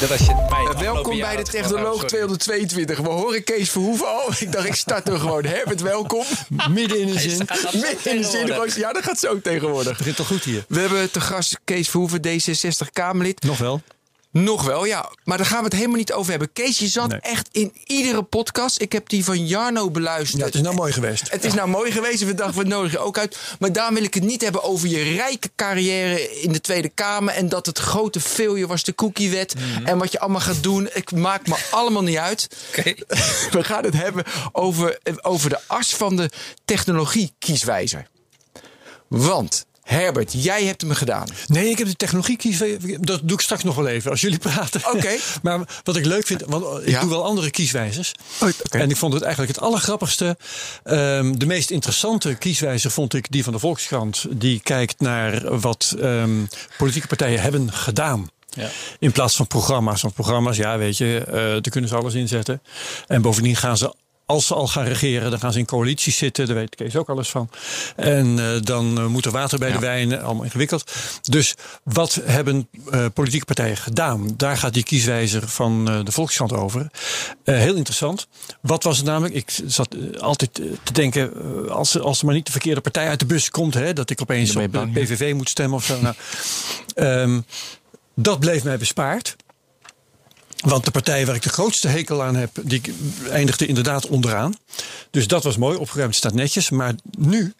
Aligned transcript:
Dat 0.00 0.10
als 0.10 0.20
je 0.20 0.34
mij 0.34 0.44
Uh, 0.44 0.68
afgelopen 0.68 0.80
welkom 0.84 1.18
bij 1.18 1.30
de 1.30 1.36
had 1.36 1.48
gevraagd, 1.48 1.50
Technoloog 1.50 1.94
sorry. 1.94 2.08
222. 2.08 2.98
We 2.98 3.08
horen 3.08 3.44
Kees 3.44 3.70
Verhoeven 3.70 4.06
al. 4.06 4.32
Ik 4.38 4.52
dacht, 4.52 4.66
ik 4.66 4.74
start 4.74 5.08
er 5.08 5.18
gewoon. 5.18 5.44
Herbert, 5.44 5.80
welkom. 5.80 6.24
Midden 6.70 7.00
in 7.00 7.06
de 7.06 7.18
zin. 7.18 7.48
Midden 7.72 8.14
in 8.14 8.22
de 8.22 8.28
zin. 8.28 8.80
Ja, 8.82 8.92
dat 8.92 9.02
gaat 9.02 9.18
zo 9.18 9.40
tegenwoordig. 9.40 9.98
Begint 9.98 10.16
toch 10.16 10.26
goed 10.26 10.44
hier? 10.44 10.64
We 10.68 10.80
hebben 10.80 11.10
te 11.10 11.20
gast 11.20 11.60
Kees 11.64 11.88
Verhoeven, 11.88 12.20
D66-Kamerlid. 12.26 13.42
Nog 13.42 13.58
wel. 13.58 13.80
Nog 14.32 14.62
wel, 14.64 14.84
ja. 14.84 15.10
Maar 15.24 15.36
daar 15.36 15.46
gaan 15.46 15.58
we 15.58 15.64
het 15.64 15.74
helemaal 15.74 15.96
niet 15.96 16.12
over 16.12 16.30
hebben. 16.30 16.52
Kees, 16.52 16.78
je 16.78 16.88
zat 16.88 17.08
Nee. 17.10 17.20
echt 17.20 17.48
in 17.52 17.72
iedere 17.84 18.22
podcast. 18.22 18.80
Ik 18.80 18.92
heb 18.92 19.08
die 19.08 19.24
van 19.24 19.46
Jarno 19.46 19.90
beluisterd. 19.90 20.38
Ja, 20.40 20.46
het 20.46 20.54
is 20.54 20.60
nou 20.60 20.74
mooi 20.74 20.92
geweest. 20.92 21.30
Het 21.30 21.44
is 21.44 21.54
nou 21.54 21.68
mooi 21.68 21.92
geweest. 21.92 22.24
We 22.24 22.34
dachten, 22.34 22.62
we 22.62 22.68
nodigen 22.68 22.98
je 22.98 23.04
ook 23.04 23.18
uit. 23.18 23.36
Maar 23.58 23.72
daar 23.72 23.92
wil 23.92 24.02
ik 24.02 24.14
het 24.14 24.22
niet 24.22 24.42
hebben 24.42 24.62
over 24.62 24.88
je 24.88 25.02
rijke 25.02 25.50
carrière 25.56 26.40
in 26.40 26.52
de 26.52 26.60
Tweede 26.60 26.88
Kamer. 26.88 27.34
En 27.34 27.48
dat 27.48 27.66
het 27.66 27.78
grote 27.78 28.20
failure 28.20 28.66
was 28.66 28.84
de 28.84 28.94
cookiewet. 28.94 29.54
En 29.84 29.98
wat 29.98 30.12
je 30.12 30.20
allemaal 30.20 30.40
gaat 30.40 30.62
doen. 30.62 30.88
Ik 30.94 31.12
maak 31.12 31.46
me 31.46 31.56
allemaal 31.70 32.02
niet 32.02 32.16
uit. 32.16 32.48
Oké. 32.68 32.94
We 33.56 33.64
gaan 33.64 33.84
het 33.84 33.94
hebben 33.94 34.24
over, 34.52 34.98
over 35.22 35.48
de 35.48 35.58
as 35.66 35.94
van 35.94 36.16
de 36.16 36.30
technologie-kieswijzer. 36.64 38.06
Want, 39.08 39.66
Herbert, 39.90 40.32
jij 40.42 40.64
hebt 40.64 40.80
hem 40.80 40.90
gedaan. 40.92 41.26
Nee, 41.46 41.68
ik 41.70 41.78
heb 41.78 41.86
de 41.86 41.94
technologie 41.96 42.36
kieswijzer. 42.36 43.04
Dat 43.04 43.20
doe 43.22 43.32
ik 43.36 43.40
straks 43.40 43.62
nog 43.64 43.74
wel 43.74 43.86
even 43.86 44.10
als 44.10 44.20
jullie 44.20 44.38
praten. 44.38 44.80
Oké. 44.94 45.16
maar 45.42 45.80
wat 45.84 45.96
ik 45.96 46.04
leuk 46.04 46.26
vind, 46.26 46.42
want 46.46 46.82
ik 46.82 46.88
Ja. 46.88 47.00
doe 47.00 47.10
wel 47.10 47.24
andere 47.24 47.50
kieswijzers. 47.50 48.12
Oh, 48.42 48.48
oké. 48.64 48.78
En 48.78 48.90
ik 48.90 48.96
vond 48.96 49.12
het 49.12 49.22
eigenlijk 49.22 49.54
het 49.54 49.64
allergrappigste. 49.64 50.36
ehm, 50.84 51.32
de 51.32 51.46
meest 51.46 51.70
interessante 51.70 52.34
kieswijzer 52.34 52.90
vond 52.90 53.14
ik 53.14 53.30
die 53.30 53.44
van 53.44 53.52
de 53.52 53.58
Volkskrant. 53.58 54.24
Die 54.30 54.60
kijkt 54.60 55.00
naar 55.00 55.58
wat 55.60 55.94
ehm, 56.00 56.30
politieke 56.78 57.06
partijen 57.08 57.40
hebben 57.40 57.72
gedaan. 57.72 58.30
Ja. 58.50 58.68
In 58.98 59.12
plaats 59.12 59.36
van 59.36 59.46
programma's. 59.46 60.02
Want 60.02 60.14
programma's, 60.14 60.56
ja, 60.56 60.78
weet 60.78 60.96
je, 60.96 61.24
eh 61.26 61.32
daar 61.34 61.60
kunnen 61.70 61.90
ze 61.90 61.96
alles 61.96 62.14
inzetten. 62.14 62.62
En 63.06 63.22
bovendien 63.22 63.56
gaan 63.56 63.76
ze, 63.78 63.94
als 64.30 64.46
ze 64.46 64.54
al 64.54 64.68
gaan 64.68 64.84
regeren, 64.84 65.30
dan 65.30 65.40
gaan 65.40 65.52
ze 65.52 65.58
in 65.58 65.66
coalities 65.66 66.16
zitten. 66.16 66.46
Daar 66.46 66.56
weet 66.56 66.74
Kees 66.74 66.96
ook 66.96 67.08
alles 67.08 67.28
van. 67.28 67.50
En 67.96 68.38
eh, 68.38 68.60
dan 68.62 68.98
eh, 68.98 69.06
moet 69.06 69.24
er 69.24 69.30
water 69.30 69.58
bij 69.58 69.72
de 69.72 69.78
wijn. 69.78 70.22
Allemaal 70.22 70.44
ingewikkeld. 70.44 70.92
Dus 71.22 71.54
wat 71.84 72.20
hebben 72.24 72.68
eh, 72.90 73.06
politieke 73.14 73.44
partijen 73.44 73.76
gedaan? 73.76 74.34
Daar 74.36 74.56
gaat 74.56 74.74
die 74.74 74.82
kieswijzer 74.82 75.48
van 75.48 75.84
de 75.84 76.12
Volkskrant 76.12 76.52
over. 76.52 76.90
Heel 77.44 77.74
interessant. 77.74 78.26
Wat 78.60 78.82
was 78.82 78.96
het 78.96 79.06
namelijk? 79.06 79.34
Ik 79.34 79.50
zat 79.66 79.96
altijd 80.20 80.54
te 80.82 80.92
denken, 80.92 81.32
als, 81.70 81.98
als 82.00 82.18
er 82.18 82.26
maar 82.26 82.34
niet 82.34 82.46
de 82.46 82.52
verkeerde 82.52 82.80
partij 82.80 83.08
uit 83.08 83.18
de 83.18 83.26
bus 83.26 83.50
komt, 83.50 83.74
hè, 83.74 83.92
dat 83.92 84.10
ik 84.10 84.20
opeens 84.20 84.56
op 84.56 84.72
de. 84.72 84.88
PVV 84.92 85.34
moet 85.34 85.48
stemmen 85.48 85.76
of 85.76 85.84
zo. 85.84 86.00
Nou, 86.00 86.14
ehm, 86.94 87.40
dat 88.14 88.40
bleef 88.40 88.64
mij 88.64 88.78
bespaard. 88.78 89.36
Want 90.60 90.84
de 90.84 90.90
partij 90.90 91.26
waar 91.26 91.34
ik 91.34 91.42
de 91.42 91.48
grootste 91.48 91.88
hekel 91.88 92.22
aan 92.22 92.36
heb, 92.36 92.50
die 92.62 92.82
eindigde 93.30 93.66
inderdaad 93.66 94.06
onderaan. 94.06 94.54
Dus 95.10 95.26
dat 95.26 95.44
was 95.44 95.56
mooi, 95.56 95.76
opgeruimd 95.76 96.14
staat 96.14 96.34
netjes. 96.34 96.70
Maar 96.70 96.94
nu, 97.18 97.54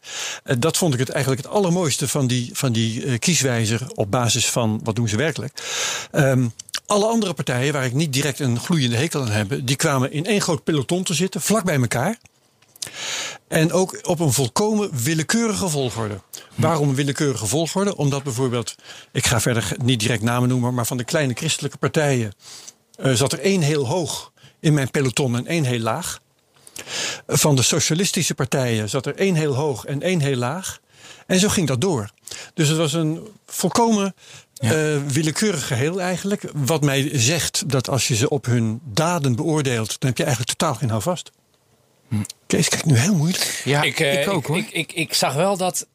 eh, 0.44 0.56
dat 0.58 0.76
vond 0.76 0.92
ik 0.94 1.00
het 1.00 1.08
eigenlijk 1.08 1.42
het 1.42 1.52
allermooiste 1.52 2.08
van 2.08 2.26
die, 2.26 2.50
van 2.52 2.72
die 2.72 3.04
eh, 3.04 3.18
kieswijzer 3.18 3.86
op 3.94 4.10
basis 4.10 4.50
van 4.50 4.80
wat 4.84 4.96
doen 4.96 5.08
ze 5.08 5.16
werkelijk. 5.16 5.62
Ehm, 6.10 6.48
alle 6.86 7.06
andere 7.06 7.32
partijen 7.32 7.72
waar 7.72 7.84
ik 7.84 7.92
niet 7.92 8.12
direct 8.12 8.40
een 8.40 8.60
gloeiende 8.60 8.96
hekel 8.96 9.20
aan 9.20 9.30
heb, 9.30 9.60
die 9.62 9.76
kwamen 9.76 10.12
in 10.12 10.26
één 10.26 10.40
groot 10.40 10.64
peloton 10.64 11.02
te 11.02 11.14
zitten, 11.14 11.40
vlak 11.40 11.64
bij 11.64 11.80
elkaar. 11.80 12.18
En 13.48 13.72
ook 13.72 13.98
op 14.02 14.20
een 14.20 14.32
volkomen 14.32 14.90
willekeurige 15.02 15.68
volgorde. 15.68 16.20
Waarom 16.54 16.88
een 16.88 16.94
willekeurige 16.94 17.46
volgorde? 17.46 17.96
Omdat 17.96 18.22
bijvoorbeeld, 18.22 18.74
ik 19.12 19.26
ga 19.26 19.40
verder 19.40 19.72
niet 19.82 20.00
direct 20.00 20.22
namen 20.22 20.48
noemen, 20.48 20.74
maar 20.74 20.86
van 20.86 20.96
de 20.96 21.04
kleine 21.04 21.34
christelijke 21.34 21.78
partijen 21.78 22.32
eh, 23.02 23.12
zat 23.12 23.32
er 23.32 23.40
één 23.40 23.60
heel 23.60 23.86
hoog 23.86 24.32
in 24.60 24.74
mijn 24.74 24.90
peloton 24.90 25.36
en 25.36 25.46
één 25.46 25.64
heel 25.64 25.78
laag. 25.78 26.20
Van 27.26 27.56
de 27.56 27.62
socialistische 27.62 28.34
partijen 28.34 28.88
zat 28.88 29.06
er 29.06 29.16
één 29.16 29.34
heel 29.34 29.54
hoog 29.54 29.84
en 29.84 30.02
één 30.02 30.20
heel 30.20 30.36
laag. 30.36 30.80
En 31.26 31.38
zo 31.38 31.48
ging 31.48 31.66
dat 31.66 31.80
door. 31.80 32.10
Dus 32.54 32.68
het 32.68 32.76
was 32.76 32.92
een 32.92 33.28
volkomen 33.46 34.14
eh, 34.54 34.70
willekeurig 35.06 35.66
geheel 35.66 36.00
eigenlijk. 36.00 36.42
Wat 36.54 36.82
mij 36.82 37.10
zegt 37.12 37.70
dat 37.70 37.88
als 37.88 38.08
je 38.08 38.16
ze 38.16 38.28
op 38.28 38.44
hun 38.44 38.80
daden 38.84 39.36
beoordeelt, 39.36 40.00
dan 40.00 40.08
heb 40.08 40.18
je 40.18 40.24
eigenlijk 40.24 40.58
totaal 40.58 40.74
geen 40.74 40.90
houvast. 40.90 41.30
Kees 42.46 42.68
kijkt 42.68 42.84
nu 42.84 42.96
heel 42.96 43.14
moeilijk. 43.14 43.62
Ja, 43.64 43.82
ik, 43.82 44.00
eh, 44.00 44.34
ook 44.34 44.46
hoor. 44.46 44.56
Ik, 44.56 44.70
ik, 44.70 44.92
ik 44.92 45.14
zag 45.14 45.34
wel 45.34 45.56
dat. 45.56 45.86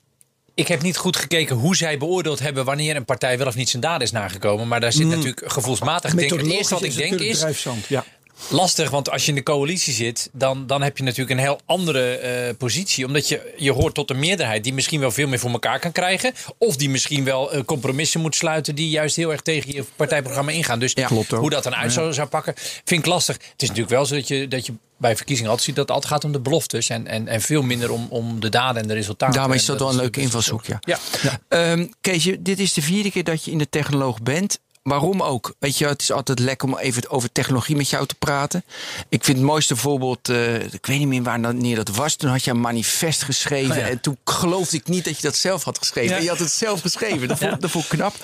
Ik 0.55 0.67
heb 0.67 0.81
niet 0.81 0.97
goed 0.97 1.15
gekeken 1.15 1.55
hoe 1.55 1.75
zij 1.75 1.97
beoordeeld 1.97 2.39
hebben 2.39 2.65
wanneer 2.65 2.95
een 2.95 3.05
partij 3.05 3.37
wel 3.37 3.47
of 3.47 3.55
niet 3.55 3.69
zijn 3.69 3.81
daden 3.81 4.01
is 4.01 4.11
nagekomen. 4.11 4.67
Maar 4.67 4.79
daar 4.79 4.93
zit 4.93 5.07
natuurlijk 5.07 5.51
gevoelsmatig. 5.51 6.13
Denk, 6.13 6.31
het 6.31 6.45
eerste 6.45 6.73
wat 6.73 6.83
ik 6.83 6.95
denk 6.95 7.19
is. 7.19 7.45
Ja. 7.87 8.05
Lastig, 8.49 8.89
want 8.89 9.09
als 9.09 9.23
je 9.23 9.29
in 9.29 9.35
de 9.35 9.43
coalitie 9.43 9.93
zit, 9.93 10.29
dan, 10.33 10.67
dan 10.67 10.81
heb 10.81 10.97
je 10.97 11.03
natuurlijk 11.03 11.31
een 11.31 11.45
heel 11.45 11.59
andere 11.65 12.15
eh, 12.17 12.55
positie. 12.57 13.05
Omdat 13.05 13.27
je, 13.27 13.53
je 13.57 13.71
hoort 13.71 13.93
tot 13.93 14.09
een 14.09 14.19
meerderheid 14.19 14.63
die 14.63 14.73
misschien 14.73 14.99
wel 14.99 15.11
veel 15.11 15.27
meer 15.27 15.39
voor 15.39 15.51
elkaar 15.51 15.79
kan 15.79 15.91
krijgen. 15.91 16.33
Of 16.57 16.75
die 16.75 16.89
misschien 16.89 17.23
wel 17.23 17.51
eh, 17.51 17.63
compromissen 17.65 18.21
moet 18.21 18.35
sluiten 18.35 18.75
die 18.75 18.89
juist 18.89 19.15
heel 19.15 19.31
erg 19.31 19.41
tegen 19.41 19.73
je 19.73 19.83
partijprogramma 19.95 20.51
ingaan. 20.51 20.79
Dus 20.79 20.93
Klopt 20.93 21.31
hoe 21.31 21.49
dat 21.49 21.63
dan 21.63 21.75
uit 21.75 21.93
zou, 21.93 22.13
zou 22.13 22.27
pakken, 22.27 22.53
vind 22.85 23.01
ik 23.01 23.05
lastig. 23.05 23.35
Het 23.35 23.61
is 23.61 23.67
natuurlijk 23.67 23.95
wel 23.95 24.05
zo 24.05 24.15
dat 24.15 24.27
je, 24.27 24.47
dat 24.47 24.65
je 24.65 24.73
bij 24.97 25.15
verkiezingen 25.15 25.49
altijd 25.51 25.67
ziet 25.67 25.75
dat 25.77 25.87
het 25.87 25.95
altijd 25.95 26.13
gaat 26.13 26.23
om 26.23 26.31
de 26.31 26.39
beloftes. 26.39 26.89
En, 26.89 27.07
en, 27.07 27.27
en 27.27 27.41
veel 27.41 27.61
minder 27.61 27.91
om, 27.91 28.07
om 28.09 28.39
de 28.39 28.49
daden 28.49 28.81
en 28.81 28.87
de 28.87 28.93
resultaten. 28.93 29.35
Daarom 29.35 29.53
is 29.53 29.65
dat 29.65 29.79
wel 29.79 29.89
een 29.89 29.95
leuke 29.95 30.21
invalshoek, 30.21 30.65
ja. 30.65 30.79
Ja. 30.81 30.99
Ehm, 31.47 31.87
Kees, 32.01 32.23
je- 32.23 32.41
dit 32.41 32.59
is 32.59 32.73
de 32.73 32.81
vierde 32.81 33.11
keer 33.11 33.23
dat 33.23 33.45
je 33.45 33.51
in 33.51 33.57
de 33.57 33.69
technoloog 33.69 34.21
bent. 34.21 34.59
Waarom 34.85 35.21
ook? 35.21 35.53
Weet 35.59 35.77
je, 35.77 35.87
het 35.87 36.01
is 36.01 36.11
altijd 36.11 36.39
lekker 36.39 36.67
om 36.67 36.77
even 36.77 37.09
over 37.09 37.31
technologie 37.31 37.75
met 37.75 37.89
jou 37.89 38.05
te 38.05 38.15
praten. 38.15 38.63
Ik 39.09 39.23
vind 39.23 39.37
het 39.37 39.45
mooiste 39.45 39.75
voorbeeld, 39.75 40.29
eh, 40.29 40.73
ik 40.73 40.85
weet 40.85 40.99
niet 40.99 41.07
meer 41.07 41.23
wanneer 41.23 41.75
dat 41.75 41.89
was. 41.89 42.15
Toen 42.15 42.29
had 42.29 42.43
je 42.43 42.51
een 42.51 42.59
manifest 42.59 43.23
geschreven. 43.23 43.71
Oh 43.71 43.77
ja. 43.77 43.87
En 43.87 44.01
toen 44.01 44.17
geloofde 44.23 44.77
ik 44.77 44.87
niet 44.87 45.05
dat 45.05 45.15
je 45.15 45.21
dat 45.21 45.35
zelf 45.35 45.63
had 45.63 45.77
geschreven. 45.77 46.09
Ja. 46.09 46.17
En 46.17 46.23
je 46.23 46.29
had 46.29 46.39
het 46.39 46.51
zelf 46.51 46.81
geschreven. 46.81 47.27
Dat 47.27 47.37
vond, 47.37 47.61
dat 47.61 47.71
vond 47.71 47.83
ik 47.83 47.89
knap. 47.89 48.15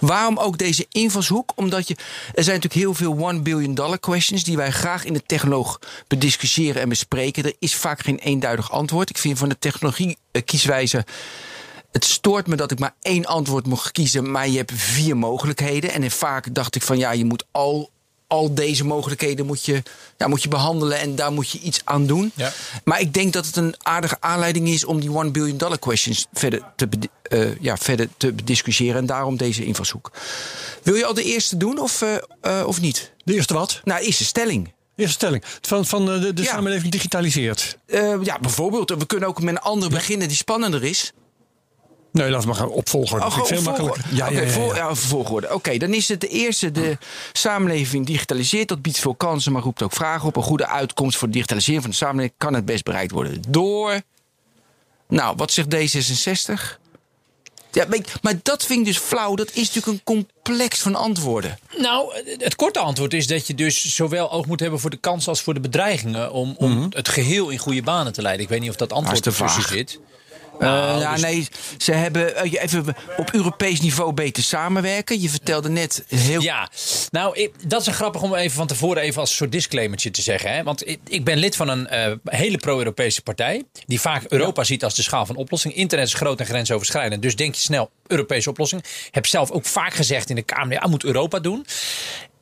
Waarom 0.00 0.38
ook 0.38 0.58
deze 0.58 0.86
invalshoek? 0.88 1.52
Omdat 1.54 1.88
je, 1.88 1.94
er 2.34 2.44
zijn 2.44 2.56
natuurlijk 2.56 2.74
heel 2.74 2.94
veel 2.94 3.26
one 3.28 3.40
billion 3.40 3.74
dollar 3.74 3.98
questions 3.98 4.44
die 4.44 4.56
wij 4.56 4.70
graag 4.70 5.04
in 5.04 5.12
de 5.12 5.22
technoloog 5.26 5.80
bediscussiëren 6.06 6.82
en 6.82 6.88
bespreken. 6.88 7.44
Er 7.44 7.56
is 7.58 7.74
vaak 7.74 8.00
geen 8.00 8.18
eenduidig 8.18 8.70
antwoord. 8.70 9.10
Ik 9.10 9.18
vind 9.18 9.38
van 9.38 9.48
de 9.48 9.58
technologie 9.58 10.16
eh, 10.32 10.42
kieswijze 10.44 11.04
het 11.96 12.04
stoort 12.04 12.46
me 12.46 12.56
dat 12.56 12.70
ik 12.70 12.78
maar 12.78 12.94
één 13.02 13.24
antwoord 13.26 13.66
mocht 13.66 13.92
kiezen, 13.92 14.30
maar 14.30 14.48
je 14.48 14.56
hebt 14.56 14.72
vier 14.74 15.16
mogelijkheden. 15.16 15.90
En 15.92 16.10
vaak 16.10 16.54
dacht 16.54 16.74
ik 16.74 16.82
van 16.82 16.98
ja, 16.98 17.10
je 17.10 17.24
moet 17.24 17.44
al, 17.50 17.90
al 18.26 18.54
deze 18.54 18.84
mogelijkheden 18.84 19.46
moet 19.46 19.64
je, 19.64 19.82
ja, 20.16 20.26
moet 20.26 20.42
je 20.42 20.48
behandelen 20.48 21.00
en 21.00 21.14
daar 21.14 21.32
moet 21.32 21.50
je 21.50 21.58
iets 21.58 21.80
aan 21.84 22.06
doen. 22.06 22.32
Ja. 22.34 22.52
Maar 22.84 23.00
ik 23.00 23.14
denk 23.14 23.32
dat 23.32 23.46
het 23.46 23.56
een 23.56 23.74
aardige 23.82 24.16
aanleiding 24.20 24.68
is 24.68 24.84
om 24.84 25.00
die 25.00 25.12
one 25.12 25.30
billion 25.30 25.56
dollar 25.56 25.78
questions 25.78 26.26
verder 26.32 26.62
te, 26.76 26.88
eh, 27.22 27.60
ja, 27.60 27.76
verder 27.76 28.08
te 28.16 28.32
bediscussiëren. 28.32 28.96
En 28.96 29.06
daarom 29.06 29.36
deze 29.36 29.64
invalshoek. 29.64 30.10
Wil 30.82 30.94
je 30.94 31.06
al 31.06 31.14
de 31.14 31.24
eerste 31.24 31.56
doen 31.56 31.78
of, 31.78 32.02
eh, 32.02 32.14
eh, 32.40 32.66
of 32.66 32.80
niet? 32.80 33.12
De 33.24 33.34
eerste 33.34 33.54
wat? 33.54 33.80
Nou, 33.84 34.00
eerste 34.02 34.24
stelling. 34.24 34.74
Eerste 34.96 35.14
stelling. 35.14 35.42
Van, 35.60 35.86
van 35.86 36.06
de, 36.06 36.32
de 36.32 36.42
Ja. 36.42 36.48
samenleving 36.48 36.92
digitaliseert. 36.92 37.78
Ja, 38.22 38.38
bijvoorbeeld. 38.40 38.90
We 38.90 39.06
kunnen 39.06 39.28
ook 39.28 39.42
met 39.42 39.54
een 39.54 39.60
andere 39.60 39.90
beginnen 39.90 40.28
die 40.28 40.36
spannender 40.36 40.84
is. 40.84 41.12
Nee, 42.16 42.30
laten 42.30 42.40
we 42.48 42.54
maar 42.54 42.62
gaan 42.62 42.68
opvolgen. 42.74 43.20
Dat 43.20 43.32
vind 43.34 43.48
ik 43.48 43.54
veel 43.54 43.62
makkelijker. 43.62 44.04
Ja, 44.10 44.26
ja, 44.28 44.32
Oké, 44.32 44.40
ja, 44.40 44.48
vol- 44.52 44.74
ja. 44.74 44.88
ja, 44.88 44.94
volgorde. 44.94 45.54
Oké, 45.54 45.76
dan 45.76 45.94
is 45.94 46.08
het 46.08 46.20
de 46.20 46.28
eerste. 46.28 46.70
De 46.72 46.98
samenleving 47.32 48.06
digitaliseert. 48.06 48.68
Dat 48.68 48.82
biedt 48.82 48.98
veel 48.98 49.14
kansen, 49.14 49.52
maar 49.52 49.62
roept 49.62 49.82
ook 49.82 49.92
vragen 49.92 50.28
op. 50.28 50.36
Een 50.36 50.42
goede 50.42 50.66
uitkomst 50.68 51.18
voor 51.18 51.26
de 51.28 51.34
digitalisering 51.34 51.82
van 51.82 51.90
de 51.90 51.96
samenleving 51.96 52.34
kan 52.38 52.54
het 52.54 52.64
best 52.64 52.84
bereikt 52.84 53.12
worden 53.12 53.42
door. 53.48 54.00
Nou, 55.08 55.36
wat 55.36 55.52
zegt 55.52 55.68
D66? 55.74 56.78
Ja, 57.72 57.84
maar 57.88 57.96
ik- 57.98 58.12
maar 58.22 58.34
dat 58.42 58.64
vind 58.64 58.78
ik 58.80 58.86
dus 58.86 58.98
flauw. 58.98 59.34
Dat 59.34 59.50
is 59.52 59.72
natuurlijk 59.72 59.86
een 59.86 60.02
complex 60.04 60.80
van 60.80 60.94
antwoorden. 60.94 61.58
Nou, 61.78 62.14
het 62.38 62.54
korte 62.56 62.78
antwoord 62.78 63.14
is 63.14 63.26
dat 63.26 63.46
je 63.46 63.54
dus 63.54 63.94
zowel 63.94 64.32
oog 64.32 64.46
moet 64.46 64.60
hebben 64.60 64.80
voor 64.80 64.90
de 64.90 64.96
kans 64.96 65.28
als 65.28 65.40
voor 65.42 65.54
de 65.54 65.60
bedreigingen. 65.60 66.32
Om, 66.32 66.54
om 66.58 66.86
het 66.90 67.08
geheel 67.08 67.48
in 67.50 67.58
goede 67.58 67.82
banen 67.82 68.12
te 68.12 68.22
leiden. 68.22 68.42
Ik 68.44 68.48
weet 68.50 68.60
niet 68.60 68.70
of 68.70 68.76
dat 68.76 68.92
antwoord 68.92 69.24
Mhm. 69.24 69.24
Dat 69.24 69.32
is 69.32 69.38
te 69.38 69.44
ertussen 69.44 69.76
vaag. 69.76 69.78
zit. 69.78 70.00
Eh, 70.58 70.66
Nou, 70.68 71.00
ja, 71.00 71.12
dus- 71.12 71.22
nee, 71.22 71.46
ze 71.78 71.92
hebben 71.92 72.36
eh, 72.36 72.62
even 72.62 72.96
op 73.16 73.30
Europees 73.34 73.80
niveau 73.80 74.12
beter 74.12 74.42
samenwerken. 74.42 75.20
Je 75.20 75.28
vertelde 75.28 75.68
net 75.68 76.04
heel. 76.08 76.40
Ja, 76.40 76.68
nou, 77.10 77.36
ik- 77.40 77.70
dat 77.70 77.80
is 77.80 77.86
een 77.86 77.92
grappig 77.94 78.22
om 78.22 78.34
even 78.34 78.56
van 78.56 78.66
tevoren 78.66 79.02
even 79.02 79.20
als 79.20 79.30
een 79.30 79.36
soort 79.36 79.52
disclaimertje 79.52 80.10
te 80.10 80.22
zeggen. 80.22 80.52
Hè? 80.54 80.62
Want 80.62 80.88
ik, 80.88 80.98
ik 81.08 81.24
ben 81.24 81.36
lid 81.38 81.56
van 81.56 81.68
een 81.68 81.86
eh, 81.88 82.12
hele 82.24 82.56
pro-Europese 82.58 83.22
partij. 83.22 83.62
Die 83.86 84.00
vaak 84.00 84.22
Europa 84.28 84.64
ziet 84.64 84.84
als 84.84 84.94
de 84.94 85.02
schaal 85.02 85.26
van 85.26 85.36
oplossing. 85.36 85.74
Internet 85.74 86.06
is 86.06 86.14
groot 86.14 86.40
en 86.40 86.46
grensoverschrijdend. 86.46 87.22
Dus 87.22 87.36
denk 87.36 87.54
je 87.54 87.60
snel 87.60 87.90
Europese 88.06 88.50
oplossing. 88.50 88.84
Heb 89.10 89.26
zelf 89.26 89.50
ook 89.50 89.64
vaak 89.66 89.94
gezegd 89.94 90.30
in 90.30 90.36
de 90.36 90.42
Kamer, 90.42 90.72
ja, 90.72 90.86
moet 90.88 91.04
Europa 91.04 91.38
doen. 91.38 91.66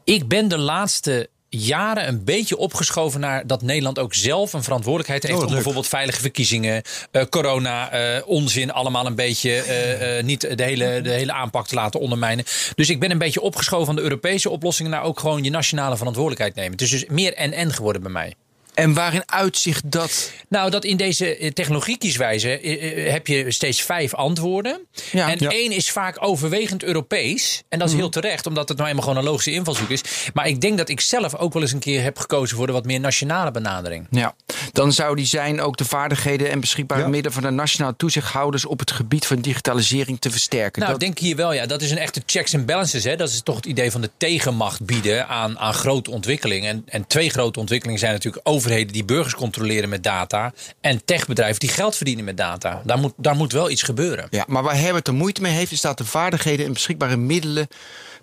Ik 0.04 0.28
ben 0.28 0.48
de 0.48 0.58
laatste 0.58 1.28
jaren 1.56 2.08
een 2.08 2.24
beetje 2.24 2.56
opgeschoven 2.56 3.20
naar 3.20 3.46
dat 3.46 3.62
Nederland 3.62 3.98
ook 3.98 4.14
zelf 4.14 4.52
een 4.52 4.62
verantwoordelijkheid 4.62 5.22
heeft 5.22 5.38
Oh, 5.38 5.46
om 5.46 5.52
bijvoorbeeld 5.52 5.86
veilige 5.86 6.20
verkiezingen, 6.20 6.82
eh, 7.10 7.22
corona, 7.30 7.90
eh, 7.90 8.22
onzin, 8.26 8.72
allemaal 8.72 9.06
een 9.06 9.14
beetje 9.14 9.52
eh, 9.54 10.24
niet 10.24 10.58
de 10.58 10.62
hele, 10.62 11.00
de 11.00 11.10
hele 11.10 11.32
aanpak 11.32 11.66
te 11.66 11.74
laten 11.74 12.00
ondermijnen. 12.00 12.44
Dus 12.74 12.90
ik 12.90 13.00
ben 13.00 13.10
een 13.10 13.18
beetje 13.18 13.40
opgeschoven 13.40 13.86
van 13.86 13.96
de 13.96 14.02
Europese 14.02 14.50
oplossingen 14.50 14.90
naar 14.90 15.02
ook 15.02 15.20
gewoon 15.20 15.44
je 15.44 15.50
nationale 15.50 15.96
verantwoordelijkheid 15.96 16.54
nemen. 16.54 16.72
Het 16.72 16.80
is 16.80 16.90
dus 16.90 17.06
meer 17.06 17.34
en-en 17.34 17.72
geworden 17.72 18.02
bij 18.02 18.10
mij. 18.10 18.34
En 18.74 18.94
waarin 18.94 19.22
uitzicht 19.26 19.90
dat? 19.90 20.30
Nou, 20.48 20.70
dat 20.70 20.84
in 20.84 20.96
deze 20.96 21.36
eh, 21.36 21.50
technologiekieswijze 21.52 22.58
eh, 22.60 23.06
eh, 23.06 23.12
heb 23.12 23.26
je 23.26 23.50
steeds 23.50 23.82
vijf 23.82 24.14
antwoorden. 24.14 24.86
Ja. 25.12 25.30
en 25.30 25.36
Ja. 25.38 25.50
één 25.50 25.72
is 25.72 25.90
vaak 25.90 26.16
overwegend 26.24 26.82
Europees. 26.82 27.62
En 27.68 27.78
dat 27.78 27.88
is 27.88 27.94
heel 27.94 28.08
terecht, 28.08 28.46
omdat 28.46 28.68
het 28.68 28.76
nou 28.78 28.88
eenmaal 28.88 29.04
gewoon 29.04 29.18
een 29.18 29.24
logische 29.24 29.52
invalshoek 29.52 29.88
is. 29.90 30.00
Maar 30.34 30.46
ik 30.48 30.60
denk 30.60 30.78
dat 30.78 30.88
ik 30.88 31.00
zelf 31.00 31.34
ook 31.36 31.52
wel 31.52 31.62
eens 31.62 31.72
een 31.72 31.78
keer 31.78 32.02
heb 32.02 32.18
gekozen 32.18 32.56
voor 32.56 32.66
de 32.66 32.72
wat 32.72 32.84
meer 32.84 33.00
nationale 33.00 33.50
benadering. 33.50 34.06
Ja, 34.10 34.34
dan 34.72 34.92
zou 34.92 35.16
die 35.16 35.26
zijn 35.26 35.60
ook 35.60 35.76
de 35.76 35.84
vaardigheden 35.84 36.50
en 36.50 36.60
beschikbare 36.60 37.00
Ja. 37.00 37.06
middelen 37.08 37.32
van 37.32 37.42
de 37.42 37.50
nationale 37.50 37.94
toezichthouders 37.96 38.64
op 38.64 38.78
het 38.78 38.90
gebied 38.90 39.26
van 39.26 39.40
digitalisering 39.40 40.20
te 40.20 40.30
versterken. 40.30 40.80
Nou, 40.82 40.92
Dat- 40.92 41.02
ik 41.02 41.06
denk 41.08 41.18
hier 41.26 41.36
wel, 41.36 41.52
ja. 41.52 41.66
Dat 41.66 41.82
is 41.82 41.90
een 41.90 41.98
echte 41.98 42.22
checks 42.26 42.54
and 42.54 42.66
balances. 42.66 43.04
Hè. 43.04 43.16
Dat 43.16 43.28
is 43.28 43.40
toch 43.42 43.56
het 43.56 43.66
idee 43.66 43.90
van 43.90 44.00
de 44.00 44.10
tegenmacht 44.16 44.84
bieden 44.84 45.28
aan, 45.28 45.58
aan 45.58 45.74
grote 45.74 46.10
ontwikkelingen. 46.10 46.70
En, 46.70 46.82
en 46.86 47.06
twee 47.06 47.30
grote 47.30 47.58
ontwikkelingen 47.60 48.00
zijn 48.00 48.12
natuurlijk 48.12 48.48
overheden 48.64 48.92
die 48.92 49.04
burgers 49.04 49.34
controleren 49.34 49.88
met 49.88 50.02
data. 50.02 50.52
En 50.80 51.04
techbedrijven 51.04 51.60
die 51.60 51.68
geld 51.68 51.96
verdienen 51.96 52.24
met 52.24 52.36
data. 52.36 52.82
Daar 52.84 52.98
moet, 52.98 53.12
daar 53.16 53.36
moet 53.36 53.52
wel 53.52 53.70
iets 53.70 53.82
gebeuren. 53.82 54.26
Ja, 54.30 54.44
maar 54.48 54.62
waar 54.62 54.78
Herbert 54.78 55.08
er 55.08 55.14
moeite 55.14 55.40
mee 55.40 55.52
heeft, 55.52 55.72
is 55.72 55.80
dat 55.80 55.98
de 55.98 56.04
vaardigheden 56.04 56.66
en 56.66 56.72
beschikbare 56.72 57.16
middelen 57.16 57.68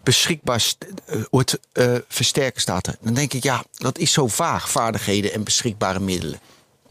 beschikbaar 0.03 0.63
eh, 1.05 1.21
wordt 1.29 1.59
eh, 1.71 1.95
versterken 2.07 2.61
staat. 2.61 2.97
Dan 3.01 3.13
denk 3.13 3.33
ik, 3.33 3.43
ja, 3.43 3.63
dat 3.73 3.97
is 3.97 4.11
zo 4.11 4.27
vaag, 4.27 4.69
vaardigheden 4.69 5.33
en 5.33 5.43
beschikbare 5.43 5.99
middelen. 5.99 6.39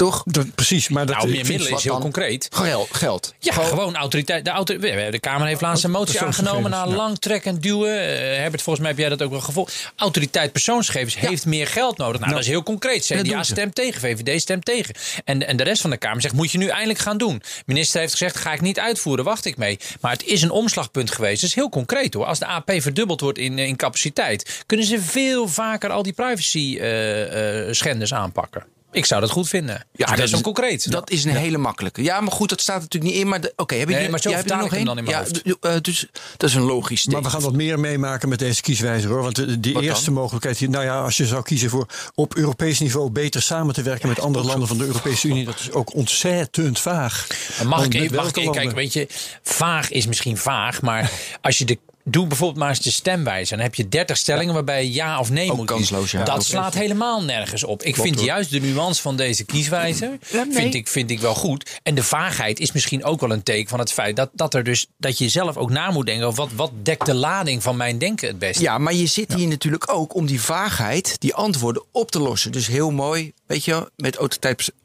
Toch? 0.01 0.25
Precies, 0.55 0.89
maar 0.89 1.07
dat 1.07 1.17
Nou, 1.17 1.29
meer 1.29 1.47
middelen 1.47 1.77
is 1.77 1.83
heel 1.83 1.93
dan? 1.93 2.01
concreet. 2.01 2.49
Geld. 2.51 2.89
geld. 2.93 3.35
Ja, 3.39 3.53
gewoon, 3.53 3.97
autoriteit. 3.97 4.45
De, 4.45 4.51
auto, 4.51 4.79
de 4.79 5.19
Kamer 5.21 5.47
heeft 5.47 5.61
laatst 5.61 5.85
een 5.85 5.91
motie 5.91 6.21
aangenomen 6.21 6.71
na 6.71 6.85
ja. 6.85 6.87
lang 6.87 7.19
trekken 7.19 7.51
en 7.51 7.61
duwen. 7.61 8.01
Eh, 8.01 8.37
Herbert, 8.37 8.63
volgens 8.63 8.79
mij 8.79 8.89
heb 8.89 8.99
jij 8.99 9.09
dat 9.09 9.23
ook 9.23 9.31
wel 9.31 9.41
gevolgd. 9.41 9.93
Autoriteit 9.97 10.53
persoonsgegevens 10.53 11.19
heeft 11.19 11.47
meer 11.47 11.67
geld 11.67 11.97
nodig. 11.97 12.21
Nou, 12.21 12.33
dat 12.33 12.41
is 12.41 12.47
heel 12.47 12.63
concreet. 12.63 13.05
CDA 13.05 13.43
stemt 13.43 13.75
tegen, 13.75 14.01
VVD 14.01 14.41
stemt 14.41 14.65
tegen. 14.65 14.95
En, 15.25 15.47
en 15.47 15.57
de 15.57 15.63
rest 15.63 15.81
van 15.81 15.91
de 15.91 15.97
Kamer 15.97 16.23
zegt, 16.23 16.35
moet 16.35 16.53
je 16.53 16.59
nu 16.59 16.67
eindelijk 16.67 16.99
gaan 16.99 17.19
doen. 17.19 17.43
Minister 17.67 18.01
heeft 18.01 18.13
gezegd, 18.13 18.37
ga 18.37 18.53
ik 18.53 18.61
niet 18.61 18.79
uitvoeren, 18.79 19.25
wacht 19.25 19.45
ik 19.45 19.57
mee. 19.57 19.79
Maar 20.01 20.13
het 20.13 20.25
is 20.25 20.43
een 20.43 20.51
omslagpunt 20.51 21.11
geweest. 21.11 21.41
Dat 21.41 21.51
is 21.51 21.57
heel 21.57 21.69
concreet 21.69 22.15
hoor. 22.15 22.25
Als 22.25 22.39
de 22.39 22.47
AP 22.47 22.73
verdubbeld 22.77 23.21
wordt 23.21 23.39
in, 23.39 23.59
in 23.59 23.77
capaciteit... 23.77 24.63
kunnen 24.67 24.87
ze 24.87 25.01
veel 25.01 25.49
vaker 25.49 25.91
al 25.91 26.03
die 26.03 26.13
privacy-schenders 26.13 28.15
aanpakken. 28.15 28.79
Ik 28.93 29.05
zou 29.05 29.21
dat 29.21 29.31
goed 29.31 29.49
vinden. 29.49 29.85
Ja, 29.93 30.07
dat 30.07 30.19
is 30.19 30.31
wel 30.31 30.41
concreet. 30.41 30.91
Dat 30.93 31.11
is 31.11 31.25
een 31.25 31.37
hele 31.37 31.59
makkelijke. 31.59 32.03
Ja, 32.03 32.21
maar 32.21 32.33
goed, 32.33 32.49
dat 32.49 32.61
staat 32.61 32.81
natuurlijk 32.81 33.13
niet 33.13 33.23
in. 33.23 33.29
Maar 33.29 33.41
oké, 33.57 33.75
heb 33.75 33.89
je 33.89 33.93
Nee, 33.95 34.03
die- 34.03 34.11
maar 34.11 34.21
zo 34.21 34.31
jij 34.31 34.39
er 34.43 34.57
nog 34.57 34.69
dan 34.71 34.99
in 34.99 35.05
mijn 35.05 35.07
ja, 35.17 35.19
hoofd. 35.19 35.43
eh, 35.61 35.75
dus 35.81 36.07
dat 36.37 36.49
is 36.49 36.55
een 36.55 36.63
logisch 36.63 37.07
Maar 37.07 37.23
we 37.23 37.31
gaan 37.31 37.41
wat 37.41 37.53
meer 37.53 37.81
meemaken 37.81 38.29
met 38.29 38.39
deze 38.39 38.63
kieswijzer 38.63 39.11
hoor. 39.11 39.23
Want 39.23 39.35
de, 39.37 39.61
dan? 39.61 39.83
eerste 39.83 40.11
mogelijkheid, 40.11 40.59
hier, 40.59 40.71
nou 40.71 40.85
ja, 40.85 41.01
als 41.03 41.17
je 41.17 41.27
zou 41.27 41.43
kiezen 41.43 41.71
voor 41.71 41.87
op 42.15 42.35
Europees 42.37 42.79
niveau 42.81 43.11
beter 43.11 43.43
samen 43.43 43.75
te 43.75 43.83
werken 43.83 44.09
met 44.09 44.21
andere 44.21 44.45
landen 44.45 44.69
van 44.69 44.79
de 44.79 44.85
Europese 44.85 45.29
Unie, 45.29 45.45
dat 45.45 45.59
is 45.61 45.71
ook 45.71 45.95
ontzettend 45.95 46.79
vaag. 46.79 47.27
Maar 47.59 47.67
Mag 47.69 47.81
Want 47.81 47.95
ik 47.95 48.01
even, 48.01 48.17
mag 48.17 48.29
ik 48.29 48.37
even 48.37 48.43
landen? 48.45 48.63
kijken, 48.63 48.77
weet 48.77 48.93
je, 48.93 49.07
vaag 49.43 49.91
is 49.91 50.07
misschien 50.07 50.37
vaag, 50.37 50.83
maar 50.83 51.11
als 51.41 51.59
je 51.59 51.65
de 51.65 51.79
Doe 52.11 52.27
bijvoorbeeld 52.27 52.59
maar 52.59 52.69
eens 52.69 52.81
de 52.81 52.91
stemwijze. 52.91 53.55
Dan 53.55 53.63
heb 53.65 53.75
je 53.75 53.89
30 53.89 54.17
stellingen 54.17 54.55
waarbij 54.55 54.85
je 54.85 54.93
ja 54.93 55.19
of 55.19 55.31
nee 55.31 55.51
Ook 55.51 55.57
moet 55.57 55.67
kiezen. 55.67 55.97
kansloos, 55.97 56.11
ja. 56.11 56.25
Dat 56.25 56.45
slaat 56.45 56.75
helemaal 56.75 57.23
nergens 57.23 57.65
op. 57.65 57.83
Ik 57.83 57.97
vind 57.97 58.17
hoor. 58.17 58.25
juist 58.25 58.51
de 58.51 58.61
nuance 58.61 59.03
van 59.03 59.17
deze 59.17 59.45
kieswijze 59.45 60.19
Ja, 60.31 60.45
nee. 60.45 60.55
vind, 60.55 60.75
ik, 60.75 60.89
vind 60.89 61.11
ik 61.11 61.21
wel 61.21 61.35
goed. 61.35 61.79
En 61.83 61.95
de 61.95 62.03
vaagheid 62.03 62.61
is 62.61 62.73
misschien 62.73 63.05
ook 63.05 63.21
wel 63.21 63.31
een 63.31 63.43
teken 63.43 63.69
van 63.69 63.79
het 63.79 63.93
feit 63.93 64.17
dat, 64.17 64.31
dat, 64.33 64.55
er 64.55 64.65
dus, 64.65 64.87
dat 64.97 65.19
je 65.19 65.29
zelf 65.29 65.57
ook 65.57 65.71
na 65.71 65.91
moet 65.91 66.07
denken. 66.07 66.35
Wat, 66.35 66.49
wat 66.57 66.71
dekt 66.83 67.07
de 67.07 67.15
lading 67.15 67.63
van 67.63 67.77
mijn 67.77 67.99
denken 67.99 68.29
het 68.29 68.39
beste? 68.39 68.63
Ja, 68.63 68.79
maar 68.79 68.95
je 68.95 69.07
zit 69.07 69.35
hier 69.35 69.49
natuurlijk 69.49 69.93
ook 69.93 70.15
om 70.15 70.27
die 70.27 70.41
vaagheid, 70.41 71.21
die 71.21 71.35
antwoorden 71.35 71.83
op 71.93 72.11
te 72.11 72.21
lossen. 72.21 72.53
Dus 72.53 72.67
heel 72.67 72.91
mooi, 72.91 73.33
weet 73.47 73.65
je, 73.65 73.91
met 73.97 74.19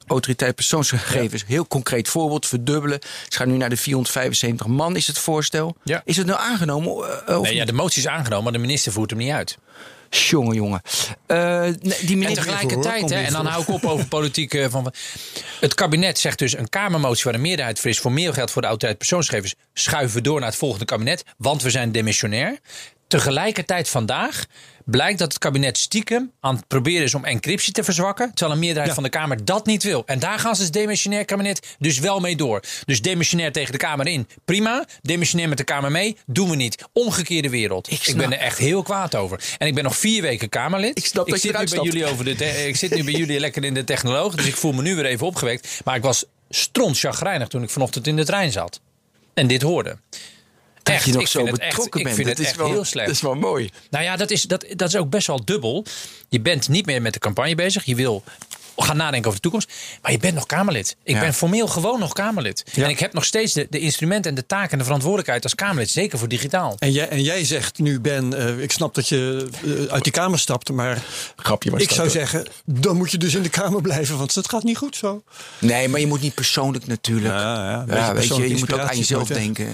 autoriteit, 0.07 0.55
persoonsgegevens. 0.55 1.43
Heel 1.47 1.67
concreet 1.67 2.07
voorbeeld, 2.07 2.45
verdubbelen. 2.47 2.99
Ze 3.29 3.37
gaan 3.37 3.47
nu 3.47 3.57
naar 3.57 3.69
de 3.69 3.77
475 3.77 4.67
man, 4.67 4.95
is 4.95 5.07
het 5.07 5.17
voorstel. 5.17 5.75
Ja. 5.83 6.01
Is 6.05 6.17
het 6.17 6.27
nou 6.27 6.39
aangenomen? 6.39 6.91
eh, 7.25 7.39
of 7.39 7.43
Nee, 7.45 7.55
ja, 7.55 7.65
de 7.65 7.73
motie 7.73 7.99
is 8.01 8.07
aangenomen, 8.07 8.43
maar 8.43 8.53
de 8.53 8.59
minister 8.59 8.91
voert 8.91 9.09
hem 9.09 9.19
niet 9.19 9.31
uit. 9.31 9.57
Jongen, 10.09 10.55
jongen. 10.55 10.81
Eh, 11.25 11.61
die 11.81 11.93
En 11.93 12.17
minister... 12.17 12.43
tegelijkertijd, 12.43 12.99
Kom 13.01 13.11
hè, 13.11 13.21
en 13.23 13.31
dan 13.33 13.45
hou 13.45 13.61
ik 13.61 13.67
op 13.69 13.85
over 13.85 14.07
politiek. 14.07 14.53
eh, 14.53 14.65
van, 14.69 14.93
het 15.59 15.73
kabinet 15.73 16.19
zegt 16.19 16.39
dus 16.39 16.57
een 16.57 16.69
Kamermotie 16.69 17.23
waar 17.23 17.33
een 17.33 17.41
meerderheid 17.41 17.79
voor 17.79 17.89
is 17.89 17.99
voor 17.99 18.11
meer 18.11 18.33
geld 18.33 18.51
voor 18.51 18.61
de 18.61 18.67
autoriteit 18.67 18.97
persoonsgegevens. 18.99 19.55
Schuiven 19.73 20.15
we 20.17 20.21
door 20.21 20.39
naar 20.39 20.49
het 20.49 20.57
volgende 20.57 20.85
kabinet, 20.85 21.23
want 21.37 21.61
we 21.61 21.69
zijn 21.69 21.91
demissionair. 21.91 22.59
Tegelijkertijd 23.07 23.89
vandaag 23.89 24.45
blijkt 24.85 25.19
dat 25.19 25.27
het 25.33 25.41
kabinet 25.41 25.77
stiekem 25.77 26.31
aan 26.39 26.55
het 26.55 26.67
proberen 26.67 27.03
is 27.03 27.13
om 27.15 27.25
encryptie 27.25 27.73
te 27.73 27.83
verzwakken. 27.83 28.27
Terwijl 28.33 28.51
een 28.51 28.59
meerderheid 28.59 28.87
Ja. 28.87 28.93
van 29.01 29.03
de 29.03 29.09
Kamer 29.17 29.45
dat 29.45 29.65
niet 29.65 29.83
wil. 29.83 30.03
En 30.05 30.19
daar 30.19 30.39
gaan 30.39 30.55
ze 30.55 30.61
als 30.61 30.71
demissionair 30.71 31.25
kabinet 31.25 31.75
dus 31.79 31.99
wel 31.99 32.19
mee 32.19 32.35
door. 32.35 32.61
Dus 32.85 33.01
demissionair 33.01 33.51
tegen 33.51 33.71
de 33.71 33.77
Kamer 33.77 34.07
in, 34.07 34.27
prima. 34.45 34.85
Demissionair 35.01 35.49
met 35.49 35.57
de 35.57 35.63
Kamer 35.63 35.91
mee, 35.91 36.17
doen 36.25 36.49
we 36.49 36.55
niet. 36.55 36.83
Omgekeerde 36.93 37.49
wereld. 37.49 37.91
Ik, 37.91 38.03
snap- 38.03 38.17
ben 38.17 38.31
er 38.33 38.39
echt 38.39 38.57
heel 38.57 38.83
kwaad 38.83 39.15
over. 39.15 39.43
En 39.57 39.67
ik 39.67 39.75
ben 39.75 39.83
nog 39.83 39.97
vier 39.97 40.21
weken 40.21 40.49
Kamerlid. 40.49 40.97
Ik 40.97 41.05
snap 41.05 41.27
dat 41.29 41.41
je 41.41 41.41
zit 41.41 41.51
nu 41.51 41.55
eruit 41.55 41.69
bij 41.75 41.83
jullie 41.83 42.05
over 42.05 42.25
de 42.25 42.67
ik 42.67 42.75
zit 42.75 42.95
nu 42.95 43.03
bij 43.03 43.13
jullie 43.13 43.39
lekker 43.39 43.63
in 43.63 43.73
de 43.73 43.83
technoloog. 43.83 44.35
Dus 44.35 44.45
ik 44.45 44.55
voel 44.55 44.71
me 44.71 44.81
nu 44.81 44.95
weer 44.95 45.05
even 45.05 45.27
opgewekt. 45.27 45.81
Maar 45.83 45.95
ik 45.95 46.01
was 46.01 46.25
stront 46.49 46.99
chagrijnig 46.99 47.47
toen 47.47 47.63
ik 47.63 47.69
vanochtend 47.69 48.07
in 48.07 48.15
de 48.15 48.25
trein 48.25 48.51
zat. 48.51 48.79
En 49.33 49.47
dit 49.47 49.61
hoorde. 49.61 49.97
Dat 50.85 50.95
Echt, 50.95 51.05
je 51.05 51.13
nog 51.13 51.27
zo 51.27 51.45
echt, 51.45 51.51
betrokken 51.51 51.99
ik 51.99 52.05
bent. 52.05 52.25
dat 52.27 52.39
is 52.39 52.45
echt 52.45 52.55
wel, 52.55 52.67
heel 52.67 52.83
slecht. 52.83 53.07
Dat 53.07 53.15
is 53.15 53.21
wel 53.21 53.35
mooi. 53.35 53.69
Nou 53.89 54.03
ja, 54.03 54.15
dat 54.15 54.31
is, 54.31 54.43
dat, 54.43 54.65
dat 54.75 54.87
is 54.87 54.95
ook 54.95 55.09
best 55.09 55.27
wel 55.27 55.45
dubbel. 55.45 55.85
Je 56.29 56.39
bent 56.39 56.69
niet 56.69 56.85
meer 56.85 57.01
met 57.01 57.13
de 57.13 57.19
campagne 57.19 57.55
bezig. 57.55 57.85
Je 57.85 57.95
wil 57.95 58.23
gaan 58.83 58.97
nadenken 58.97 59.27
over 59.29 59.35
de 59.35 59.49
toekomst. 59.49 59.71
Maar 60.01 60.11
je 60.11 60.17
bent 60.17 60.33
nog 60.35 60.45
Kamerlid. 60.45 60.95
Ik 61.03 61.13
Ja. 61.15 61.19
ben 61.21 61.33
formeel 61.33 61.67
gewoon 61.67 61.99
nog 61.99 62.13
Kamerlid. 62.13 62.63
En 62.75 62.89
ik 62.89 62.99
heb 62.99 63.13
nog 63.13 63.25
steeds 63.25 63.53
de, 63.53 63.67
de 63.69 63.79
instrumenten 63.79 64.29
en 64.29 64.35
de 64.35 64.45
taken 64.45 64.71
en 64.71 64.77
de 64.77 64.83
verantwoordelijkheid 64.83 65.43
als 65.43 65.55
Kamerlid. 65.55 65.89
Zeker 65.89 66.17
voor 66.19 66.27
digitaal. 66.27 66.75
En 66.79 66.91
jij, 66.91 67.09
en 67.09 67.21
jij 67.21 67.45
zegt 67.45 67.79
nu, 67.79 67.99
Ben, 67.99 68.33
eh, 68.33 68.59
ik 68.59 68.71
snap 68.71 68.95
dat 68.95 69.09
je 69.09 69.47
eh, 69.65 69.93
uit 69.93 70.03
die 70.03 70.13
Kamer 70.13 70.39
stapt, 70.39 70.69
maar 70.71 71.03
Grapje, 71.35 71.71
maar 71.71 71.81
ik 71.81 71.91
zou 71.91 72.09
zeggen, 72.09 72.47
dan 72.65 72.97
moet 72.97 73.11
je 73.11 73.17
dus 73.17 73.35
in 73.35 73.41
de 73.43 73.49
Kamer 73.49 73.81
blijven, 73.81 74.17
want 74.17 74.35
het 74.35 74.49
gaat 74.49 74.63
niet 74.63 74.77
goed 74.77 74.95
zo. 74.95 75.23
Nee, 75.59 75.87
maar 75.87 75.99
je 75.99 76.07
moet 76.07 76.21
niet 76.21 76.33
persoonlijk 76.35 76.87
natuurlijk. 76.87 77.33
Ja, 77.33 77.85
ja, 77.87 78.13
weet 78.13 78.27
je, 78.35 78.49
je 78.49 78.57
moet 78.57 78.73
ook 78.73 78.79
aan 78.79 78.97
jezelf 78.97 79.27
denken. 79.27 79.67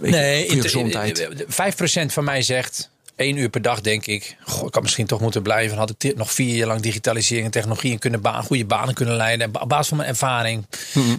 Weet 0.00 0.10
Nee, 0.10 0.38
je, 0.38 0.44
voor 0.46 0.50
je 0.50 0.56
in- 0.56 0.62
gezondheid. 0.62 1.18
eh, 1.18 1.26
eh, 1.40 1.46
5% 1.48 2.12
van 2.12 2.24
mij 2.24 2.42
zegt. 2.42 2.90
Één 3.22 3.36
uur 3.36 3.48
per 3.48 3.62
dag 3.62 3.80
denk 3.80 4.06
ik. 4.06 4.36
Goh, 4.40 4.66
ik 4.66 4.74
had 4.74 4.82
misschien 4.82 5.06
toch 5.06 5.20
moeten 5.20 5.42
blijven. 5.42 5.78
Had 5.78 5.94
ik 5.98 6.16
nog 6.16 6.32
vier 6.32 6.56
jaar 6.56 6.66
lang 6.66 6.80
digitalisering 6.80 7.44
en 7.44 7.52
technologie 7.52 7.92
en 7.92 7.98
kunnen 7.98 8.20
baan, 8.20 8.44
goede 8.44 8.64
banen 8.64 8.94
kunnen 8.94 9.16
leiden. 9.16 9.60
Op 9.60 9.68
basis 9.68 9.88
van 9.88 9.96
mijn 9.96 10.08
ervaring. 10.08 10.66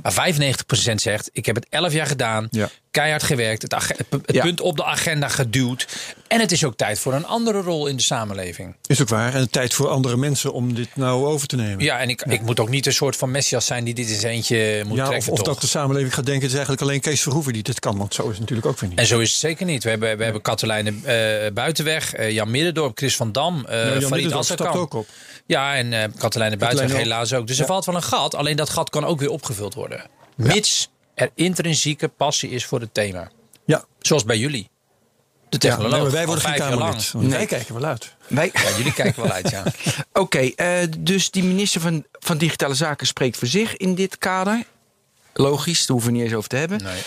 Maar 0.01 0.33
95% 0.91 0.95
zegt. 0.95 1.29
Ik 1.33 1.45
heb 1.45 1.55
het 1.55 1.67
11 1.69 1.93
jaar 1.93 2.07
gedaan. 2.07 2.47
Ja. 2.51 2.69
Keihard 2.93 3.23
gewerkt. 3.23 3.61
Het, 3.61 3.75
Ja. 4.25 4.41
punt 4.43 4.61
op 4.61 4.77
de 4.77 4.83
agenda 4.83 5.27
geduwd. 5.27 5.87
En 6.27 6.39
het 6.39 6.51
is 6.51 6.63
ook 6.63 6.75
tijd 6.75 6.99
voor 6.99 7.13
een 7.13 7.25
andere 7.25 7.61
rol 7.61 7.87
in 7.87 7.95
de 7.95 8.01
samenleving. 8.01 8.75
Is 8.85 9.01
ook 9.01 9.09
waar. 9.09 9.33
En 9.35 9.49
tijd 9.49 9.73
voor 9.73 9.87
andere 9.87 10.17
mensen 10.17 10.53
om 10.53 10.73
dit 10.73 10.95
nou 10.95 11.25
over 11.25 11.47
te 11.47 11.55
nemen. 11.55 11.83
Ja, 11.83 11.99
en 11.99 12.09
ik, 12.09 12.21
ik 12.21 12.41
moet 12.41 12.59
ook 12.59 12.69
niet 12.69 12.85
een 12.85 12.93
soort 12.93 13.15
van 13.15 13.31
messias 13.31 13.65
zijn 13.65 13.83
die 13.83 13.93
dit 13.93 14.07
zijn 14.07 14.33
eentje 14.33 14.83
moet 14.87 14.97
Ja, 14.97 15.03
of, 15.03 15.09
trekken. 15.09 15.31
of 15.31 15.37
toch? 15.37 15.47
dat 15.47 15.61
de 15.61 15.67
samenleving 15.67 16.13
gaat 16.13 16.25
denken, 16.25 16.41
het 16.43 16.51
is 16.51 16.57
eigenlijk 16.57 16.81
alleen 16.87 17.01
Kees 17.01 17.21
Verhoeven 17.21 17.53
die 17.53 17.63
dit 17.63 17.79
kan. 17.79 17.97
Want 17.97 18.13
zo 18.13 18.21
is 18.23 18.29
het 18.29 18.39
natuurlijk 18.39 18.67
ook 18.67 18.79
weer 18.79 18.89
niet. 18.89 18.99
En 18.99 19.05
zo 19.05 19.19
is 19.19 19.29
het 19.29 19.39
zeker 19.39 19.65
niet. 19.65 19.83
We 19.83 19.89
hebben, 19.89 20.17
we 20.17 20.23
hebben 20.23 20.41
Katelijne 20.41 20.93
eh, 21.03 21.53
Buitenweg, 21.53 22.13
eh, 22.13 22.31
Jan 22.31 22.51
Middendorp, 22.51 22.97
Chris 22.97 23.15
van 23.15 23.31
Dam, 23.31 23.65
eh 23.65 23.77
Ja, 23.77 23.83
Jan 23.83 23.93
Farid 23.93 24.09
Middendorp 24.09 24.43
stapt 24.43 24.75
ook 24.75 24.93
op. 24.93 25.07
Ja, 25.45 25.75
en 25.75 25.93
eh 25.93 26.03
Katelijne 26.17 26.57
Buitenweg 26.57 26.97
helaas 26.97 27.33
ook. 27.33 27.47
Dus 27.47 27.59
er 27.59 27.65
valt 27.65 27.85
wel 27.85 27.95
een 27.95 28.03
gat. 28.03 28.35
Alleen 28.35 28.55
dat 28.55 28.69
gat 28.69 28.89
kan 28.89 29.05
ook 29.05 29.19
weer 29.19 29.29
opgevuld 29.29 29.73
worden. 29.73 30.01
Mits 30.35 30.89
er 31.15 31.29
intrinsieke 31.35 32.07
passie 32.07 32.49
is 32.49 32.65
voor 32.65 32.79
het 32.79 32.93
thema. 32.93 33.29
Ja, 33.65 33.85
Zoals 33.99 34.23
bij 34.23 34.37
jullie. 34.37 34.69
De 35.49 35.57
ja 35.67 35.75
technoloog. 35.75 35.91
nee, 35.91 36.01
maar 36.01 36.11
wij 36.11 36.25
worden 36.25 36.43
geen 36.43 36.53
vijf 36.57 36.69
jaar 36.69 36.77
Kamerlid. 36.79 37.13
Nee. 37.13 37.29
Wij 37.29 37.45
kijken 37.45 37.73
wel 37.73 37.83
uit. 37.85 38.15
Wij- 38.27 38.49
Ja, 38.53 38.77
jullie 38.77 38.93
kijken 38.93 39.23
wel 39.23 39.31
uit, 39.31 39.49
ja. 39.49 39.63
Oké, 40.23 40.39
eh, 40.39 40.87
dus 40.99 41.31
die 41.31 41.43
minister 41.43 41.81
van, 41.81 42.05
van 42.11 42.37
Digitale 42.37 42.73
Zaken 42.73 43.07
spreekt 43.07 43.37
voor 43.37 43.47
zich 43.47 43.77
in 43.77 43.95
dit 43.95 44.17
kader. 44.17 44.63
Logisch, 45.33 45.79
daar 45.79 45.87
hoeven 45.89 46.11
we 46.11 46.17
niet 46.17 46.25
eens 46.25 46.33
over 46.35 46.49
te 46.49 46.55
hebben. 46.55 46.81
Nee. 46.83 47.01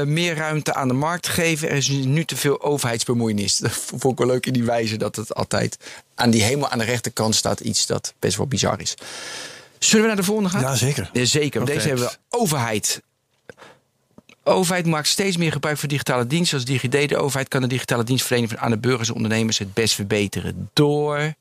Eh, 0.00 0.06
meer 0.06 0.36
ruimte 0.36 0.74
aan 0.74 0.88
de 0.88 0.94
markt 0.94 1.28
geven. 1.28 1.68
Er 1.70 1.76
is 1.76 1.88
nu 1.88 2.24
te 2.24 2.36
veel 2.36 2.62
overheidsbemoeienis. 2.62 3.56
Dat 3.58 3.70
vond 3.72 4.04
ik 4.04 4.18
wel 4.18 4.26
leuk 4.26 4.46
in 4.46 4.52
die 4.52 4.64
wijze 4.64 4.96
dat 4.96 5.16
het 5.16 5.34
altijd 5.34 5.76
aan 6.14 6.30
die 6.30 6.42
helemaal 6.42 6.68
aan 6.68 6.78
de 6.78 6.84
rechterkant 6.84 7.34
staat. 7.34 7.60
Iets 7.60 7.86
dat 7.86 8.14
best 8.18 8.36
wel 8.36 8.46
bizar 8.46 8.80
is. 8.80 8.94
Zullen 9.78 10.00
we 10.02 10.06
naar 10.08 10.16
de 10.16 10.22
volgende 10.26 10.50
gaan? 10.50 10.60
Ja, 10.60 10.74
zeker. 10.74 11.10
Ja, 11.12 11.24
zeker. 11.24 11.60
want. 11.60 11.72
Deze 11.72 11.88
hebben 11.88 12.06
we 12.06 12.16
overheid. 12.28 13.02
Overheid 14.44 14.86
maakt 14.86 15.08
steeds 15.08 15.36
meer 15.36 15.52
gebruik 15.52 15.78
van 15.78 15.88
digitale 15.88 16.26
diensten 16.26 16.58
als 16.58 16.66
DigiD. 16.66 17.08
De 17.08 17.16
overheid 17.16 17.48
kan 17.48 17.60
de 17.60 17.66
digitale 17.66 18.04
dienstverlening 18.04 18.52
van 18.52 18.60
aan 18.60 18.70
de 18.70 18.78
burgers 18.78 19.08
en 19.08 19.14
ondernemers 19.14 19.58
het 19.58 19.74
best 19.74 19.94
verbeteren 19.94 20.70
door. 20.72 21.34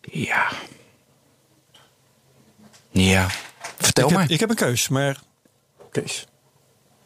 Ja. 0.00 0.50
Ja. 2.90 3.28
Vertel 3.78 4.06
ik, 4.06 4.12
maar. 4.12 4.22
heb, 4.22 4.30
ik 4.30 4.40
heb 4.40 4.50
een 4.50 4.56
keus, 4.56 4.88
maar... 4.88 5.18
Kees. 5.90 6.26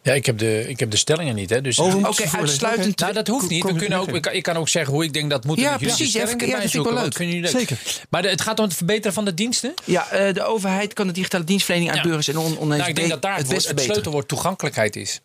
Ja, 0.05 0.13
ik 0.13 0.27
heb 0.27 0.39
de, 0.39 0.65
ik 0.69 0.81
heb 0.81 0.91
de 0.91 0.97
stellingen 0.97 1.35
niet. 1.35 1.51
Hè, 1.51 1.61
dus 1.61 1.79
Oké, 1.79 2.25
uitsluitend. 2.39 2.99
Nou, 2.99 3.13
dat 3.13 3.27
hoeft 3.29 3.49
niet. 3.51 3.65
We 3.65 3.75
kunnen 3.75 3.99
ook, 3.99 4.09
ik, 4.13 4.23
kan- 4.23 4.33
ik 4.33 4.43
kan 4.43 4.57
ook 4.57 4.69
zeggen 4.69 4.93
hoe 4.93 5.05
ik 5.05 5.13
denk 5.13 5.31
dat 5.31 5.45
moet. 5.45 5.59
Ja, 5.61 5.77
precies. 5.77 6.15
Even- 6.15 6.47
ja, 6.47 6.61
dat 6.61 6.71
vind 6.71 6.87
ik 6.87 6.93
wel 6.93 7.03
leuk. 7.41 7.49
Zeker. 7.49 7.79
Maar 8.11 8.23
de- 8.23 8.29
het 8.29 8.41
gaat 8.41 8.59
om 8.59 8.65
het 8.65 8.75
verbeteren 8.75 9.13
van 9.13 9.25
de 9.25 9.35
diensten. 9.35 9.75
Ja, 9.85 10.09
eh, 10.11 10.35
de 10.35 10.43
overheid 10.43 10.93
kan 10.93 11.07
de 11.07 11.13
digitale 11.13 11.45
dienstverlening 11.45 11.91
aan 11.93 11.97
Ja. 11.97 12.03
burgers 12.03 12.29
en 12.29 12.37
on- 12.39 12.45
ondernemers 12.59 12.79
Nou, 12.79 12.91
ik 12.91 12.97
denk 12.97 13.09
dat 13.11 13.23
daar 13.23 13.37
het, 13.37 13.47
woord- 13.47 13.81
sleutelwoord 13.81 14.29
toegankelijkheid 14.29 14.97
is. 14.97 15.21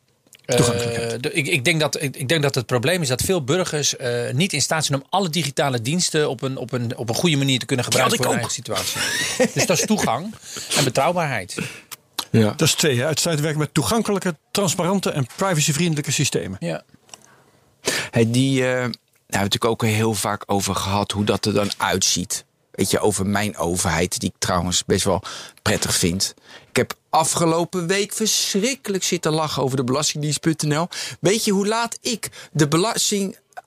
Eh, 0.46 0.56
Toegankelijkheid. 0.56 1.24
de- 1.24 1.32
ik, 1.34 1.48
ik, 1.48 1.64
denk 1.66 1.80
dat, 1.80 2.02
ik, 2.02 2.16
ik 2.16 2.28
denk 2.28 2.42
dat 2.42 2.56
het 2.56 2.66
probleem 2.66 3.02
is 3.02 3.08
dat 3.08 3.22
veel 3.22 3.44
burgers 3.44 3.96
eh, 3.96 4.12
niet 4.34 4.54
in 4.54 4.62
staat 4.62 4.86
zijn 4.86 5.00
om 5.02 5.08
alle 5.10 5.30
digitale 5.30 5.82
diensten 5.82 6.30
op 6.30 6.42
een, 6.42 6.58
op 6.58 6.72
een, 6.72 6.98
op 6.98 7.10
een 7.10 7.16
goede 7.16 7.38
manier 7.38 7.60
te 7.60 7.66
kunnen 7.66 7.86
gebruiken 7.86 8.18
voor 8.18 8.26
hun 8.26 8.36
eigen 8.36 8.54
situatie. 8.54 9.00
dus 9.54 9.66
dat 9.66 9.80
is 9.80 9.86
toegang 9.86 10.34
en 10.78 10.84
betrouwbaarheid. 10.84 11.56
Ja. 12.32 12.50
Dat 12.50 12.62
is 12.62 12.74
twee. 12.74 13.06
Uitsluitend 13.06 13.48
werken 13.48 13.60
met 13.60 13.74
toegankelijke, 13.74 14.36
transparante 14.52 15.12
en 15.12 15.28
privacyvriendelijke 15.36 16.12
systemen. 16.12 16.58
Ja. 16.60 16.84
Hey, 18.12 18.32
die, 18.32 18.60
eh, 18.60 18.68
daar 18.70 18.80
hebben 18.80 19.00
we 19.28 19.38
natuurlijk 19.38 19.66
ook 19.66 19.84
heel 19.84 20.14
vaak 20.14 20.44
over 20.46 20.76
gehad 20.76 21.12
hoe 21.12 21.24
dat 21.24 21.46
er 21.46 21.54
dan 21.54 21.72
uitziet. 21.78 22.46
Weet 22.72 22.92
je, 22.92 23.00
over 23.00 23.26
mijn 23.26 23.58
overheid, 23.58 24.20
die 24.20 24.30
ik 24.30 24.36
trouwens 24.40 24.86
best 24.86 25.04
wel 25.04 25.22
prettig 25.62 25.96
vind. 25.96 26.34
Ik 26.70 26.76
heb 26.76 26.94
afgelopen 27.10 27.88
week 27.88 28.14
verschrikkelijk 28.14 29.04
zitten 29.04 29.32
lachen 29.32 29.64
over 29.64 29.78
de 29.78 29.84
Belastingdienst.nl. 29.84 30.88
Weet 31.20 31.46
je 31.46 31.52
hoe 31.52 31.68
laat 31.68 31.98
ik 32.02 32.30
de 32.52 32.68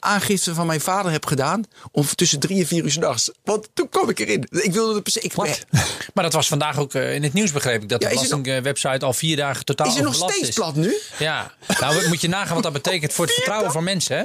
belastingaangifte 0.02 0.54
van 0.54 0.66
mijn 0.66 0.80
vader 0.80 1.12
heb 1.12 1.26
gedaan? 1.26 1.64
Om 1.92 2.06
tussen 2.14 2.40
drie 2.40 2.60
en 2.60 2.66
vier 2.66 2.84
uur 2.84 2.90
's 2.90 2.96
nachts. 2.96 3.30
Want 3.44 3.68
toen 3.74 3.88
kwam 3.88 4.08
ik 4.08 4.18
erin. 4.18 4.46
Ik 4.50 4.72
wilde 4.72 4.94
het 4.94 5.02
precies. 5.02 5.22
Ik, 5.22 5.34
Maar 6.14 6.24
dat 6.24 6.32
was 6.32 6.48
vandaag 6.48 6.78
ook 6.78 6.94
eh, 6.94 7.14
in 7.14 7.22
het 7.22 7.32
nieuws, 7.32 7.52
begreep 7.52 7.82
ik. 7.82 7.88
Dat 7.88 8.02
Ja, 8.02 8.08
de 8.08 8.14
is 8.14 8.20
nog- 8.20 8.28
belastingwebsite 8.30 9.04
al 9.04 9.12
vier 9.12 9.36
dagen 9.36 9.64
totaal 9.64 9.86
is 9.86 9.96
er 9.96 10.02
nog 10.02 10.14
steeds 10.14 10.48
is. 10.48 10.54
plat 10.54 10.74
nu? 10.74 10.96
Ja, 11.18 11.52
nou 11.80 12.08
moet 12.08 12.20
je 12.20 12.28
nagaan 12.28 12.54
wat 12.54 12.62
dat 12.62 12.72
betekent 12.72 13.12
voor 13.12 13.24
het 13.24 13.34
vertrouwen 13.40 13.72
van 13.72 13.84
mensen. 13.84 14.16
Hè? 14.16 14.24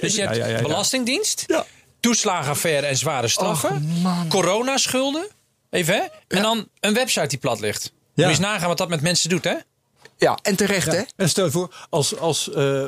Dus 0.00 0.14
je 0.14 0.20
hebt 0.20 0.36
Ja, 0.36 0.42
ja, 0.44 0.50
ja, 0.50 0.56
ja. 0.56 0.62
belastingdienst, 0.62 1.44
Ja. 1.46 1.66
toeslagenaffaire 2.00 2.86
en 2.86 2.96
zware 2.96 3.28
straffen, 3.28 3.88
coronaschulden, 4.28 5.26
even 5.70 5.94
hè? 5.94 6.02
En 6.36 6.42
dan 6.42 6.68
een 6.80 6.94
website 6.94 7.26
die 7.26 7.38
plat 7.38 7.60
ligt. 7.60 7.82
Moet 8.14 8.24
je 8.24 8.30
eens 8.30 8.38
nagaan 8.38 8.68
wat 8.68 8.78
dat 8.78 8.88
met 8.88 9.00
mensen 9.00 9.28
doet, 9.28 9.44
hè? 9.44 9.54
Ja, 10.16 10.38
en 10.42 10.56
terecht 10.56 10.92
hè? 10.92 11.02
En 11.16 11.28
stel 11.28 11.44
je 11.44 11.50
voor, 11.50 11.86
als, 11.90 12.18
als 12.18 12.52
eh, 12.52 12.86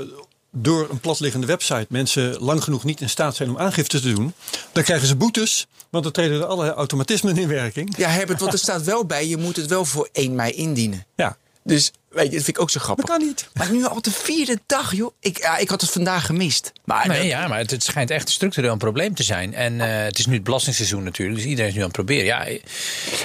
door 0.59 0.91
een 0.91 1.01
platliggende 1.01 1.47
website 1.47 1.87
mensen 1.89 2.37
lang 2.43 2.63
genoeg 2.65 2.85
niet 2.85 3.01
in 3.01 3.09
staat 3.11 3.37
zijn 3.37 3.49
om 3.49 3.59
aangifte 3.59 4.01
te 4.01 4.15
doen, 4.15 4.33
dan 4.73 4.83
krijgen 4.83 5.07
ze 5.07 5.17
boetes, 5.17 5.67
want 5.91 6.05
dan 6.05 6.13
treden 6.13 6.37
er 6.41 6.45
allerlei 6.47 6.77
automatismen 6.77 7.37
in 7.37 7.49
werking. 7.49 7.95
Ja, 7.97 8.09
Herbert, 8.09 8.41
want 8.41 8.53
er 8.53 8.59
staat 8.59 8.83
wel 8.85 9.05
bij, 9.07 9.27
je 9.29 9.37
moet 9.37 9.57
het 9.57 9.67
wel 9.67 9.85
voor 9.85 10.09
1 10.13 10.35
mei 10.35 10.53
indienen. 10.53 11.05
Ja, 11.17 11.37
Dus 11.63 11.93
weet 12.09 12.25
je, 12.25 12.31
dat 12.37 12.45
vind 12.45 12.57
ik 12.57 12.61
ook 12.63 12.71
zo 12.71 12.81
grappig. 12.81 13.05
dat 13.05 13.17
kan 13.17 13.27
niet. 13.27 13.49
Maar 13.55 13.71
nu 13.73 13.85
al 13.85 14.01
de 14.03 14.11
vierde 14.11 14.59
dag, 14.67 14.95
joh. 14.95 15.13
Ik, 15.21 15.39
ja, 15.39 15.57
ik 15.57 15.69
had 15.69 15.81
het 15.81 15.91
vandaag 15.91 16.27
gemist. 16.27 16.73
Maar 16.85 17.09
Nee, 17.09 17.19
dat- 17.19 17.27
ja, 17.27 17.49
maar 17.49 17.59
het, 17.59 17.71
het 17.71 17.83
schijnt 17.85 18.11
echt 18.11 18.31
structureel 18.31 18.73
een 18.73 18.79
probleem 18.79 19.15
te 19.15 19.23
zijn. 19.23 19.55
En 19.55 19.81
eh, 19.81 20.05
het 20.05 20.19
is 20.19 20.27
nu 20.27 20.35
het 20.35 20.45
belastingsseizoen 20.45 21.03
natuurlijk, 21.03 21.39
dus 21.39 21.47
iedereen 21.49 21.69
is 21.71 21.75
nu 21.77 21.81
aan 21.81 21.87
het 21.87 21.97
proberen. 21.97 22.25
Ja, 22.25 22.47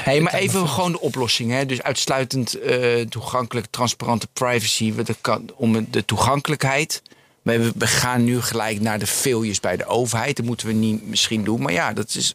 hey, 0.01 0.21
maar 0.21 0.33
even 0.33 0.67
gewoon 0.69 0.91
de 0.91 0.99
oplossing. 0.99 1.51
Hè. 1.51 1.65
Dus 1.65 1.81
uitsluitend 1.81 2.53
eh, 2.59 3.01
toegankelijk, 3.01 3.67
transparante 3.69 4.27
privacy. 4.33 4.93
Dat 4.95 5.17
kan, 5.21 5.49
om 5.55 5.87
de 5.91 6.05
toegankelijkheid. 6.05 7.01
Maar 7.41 7.59
we, 7.59 7.71
we 7.75 7.87
gaan 7.87 8.23
nu 8.23 8.41
gelijk 8.41 8.79
naar 8.79 8.99
de 8.99 9.07
failures 9.07 9.59
bij 9.59 9.77
de 9.77 9.85
overheid. 9.85 10.35
Dat 10.37 10.45
moeten 10.45 10.67
we 10.67 10.73
niet 10.73 11.07
misschien 11.07 11.43
doen. 11.43 11.61
Maar 11.61 11.73
ja, 11.73 11.93
dat 11.93 12.15
is. 12.15 12.33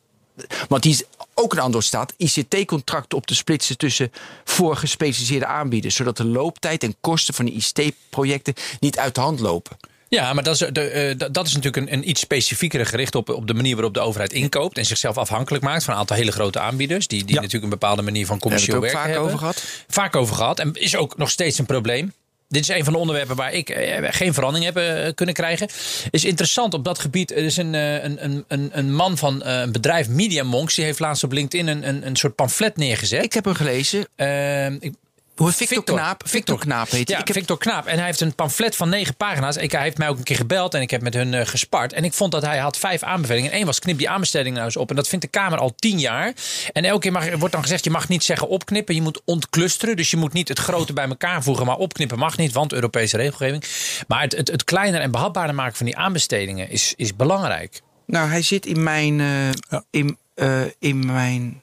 Want 0.68 0.82
die 0.82 0.92
is 0.92 1.02
ook 1.34 1.52
een 1.52 1.58
antwoord 1.58 1.84
staat. 1.84 2.14
ICT-contracten 2.16 3.18
op 3.18 3.26
te 3.26 3.34
splitsen 3.34 3.76
tussen 3.78 4.12
voor 4.44 4.76
gespecialiseerde 4.76 5.46
aanbieders. 5.46 5.94
Zodat 5.94 6.16
de 6.16 6.24
looptijd 6.24 6.82
en 6.82 6.94
kosten 7.00 7.34
van 7.34 7.44
de 7.44 7.52
ICT-projecten 7.52 8.54
niet 8.80 8.98
uit 8.98 9.14
de 9.14 9.20
hand 9.20 9.40
lopen. 9.40 9.76
Ja, 10.08 10.32
maar 10.32 10.42
dat 10.44 10.60
is, 10.60 10.68
de, 10.72 10.80
eh, 10.80 11.28
dat- 11.32 11.46
is 11.46 11.54
natuurlijk 11.54 11.86
een, 11.86 11.92
een 11.92 12.08
iets 12.08 12.20
specifiekere 12.20 12.84
gericht 12.84 13.14
op, 13.14 13.28
op 13.28 13.46
de 13.46 13.54
manier 13.54 13.74
waarop 13.74 13.94
de 13.94 14.00
overheid 14.00 14.32
inkoopt. 14.32 14.78
En 14.78 14.84
zichzelf 14.86 15.16
afhankelijk 15.18 15.64
maakt 15.64 15.84
van 15.84 15.94
een 15.94 16.00
aantal 16.00 16.16
hele 16.16 16.32
grote 16.32 16.60
aanbieders. 16.60 17.06
Die, 17.06 17.18
die 17.24 17.28
Ja. 17.34 17.40
natuurlijk 17.40 17.64
een 17.64 17.78
bepaalde 17.78 18.02
manier 18.02 18.26
van 18.26 18.38
Daar 18.38 18.50
hebben 18.50 18.66
commercieel 18.68 18.80
we 18.80 18.86
het 18.86 18.96
ook 18.96 19.02
werk 19.02 19.28
vaak 19.28 19.38
hebben. 19.38 19.54
over 19.54 19.64
gehad. 19.78 19.84
Vaak 19.88 20.16
over 20.16 20.34
gehad. 20.36 20.58
En 20.58 20.72
is 20.74 20.96
ook 20.96 21.16
nog 21.16 21.30
steeds 21.30 21.58
een 21.58 21.66
probleem. 21.66 22.12
Dit 22.48 22.62
is 22.62 22.68
een 22.68 22.84
van 22.84 22.92
de 22.92 22.98
onderwerpen 22.98 23.36
waar 23.36 23.52
ik 23.52 23.70
eh, 23.70 24.08
geen 24.10 24.34
verandering 24.34 24.74
heb 24.74 24.76
eh, 24.76 25.12
kunnen 25.14 25.34
krijgen. 25.34 25.68
Is 26.10 26.24
interessant 26.24 26.74
op 26.74 26.84
dat 26.84 26.98
gebied. 26.98 27.30
Er 27.30 27.36
is 27.44 27.56
een, 27.56 27.74
eh, 27.74 28.02
een, 28.02 28.44
een, 28.48 28.70
een, 28.72 28.94
man 28.94 29.16
van 29.16 29.44
een 29.44 29.72
bedrijf 29.72 30.08
Media 30.08 30.42
Monks. 30.42 30.74
Die 30.74 30.84
heeft 30.84 30.98
laatst 30.98 31.24
op 31.24 31.32
LinkedIn 31.32 31.66
een, 31.66 31.88
een, 31.88 32.06
een 32.06 32.16
soort 32.16 32.34
pamflet 32.34 32.76
neergezet. 32.76 33.24
Ik 33.24 33.32
heb 33.32 33.44
hem 33.44 33.54
gelezen. 33.54 34.06
Eh, 34.14 34.66
ik, 34.66 34.94
Hoe 35.36 35.52
Victor, 35.52 35.84
Knaap. 35.84 36.22
Victor 36.24 36.58
Knaap 36.58 36.90
heet 36.90 37.08
hij. 37.08 37.16
ja, 37.16 37.20
ik 37.20 37.26
heb, 37.26 37.36
Victor 37.36 37.58
Knaap. 37.58 37.86
En 37.86 37.96
hij 37.96 38.06
heeft 38.06 38.20
een 38.20 38.34
pamflet 38.34 38.76
van 38.76 38.88
negen 38.88 39.16
pagina's. 39.16 39.56
Ik, 39.56 39.72
hij 39.72 39.82
heeft 39.82 39.98
mij 39.98 40.08
ook 40.08 40.18
een 40.18 40.24
keer 40.24 40.36
gebeld 40.36 40.74
en 40.74 40.80
ik 40.80 40.90
heb 40.90 41.02
met 41.02 41.14
hun 41.14 41.34
eh, 41.34 41.46
gespart. 41.46 41.92
En 41.92 42.04
ik 42.04 42.12
vond 42.12 42.32
dat 42.32 42.42
hij 42.42 42.58
had 42.58 42.76
vijf 42.78 43.02
aanbevelingen. 43.02 43.50
En 43.50 43.56
één 43.56 43.66
was 43.66 43.78
knip 43.78 43.98
die 43.98 44.08
aanbestellingen 44.08 44.54
nou 44.54 44.64
eens 44.66 44.76
op. 44.76 44.90
En 44.90 44.96
dat 44.96 45.08
vindt 45.08 45.24
de 45.24 45.30
Kamer 45.30 45.58
al 45.58 45.74
tien 45.76 45.98
jaar. 45.98 46.32
En 46.72 46.84
elke 46.84 47.00
keer 47.00 47.12
mag, 47.12 47.34
wordt 47.34 47.54
dan 47.54 47.62
gezegd, 47.62 47.84
je 47.84 47.90
mag 47.90 48.08
niet 48.08 48.24
zeggen 48.24 48.48
opknippen. 48.48 48.94
Je 48.94 49.02
moet 49.02 49.20
ontclusteren. 49.24 49.96
Dus 49.96 50.10
je 50.10 50.16
moet 50.16 50.32
niet 50.32 50.48
het 50.48 50.58
grote 50.58 50.92
bij 50.92 51.08
elkaar 51.08 51.42
voegen. 51.42 51.66
Maar 51.66 51.76
opknippen 51.76 52.18
mag 52.18 52.36
niet, 52.36 52.52
want 52.52 52.72
Europese 52.72 53.16
regelgeving. 53.16 53.64
Maar 54.08 54.20
het, 54.22 54.36
het, 54.36 54.48
het 54.48 54.64
kleiner 54.64 55.00
en 55.00 55.10
behapbaarder 55.10 55.54
maken 55.54 55.76
van 55.76 55.86
die 55.86 55.96
aanbestedingen 55.96 56.70
is, 56.70 56.92
is 56.96 57.16
belangrijk. 57.16 57.80
Nou, 58.06 58.28
hij 58.28 58.42
zit 58.42 58.66
in 58.66 58.82
mijn, 58.82 59.20
eh, 59.20 59.50
Ja. 59.70 59.84
in, 59.90 60.18
eh, 60.34 60.60
in 60.78 61.06
mijn 61.06 61.62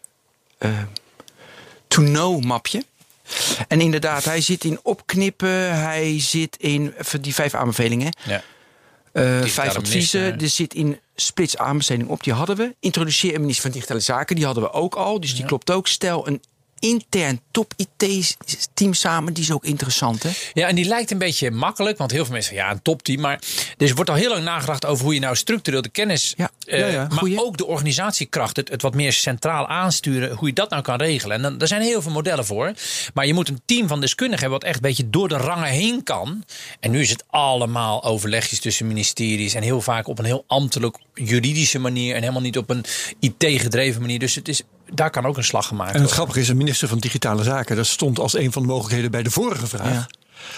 eh 0.58 0.70
to 1.88 2.02
know 2.02 2.44
mapje. 2.44 2.84
En 3.68 3.82
inderdaad, 3.82 4.26
hij 4.26 4.42
zit 4.42 4.64
in 4.64 4.80
opknippen. 4.84 5.80
Hij 5.82 6.20
zit 6.20 6.58
in 6.60 6.94
die 7.22 7.34
vijf 7.34 7.54
aanbevelingen. 7.54 8.16
Ja. 8.26 8.42
eh, 9.12 9.42
vijf 9.44 9.76
adviezen. 9.76 10.20
minister. 10.20 10.44
Er 10.44 10.50
zit 10.50 10.74
in 10.74 11.00
splits 11.16 11.58
aanbesteding 11.58 12.10
op. 12.10 12.24
Die 12.24 12.34
hadden 12.34 12.56
we. 12.56 12.76
Introduceer 12.80 13.34
een 13.34 13.42
minister 13.42 13.64
van 13.64 13.72
Digitale 13.72 14.00
Zaken. 14.00 14.36
Die 14.36 14.46
hadden 14.46 14.64
we 14.64 14.72
ook 14.72 14.96
al. 14.96 15.20
Dus 15.20 15.36
die 15.36 15.46
klopt 15.46 15.72
ook. 15.72 15.88
Stel 15.88 16.28
een 16.28 16.42
intern 16.84 17.40
top 17.52 17.74
IT-team 17.76 18.94
samen. 18.94 19.34
Die 19.34 19.44
is 19.44 19.52
ook 19.52 19.66
interessant, 19.66 20.24
hè? 20.24 20.30
Ja, 20.54 20.68
en 20.68 20.76
die 20.76 20.86
lijkt 20.86 21.12
een 21.12 21.18
beetje 21.18 21.52
makkelijk. 21.52 21.98
Want 21.98 22.12
heel 22.12 22.24
veel 22.24 22.34
mensen 22.34 22.52
zeggen, 22.54 22.70
ja, 22.72 22.76
een 22.76 22.82
topteam. 22.84 23.22
Maar 23.22 23.40
dus 23.78 23.90
er 23.90 23.96
wordt 23.96 24.10
al 24.10 24.16
heel 24.16 24.30
lang 24.30 24.44
nagedacht 24.44 24.86
over 24.86 25.04
hoe 25.04 25.14
je 25.14 25.20
nou 25.20 25.36
structureel 25.36 25.82
de 25.82 25.90
kennis... 25.90 26.34
Ja. 26.38 26.50
eh, 26.66 26.80
Ja, 26.80 26.88
ja. 26.88 27.08
maar 27.10 27.18
Goeie. 27.18 27.44
ook 27.44 27.58
de 27.58 27.66
organisatiekracht, 27.66 28.56
het, 28.56 28.70
het 28.70 28.82
wat 28.82 28.94
meer 28.94 29.14
centraal 29.14 29.68
aansturen. 29.68 30.36
Hoe 30.38 30.48
je 30.48 30.54
dat 30.54 30.70
nou 30.70 30.82
kan 30.82 30.98
regelen. 30.98 31.36
En 31.36 31.42
dan, 31.42 31.58
daar 31.58 31.68
zijn 31.68 31.82
heel 31.82 32.02
veel 32.02 32.12
modellen 32.12 32.46
voor. 32.46 32.74
Maar 33.14 33.26
je 33.28 33.34
moet 33.34 33.50
een 33.50 33.62
team 33.66 33.88
van 33.88 34.00
deskundigen 34.02 34.42
hebben... 34.42 34.60
wat 34.60 34.68
echt 34.68 34.76
een 34.76 34.90
beetje 34.90 35.10
door 35.10 35.28
de 35.30 35.38
rangen 35.38 35.70
heen 35.70 36.04
kan. 36.04 36.44
En 36.80 36.92
nu 36.92 37.02
is 37.02 37.10
het 37.10 37.24
allemaal 37.28 38.04
overlegjes 38.04 38.60
tussen 38.60 38.88
ministeries. 38.88 39.54
En 39.54 39.64
heel 39.64 39.82
vaak 39.82 40.08
op 40.08 40.20
een 40.20 40.26
heel 40.26 40.44
ambtelijk, 40.48 40.98
juridische 41.14 41.80
manier. 41.80 42.16
En 42.16 42.22
helemaal 42.22 42.42
niet 42.42 42.58
op 42.58 42.70
een 42.70 42.84
IT-gedreven 43.20 44.02
manier. 44.02 44.20
Dus 44.20 44.36
het 44.36 44.48
is, 44.48 44.62
daar 44.94 45.10
kan 45.10 45.26
ook 45.26 45.38
een 45.38 45.44
slag 45.44 45.68
gemaakt 45.68 45.90
En 45.90 45.94
het 45.94 46.02
worden. 46.02 46.16
grappige 46.16 46.40
is, 46.40 46.50
een 46.50 46.58
minister 46.58 46.88
van 46.88 46.98
Digitale 46.98 47.44
Zaken, 47.44 47.76
dat 47.76 47.86
stond 47.86 48.20
als 48.20 48.38
een 48.38 48.52
van 48.52 48.62
de 48.62 48.68
mogelijkheden 48.68 49.12
bij 49.12 49.24
de 49.24 49.32
vorige 49.32 49.68
vraag. 49.68 49.92
Ja. 49.92 50.08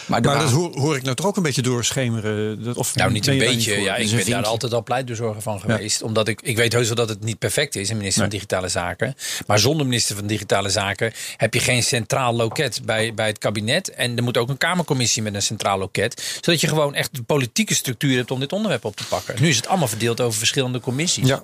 Maar, 0.06 0.22
dat 0.22 0.52
hoor, 0.52 0.80
hoor 0.80 0.96
ik 0.96 1.04
nou 1.04 1.16
toch 1.16 1.26
ook 1.26 1.38
een 1.38 1.44
beetje 1.44 1.62
doorschemeren. 1.62 2.64
Dat, 2.64 2.76
of 2.76 2.96
Nou, 2.96 3.12
niet 3.12 3.28
een 3.28 3.38
beetje. 3.38 3.82
ja, 3.82 3.96
ik 3.96 4.02
Dus 4.02 4.12
een 4.12 4.18
ben 4.18 4.30
daar 4.30 4.46
altijd 4.46 4.74
al 4.74 4.84
pleitbezorger 4.84 5.42
van 5.42 5.60
geweest. 5.60 6.02
Omdat 6.02 6.28
ik, 6.28 6.42
ik 6.42 6.56
weet 6.56 6.74
heus 6.74 6.88
wel 6.88 6.96
dat 6.96 7.10
het 7.10 7.24
niet 7.24 7.40
perfect 7.40 7.76
is, 7.76 7.90
een 7.90 7.98
minister 7.98 8.22
van. 8.22 8.32
Digitale 8.32 8.68
Zaken. 8.68 9.16
Maar 9.48 9.60
zonder 9.60 9.86
minister 9.86 10.16
van 10.16 10.28
Digitale 10.28 10.70
Zaken 10.70 11.14
heb 11.38 11.54
je 11.54 11.60
geen 11.60 11.84
centraal 11.84 12.34
loket 12.34 12.82
bij, 12.86 13.14
bij 13.14 13.28
het 13.28 13.38
kabinet. 13.38 13.90
En 13.90 14.18
er 14.18 14.24
moet 14.24 14.38
ook 14.38 14.50
een 14.50 14.58
Kamercommissie 14.58 15.22
met 15.22 15.34
een 15.34 15.42
centraal 15.42 15.78
loket. 15.78 16.40
Zodat 16.42 16.62
je 16.62 16.68
gewoon 16.68 16.94
echt 16.94 17.16
de 17.16 17.24
politieke 17.24 17.74
structuur 17.74 18.18
hebt 18.18 18.32
om 18.32 18.40
dit 18.40 18.54
onderwerp 18.54 18.86
op 18.86 18.96
te 18.96 19.06
pakken. 19.08 19.36
Nu 19.40 19.48
is 19.50 19.56
het 19.56 19.68
allemaal 19.68 19.88
verdeeld 19.88 20.22
over 20.22 20.38
verschillende 20.38 20.80
commissies. 20.80 21.28
Ja. 21.28 21.44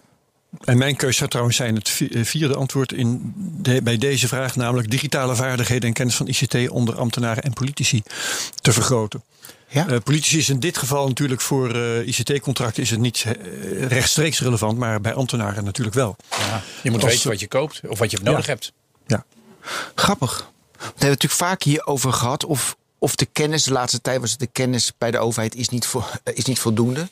En 0.59 0.77
mijn 0.77 0.95
keuze 0.95 1.17
zou 1.17 1.29
trouwens 1.29 1.57
zijn 1.57 1.75
het 1.75 1.99
eh, 2.11 2.23
vierde 2.23 2.55
antwoord 2.55 2.91
in 2.93 3.33
de- 3.35 3.81
bij 3.81 3.97
deze 3.97 4.27
vraag, 4.27 4.55
namelijk 4.55 4.91
digitale 4.91 5.35
vaardigheden 5.35 5.87
en 5.87 5.93
kennis 5.93 6.15
van 6.15 6.27
ICT 6.27 6.69
onder 6.69 6.95
ambtenaren 6.97 7.43
en 7.43 7.53
politici 7.53 8.03
te 8.61 8.71
vergroten. 8.73 9.23
Ja. 9.67 9.87
Eh, 9.87 9.97
politici 10.03 10.37
is 10.37 10.49
in 10.49 10.59
dit 10.59 10.77
geval 10.77 11.07
natuurlijk 11.07 11.41
voor 11.41 11.75
eh, 11.75 12.07
ICT-contracten 12.07 12.83
is 12.83 12.89
het 12.89 12.99
niet 12.99 13.25
rechtstreeks 13.87 14.39
relevant, 14.41 14.77
maar 14.77 15.01
bij 15.01 15.13
ambtenaren 15.13 15.63
natuurlijk 15.63 15.95
wel. 15.95 16.15
Ja, 16.29 16.61
je 16.83 16.91
moet 16.91 17.03
Als- 17.03 17.11
weten 17.13 17.29
wat 17.29 17.39
je 17.39 17.47
koopt 17.47 17.81
of 17.87 17.99
wat 17.99 18.11
je 18.11 18.17
nodig 18.23 18.45
Ja. 18.45 18.51
hebt. 18.51 18.71
Ja. 19.07 19.25
Grappig. 19.95 20.37
We 20.71 20.77
hebben 20.77 20.93
het 20.95 21.07
natuurlijk 21.09 21.33
vaak 21.33 21.63
hierover 21.63 22.13
gehad. 22.13 22.45
Of, 22.45 22.75
of 22.99 23.15
de 23.15 23.25
kennis, 23.25 23.63
de 23.63 23.71
laatste 23.71 24.01
tijd 24.01 24.19
was 24.19 24.31
het 24.31 24.39
de 24.39 24.47
kennis 24.51 24.91
bij 24.97 25.11
de 25.11 25.17
overheid 25.19 25.55
is 25.55 25.69
niet, 25.69 25.85
vo, 25.85 26.03
is 26.33 26.45
niet 26.45 26.59
voldoende. 26.59 27.07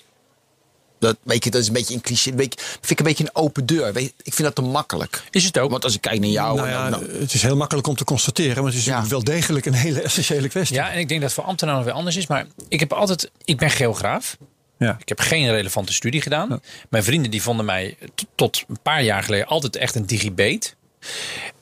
Dat, 1.00 1.18
weet 1.24 1.44
je, 1.44 1.50
dat 1.52 1.62
is 1.62 1.68
een 1.68 1.74
beetje 1.74 1.94
een 1.96 2.02
cliché. 2.02 2.34
Weet 2.36 2.54
je, 2.60 2.66
vind 2.66 2.90
ik 2.90 3.00
een 3.00 3.06
beetje 3.06 3.24
een 3.24 3.36
open 3.36 3.66
deur. 3.66 3.94
Weet 3.94 4.04
je, 4.04 4.14
ik 4.24 4.34
vind 4.34 4.48
dat 4.48 4.56
te 4.56 4.62
makkelijk. 4.62 5.24
Is 5.32 5.44
het 5.44 5.58
ook? 5.60 5.72
Want 5.72 5.84
als 5.84 5.96
ik 5.96 6.02
kijk 6.02 6.20
naar 6.20 6.30
jou. 6.30 6.56
Nou 6.58 6.70
ja, 6.70 6.90
dan- 6.90 7.00
dan- 7.08 7.20
het 7.20 7.34
is 7.34 7.42
heel 7.42 7.56
makkelijk 7.56 7.88
om 7.88 7.96
te 7.96 8.04
constateren, 8.04 8.56
maar 8.64 8.72
het 8.72 8.80
is 8.80 8.86
Ja. 8.86 9.08
wel 9.08 9.24
degelijk 9.24 9.66
een 9.66 9.74
hele 9.74 10.02
essentiële 10.02 10.48
kwestie. 10.48 10.76
Ja, 10.76 10.92
en 10.92 11.00
ik 11.00 11.08
denk 11.08 11.22
dat 11.22 11.30
het 11.30 11.40
voor 11.40 11.48
ambtenaren 11.50 11.84
weer 11.84 11.94
anders 11.94 12.16
is. 12.16 12.28
Maar 12.28 12.46
ik 12.68 12.80
heb 12.80 12.94
altijd, 12.94 13.32
ik 13.46 13.58
ben 13.58 13.70
geograaf. 13.70 14.38
Ja. 14.78 14.96
Ik 15.00 15.10
heb 15.10 15.20
geen 15.20 15.50
relevante 15.52 15.94
studie 15.94 16.22
gedaan. 16.22 16.62
Mijn 16.90 17.04
vrienden 17.04 17.32
die 17.32 17.42
vonden 17.42 17.66
mij 17.66 17.98
tot 18.36 18.64
een 18.68 18.80
paar 18.82 19.04
jaar 19.04 19.24
geleden 19.24 19.48
altijd 19.48 19.76
echt 19.76 19.96
een 19.96 20.06
digibeet. 20.06 20.76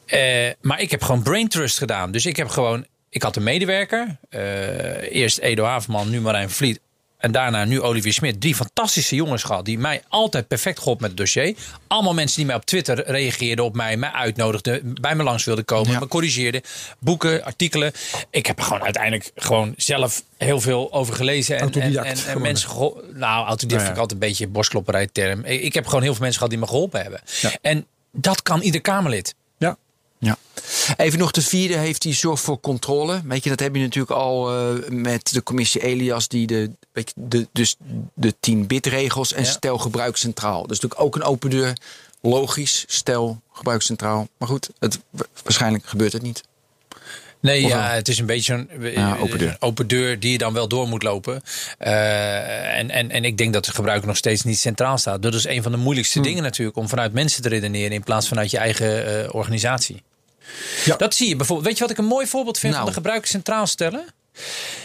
Eh, 0.06 0.50
maar 0.62 0.82
ik 0.82 0.92
heb 0.92 1.02
gewoon 1.04 1.24
brain 1.24 1.48
trust 1.48 1.78
gedaan. 1.78 2.12
Dus 2.12 2.26
ik 2.26 2.36
heb 2.36 2.48
gewoon, 2.48 2.86
ik 3.10 3.24
had 3.24 3.36
een 3.36 3.44
medewerker. 3.44 4.18
eh, 4.30 5.12
eerst 5.16 5.38
Edo 5.38 5.64
Havenman, 5.64 6.10
nu 6.10 6.22
Marijn 6.22 6.50
Vliet. 6.50 6.80
En 7.18 7.32
daarna 7.32 7.66
nu 7.66 7.82
Olivier 7.82 8.14
Smit. 8.14 8.42
Drie 8.42 8.56
fantastische 8.56 9.16
jongens 9.16 9.44
gehad. 9.44 9.66
Die 9.66 9.80
mij 9.80 10.02
altijd 10.08 10.48
perfect 10.48 10.80
geholpen 10.80 11.02
met 11.02 11.12
het 11.12 11.20
dossier. 11.20 11.56
Allemaal 11.88 12.14
mensen 12.14 12.38
die 12.38 12.46
mij 12.46 12.56
op 12.56 12.66
Twitter 12.66 13.04
reageerden 13.06 13.66
op 13.66 13.76
mij. 13.76 13.98
Mij 13.98 14.12
uitnodigden. 14.12 14.96
Bij 15.02 15.16
me 15.16 15.24
langs 15.24 15.44
wilden 15.44 15.66
komen. 15.66 15.92
Ja. 15.92 16.00
Me 16.00 16.08
corrigeerden. 16.08 16.62
Boeken, 17.00 17.44
artikelen. 17.44 17.92
Ik 18.30 18.46
heb 18.46 18.58
er 18.58 18.64
gewoon 18.64 18.84
uiteindelijk 18.84 19.32
gewoon 19.36 19.74
zelf 19.78 20.24
heel 20.38 20.62
veel 20.62 20.94
over 20.94 21.14
gelezen. 21.14 21.60
En, 21.60 21.72
en, 21.72 22.06
en, 22.28 22.42
mensen 22.42 22.70
geholpen. 22.70 23.20
Nou, 23.20 23.46
autodidact 23.46 23.62
Nou 23.62 23.74
ja. 23.74 23.80
vind 23.80 23.96
ik 23.96 24.02
altijd 24.02 24.12
een 24.12 24.28
beetje 24.28 24.48
borstklopperij 24.48 25.08
term. 25.12 25.46
Ik 25.46 25.62
ik 25.62 25.74
heb 25.74 25.86
gewoon 25.86 26.02
heel 26.02 26.14
veel 26.14 26.22
mensen 26.22 26.42
gehad 26.42 26.54
die 26.54 26.60
me 26.60 26.68
geholpen 26.68 27.02
hebben. 27.02 27.22
Ja. 27.42 27.52
En 27.62 27.86
dat 28.12 28.42
kan 28.42 28.62
ieder 28.62 28.82
Kamerlid. 28.82 29.36
Ja. 30.20 30.38
Even 30.98 31.20
nog 31.20 31.32
de 31.32 31.42
vierde 31.42 31.78
heeft 31.78 32.02
die 32.02 32.14
zorg 32.14 32.40
voor 32.40 32.60
controle. 32.60 33.22
Weet 33.24 33.44
je, 33.44 33.50
dat 33.50 33.60
heb 33.60 33.76
je 33.76 33.82
natuurlijk 33.82 34.20
al 34.20 34.52
eh, 34.56 34.90
met 34.90 35.34
de 35.34 35.44
commissie 35.44 35.82
Elias, 35.84 36.28
die 36.28 36.48
de, 36.48 36.72
weet 36.92 37.12
je, 37.16 37.22
de, 37.28 37.48
dus 37.52 37.76
de 38.14 38.36
10 38.40 38.66
regels 38.68 39.34
en 39.34 39.44
Ja. 39.44 39.50
stel 39.50 39.78
gebruik 39.78 40.18
centraal. 40.18 40.68
Dus 40.68 40.80
natuurlijk 40.80 41.02
ook 41.02 41.16
een 41.16 41.24
open 41.24 41.50
deur. 41.50 41.78
Logisch, 42.22 42.86
stel 42.88 43.42
gebruik 43.52 43.82
centraal. 43.82 44.28
Maar 44.38 44.48
goed, 44.48 44.70
het, 44.80 45.00
waarschijnlijk 45.44 45.86
gebeurt 45.86 46.14
het 46.14 46.22
niet. 46.22 46.44
Nee, 47.42 47.64
Of 47.64 47.70
ja, 47.70 47.90
het 47.90 48.08
is 48.08 48.20
een 48.20 48.26
beetje 48.26 48.54
een 48.54 48.92
Ja, 48.92 49.18
open 49.18 49.38
deur. 49.38 49.50
een 49.50 49.56
open 49.62 49.88
deur 49.88 50.20
die 50.20 50.32
je 50.32 50.38
dan 50.38 50.54
wel 50.54 50.68
door 50.68 50.88
moet 50.88 51.04
lopen. 51.04 51.42
Eh, 51.78 52.78
en, 52.78 52.90
en, 52.90 53.12
en 53.12 53.26
ik 53.26 53.38
denk 53.38 53.54
dat 53.54 53.66
de 53.66 53.72
gebruiker 53.72 54.08
nog 54.08 54.18
steeds 54.18 54.44
niet 54.44 54.60
centraal 54.60 54.98
staat. 54.98 55.22
Dat 55.22 55.34
is 55.34 55.46
een 55.46 55.64
van 55.64 55.72
de 55.72 55.78
moeilijkste 55.78 56.20
dingen 56.22 56.44
natuurlijk 56.44 56.78
om 56.78 56.90
vanuit 56.90 57.14
mensen 57.14 57.42
te 57.42 57.50
redeneren 57.50 57.92
in 57.92 58.04
plaats 58.04 58.28
vanuit 58.28 58.52
je 58.52 58.58
eigen 58.58 59.24
eh, 59.24 59.36
organisatie. 59.36 60.04
Ja. 60.86 60.96
Dat 60.96 61.16
zie 61.16 61.28
je 61.30 61.36
bijvoorbeeld. 61.36 61.68
Weet 61.68 61.78
je 61.78 61.84
wat 61.84 61.92
ik 61.92 61.98
een 61.98 62.06
mooi 62.06 62.28
voorbeeld 62.28 62.60
vind 62.60 62.74
Nou. 62.74 62.84
van 62.86 62.94
de 62.94 63.00
gebruiker 63.00 63.30
centraal 63.30 63.68
stellen? 63.68 64.06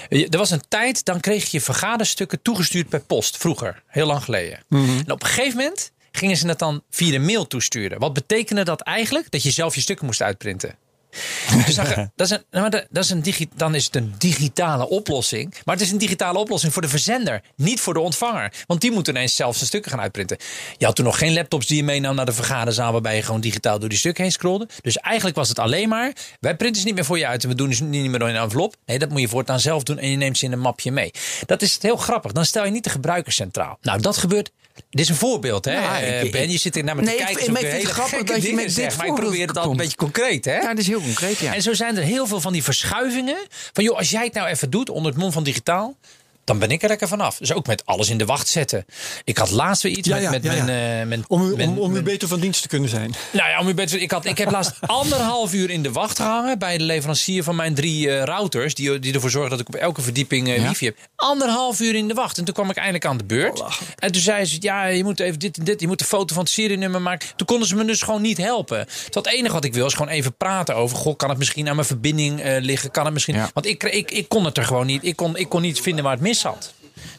Er 0.08 0.38
was 0.38 0.50
een 0.50 0.62
tijd, 0.68 1.04
dan 1.04 1.20
kreeg 1.20 1.50
je 1.50 1.60
vergaderstukken 1.60 2.42
toegestuurd 2.42 2.88
per 2.88 3.00
post. 3.00 3.36
Vroeger, 3.36 3.82
heel 3.86 4.06
lang 4.06 4.24
geleden. 4.24 4.58
En 4.70 5.10
op 5.10 5.22
een 5.22 5.28
gegeven 5.28 5.56
moment 5.58 5.90
gingen 6.12 6.36
ze 6.36 6.46
het 6.48 6.58
dan 6.58 6.82
via 6.90 7.10
de 7.10 7.18
mail 7.18 7.46
toesturen. 7.46 7.98
Wat 7.98 8.12
betekende 8.12 8.64
dat 8.64 8.80
eigenlijk? 8.80 9.30
Dat 9.30 9.42
je 9.42 9.50
zelf 9.50 9.74
je 9.74 9.80
stukken 9.80 10.06
moest 10.06 10.22
uitprinten. 10.22 10.74
Ga- 11.66 12.10
dat 12.16 12.26
is 12.26 12.30
een, 12.32 12.44
nou, 12.50 12.70
dat- 12.70 13.04
is 13.04 13.10
een 13.10 13.22
dan 13.56 13.74
is 13.74 13.84
het 13.84 13.96
een 13.96 14.14
digitale 14.18 14.88
oplossing. 14.88 15.54
Maar 15.64 15.74
het 15.74 15.84
is 15.84 15.90
een 15.90 15.98
digitale 15.98 16.38
oplossing 16.38 16.72
voor 16.72 16.82
de 16.82 16.88
verzender, 16.88 17.42
niet 17.56 17.80
voor 17.80 17.94
de 17.94 18.00
ontvanger. 18.00 18.52
Want 18.66 18.80
die 18.80 18.90
moet 18.92 19.08
ineens 19.08 19.36
zelf 19.36 19.54
zijn 19.56 19.66
stukken 19.66 19.90
gaan 19.90 20.00
uitprinten. 20.00 20.36
Je 20.78 20.84
had 20.84 20.96
toen 20.96 21.04
nog 21.04 21.18
geen 21.18 21.32
laptops 21.32 21.66
die 21.66 21.76
je 21.76 21.84
meenam 21.84 22.14
naar 22.14 22.26
de 22.26 22.32
vergaderzaal, 22.32 22.92
waarbij 22.92 23.16
je 23.16 23.22
gewoon 23.22 23.40
digitaal 23.40 23.78
door 23.78 23.88
die 23.88 23.98
stukken 23.98 24.22
heen 24.22 24.32
scrolde. 24.32 24.68
Dus 24.80 24.96
eigenlijk 24.98 25.36
was 25.36 25.48
het 25.48 25.58
alleen 25.58 25.88
maar: 25.88 26.12
wij 26.40 26.56
printen 26.56 26.80
ze 26.80 26.86
niet 26.86 26.94
meer 26.94 27.04
voor 27.04 27.18
je 27.18 27.26
uit 27.26 27.42
en 27.42 27.48
we 27.48 27.54
doen 27.54 27.74
ze 27.74 27.84
niet 27.84 28.10
meer 28.10 28.18
door 28.18 28.28
een 28.28 28.36
envelop. 28.36 28.74
Nee, 28.86 28.98
dat 28.98 29.08
moet 29.08 29.20
je 29.20 29.28
voortaan 29.28 29.60
zelf 29.60 29.82
doen 29.82 29.98
en 29.98 30.08
je 30.10 30.16
neemt 30.16 30.38
ze 30.38 30.44
in 30.44 30.52
een 30.52 30.58
mapje 30.58 30.92
mee. 30.92 31.10
Dat 31.46 31.62
is 31.62 31.78
heel 31.80 31.96
grappig. 31.96 32.32
Dan 32.32 32.44
stel 32.44 32.64
je 32.64 32.70
niet 32.70 32.84
de 32.84 32.90
gebruiker 32.90 33.32
centraal. 33.32 33.78
Nou, 33.80 34.00
dat 34.00 34.16
gebeurt. 34.16 34.50
Dit 34.90 35.00
is 35.00 35.08
een 35.08 35.14
voorbeeld, 35.14 35.64
hè? 35.64 35.72
Ja, 35.72 35.98
ik- 35.98 36.24
Eh, 36.24 36.30
ben, 36.32 36.50
je 36.50 36.58
zit 36.58 36.76
er 36.76 36.84
naar 36.84 36.96
me 36.96 37.02
Nee, 37.02 37.16
te 37.16 37.22
kijken. 37.24 37.42
ik 37.42 37.48
ik 37.48 37.56
vind 37.66 37.82
het 37.82 37.92
grappig 37.92 38.22
dat 38.22 38.36
je 38.36 38.42
dingen 38.42 38.56
met 38.64 38.74
dit 38.74 38.96
Maar 38.96 39.06
ik 39.06 39.14
probeer 39.14 39.24
het 39.24 39.30
voorbeeld 39.32 39.56
al 39.64 39.70
een 39.70 39.76
beetje 39.76 39.96
concreet, 39.96 40.44
hè? 40.44 40.54
Ja, 40.56 40.68
dat 40.68 40.78
is 40.78 40.86
heel 40.86 41.00
concreet, 41.00 41.38
ja. 41.38 41.54
En 41.54 41.62
zo 41.62 41.72
zijn 41.74 41.96
er 41.96 42.02
heel 42.02 42.26
veel 42.26 42.40
van 42.40 42.52
die 42.52 42.62
verschuivingen. 42.62 43.36
Van 43.72 43.84
joh, 43.84 43.96
als 43.98 44.10
jij 44.10 44.24
het 44.24 44.32
nou 44.34 44.48
even 44.48 44.70
doet 44.70 44.90
onder 44.90 45.12
het 45.12 45.20
mom 45.20 45.32
van 45.32 45.42
digitaal. 45.42 45.96
Dan 46.44 46.58
ben 46.58 46.70
ik 46.70 46.82
er 46.82 46.88
lekker 46.88 47.08
vanaf. 47.08 47.36
Dus 47.38 47.52
ook 47.52 47.66
met 47.66 47.86
alles 47.86 48.08
in 48.10 48.18
de 48.18 48.24
wacht 48.24 48.48
zetten. 48.48 48.84
Ik 49.24 49.38
had 49.38 49.50
laatst 49.50 49.82
weer 49.82 49.92
iets 49.96 50.08
Ja, 50.08 50.14
met, 50.14 50.22
ja, 50.24 50.30
met 50.30 50.42
ja, 50.44 50.52
ja. 50.52 50.64
mijn... 50.64 51.00
eh, 51.00 51.06
mijn- 51.08 51.24
Om, 51.28 51.42
u, 51.50 51.56
mijn- 51.56 51.68
om, 51.68 51.78
om 51.78 51.88
u 51.88 51.92
mijn- 51.92 52.04
beter 52.04 52.28
van 52.28 52.40
dienst 52.40 52.62
te 52.62 52.68
kunnen 52.68 52.88
zijn. 52.88 53.14
nou 53.32 53.48
ja, 53.48 53.60
om 53.60 53.68
u 53.68 53.74
beter, 53.74 54.00
ik, 54.00 54.10
had, 54.10 54.24
ik 54.24 54.38
heb 54.38 54.50
laatst 54.50 54.72
anderhalf 54.86 55.52
uur 55.54 55.70
in 55.70 55.82
de 55.82 55.92
wacht 55.92 56.16
gehangen 56.18 56.58
bij 56.58 56.78
de 56.78 56.84
leverancier 56.84 57.42
van 57.42 57.56
mijn 57.56 57.74
drie 57.74 58.10
eh, 58.10 58.24
routers. 58.24 58.74
Die, 58.74 58.98
die 58.98 59.14
ervoor 59.14 59.30
zorgen 59.30 59.50
dat 59.50 59.60
ik 59.60 59.68
op 59.68 59.74
elke 59.74 60.02
verdieping 60.02 60.48
eh, 60.48 60.68
wifi 60.68 60.84
heb. 60.84 60.96
Anderhalf 61.16 61.80
uur 61.80 61.94
in 61.94 62.08
de 62.08 62.14
wacht. 62.14 62.38
En 62.38 62.44
toen 62.44 62.54
kwam 62.54 62.70
ik 62.70 62.76
eindelijk 62.76 63.06
aan 63.06 63.16
de 63.16 63.24
beurt. 63.24 63.62
En 63.98 64.12
toen 64.12 64.22
zei 64.22 64.44
ze, 64.44 64.56
ja, 64.60 64.86
je 64.86 65.04
moet 65.04 65.20
even 65.20 65.38
dit 65.38 65.58
en 65.58 65.64
dit. 65.64 65.80
Je 65.80 65.86
moet 65.86 65.98
de 65.98 66.04
foto 66.04 66.34
van 66.34 66.42
het 66.42 66.52
serienummer 66.52 67.02
maken. 67.02 67.28
Toen 67.36 67.46
konden 67.46 67.68
ze 67.68 67.74
me 67.74 67.84
dus 67.84 68.02
gewoon 68.02 68.22
niet 68.22 68.36
helpen. 68.38 68.86
Het 69.10 69.26
enige 69.26 69.54
wat 69.54 69.64
ik 69.64 69.74
wil 69.74 69.86
is 69.86 69.92
gewoon 69.94 70.08
even 70.12 70.34
praten 70.36 70.76
over. 70.76 70.96
Goh, 70.96 71.16
kan 71.16 71.28
het 71.28 71.38
misschien 71.38 71.68
aan 71.68 71.74
mijn 71.74 71.86
verbinding 71.86 72.40
liggen? 72.58 72.90
Kan 72.90 73.04
het 73.04 73.12
misschien... 73.12 73.36
Want 73.54 73.66
ik, 73.66 73.82
ik, 73.82 74.10
ik 74.10 74.28
kon 74.28 74.44
het 74.44 74.58
er 74.58 74.64
gewoon 74.64 74.86
niet. 74.86 75.04
Ik 75.04 75.16
kon, 75.16 75.36
ik 75.36 75.48
kon 75.48 75.62
niet 75.62 75.80
vinden 75.80 76.04
waar 76.04 76.12
het 76.12 76.22
mis 76.22 76.31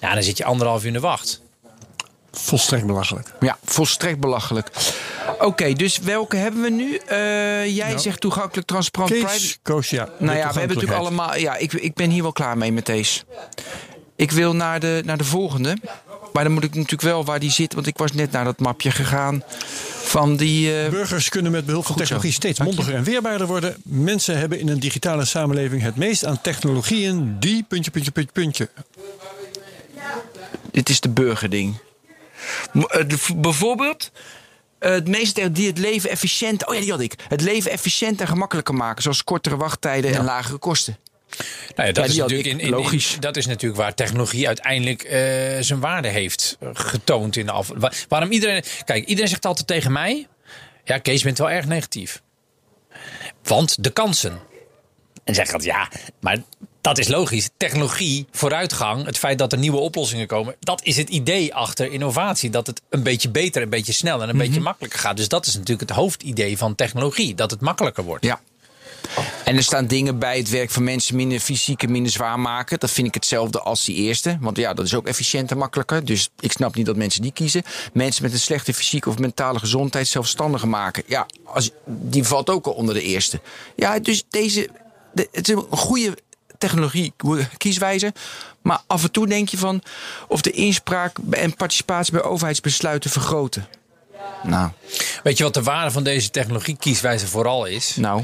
Ja, 0.02 0.14
dan 0.14 0.24
zit 0.24 0.38
je 0.38 0.44
anderhalf 0.44 0.82
uur 0.82 0.88
in 0.88 0.94
de 0.94 1.00
wacht. 1.00 1.42
Volstrekt 2.32 2.86
belachelijk. 2.86 3.34
Ja, 3.40 3.58
volstrekt 3.64 4.20
belachelijk. 4.20 4.70
Oké, 5.40 5.74
dus 5.74 5.98
welke 5.98 6.36
hebben 6.36 6.62
we 6.62 6.70
nu? 6.70 6.96
Eh, 6.96 7.76
jij 7.76 7.98
zegt 7.98 8.22
toegankelijk, 8.22 8.68
transparant, 8.68 9.12
private. 9.12 9.34
Kees, 9.34 9.60
Koos, 9.62 9.90
ja. 9.90 10.10
Nou 10.20 10.38
ja, 10.38 10.54
we 10.54 10.60
hebben 10.60 10.76
natuurlijk 10.76 11.02
allemaal. 11.02 11.36
Ja, 11.36 11.56
ik, 11.56 11.74
ik 11.74 11.94
ben 11.94 12.10
hier 12.10 12.22
wel 12.22 12.32
klaar 12.32 12.58
mee 12.58 12.72
met 12.72 12.86
deze. 12.86 13.24
Ik 14.16 14.32
wil 14.32 14.56
naar 14.56 14.80
de, 14.80 15.02
naar 15.06 15.18
de 15.18 15.24
volgende. 15.24 15.78
Maar 16.34 16.44
dan 16.44 16.54
moet 16.54 16.64
ik 16.64 16.76
natuurlijk 16.76 17.02
wel 17.02 17.26
waar 17.26 17.40
die 17.40 17.52
zit. 17.52 17.74
Want 17.74 17.88
ik 17.88 17.98
was 17.98 18.12
net 18.12 18.32
naar 18.32 18.44
dat 18.44 18.60
mapje 18.60 18.92
gegaan. 18.92 19.44
Van 20.14 20.36
die. 20.36 20.84
eh, 20.84 20.90
Burgers 20.90 21.30
kunnen 21.30 21.52
met 21.52 21.66
behulp 21.66 21.86
van 21.86 21.96
technologie 21.96 22.32
steeds 22.32 22.60
mondiger 22.60 22.96
en 22.96 23.04
weerbaarder 23.04 23.48
worden. 23.48 23.76
Mensen 23.84 24.38
hebben 24.38 24.60
in 24.60 24.70
een 24.70 24.80
digitale 24.80 25.26
samenleving 25.26 25.82
het 25.82 25.96
meest 25.96 26.26
aan 26.26 26.42
technologieën 26.42 27.40
die... 27.40 27.64
puntje, 27.68 27.92
puntje, 27.92 28.12
puntje, 28.12 28.32
puntje. 28.34 28.70
dit 30.72 30.90
is 30.90 31.00
de 31.00 31.10
burgerding. 31.10 31.78
Eh, 32.74 33.06
bijvoorbeeld. 33.36 34.12
eh, 34.80 34.92
het 34.92 35.08
meeste 35.08 35.52
die 35.52 35.68
het 35.68 35.78
leven 35.78 36.10
efficiënt. 36.10 36.68
Oh 36.68 36.74
ja, 36.74 36.82
die 36.82 36.92
had 36.92 37.00
ik. 37.00 37.16
Het 37.28 37.42
leven 37.42 37.72
efficiënt 37.72 38.22
en 38.22 38.28
gemakkelijker 38.28 38.74
maken. 38.74 39.02
Zoals 39.04 39.24
kortere 39.24 39.58
wachttijden 39.58 40.14
en 40.14 40.24
lagere 40.24 40.58
kosten. 40.58 40.98
Nou 41.76 41.88
ja, 41.88 41.94
dat, 41.94 42.06
Ja, 42.06 42.12
is 42.12 42.18
natuurlijk 42.18 42.48
in, 42.50 42.60
in- 42.60 42.66
in- 42.66 42.72
Logisch. 42.72 43.18
dat 43.20 43.38
is 43.38 43.46
natuurlijk 43.46 43.82
waar 43.82 43.94
technologie 43.94 44.48
uiteindelijk 44.48 45.04
eh, 45.04 45.20
zijn 45.60 45.80
waarde 45.80 46.08
heeft 46.08 46.58
eh, 46.60 46.70
getoond 46.74 47.36
in 47.36 47.46
de 47.46 47.52
af. 47.52 47.72
wa- 47.76 47.92
Waarom 48.08 48.32
iedereen. 48.32 48.64
Kijk, 48.86 49.06
iedereen 49.06 49.30
zegt 49.30 49.46
altijd 49.46 49.68
tegen 49.68 49.92
mij. 49.92 50.28
Ja, 50.84 50.98
Kees, 50.98 51.20
je 51.20 51.26
bent 51.26 51.38
wel 51.38 51.50
erg 51.50 51.66
negatief. 51.66 52.22
Want 53.44 53.84
de 53.84 53.90
kansen. 53.90 54.40
En 55.24 55.36
zeg 55.36 55.46
altijd, 55.46 55.64
ja, 55.64 55.90
maar 56.20 56.38
dat 56.82 56.98
is 56.98 57.08
logisch. 57.08 57.50
Technologie, 57.58 58.26
vooruitgang, 58.32 59.06
het 59.06 59.18
feit 59.18 59.38
dat 59.38 59.52
er 59.52 59.58
nieuwe 59.58 59.78
oplossingen 59.78 60.28
komen. 60.28 60.56
Dat 60.60 60.84
is 60.84 60.98
het 60.98 61.10
idee 61.10 61.54
achter 61.54 61.92
innovatie. 61.92 62.50
Dat 62.50 62.68
het 62.68 62.82
een 62.90 63.04
beetje 63.04 63.30
beter, 63.30 63.62
een 63.62 63.70
beetje 63.70 63.94
sneller 63.94 64.22
en 64.24 64.30
een 64.30 64.38
beetje 64.38 64.54
Mhm. 64.54 64.64
makkelijker 64.64 65.00
gaat. 65.00 65.18
Dus 65.18 65.28
dat 65.28 65.46
is 65.46 65.54
natuurlijk 65.54 65.90
het 65.90 65.98
hoofdidee 65.98 66.58
van 66.58 66.76
technologie. 66.76 67.36
Dat 67.36 67.52
het 67.52 67.62
makkelijker 67.62 68.04
wordt. 68.04 68.26
Ja. 68.26 68.40
En 69.44 69.56
er 69.56 69.64
staan 69.64 69.86
dingen 69.86 70.20
bij 70.20 70.38
het 70.38 70.50
werk 70.50 70.72
van 70.72 70.84
mensen 70.84 71.16
minder 71.16 71.40
fysiek 71.40 71.84
en 71.84 71.92
minder 71.92 72.12
zwaar 72.12 72.40
maken. 72.40 72.80
Dat 72.80 72.92
vind 72.92 73.08
ik 73.08 73.14
hetzelfde 73.14 73.60
als 73.60 73.86
die 73.86 73.96
eerste. 73.96 74.38
Want 74.40 74.58
ja, 74.58 74.74
dat 74.74 74.86
is 74.86 74.94
ook 74.94 75.08
efficiënt 75.08 75.52
en 75.52 75.58
makkelijker. 75.58 76.06
Dus 76.06 76.30
ik 76.40 76.52
snap 76.52 76.76
niet 76.76 76.86
dat 76.86 76.96
mensen 76.96 77.22
die 77.22 77.32
kiezen. 77.32 77.64
Mensen 77.94 78.24
met 78.24 78.34
een 78.34 78.40
slechte 78.40 78.74
fysieke 78.74 79.10
of 79.10 79.18
mentale 79.18 79.60
gezondheid 79.60 80.08
zelfstandiger 80.08 80.68
maken. 80.68 81.04
Ja, 81.06 81.26
als, 81.46 81.72
die 81.86 82.24
valt 82.24 82.50
ook 82.50 82.66
al 82.66 82.74
onder 82.74 82.96
de 82.96 83.02
eerste. 83.02 83.42
Ja, 83.76 84.00
dus 84.00 84.24
deze. 84.30 84.70
De, 85.14 85.28
het 85.32 85.50
is 85.50 85.56
een 85.56 85.78
goede 85.78 86.18
technologie 86.58 87.14
kieswijze. 87.58 88.14
Maar 88.62 88.82
af 88.88 89.04
en 89.04 89.12
toe 89.12 89.28
denk 89.28 89.50
je 89.50 89.58
van 89.58 89.84
of 90.28 90.42
de 90.42 90.52
inspraak 90.52 91.18
en 91.30 91.56
participatie 91.56 92.14
bij 92.14 92.24
overheidsbesluiten 92.24 93.10
vergroten. 93.10 93.68
Nou, 94.44 94.70
Weet 95.24 95.38
je 95.38 95.44
wat 95.44 95.54
de 95.54 95.64
waarde 95.64 95.92
van 95.92 96.04
deze 96.04 96.30
technologie 96.30 96.78
kieswijze 96.78 97.28
vooral 97.28 97.66
is? 97.66 97.96
nou. 97.96 98.24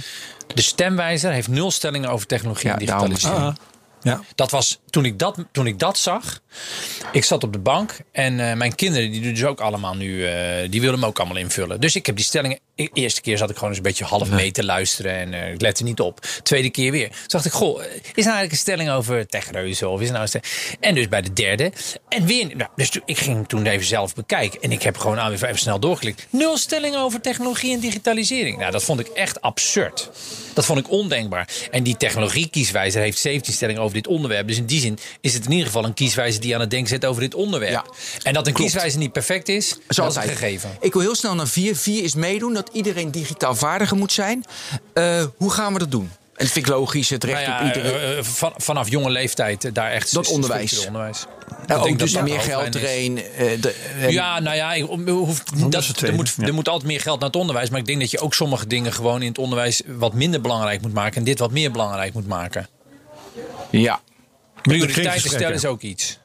De 0.54 0.62
stemwijzer 0.62 1.32
heeft 1.32 1.48
nul 1.48 1.72
stellingen 1.72 2.10
over 2.10 2.28
technologie 2.28 2.70
Ja, 2.70 2.78
en 2.78 2.86
daarom. 2.86 3.10
digitalisering. 3.10 3.58
Ja. 4.02 4.22
Dat 4.36 4.52
was 4.52 4.80
toen 4.90 5.06
ik 5.06 5.20
dat, 5.20 5.38
toen 5.52 5.68
ik 5.68 5.80
dat 5.80 5.98
zag. 5.98 6.40
Ik 7.12 7.24
zat 7.24 7.44
op 7.44 7.54
de 7.54 7.60
bank 7.60 7.98
en 8.12 8.40
eh, 8.50 8.56
mijn 8.56 8.76
kinderen, 8.76 9.12
die 9.12 9.22
doen 9.22 9.34
dus 9.34 9.44
ook 9.44 9.60
allemaal 9.62 9.96
nu, 9.96 10.26
eh, 10.26 10.70
die 10.70 10.82
willen 10.82 10.96
hem 10.96 11.06
ook 11.06 11.20
allemaal 11.20 11.38
invullen. 11.38 11.82
Dus 11.82 11.96
ik 11.96 12.06
heb 12.06 12.16
die 12.16 12.26
stellingen 12.26 12.60
de 12.76 12.90
eerste 12.94 13.22
keer 13.22 13.38
zat 13.38 13.50
ik 13.50 13.56
gewoon 13.56 13.70
eens 13.70 13.78
een 13.78 13.84
beetje 13.84 14.06
half 14.06 14.30
mee 14.30 14.52
te 14.52 14.66
luisteren 14.66 15.12
en 15.12 15.34
eh, 15.34 15.54
ik 15.54 15.62
lette 15.62 15.84
niet 15.84 16.00
op. 16.00 16.20
Tweede 16.44 16.70
keer 16.70 16.92
weer. 16.92 17.08
Toen 17.10 17.18
dacht 17.28 17.46
ik, 17.46 17.52
goh, 17.52 17.80
is 17.82 17.86
nou 17.92 18.16
eigenlijk 18.16 18.52
een 18.52 18.58
stelling 18.58 18.90
over 18.90 19.28
techreuzen 19.28 19.90
of 19.90 20.02
is 20.02 20.10
nou 20.10 20.22
een 20.22 20.28
stelling? 20.28 20.50
En 20.80 20.96
dus 20.96 21.08
bij 21.08 21.22
de 21.22 21.34
derde. 21.34 21.72
En 22.10 22.26
weer, 22.26 22.56
nou, 22.56 22.70
dus 22.76 22.90
toen- 22.90 23.02
ik 23.06 23.18
ging 23.18 23.48
toen 23.48 23.66
even 23.66 23.86
zelf 23.86 24.16
bekijken 24.16 24.62
en 24.62 24.72
ik 24.72 24.82
heb 24.84 24.98
gewoon 24.98 25.20
aan 25.20 25.32
even 25.32 25.58
snel 25.58 25.80
doorgeklikt. 25.80 26.28
Nul 26.30 26.58
stellingen 26.58 27.00
over 27.00 27.22
technologie 27.22 27.74
en 27.74 27.80
digitalisering. 27.80 28.58
Nou, 28.58 28.72
dat 28.72 28.84
vond 28.84 29.00
ik 29.00 29.08
echt 29.08 29.42
absurd. 29.42 30.10
Dat 30.54 30.66
vond 30.66 30.80
ik 30.80 30.90
ondenkbaar. 30.92 31.50
En 31.72 31.84
die 31.84 31.98
technologie-kieswijzer 31.98 33.02
heeft 33.02 33.18
17 33.18 33.54
stellingen 33.54 33.82
over 33.82 33.89
dit 33.94 34.08
onderwerp. 34.08 34.48
Dus 34.48 34.58
in 34.58 34.66
die 34.66 34.80
zin 34.80 34.98
is 35.22 35.34
het 35.34 35.46
in 35.46 35.52
ieder 35.52 35.66
geval 35.66 35.86
een 35.86 35.94
kieswijzer 35.94 36.42
die 36.42 36.54
aan 36.56 36.62
het 36.62 36.70
denken 36.70 36.90
zet 36.90 37.06
over 37.06 37.22
dit 37.22 37.36
onderwerp. 37.36 37.72
Ja. 37.72 37.86
En 38.24 38.34
dat 38.34 38.48
een 38.48 38.54
Klopt. 38.54 38.72
kieswijzer 38.72 39.00
niet 39.00 39.12
perfect 39.12 39.50
is, 39.50 39.68
Zoals 39.68 39.80
dat 39.88 40.08
is 40.08 40.16
een 40.16 40.22
altijd. 40.22 40.38
gegeven. 40.38 40.70
Ik 40.82 40.94
wil 40.94 41.02
heel 41.02 41.16
snel 41.16 41.36
naar 41.36 41.48
vier. 41.48 41.76
Vier 41.76 42.04
is 42.04 42.16
meedoen, 42.16 42.54
dat 42.54 42.70
iedereen 42.74 43.12
digitaal 43.12 43.56
vaardiger 43.56 43.98
moet 43.98 44.12
zijn. 44.12 44.46
Eh, 44.94 45.24
hoe 45.38 45.52
gaan 45.52 45.74
we 45.74 45.80
dat 45.80 45.92
doen? 45.92 46.12
En 46.36 46.46
dat 46.46 46.54
vind 46.54 46.66
ik 46.68 46.72
logisch, 46.74 47.10
het 47.10 47.24
recht 47.24 47.48
Nou 47.48 47.64
ja, 47.64 47.70
op 47.70 47.76
iedere... 47.76 47.98
eh, 47.98 48.18
eh, 48.18 48.24
van, 48.24 48.54
vanaf 48.58 48.90
jonge 48.90 49.10
leeftijd 49.10 49.70
daar 49.76 49.92
echt 49.92 50.14
Dat 50.14 50.28
onderwijs. 50.28 50.86
onderwijs. 50.86 51.26
Denk 51.68 51.86
ook 51.86 52.00
dus 52.00 52.12
dat 52.12 52.24
meer 52.24 52.40
geld 52.40 52.76
erin. 52.76 53.18
eh, 53.38 53.62
de, 53.62 53.76
Ja, 54.10 54.40
nou 54.40 54.56
ja, 54.56 54.74
ik- 54.74 54.86
hoeft, 55.08 55.72
dat, 55.72 56.02
er, 56.02 56.14
moet, 56.14 56.34
ja. 56.38 56.46
er 56.46 56.54
moet 56.54 56.68
altijd 56.70 56.88
meer 56.92 57.02
geld 57.02 57.20
naar 57.20 57.30
het 57.30 57.38
onderwijs. 57.38 57.70
Maar 57.70 57.80
ik 57.80 57.86
denk 57.86 58.00
dat 58.00 58.12
je 58.12 58.20
ook 58.20 58.34
sommige 58.34 58.68
dingen 58.68 58.94
gewoon 58.94 59.22
in 59.22 59.28
het 59.28 59.38
onderwijs 59.38 59.82
wat 59.86 60.14
minder 60.14 60.42
belangrijk 60.42 60.82
moet 60.82 60.94
maken. 60.94 61.18
En 61.18 61.24
dit 61.24 61.40
wat 61.40 61.52
meer 61.52 61.72
belangrijk 61.72 62.14
moet 62.14 62.28
maken. 62.28 62.68
Ja. 63.70 64.02
Prioriteiten 64.62 65.30
stellen 65.30 65.54
is 65.54 65.66
ook 65.66 65.82
iets. 65.82 66.20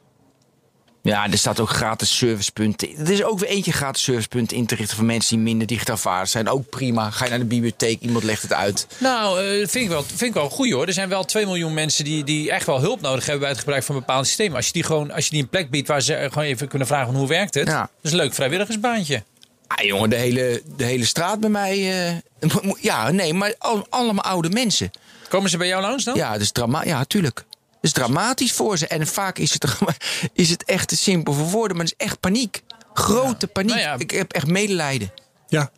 Ja, 1.01 1.31
er 1.31 1.37
staat 1.37 1.59
ook 1.59 1.69
gratis 1.69 2.17
servicepunten. 2.17 2.89
Er 2.97 3.11
is 3.11 3.23
ook 3.23 3.39
weer 3.39 3.49
eentje 3.49 3.71
gratis 3.71 4.03
servicepunten 4.03 4.57
in 4.57 4.65
te 4.65 4.75
richten 4.75 4.95
voor 4.95 5.05
mensen 5.05 5.35
die 5.35 5.45
minder 5.45 5.67
digitaal 5.67 5.97
vaardig 5.97 6.29
zijn. 6.29 6.49
Ook 6.49 6.69
prima. 6.69 7.09
Ga 7.11 7.23
je 7.23 7.29
naar 7.29 7.39
de 7.39 7.45
bibliotheek, 7.45 8.01
iemand 8.01 8.23
legt 8.23 8.41
het 8.41 8.53
uit. 8.53 8.87
Nou, 8.97 9.39
eh, 9.39 9.45
vind 9.67 9.73
ik 9.75 9.87
wel, 9.89 10.03
vind 10.03 10.21
ik 10.21 10.33
wel 10.33 10.49
goed 10.49 10.71
hoor. 10.71 10.87
Er 10.87 10.93
zijn 10.93 11.09
wel 11.09 11.23
2 11.25 11.45
miljoen 11.45 11.73
mensen 11.73 12.03
die, 12.03 12.23
die 12.23 12.51
echt 12.51 12.65
wel 12.65 12.79
hulp 12.79 13.01
nodig 13.01 13.23
hebben 13.23 13.39
bij 13.41 13.49
het 13.49 13.59
gebruik 13.59 13.83
van 13.83 13.95
bepaalde 13.95 14.25
systemen. 14.27 14.55
Als 14.55 14.65
je 14.65 14.71
die 14.73 14.83
gewoon, 14.83 15.11
als 15.11 15.23
je 15.25 15.31
die 15.31 15.41
een 15.41 15.49
plek 15.49 15.69
biedt 15.69 15.87
waar 15.87 16.01
ze 16.01 16.13
eh, 16.15 16.31
gewoon 16.31 16.47
even 16.47 16.67
kunnen 16.67 16.87
vragen 16.87 17.05
van 17.07 17.15
hoe 17.15 17.27
werkt 17.27 17.53
het. 17.53 17.67
Ja. 17.67 17.79
Dat 17.81 17.89
is 18.01 18.11
een 18.11 18.17
leuk 18.17 18.33
vrijwilligersbaantje. 18.33 19.23
Ah, 19.67 19.85
jongen, 19.85 20.09
de 20.09 20.15
hele, 20.15 20.61
de 20.77 20.83
hele 20.83 21.05
straat 21.05 21.39
bij 21.39 21.49
mij. 21.49 22.07
eh, 22.39 22.49
ja, 22.81 23.11
nee, 23.11 23.33
maar 23.33 23.55
al- 23.57 23.85
allemaal 23.89 24.23
oude 24.23 24.49
mensen. 24.49 24.91
Komen 25.27 25.49
ze 25.49 25.57
bij 25.57 25.67
jou 25.67 25.81
langs 25.81 26.03
dan? 26.03 26.15
Ja, 26.15 26.31
dat 26.31 26.41
is 26.41 26.51
drama 26.51 26.83
ja, 26.83 27.03
tuurlijk. 27.03 27.37
Het 27.69 27.79
is 27.81 27.91
dramatisch 27.91 28.51
voor 28.51 28.77
ze. 28.77 28.87
En 28.87 29.07
vaak 29.07 29.37
is 29.37 29.53
het, 29.53 29.65
is 30.33 30.49
het 30.49 30.63
echt 30.63 30.87
te 30.87 30.97
simpel 30.97 31.33
voor 31.33 31.47
woorden, 31.47 31.77
maar 31.77 31.85
het 31.85 31.95
is 31.97 32.05
echt 32.05 32.19
paniek. 32.19 32.63
Grote 32.93 33.47
paniek. 33.47 33.75
Nou 33.75 33.81
ja. 33.81 33.95
Ik 33.97 34.11
heb 34.11 34.33
echt 34.33 34.47
medelijden. 34.47 35.11
Ja, 35.47 35.71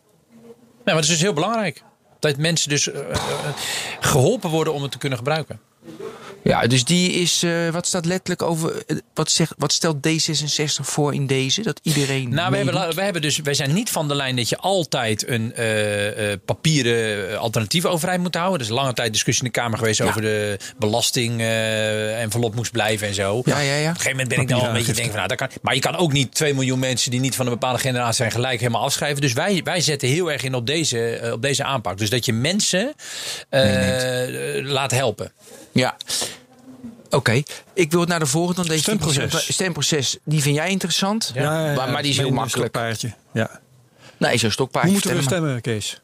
Nee, 0.88 0.96
maar 0.96 1.06
dat 1.06 1.12
is 1.12 1.18
dus 1.18 1.28
heel 1.28 1.42
belangrijk. 1.42 1.82
Dat 2.18 2.36
mensen 2.36 2.68
dus 2.68 2.90
eh, 2.90 3.10
eh, 3.10 3.16
geholpen 4.00 4.50
worden 4.50 4.72
om 4.72 4.82
het 4.82 4.90
te 4.90 4.98
kunnen 4.98 5.18
gebruiken. 5.18 5.60
Ja, 6.42 6.66
dus 6.66 6.84
die 6.84 7.10
is, 7.12 7.42
eh, 7.42 7.68
wat 7.68 7.86
staat 7.86 8.04
letterlijk 8.04 8.42
over, 8.42 8.82
eh, 8.86 8.96
wat, 9.14 9.30
zegt, 9.30 9.54
wat 9.58 9.72
stelt 9.72 9.96
D66 10.02 10.86
voor 10.86 11.14
in 11.14 11.26
deze? 11.26 11.62
Dat 11.62 11.80
iedereen 11.82 12.28
Nou, 12.28 12.50
we 12.50 12.56
hebben, 12.56 12.94
we 12.94 13.02
hebben 13.02 13.22
dus, 13.22 13.38
wij 13.38 13.54
zijn 13.54 13.74
niet 13.74 13.90
van 13.90 14.08
de 14.08 14.14
lijn 14.14 14.36
dat 14.36 14.48
je 14.48 14.56
altijd 14.56 15.28
een 15.28 15.54
eh, 15.54 16.32
eh, 16.32 16.38
papieren 16.44 17.38
alternatieve 17.38 17.88
overheid 17.88 18.20
moet 18.20 18.34
houden. 18.34 18.58
Er 18.58 18.64
is 18.64 18.72
lange 18.72 18.92
tijd 18.92 19.12
discussie 19.12 19.44
in 19.44 19.50
de 19.52 19.58
Kamer 19.60 19.78
geweest 19.78 19.98
Ja. 19.98 20.04
over 20.06 20.20
de 20.20 20.58
belasting 20.78 21.40
eh, 21.40 22.22
envelop 22.22 22.54
moest 22.54 22.72
blijven 22.72 23.08
en 23.08 23.14
zo. 23.14 23.42
Ja, 23.44 23.58
ja, 23.58 23.74
ja. 23.74 23.80
Op 23.80 23.88
een 23.88 23.94
gegeven 23.94 24.10
moment 24.10 24.28
ben 24.28 24.40
ik 24.40 24.48
dan 24.48 24.60
wel 24.60 24.68
een 24.68 24.74
beetje 24.74 24.92
denk 24.92 25.06
van, 25.06 25.16
nou, 25.16 25.28
dat 25.28 25.36
kan. 25.38 25.48
Maar 25.62 25.74
je 25.74 25.80
kan 25.80 25.96
ook 25.96 26.12
niet 26.12 26.34
2 26.34 26.54
miljoen 26.54 26.78
mensen 26.78 27.10
die 27.10 27.20
niet 27.20 27.36
van 27.36 27.46
een 27.46 27.52
bepaalde 27.52 27.78
generatie 27.78 28.14
zijn 28.14 28.30
gelijk 28.30 28.60
helemaal 28.60 28.82
afschrijven. 28.82 29.20
Dus 29.20 29.32
wij, 29.32 29.60
wij 29.64 29.80
zetten 29.80 30.08
heel 30.08 30.32
erg 30.32 30.42
in 30.42 30.54
op 30.54 30.66
deze, 30.66 31.30
op 31.32 31.42
deze 31.42 31.64
aanpak. 31.64 31.98
Dus 31.98 32.10
dat 32.10 32.24
je 32.24 32.32
mensen 32.32 32.94
laat 34.62 34.90
helpen. 34.90 35.32
Ja. 35.78 35.96
Oké, 37.10 37.42
ik 37.74 37.90
wil 37.92 38.04
naar 38.04 38.18
de 38.18 38.26
volgende. 38.26 38.60
Dan 38.60 38.70
deze 38.70 38.82
Stemproces. 38.82 39.52
Stemproces, 39.52 40.16
die 40.24 40.42
vind 40.42 40.54
jij 40.56 40.68
interessant. 40.70 41.30
Ja. 41.34 41.42
ja, 41.42 41.68
ja, 41.70 41.74
Maar, 41.76 41.90
maar 41.90 42.02
die 42.02 42.10
is 42.10 42.16
heel 42.18 42.30
makkelijk. 42.30 42.70
stokpaardje. 42.70 43.14
Ja. 43.32 43.60
Nee, 44.16 44.36
zo'n 44.38 44.50
stokpaardje. 44.50 44.90
Hoe 44.92 45.00
moeten 45.00 45.16
we 45.16 45.22
stemmen, 45.22 45.60
Kees? 45.60 46.00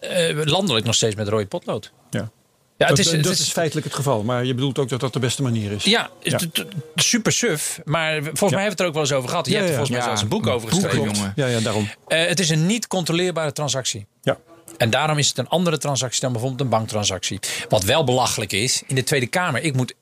Eh, 0.00 0.36
landelijk 0.44 0.86
nog 0.86 0.94
steeds 0.94 1.14
met 1.14 1.28
rode 1.28 1.46
potlood. 1.46 1.92
Ja. 2.10 2.30
Ja, 2.76 2.86
dat 2.86 2.88
het 2.88 2.98
is, 3.06 3.12
dat 3.12 3.24
het 3.24 3.32
is, 3.32 3.40
is, 3.40 3.52
feitelijk 3.52 3.86
het 3.86 3.94
geval. 3.96 4.22
Maar 4.22 4.44
je 4.44 4.54
bedoelt 4.54 4.78
ook 4.78 4.88
dat 4.88 5.00
dat 5.00 5.12
de 5.12 5.18
beste 5.18 5.42
manier 5.42 5.72
is. 5.72 5.84
Ja, 5.84 6.10
Ja. 6.22 6.38
super 6.94 7.32
suf. 7.32 7.80
Maar 7.84 8.22
volgens 8.22 8.40
mij 8.40 8.48
hebben 8.50 8.58
we 8.64 8.68
het 8.70 8.80
er 8.80 8.86
ook 8.86 8.92
wel 8.92 9.02
eens 9.02 9.12
over 9.12 9.28
gehad. 9.28 9.46
Je 9.46 9.52
Ja, 9.52 9.56
hebt 9.58 9.68
er 9.70 9.78
ja. 9.78 9.86
volgens 9.86 9.98
mij 9.98 10.06
Ja, 10.08 10.16
zelfs 10.16 10.22
een 10.22 10.40
boek 10.40 10.46
over 10.54 10.68
geschreven. 10.68 11.02
jongen. 11.04 11.32
Ja, 11.36 11.46
ja, 11.46 11.60
daarom. 11.60 11.88
Eh, 12.06 12.26
het 12.26 12.40
is 12.40 12.50
een 12.50 12.66
niet 12.66 12.86
controleerbare 12.86 13.52
transactie. 13.52 14.06
Ja. 14.22 14.38
En 14.80 14.90
daarom 14.90 15.18
is 15.18 15.28
het 15.28 15.38
een 15.38 15.48
andere 15.48 15.78
transactie 15.78 16.20
dan 16.20 16.32
bijvoorbeeld 16.32 16.60
een 16.60 16.68
banktransactie. 16.68 17.40
Wat 17.68 17.84
wel 17.84 18.04
belachelijk 18.04 18.52
is, 18.52 18.82
in 18.86 18.94
de 18.94 19.02
Tweede 19.02 19.26
Kamer, 19.26 19.62
ik 19.62 19.74
moet 19.74 19.94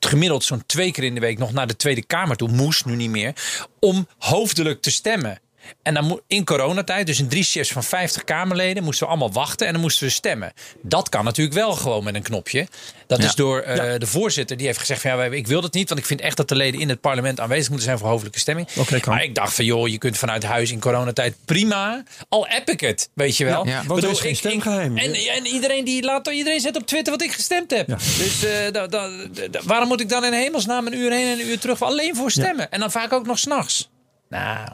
gemiddeld 0.00 0.44
zo'n 0.44 0.62
twee 0.66 0.92
keer 0.92 1.04
in 1.04 1.14
de 1.14 1.20
week 1.20 1.38
nog 1.38 1.52
naar 1.52 1.66
de 1.66 1.76
Tweede 1.76 2.02
Kamer 2.02 2.36
toe, 2.36 2.48
moest 2.48 2.84
nu 2.84 2.96
niet 2.96 3.10
meer, 3.10 3.32
om 3.80 4.08
hoofdelijk 4.18 4.82
te 4.82 4.90
stemmen. 4.90 5.40
En 5.82 5.94
dan 5.94 6.04
moet 6.04 6.20
in 6.26 6.44
coronatijd, 6.44 7.06
dus 7.06 7.18
in 7.20 7.28
drie 7.28 7.44
shifts 7.44 7.72
van 7.72 7.84
50 7.84 8.24
Kamerleden, 8.24 8.82
moesten 8.84 9.06
we 9.06 9.12
allemaal 9.12 9.32
wachten 9.32 9.66
en 9.66 9.72
dan 9.72 9.82
moesten 9.82 10.06
we 10.06 10.12
stemmen. 10.12 10.52
Dat 10.82 11.08
kan 11.08 11.24
natuurlijk 11.24 11.56
wel 11.56 11.72
gewoon 11.72 12.04
met 12.04 12.14
een 12.14 12.22
knopje. 12.22 12.66
Dat 13.06 13.18
Ja. 13.18 13.24
is 13.26 13.34
door 13.34 13.60
eh, 13.60 13.98
de 13.98 14.06
voorzitter, 14.06 14.56
die 14.56 14.66
heeft 14.66 14.78
gezegd 14.78 15.00
van 15.00 15.10
ja, 15.10 15.16
wij- 15.16 15.30
ik 15.30 15.46
wil 15.46 15.60
dat 15.60 15.72
niet, 15.74 15.88
want 15.88 16.00
ik 16.00 16.06
vind 16.06 16.20
echt 16.20 16.36
dat 16.36 16.48
de 16.48 16.54
leden 16.54 16.80
in 16.80 16.88
het 16.88 17.00
parlement 17.00 17.40
aanwezig 17.40 17.68
moeten 17.68 17.86
zijn 17.86 17.98
voor 17.98 18.08
hoofdelijke 18.08 18.38
stemming. 18.38 18.68
Maar 19.06 19.22
ik 19.22 19.34
dacht 19.34 19.54
van 19.54 19.64
joh, 19.64 19.88
je 19.88 19.98
kunt 19.98 20.18
vanuit 20.18 20.42
huis 20.44 20.70
in 20.70 20.80
coronatijd 20.80 21.36
prima, 21.44 22.02
al 22.28 22.48
app 22.48 22.68
ik 22.70 22.80
het, 22.80 23.10
weet 23.14 23.36
je 23.36 23.44
wel. 23.44 23.64
Ja, 23.66 23.70
ja. 23.70 23.76
Want 23.76 23.88
er 23.88 23.94
Bedoel, 23.94 24.10
is 24.10 24.20
geen 24.20 24.30
ik- 24.30 24.36
stemgeheim. 24.36 24.96
ik- 24.96 25.02
en, 25.04 25.14
en 25.14 25.46
iedereen 25.46 25.84
die 25.84 26.02
laat 26.02 26.28
iedereen 26.28 26.60
zet 26.60 26.76
op 26.76 26.86
Twitter 26.86 27.12
wat 27.12 27.22
ik 27.22 27.32
gestemd 27.32 27.70
heb. 27.70 27.88
Ja. 27.88 27.96
Dus 27.96 28.44
eh, 28.44 28.72
da- 28.72 28.86
da- 28.86 29.10
da- 29.50 29.60
waarom 29.64 29.88
moet 29.88 30.00
ik 30.00 30.08
dan 30.08 30.24
in 30.24 30.32
hemelsnaam 30.32 30.86
een 30.86 30.94
uur 30.96 31.12
heen 31.12 31.26
en 31.26 31.40
een 31.40 31.46
uur 31.48 31.58
terug 31.58 31.82
alleen 31.82 32.16
voor 32.16 32.30
stemmen? 32.30 32.70
En 32.70 32.80
dan 32.80 32.90
vaak 32.90 33.12
ook 33.12 33.26
nog 33.26 33.38
s'nachts. 33.38 33.90
Nou. 34.28 34.68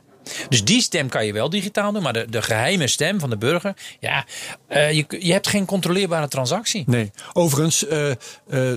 Dus 0.48 0.64
die 0.64 0.80
stem 0.80 1.08
kan 1.08 1.26
je 1.26 1.32
wel 1.32 1.50
digitaal 1.50 1.92
doen, 1.92 2.02
maar 2.02 2.12
de, 2.12 2.26
de 2.30 2.42
geheime 2.42 2.86
stem 2.88 3.20
van 3.20 3.30
de 3.30 3.36
burger, 3.36 3.74
ja, 4.00 4.24
eh, 4.66 4.92
je, 4.92 5.06
je 5.18 5.32
hebt 5.32 5.48
geen 5.48 5.64
controleerbare 5.64 6.28
transactie. 6.28 6.84
Nee, 6.86 7.10
overigens, 7.32 7.86
eh, 7.86 8.10
eh, 8.10 8.16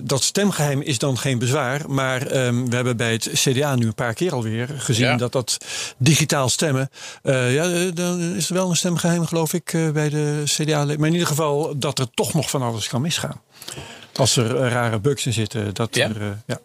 dat 0.04 0.24
stemgeheim 0.24 0.82
is 0.82 0.98
dan 0.98 1.18
geen 1.18 1.40
bezwaar. 1.40 1.90
Maar 1.90 2.28
ehm, 2.28 2.66
we 2.66 2.76
hebben 2.76 2.98
bij 2.98 3.12
het 3.12 3.30
CDA 3.34 3.76
nu 3.76 3.86
een 3.86 3.96
paar 3.96 4.14
keer 4.14 4.34
alweer 4.34 4.70
gezien 4.78 5.06
Ja. 5.06 5.18
dat 5.18 5.32
dat 5.32 5.58
digitaal 5.98 6.50
stemmen. 6.50 6.90
ja, 7.24 7.92
dan 7.92 8.22
is 8.22 8.48
er 8.50 8.54
wel 8.54 8.70
een 8.70 8.76
stemgeheim, 8.76 9.26
geloof 9.26 9.54
ik, 9.54 9.78
bij 9.94 10.10
de 10.10 10.42
CDA. 10.46 10.86
Maar 10.86 11.08
in 11.08 11.14
ieder 11.14 11.28
geval 11.28 11.78
dat 11.78 12.00
er 12.00 12.10
toch 12.14 12.34
nog 12.34 12.50
van 12.50 12.62
alles 12.62 12.88
kan 12.88 13.02
misgaan. 13.02 13.42
Als 14.14 14.36
er 14.38 14.48
rare 14.48 15.00
bugs 15.00 15.26
in 15.26 15.34
zitten. 15.34 15.74
Dat 15.74 15.96
Ja. 15.96 16.10
Er, 16.10 16.42
ja. 16.46 16.60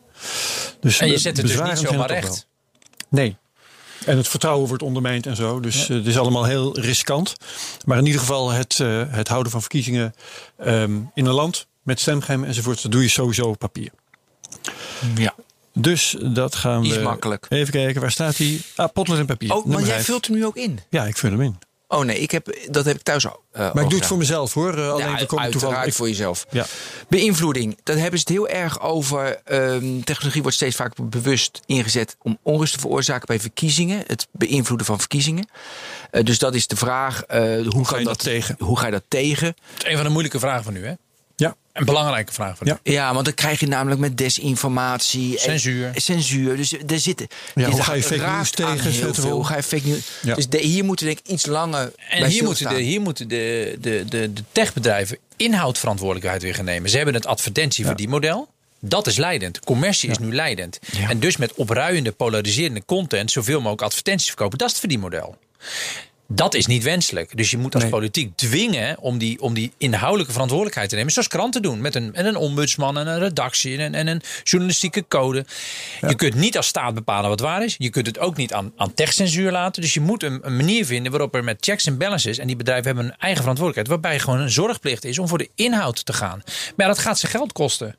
dus 0.81 0.99
En 0.99 1.09
je 1.09 1.18
zet 1.18 1.37
het 1.37 1.47
dus 1.47 1.62
niet 1.62 1.79
zomaar 1.79 2.09
recht. 2.09 2.47
Nee. 3.09 3.37
En 4.07 4.17
het 4.17 4.29
vertrouwen 4.29 4.69
wordt 4.69 4.83
ondermijnd 4.83 5.27
en 5.27 5.37
zo. 5.37 5.61
Dus 5.61 5.88
eh, 5.88 5.97
het 5.97 6.07
is 6.07 6.19
allemaal 6.19 6.45
heel 6.45 6.81
riskant. 6.81 7.35
Maar 7.85 7.99
in 7.99 8.07
ieder 8.07 8.21
geval 8.21 8.51
het, 8.51 8.81
eh, 8.81 9.03
het 9.09 9.29
houden 9.29 9.53
van 9.53 9.61
verkiezingen 9.61 10.15
ehm, 10.59 11.01
in 11.15 11.27
een 11.27 11.35
land 11.35 11.67
met 11.83 12.01
stemgeheim 12.01 12.45
enzovoort. 12.45 12.83
Dat 12.83 12.93
doe 12.93 13.03
je 13.03 13.09
sowieso 13.09 13.43
op 13.43 13.59
papier. 13.59 13.91
Ja. 15.15 15.35
Dus 15.75 16.17
dat 16.21 16.55
gaan 16.55 16.83
we. 16.83 16.88
is 16.88 16.99
makkelijk. 16.99 17.47
Even 17.49 17.73
kijken, 17.73 18.01
waar 18.01 18.11
staat 18.11 18.37
die? 18.37 18.62
Ah, 18.77 18.93
potlood 18.93 19.19
en 19.19 19.27
papier. 19.27 19.55
Oh, 19.55 19.67
maar 19.67 19.81
jij 19.81 19.88
vijf. 19.88 20.05
vult 20.05 20.27
hem 20.27 20.37
nu 20.37 20.45
ook 20.45 20.57
in. 20.57 20.79
Ja, 20.91 21.05
ik 21.05 21.17
vul 21.17 21.31
hem 21.31 21.41
in. 21.41 21.59
Oh 21.92 22.05
nee, 22.05 22.18
ik 22.18 22.31
heb, 22.31 22.59
dat 22.70 22.85
heb 22.85 22.96
ik 22.96 23.02
thuis 23.02 23.26
al. 23.26 23.42
eh, 23.52 23.61
Maar 23.74 23.83
ik 23.83 23.88
doe 23.90 23.98
het 23.98 24.09
voor 24.09 24.16
mezelf 24.18 24.55
hoor. 24.55 24.78
Eh, 24.78 24.90
Alleen 24.90 24.98
ja, 25.09 25.16
we 25.18 25.26
komen 25.26 25.44
uiteraard 25.44 25.52
toevallig. 25.52 25.85
ik- 25.87 25.94
voor 25.94 26.09
jezelf. 26.09 26.46
Ja. 26.50 26.66
Beïnvloeding. 27.09 27.78
Dat 27.83 27.96
hebben 27.96 28.18
ze 28.18 28.24
het 28.28 28.35
heel 28.35 28.48
erg 28.48 28.81
over. 28.81 29.40
ehm, 29.44 30.00
technologie 30.05 30.42
wordt 30.42 30.57
steeds 30.57 30.76
vaak 30.76 30.92
bewust 31.02 31.61
ingezet 31.66 32.16
om 32.22 32.38
onrust 32.42 32.72
te 32.72 32.78
veroorzaken 32.81 33.26
bij 33.26 33.40
verkiezingen. 33.40 34.02
Het 34.07 34.26
beïnvloeden 34.31 34.87
van 34.87 34.98
verkiezingen. 34.98 35.48
Eh, 36.11 36.24
dus 36.24 36.38
dat 36.38 36.55
is 36.55 36.66
de 36.66 36.76
vraag. 36.76 37.22
eh, 37.22 37.66
hoe, 37.68 37.85
ga 37.87 37.98
je 37.98 38.05
dat 38.05 38.18
tegen? 38.18 38.57
Hoe 38.59 38.78
ga 38.78 38.87
je 38.87 38.92
dat 38.92 39.05
tegen? 39.09 39.46
Het 39.46 39.83
is 39.85 39.90
een 39.90 39.94
van 39.96 40.05
de 40.05 40.11
moeilijke 40.11 40.38
vragen 40.38 40.64
van 40.64 40.72
nu, 40.72 40.87
hè? 40.87 40.92
Ja. 41.37 41.57
Een 41.73 41.85
belangrijke 41.85 42.33
vraag 42.33 42.57
van 42.57 42.66
Ja. 42.66 42.79
Ja, 42.83 43.12
want 43.12 43.25
dan 43.25 43.35
krijg 43.35 43.61
je 43.61 43.66
namelijk 43.66 44.01
met 44.01 44.16
desinformatie. 44.18 45.33
en- 45.35 45.40
Censuur. 45.40 45.90
censuur. 45.95 46.57
Dus 46.57 46.73
er 46.87 46.99
zitten. 47.01 47.27
Ja, 47.55 47.71
hoe 47.71 47.83
ga 47.83 47.95
je 47.95 48.03
fake 48.03 48.27
news 48.27 48.51
tegen 48.51 48.90
heel 48.90 49.14
veel. 49.14 49.31
Hoe 49.31 49.45
ga 49.45 49.57
je 49.57 49.62
fake 49.62 49.87
news? 49.87 50.09
Ja. 50.23 50.35
Dus 50.35 50.49
de, 50.49 50.59
hier 50.59 50.85
moeten 50.85 51.07
we 51.07 51.12
denk 51.12 51.27
ik 51.27 51.33
iets 51.33 51.47
langer. 51.47 51.92
En 52.09 52.21
bij 52.21 52.29
hier 52.29 52.45
moeten, 52.45 52.68
de, 52.68 52.81
hier 52.81 53.01
moeten 53.01 53.29
de, 53.29 53.77
de, 53.81 54.05
de, 54.09 54.33
de 54.33 54.42
techbedrijven 54.53 55.18
inhoudverantwoordelijkheid 55.37 56.42
weer 56.42 56.55
gaan 56.55 56.64
nemen. 56.64 56.90
Ze 56.90 56.97
hebben 56.97 57.14
het 57.14 57.27
advertentieverdienmodel. 57.27 58.49
Dat 58.81 59.07
is 59.07 59.16
leidend. 59.16 59.61
Commercie 59.61 60.11
is 60.11 60.18
nu 60.18 60.35
leidend. 60.35 60.79
En 61.09 61.21
dus 61.21 61.37
met 61.37 61.55
opruiende, 61.55 62.12
polariserende 62.12 62.85
content 62.85 63.31
zoveel 63.31 63.59
mogelijk 63.59 63.83
advertenties 63.83 64.29
verkopen. 64.29 64.59
Dat 64.59 64.66
is 64.66 64.73
het 64.73 64.81
verdienmodel. 64.81 65.37
Dat 66.35 66.55
is 66.55 66.66
niet 66.66 66.83
wenselijk. 66.83 67.37
Dus 67.37 67.51
je 67.51 67.59
moet 67.59 67.75
als 67.75 67.83
Nee. 67.83 67.92
politiek 67.92 68.37
dwingen 68.37 68.99
om 68.99 69.18
die, 69.18 69.40
om 69.40 69.55
die 69.55 69.73
inhoudelijke 69.79 70.33
verantwoordelijkheid 70.33 70.88
te 70.88 70.97
nemen. 70.97 71.12
Zoals 71.12 71.29
kranten 71.29 71.62
doen. 71.62 71.81
Met 71.81 71.95
een, 71.95 72.11
met 72.14 72.25
een 72.25 72.37
ombudsman 72.37 72.99
en 72.99 73.07
een 73.07 73.18
redactie 73.18 73.79
en, 73.79 73.95
en 73.95 74.07
een 74.07 74.23
journalistieke 74.42 75.05
code. 75.09 75.45
Je 76.01 76.14
kunt 76.14 76.35
niet 76.35 76.57
als 76.57 76.66
staat 76.66 76.95
bepalen 76.95 77.29
wat 77.31 77.40
waar 77.40 77.64
is. 77.64 77.75
Je 77.79 77.90
kunt 77.90 78.07
het 78.07 78.18
ook 78.18 78.37
niet 78.37 78.53
aan, 78.53 78.73
aan 78.77 78.95
techcensuur 78.95 79.51
laten. 79.51 79.83
Dus 79.83 79.95
je 79.95 80.01
moet 80.01 80.23
een, 80.23 80.38
een 80.42 80.57
manier 80.57 80.87
vinden 80.87 81.12
waarop 81.12 81.35
er 81.35 81.45
met 81.45 81.57
checks 81.61 81.87
en 81.87 81.99
balances. 81.99 82.38
En 82.38 82.47
die 82.47 82.57
bedrijven 82.57 82.87
hebben 82.87 83.05
een 83.05 83.16
eigen 83.18 83.40
verantwoordelijkheid. 83.40 84.03
Waarbij 84.03 84.21
gewoon 84.25 84.40
een 84.40 84.51
zorgplicht 84.51 85.05
is 85.05 85.18
om 85.18 85.29
voor 85.29 85.38
de 85.38 85.49
inhoud 85.55 86.05
te 86.05 86.12
gaan. 86.12 86.42
Maar 86.45 86.73
ja, 86.77 86.87
dat 86.87 86.99
gaat 86.99 87.18
ze 87.18 87.27
geld 87.27 87.53
kosten. 87.53 87.97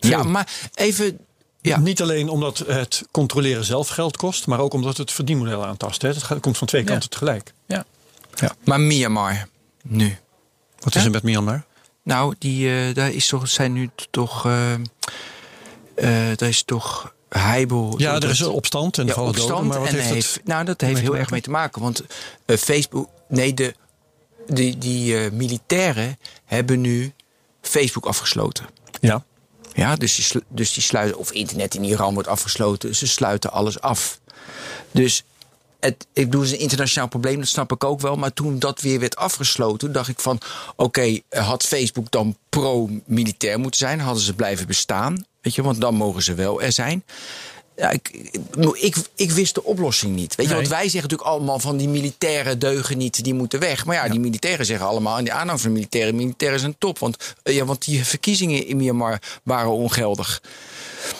Ja, 0.00 0.22
maar 0.22 0.48
even. 0.74 1.18
Ja. 1.60 1.78
Niet 1.78 2.02
alleen 2.02 2.28
omdat 2.28 2.58
het 2.58 3.02
controleren 3.10 3.64
zelf 3.64 3.88
geld 3.88 4.16
kost, 4.16 4.46
maar 4.46 4.58
ook 4.60 4.72
omdat 4.72 4.96
het 4.96 5.12
verdienmodel 5.12 5.64
aantast. 5.66 6.02
Hè. 6.02 6.08
Het 6.08 6.40
komt 6.40 6.58
van 6.58 6.66
twee 6.66 6.82
Ja. 6.82 6.86
kanten 6.88 7.10
tegelijk. 7.10 7.52
Ja. 7.66 7.84
Maar 8.64 8.80
Myanmar 8.80 9.48
nu. 9.82 10.16
Wat 10.78 10.94
is 10.94 11.00
Ja? 11.00 11.06
er 11.06 11.12
met 11.12 11.22
Myanmar? 11.22 11.64
Nou, 12.02 12.34
die, 12.38 12.70
eh, 12.88 12.94
daar 12.94 13.10
is 13.12 13.26
toch, 13.28 13.48
zijn 13.48 13.72
nu 13.72 13.90
toch. 14.10 14.46
eh 14.46 14.72
eh, 14.74 16.36
daar 16.36 16.48
is 16.48 16.62
toch 16.62 17.14
heibel. 17.28 17.94
Ja, 17.96 18.14
er 18.14 18.30
is 18.30 18.40
een 18.40 18.48
opstand 18.48 18.98
en 18.98 19.06
ja, 19.06 19.12
vallen 19.12 19.32
doden. 19.32 19.48
opstand. 19.48 19.68
Maar 19.68 19.80
wat 19.80 19.88
en 19.88 19.98
heeft 20.14 20.40
nou, 20.44 20.64
dat 20.64 20.80
heeft 20.80 21.00
heel 21.00 21.16
erg 21.16 21.30
mee 21.30 21.40
te 21.40 21.50
maken. 21.50 21.82
Want 21.82 22.02
Facebook. 22.46 23.08
Nee, 23.28 23.54
de, 23.54 23.74
die, 24.48 24.78
die 24.78 25.18
eh, 25.18 25.30
militairen 25.30 26.18
hebben 26.44 26.80
nu 26.80 27.12
Facebook 27.60 28.06
afgesloten. 28.06 28.66
Ja. 29.00 29.24
Ja, 29.78 29.96
dus 29.96 30.14
die, 30.14 30.42
dus 30.48 30.72
die 30.72 30.82
sluiten. 30.82 31.18
Of 31.18 31.32
internet 31.32 31.74
in 31.74 31.84
Iran 31.84 32.14
wordt 32.14 32.28
afgesloten. 32.28 32.94
Ze 32.94 33.06
sluiten 33.06 33.52
alles 33.52 33.80
af. 33.80 34.20
Dus. 34.90 35.24
Het, 35.80 36.06
ik 36.12 36.24
bedoel, 36.24 36.40
het 36.40 36.50
is 36.50 36.56
een 36.56 36.62
internationaal 36.62 37.08
probleem, 37.08 37.38
dat 37.38 37.48
snap 37.48 37.72
ik 37.72 37.84
ook 37.84 38.00
wel. 38.00 38.16
Maar 38.16 38.32
toen 38.32 38.58
dat 38.58 38.80
weer 38.80 39.00
werd 39.00 39.16
afgesloten, 39.16 39.92
dacht 39.92 40.08
ik 40.08 40.20
van... 40.20 40.40
oké, 40.76 41.20
had 41.28 41.62
Facebook 41.62 42.10
dan 42.10 42.36
pro-militair 42.48 43.58
moeten 43.58 43.78
zijn? 43.80 44.00
Hadden 44.00 44.22
ze 44.22 44.34
blijven 44.34 44.66
bestaan? 44.66 45.24
Weet 45.40 45.54
je, 45.54 45.62
want 45.62 45.80
dan 45.80 45.94
mogen 45.94 46.22
ze 46.22 46.34
wel 46.34 46.62
er 46.62 46.72
zijn. 46.72 47.04
Ja, 47.78 47.90
ik, 47.90 48.10
ik, 49.14 49.30
wist 49.30 49.54
de 49.54 49.64
oplossing 49.64 50.16
niet. 50.16 50.34
Weet 50.34 50.46
je, 50.46 50.52
Nee. 50.52 50.62
want 50.62 50.68
wij 50.68 50.88
zeggen 50.88 51.02
natuurlijk 51.02 51.28
allemaal 51.28 51.58
van 51.58 51.76
die 51.76 51.88
militairen 51.88 52.58
deugen 52.58 52.98
niet, 52.98 53.24
die 53.24 53.34
moeten 53.34 53.60
weg. 53.60 53.84
Maar 53.84 53.94
ja, 53.96 54.08
die 54.08 54.20
militairen 54.20 54.66
zeggen 54.66 54.86
allemaal, 54.86 55.18
en 55.18 55.24
die 55.24 55.32
aanhang 55.32 55.60
van 55.60 55.68
de 55.68 55.74
militairen, 55.74 56.16
militairen 56.16 56.60
zijn 56.60 56.74
top. 56.78 56.98
Want, 56.98 57.34
eh, 57.42 57.54
ja, 57.54 57.64
want 57.64 57.84
die 57.84 58.04
verkiezingen 58.04 58.66
in 58.66 58.76
Myanmar 58.76 59.20
waren 59.42 59.70
ongeldig. 59.70 60.42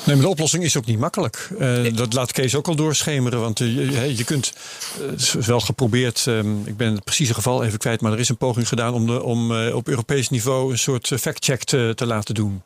Nee, 0.05 0.16
maar 0.16 0.25
de 0.25 0.31
oplossing 0.31 0.64
is 0.64 0.77
ook 0.77 0.87
niet 0.87 0.99
makkelijk. 0.99 1.49
Eh, 1.59 1.85
Dat 1.94 2.12
laat 2.12 2.33
Kees 2.33 2.55
ook 2.55 2.68
al 2.68 2.77
doorschemeren. 2.77 3.40
Want 3.40 3.61
eh, 3.61 3.75
je, 3.75 4.16
je 4.16 4.25
kunt, 4.25 4.53
het 5.01 5.21
is 5.21 5.47
wel 5.47 5.61
geprobeerd, 5.61 6.25
ehm, 6.27 6.61
ik 6.64 6.77
ben 6.77 6.94
het 6.94 7.05
precieze 7.05 7.35
geval 7.35 7.64
even 7.64 7.79
kwijt, 7.79 8.01
maar 8.01 8.12
er 8.12 8.18
is 8.18 8.29
een 8.29 8.37
poging 8.37 8.68
gedaan 8.68 8.94
om, 8.94 9.07
de, 9.07 9.23
om 9.23 9.66
op 9.73 9.88
Europees 9.88 10.29
niveau 10.29 10.73
een 10.73 10.79
soort 10.79 11.12
fact-check 11.21 11.64
te, 11.64 11.92
te 11.94 12.07
laten 12.07 12.35
doen. 12.35 12.62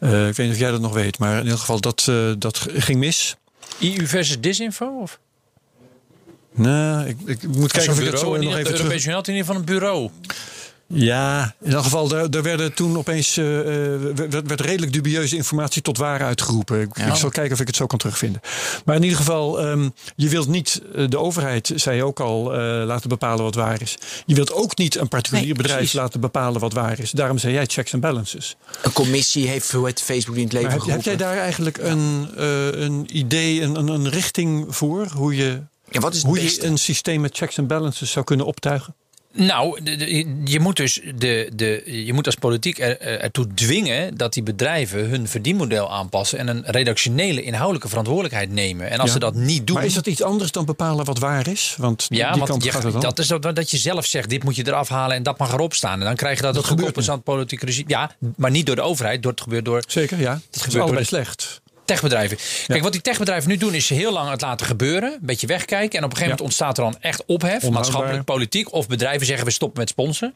Ik 0.00 0.08
weet 0.10 0.38
niet 0.38 0.50
of 0.50 0.58
jij 0.58 0.70
dat 0.70 0.80
nog 0.80 0.92
weet, 0.92 1.18
maar 1.18 1.36
in 1.36 1.42
ieder 1.42 1.58
geval 1.58 1.80
dat, 1.80 2.10
dat 2.38 2.66
ging 2.72 2.98
mis. 2.98 3.23
EU 3.80 4.06
versus 4.06 4.40
disinfo? 4.40 5.00
Of? 5.00 5.18
Nee, 6.52 7.08
ik, 7.08 7.16
ik 7.26 7.42
moet 7.42 7.72
kijken 7.72 7.92
of 7.92 8.00
ik 8.00 8.06
het 8.06 8.18
zo 8.18 8.36
nog 8.36 8.42
even 8.42 8.64
terug... 8.64 8.78
Europese 8.78 9.04
Unie 9.04 9.14
had 9.16 9.28
in 9.28 9.34
ieder 9.34 9.46
geval 9.46 9.60
een 9.60 9.66
bureau. 9.66 10.10
Ja, 10.86 11.54
in 11.60 11.72
elk 11.72 11.82
geval, 11.82 12.10
er, 12.10 12.30
er 12.36 12.42
werden 12.42 12.74
toen 12.74 12.96
opeens 12.98 13.36
eh, 13.36 13.94
eh, 13.94 14.00
werd, 14.14 14.46
werd 14.46 14.60
redelijk 14.60 14.92
dubieuze 14.92 15.36
informatie 15.36 15.82
tot 15.82 15.98
waar 15.98 16.22
uitgeroepen. 16.22 16.80
Ik, 16.80 16.96
ik 16.98 17.14
zal 17.14 17.30
kijken 17.30 17.52
of 17.52 17.60
ik 17.60 17.66
het 17.66 17.76
zo 17.76 17.86
kan 17.86 17.98
terugvinden. 17.98 18.40
Maar 18.84 18.96
in 18.96 19.02
ieder 19.02 19.18
geval, 19.18 19.60
ehm, 19.60 19.88
je 20.16 20.28
wilt 20.28 20.48
niet 20.48 20.82
eh, 20.94 21.04
de 21.08 21.18
overheid, 21.18 21.72
zei 21.74 21.96
je 21.96 22.04
ook 22.04 22.20
al, 22.20 22.52
laten 22.84 23.08
bepalen 23.08 23.44
wat 23.44 23.54
waar 23.54 23.82
is. 23.82 23.98
Je 24.26 24.34
wilt 24.34 24.52
ook 24.52 24.76
niet 24.76 24.96
een 24.96 25.08
particulier 25.08 25.44
Nee, 25.44 25.54
bedrijf 25.54 25.76
precies. 25.78 25.94
laten 25.98 26.20
bepalen 26.20 26.60
wat 26.60 26.72
waar 26.72 26.98
is. 27.00 27.10
Daarom 27.10 27.38
zei 27.38 27.52
jij 27.52 27.66
checks 27.66 27.92
en 27.92 28.00
balances. 28.00 28.56
Een 28.82 28.92
commissie 28.92 29.48
heeft 29.48 29.72
hoe 29.72 29.86
het 29.86 30.00
Facebook 30.02 30.36
in 30.36 30.42
het 30.42 30.52
leven 30.52 30.68
Maar 30.68 30.78
heb, 30.78 30.86
heb 30.86 31.02
geroepen. 31.02 31.24
jij 31.26 31.34
daar 31.34 31.42
eigenlijk 31.44 31.78
een, 31.78 32.28
een 32.82 33.16
idee, 33.16 33.62
een, 33.62 33.76
een, 33.76 33.88
een 33.88 34.08
richting 34.08 34.66
voor? 34.76 35.06
Hoe 35.14 35.36
je, 35.36 35.62
ja, 35.90 36.00
wat 36.00 36.14
is 36.14 36.22
hoe 36.22 36.42
je 36.42 36.64
een 36.64 36.78
systeem 36.78 37.20
met 37.20 37.36
checks 37.36 37.56
en 37.58 37.66
balances 37.66 38.10
zou 38.10 38.24
kunnen 38.24 38.46
optuigen? 38.46 38.94
Nou, 39.36 39.82
de- 39.82 39.96
de- 39.96 40.40
je 40.44 40.60
moet 40.60 40.76
dus 40.76 41.00
de, 41.14 41.50
de, 41.54 41.82
je 42.04 42.12
moet 42.12 42.26
als 42.26 42.34
politiek 42.34 42.78
er, 42.78 43.00
er- 43.00 43.20
ertoe 43.20 43.46
dwingen 43.54 44.16
dat 44.16 44.32
die 44.32 44.42
bedrijven 44.42 45.08
hun 45.08 45.28
verdienmodel 45.28 45.92
aanpassen 45.92 46.38
en 46.38 46.48
een 46.48 46.62
redactionele 46.66 47.42
inhoudelijke 47.42 47.88
verantwoordelijkheid 47.88 48.50
nemen. 48.50 48.90
En 48.90 48.98
als 48.98 49.06
Ja. 49.06 49.12
ze 49.12 49.18
dat 49.18 49.34
niet 49.34 49.66
doen. 49.66 49.76
Maar 49.76 49.84
is 49.84 49.94
dat 49.94 50.06
iets 50.06 50.22
anders 50.22 50.50
dan 50.52 50.64
bepalen 50.64 51.04
wat 51.04 51.18
waar 51.18 51.48
is? 51.48 51.74
Want 51.78 52.06
ja, 52.08 52.28
die 52.30 52.38
want 52.38 52.50
kant 52.50 52.64
je- 52.64 52.70
gaat 52.70 52.82
het 52.82 52.92
dan. 52.92 53.00
dat 53.00 53.18
is 53.18 53.26
dat, 53.26 53.42
dat 53.56 53.70
je 53.70 53.76
zelf 53.76 54.06
zegt: 54.06 54.28
dit 54.30 54.44
moet 54.44 54.56
je 54.56 54.66
eraf 54.66 54.88
halen 54.88 55.16
en 55.16 55.22
dat 55.22 55.38
mag 55.38 55.52
erop 55.52 55.74
staan. 55.74 55.98
En 55.98 56.04
dan 56.06 56.16
krijg 56.16 56.36
je 56.36 56.42
dat, 56.42 56.54
Dat 56.54 56.62
het 56.62 56.72
gebeurt 56.80 57.08
aan 57.08 57.14
het 57.14 57.24
politiek 57.24 57.62
regime. 57.62 57.88
Ja, 57.88 58.10
maar 58.36 58.50
niet 58.50 58.66
door 58.66 58.76
de 58.76 58.82
overheid, 58.82 59.22
door 59.22 59.32
het 59.32 59.40
gebeurt 59.40 59.64
door 59.64 59.82
Zeker, 59.86 60.20
ja. 60.20 60.32
Dat 60.32 60.40
is 60.56 60.62
gebeurt 60.62 60.88
door 60.92 61.04
slecht. 61.04 61.62
Techbedrijven. 61.84 62.36
Kijk, 62.66 62.82
wat 62.82 62.92
die 62.92 63.00
techbedrijven 63.00 63.50
nu 63.50 63.56
doen 63.56 63.74
is 63.74 63.88
heel 63.88 64.12
lang 64.12 64.30
het 64.30 64.40
laten 64.40 64.66
gebeuren. 64.66 65.12
Een 65.12 65.18
beetje 65.20 65.46
wegkijken. 65.46 65.98
En 65.98 66.04
op 66.04 66.10
een 66.10 66.16
gegeven 66.16 66.22
moment 66.22 66.40
ontstaat 66.40 66.78
er 66.78 66.84
dan 66.84 66.96
echt 67.00 67.22
ophef. 67.26 67.42
Onhoudbaar. 67.42 67.72
Maatschappelijk, 67.72 68.24
politiek. 68.24 68.72
Of 68.72 68.86
bedrijven 68.86 69.26
zeggen 69.26 69.46
we 69.46 69.52
stoppen 69.52 69.80
met 69.80 69.88
sponsoren. 69.88 70.34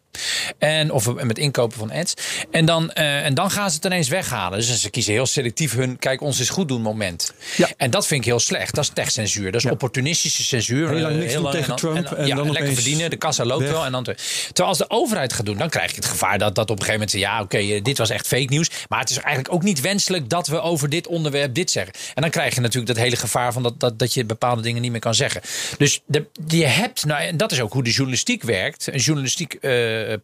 En, 0.58 0.90
of 0.92 1.14
met 1.14 1.38
inkopen 1.38 1.78
van 1.78 1.90
ads. 1.92 2.14
En 2.50 2.64
dan, 2.64 2.92
eh, 2.92 3.24
en 3.24 3.34
dan 3.34 3.50
gaan 3.50 3.70
ze 3.70 3.76
het 3.76 3.84
ineens 3.84 4.08
weghalen. 4.08 4.58
Dus 4.58 4.80
ze 4.80 4.90
kiezen 4.90 5.12
heel 5.12 5.26
selectief 5.26 5.74
hun 5.74 5.98
kijk 5.98 6.20
ons 6.20 6.40
is 6.40 6.48
goed 6.48 6.68
doen 6.68 6.82
moment. 6.82 7.32
Ja. 7.56 7.68
En 7.76 7.90
dat 7.90 8.06
vind 8.06 8.20
ik 8.20 8.26
heel 8.26 8.38
slecht. 8.40 8.74
Dat 8.74 8.84
is 8.84 8.90
techcensuur. 8.94 9.44
Dat 9.46 9.54
is 9.54 9.62
Ja. 9.62 9.70
opportunistische 9.70 10.44
censuur. 10.44 10.88
Heel 10.88 10.98
lang 10.98 11.12
Eh, 11.14 11.18
niks 11.20 11.34
lang 11.34 11.44
tegen 11.50 11.60
en 11.62 11.66
dan- 11.68 11.76
Trump 11.76 12.12
en 12.18 12.26
ja, 12.26 12.36
dan 12.36 12.50
lekker 12.52 12.74
verdienen. 12.74 13.10
De 13.10 13.16
kassa 13.16 13.44
loopt 13.44 13.62
weg. 13.62 13.70
wel. 13.72 13.84
En 13.84 13.92
dan 13.92 14.04
te- 14.04 14.14
Terwijl 14.46 14.68
als 14.68 14.78
de 14.78 14.90
overheid 14.90 15.32
gaat 15.32 15.46
doen, 15.46 15.56
dan 15.58 15.68
krijg 15.68 15.90
je 15.90 15.96
het 15.96 16.04
gevaar 16.04 16.38
dat, 16.38 16.54
dat 16.54 16.70
op 16.70 16.78
een 16.78 16.84
gegeven 16.84 17.06
moment... 17.06 17.20
ja, 17.20 17.40
oké, 17.40 17.56
eh, 17.58 17.82
dit 17.82 17.98
was 17.98 18.10
echt 18.10 18.26
fake 18.26 18.46
nieuws. 18.48 18.70
Maar 18.88 19.00
het 19.00 19.10
is 19.10 19.16
eigenlijk 19.16 19.54
ook 19.54 19.62
niet 19.62 19.80
wenselijk 19.80 20.28
dat 20.28 20.46
we 20.46 20.60
over 20.60 20.88
dit 20.88 21.06
onderwerp 21.06 21.36
dit 21.52 21.70
zeggen. 21.70 21.94
En 22.14 22.22
dan 22.22 22.30
krijg 22.30 22.54
je 22.54 22.60
natuurlijk 22.60 22.94
dat 22.94 23.04
hele 23.04 23.16
gevaar 23.16 23.52
van 23.52 23.62
dat, 23.62 23.80
dat, 23.80 23.98
dat 23.98 24.14
je 24.14 24.24
bepaalde 24.24 24.62
dingen 24.62 24.82
niet 24.82 24.90
meer 24.90 25.00
kan 25.00 25.14
zeggen. 25.14 25.40
Dus 25.78 26.00
de, 26.06 26.26
je 26.46 26.66
hebt, 26.66 27.04
nou, 27.04 27.22
en 27.22 27.36
dat 27.36 27.52
is 27.52 27.60
ook 27.60 27.72
hoe 27.72 27.84
de 27.84 27.90
journalistiek 27.90 28.42
werkt. 28.42 28.86
Een 28.86 28.98
journalistiek 28.98 29.54
eh, 29.54 29.72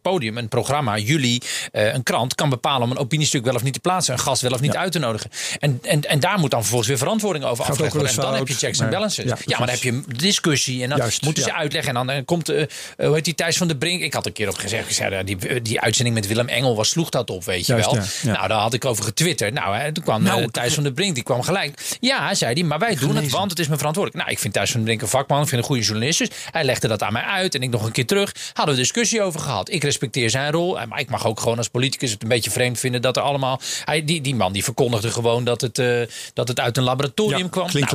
podium, 0.01 0.37
een 0.37 0.47
programma, 0.47 0.97
jullie, 0.97 1.41
eh, 1.71 1.93
een 1.93 2.03
krant... 2.03 2.35
kan 2.35 2.49
bepalen 2.49 2.81
om 2.81 2.91
een 2.91 2.97
opiniestuk 2.97 3.43
wel 3.43 3.55
of 3.55 3.63
niet 3.63 3.73
te 3.73 3.79
plaatsen. 3.79 4.13
Een 4.13 4.19
gast 4.19 4.41
wel 4.41 4.51
of 4.51 4.61
niet 4.61 4.75
uit 4.75 4.91
te 4.91 4.99
nodigen. 4.99 5.29
En, 5.59 5.79
en, 5.81 6.01
en 6.01 6.19
daar 6.19 6.39
moet 6.39 6.51
dan 6.51 6.59
vervolgens 6.59 6.89
weer 6.89 6.97
verantwoording 6.97 7.45
over 7.45 7.65
afgelegd 7.65 7.93
worden. 7.93 8.11
En 8.11 8.21
dan 8.21 8.35
heb 8.35 8.47
je 8.47 8.53
checks 8.53 8.79
en 8.79 8.89
balances. 8.89 9.25
ja, 9.25 9.37
Ja, 9.45 9.57
maar 9.57 9.67
dan 9.67 9.75
heb 9.75 9.83
je 9.83 10.03
discussie. 10.07 10.83
En 10.83 10.89
dan 10.89 10.97
Juist, 10.97 11.21
moeten 11.21 11.43
ze 11.43 11.53
uitleggen. 11.53 11.95
En 11.95 12.05
dan 12.05 12.15
eh, 12.15 12.25
komt, 12.25 12.49
eh, 12.49 12.65
hoe 12.97 13.13
heet 13.13 13.25
die 13.25 13.35
Thijs 13.35 13.57
van 13.57 13.67
de 13.67 13.77
Brink? 13.77 14.01
Ik 14.01 14.13
had 14.13 14.25
een 14.25 14.33
keer 14.33 14.49
op 14.49 14.55
gezegd, 14.55 14.87
gezegd 14.87 15.11
eh, 15.11 15.19
die, 15.23 15.61
die 15.61 15.79
uitzending 15.79 16.15
met 16.15 16.27
Willem 16.27 16.47
Engel, 16.47 16.75
was 16.75 16.89
sloeg 16.89 17.09
dat 17.09 17.29
op, 17.29 17.43
weet 17.43 17.65
je 17.65 17.73
Juist, 17.73 18.21
wel. 18.21 18.33
Nou, 18.33 18.47
daar 18.47 18.59
had 18.59 18.73
ik 18.73 18.85
over 18.85 19.03
getwitterd. 19.03 19.53
Nou, 19.53 19.75
hè, 19.75 19.91
toen 19.91 20.03
kwam 20.03 20.23
Nou, 20.23 20.51
Thijs 20.51 20.73
van 20.73 20.83
de 20.83 20.93
Brink, 20.93 21.04
die 21.13 21.23
kwam 21.23 21.41
gelijk. 21.41 21.97
Ja, 21.99 22.33
zei 22.33 22.53
hij, 22.53 22.63
maar 22.63 22.79
wij 22.79 22.95
doen 22.95 23.15
het, 23.15 23.29
want 23.31 23.49
het 23.49 23.59
is 23.59 23.65
mijn 23.65 23.77
verantwoordelijk. 23.77 24.23
Nou, 24.23 24.35
ik 24.35 24.41
vind 24.41 24.53
Thijs 24.53 24.71
van 24.71 24.83
Brink 24.83 25.01
een 25.01 25.07
vakman, 25.07 25.41
ik 25.41 25.47
vind 25.47 25.61
een 25.61 25.67
goede 25.67 25.81
journalist. 25.83 26.19
Dus 26.19 26.29
hij 26.51 26.63
legde 26.63 26.87
dat 26.87 27.03
aan 27.03 27.13
mij 27.13 27.21
uit 27.21 27.55
en 27.55 27.61
ik 27.61 27.69
nog 27.69 27.85
een 27.85 27.91
keer 27.91 28.05
terug. 28.05 28.31
Hadden 28.53 28.75
we 28.75 28.81
discussie 28.81 29.21
over 29.21 29.39
gehad. 29.39 29.69
Ik 29.71 29.83
respecteer 29.83 30.29
zijn 30.29 30.51
rol, 30.51 30.79
eh, 30.79 30.87
maar 30.87 30.99
ik 30.99 31.09
mag 31.09 31.25
ook 31.27 31.39
gewoon 31.39 31.57
als 31.57 31.67
politicus 31.67 32.11
het 32.11 32.21
een 32.23 32.27
beetje 32.29 32.51
vreemd 32.51 32.79
vinden 32.79 33.01
dat 33.01 33.17
er 33.17 33.23
allemaal... 33.23 33.59
Hij, 33.85 34.05
die, 34.05 34.21
die 34.21 34.35
man 34.35 34.53
die 34.53 34.63
verkondigde 34.63 35.11
gewoon 35.11 35.43
dat 35.43 35.61
het, 35.61 35.79
eh, 35.79 36.01
dat 36.33 36.47
het 36.47 36.59
uit 36.59 36.77
een 36.77 36.83
laboratorium 36.83 37.39
Ja, 37.39 37.47
kwam. 37.49 37.69
nou, 37.73 37.85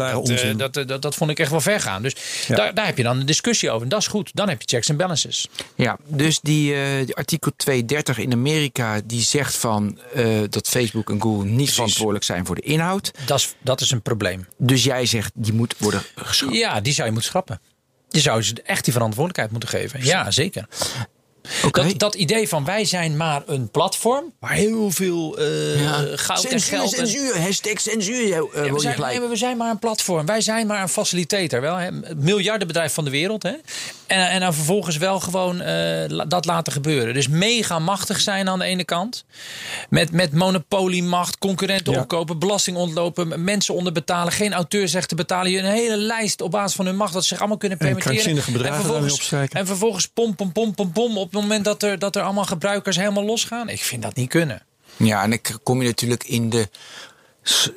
dat, 0.57 0.77
eh, 0.77 0.77
dat, 0.77 0.89
dat, 0.89 1.03
dat 1.03 1.15
vond 1.15 1.31
ik 1.31 1.39
echt 1.39 1.51
wel 1.51 1.61
ver 1.61 1.81
gaan. 1.81 2.03
Dus 2.03 2.15
Ja. 2.49 2.55
daar, 2.57 2.75
daar 2.75 2.87
heb 2.87 2.97
je 2.97 3.03
dan 3.03 3.19
een 3.21 3.27
discussie 3.27 3.71
over. 3.71 3.83
En 3.83 3.89
dat 3.89 4.01
is 4.01 4.07
goed. 4.07 4.31
Dan 4.35 4.49
heb 4.49 4.61
je 4.63 4.67
checks 4.69 4.89
en 4.89 4.97
balances. 4.97 5.49
Ja, 5.75 5.97
dus 6.07 6.41
die, 6.43 6.75
eh, 6.75 6.81
die 7.07 7.15
artikel 7.17 7.51
230 7.57 8.19
in 8.19 8.33
Amerika 8.33 9.01
die 9.05 9.23
zegt 9.23 9.57
van 9.57 9.99
eh, 10.15 10.25
dat 10.51 10.69
Facebook 10.69 11.11
en 11.11 11.21
Google 11.23 11.45
niet 11.49 11.73
verantwoordelijk 11.73 12.25
zijn 12.25 12.47
voor 12.47 12.55
de 12.55 12.61
inhoud. 12.63 13.00
Dat 13.25 13.39
is, 13.39 13.55
dat 13.61 13.81
is 13.81 13.91
een 13.91 14.03
probleem. 14.03 14.47
Dus 14.57 14.85
jij 14.85 15.07
zegt 15.07 15.33
die 15.35 15.53
moet 15.53 15.75
worden 15.79 16.03
geschrapt. 16.15 16.55
Ja, 16.55 16.81
die 16.81 16.93
zou 16.93 17.07
je 17.07 17.13
moeten 17.13 17.31
schrappen. 17.31 17.61
Je 18.09 18.21
zou 18.21 18.43
ze 18.43 18.63
echt 18.65 18.85
die 18.85 18.93
verantwoordelijkheid 18.93 19.51
moeten 19.51 19.69
geven. 19.69 20.05
Ja, 20.05 20.31
zeker. 20.31 20.67
Dat, 21.71 21.99
dat 21.99 22.15
idee 22.15 22.49
van 22.49 22.65
wij 22.65 22.85
zijn 22.85 23.17
maar 23.17 23.43
een 23.47 23.71
platform 23.71 24.33
waar 24.41 24.53
heel 24.53 24.91
veel 24.91 25.39
eh, 25.39 25.83
Ja. 25.83 26.05
goud 26.15 26.45
en 26.45 26.61
geld. 26.61 26.95
en- 26.95 27.07
censuur, 27.07 27.41
hashtag 27.41 27.81
censuur. 27.81 28.23
eh, 28.23 28.29
Ja, 28.29 28.41
we, 28.41 28.73
je 28.73 28.81
zijn, 28.81 28.95
gelijk. 28.95 29.13
nee, 29.13 29.21
maar 29.21 29.29
we 29.31 29.37
zijn 29.37 29.57
maar 29.57 29.71
een 29.71 29.79
platform. 29.79 30.27
Wij 30.27 30.41
zijn 30.41 30.67
maar 30.67 30.83
een 30.83 30.89
facilitator. 30.89 31.61
Wel, 31.61 31.77
hè? 31.77 31.85
Het 32.03 32.19
miljardenbedrijf 32.23 32.93
van 32.95 33.05
de 33.05 33.11
wereld. 33.11 33.43
Hè? 33.43 33.53
En, 34.07 34.29
en 34.31 34.41
dan 34.41 34.55
vervolgens 34.55 34.97
wel 34.97 35.21
gewoon 35.21 35.61
eh, 35.61 36.25
dat 36.29 36.45
laten 36.45 36.73
gebeuren. 36.73 37.15
Dus 37.15 37.29
mega 37.29 37.79
machtig 37.79 38.21
zijn 38.21 38.49
aan 38.49 38.59
de 38.59 38.65
ene 38.65 38.85
kant. 38.85 39.25
Met, 39.89 40.11
met 40.13 40.33
monopoliemacht, 40.33 41.39
concurrenten 41.39 41.93
Ja. 41.93 42.01
opkopen, 42.01 42.39
belasting 42.39 42.77
ontlopen, 42.77 43.45
mensen 43.45 43.75
onderbetalen, 43.75 44.33
geen 44.33 44.53
auteursrechten 44.53 45.17
betalen. 45.17 45.51
Je 45.51 45.59
een 45.59 45.65
hele 45.65 45.97
lijst 45.97 46.41
op 46.41 46.51
basis 46.51 46.77
van 46.77 46.87
hun 46.87 46.97
macht 46.97 47.13
dat 47.13 47.23
ze 47.23 47.29
zich 47.29 47.39
allemaal 47.39 47.57
kunnen 47.57 47.79
permitteren. 47.79 48.35
daarmee 48.63 48.81
vervolgens, 48.81 49.33
en 49.53 49.67
vervolgens 49.67 50.07
pom, 50.07 50.35
pom, 50.35 50.53
pom, 50.53 50.75
pom, 50.75 50.93
pom. 50.93 51.19
Op 51.19 51.30
het 51.31 51.41
moment 51.41 51.65
dat 51.65 51.83
er, 51.83 51.99
dat 51.99 52.17
er 52.17 52.23
allemaal 52.23 52.45
gebruikers 52.45 52.97
helemaal 52.97 53.25
losgaan. 53.25 53.69
Ik 53.69 53.83
vind 53.83 54.03
dat 54.03 54.15
niet 54.15 54.29
kunnen. 54.29 54.63
Ja, 54.97 55.23
en 55.23 55.31
dan 55.31 55.41
kom 55.63 55.83
je 55.83 55.89
natuurlijk 55.89 56.25
in 56.25 56.51
de 56.51 56.69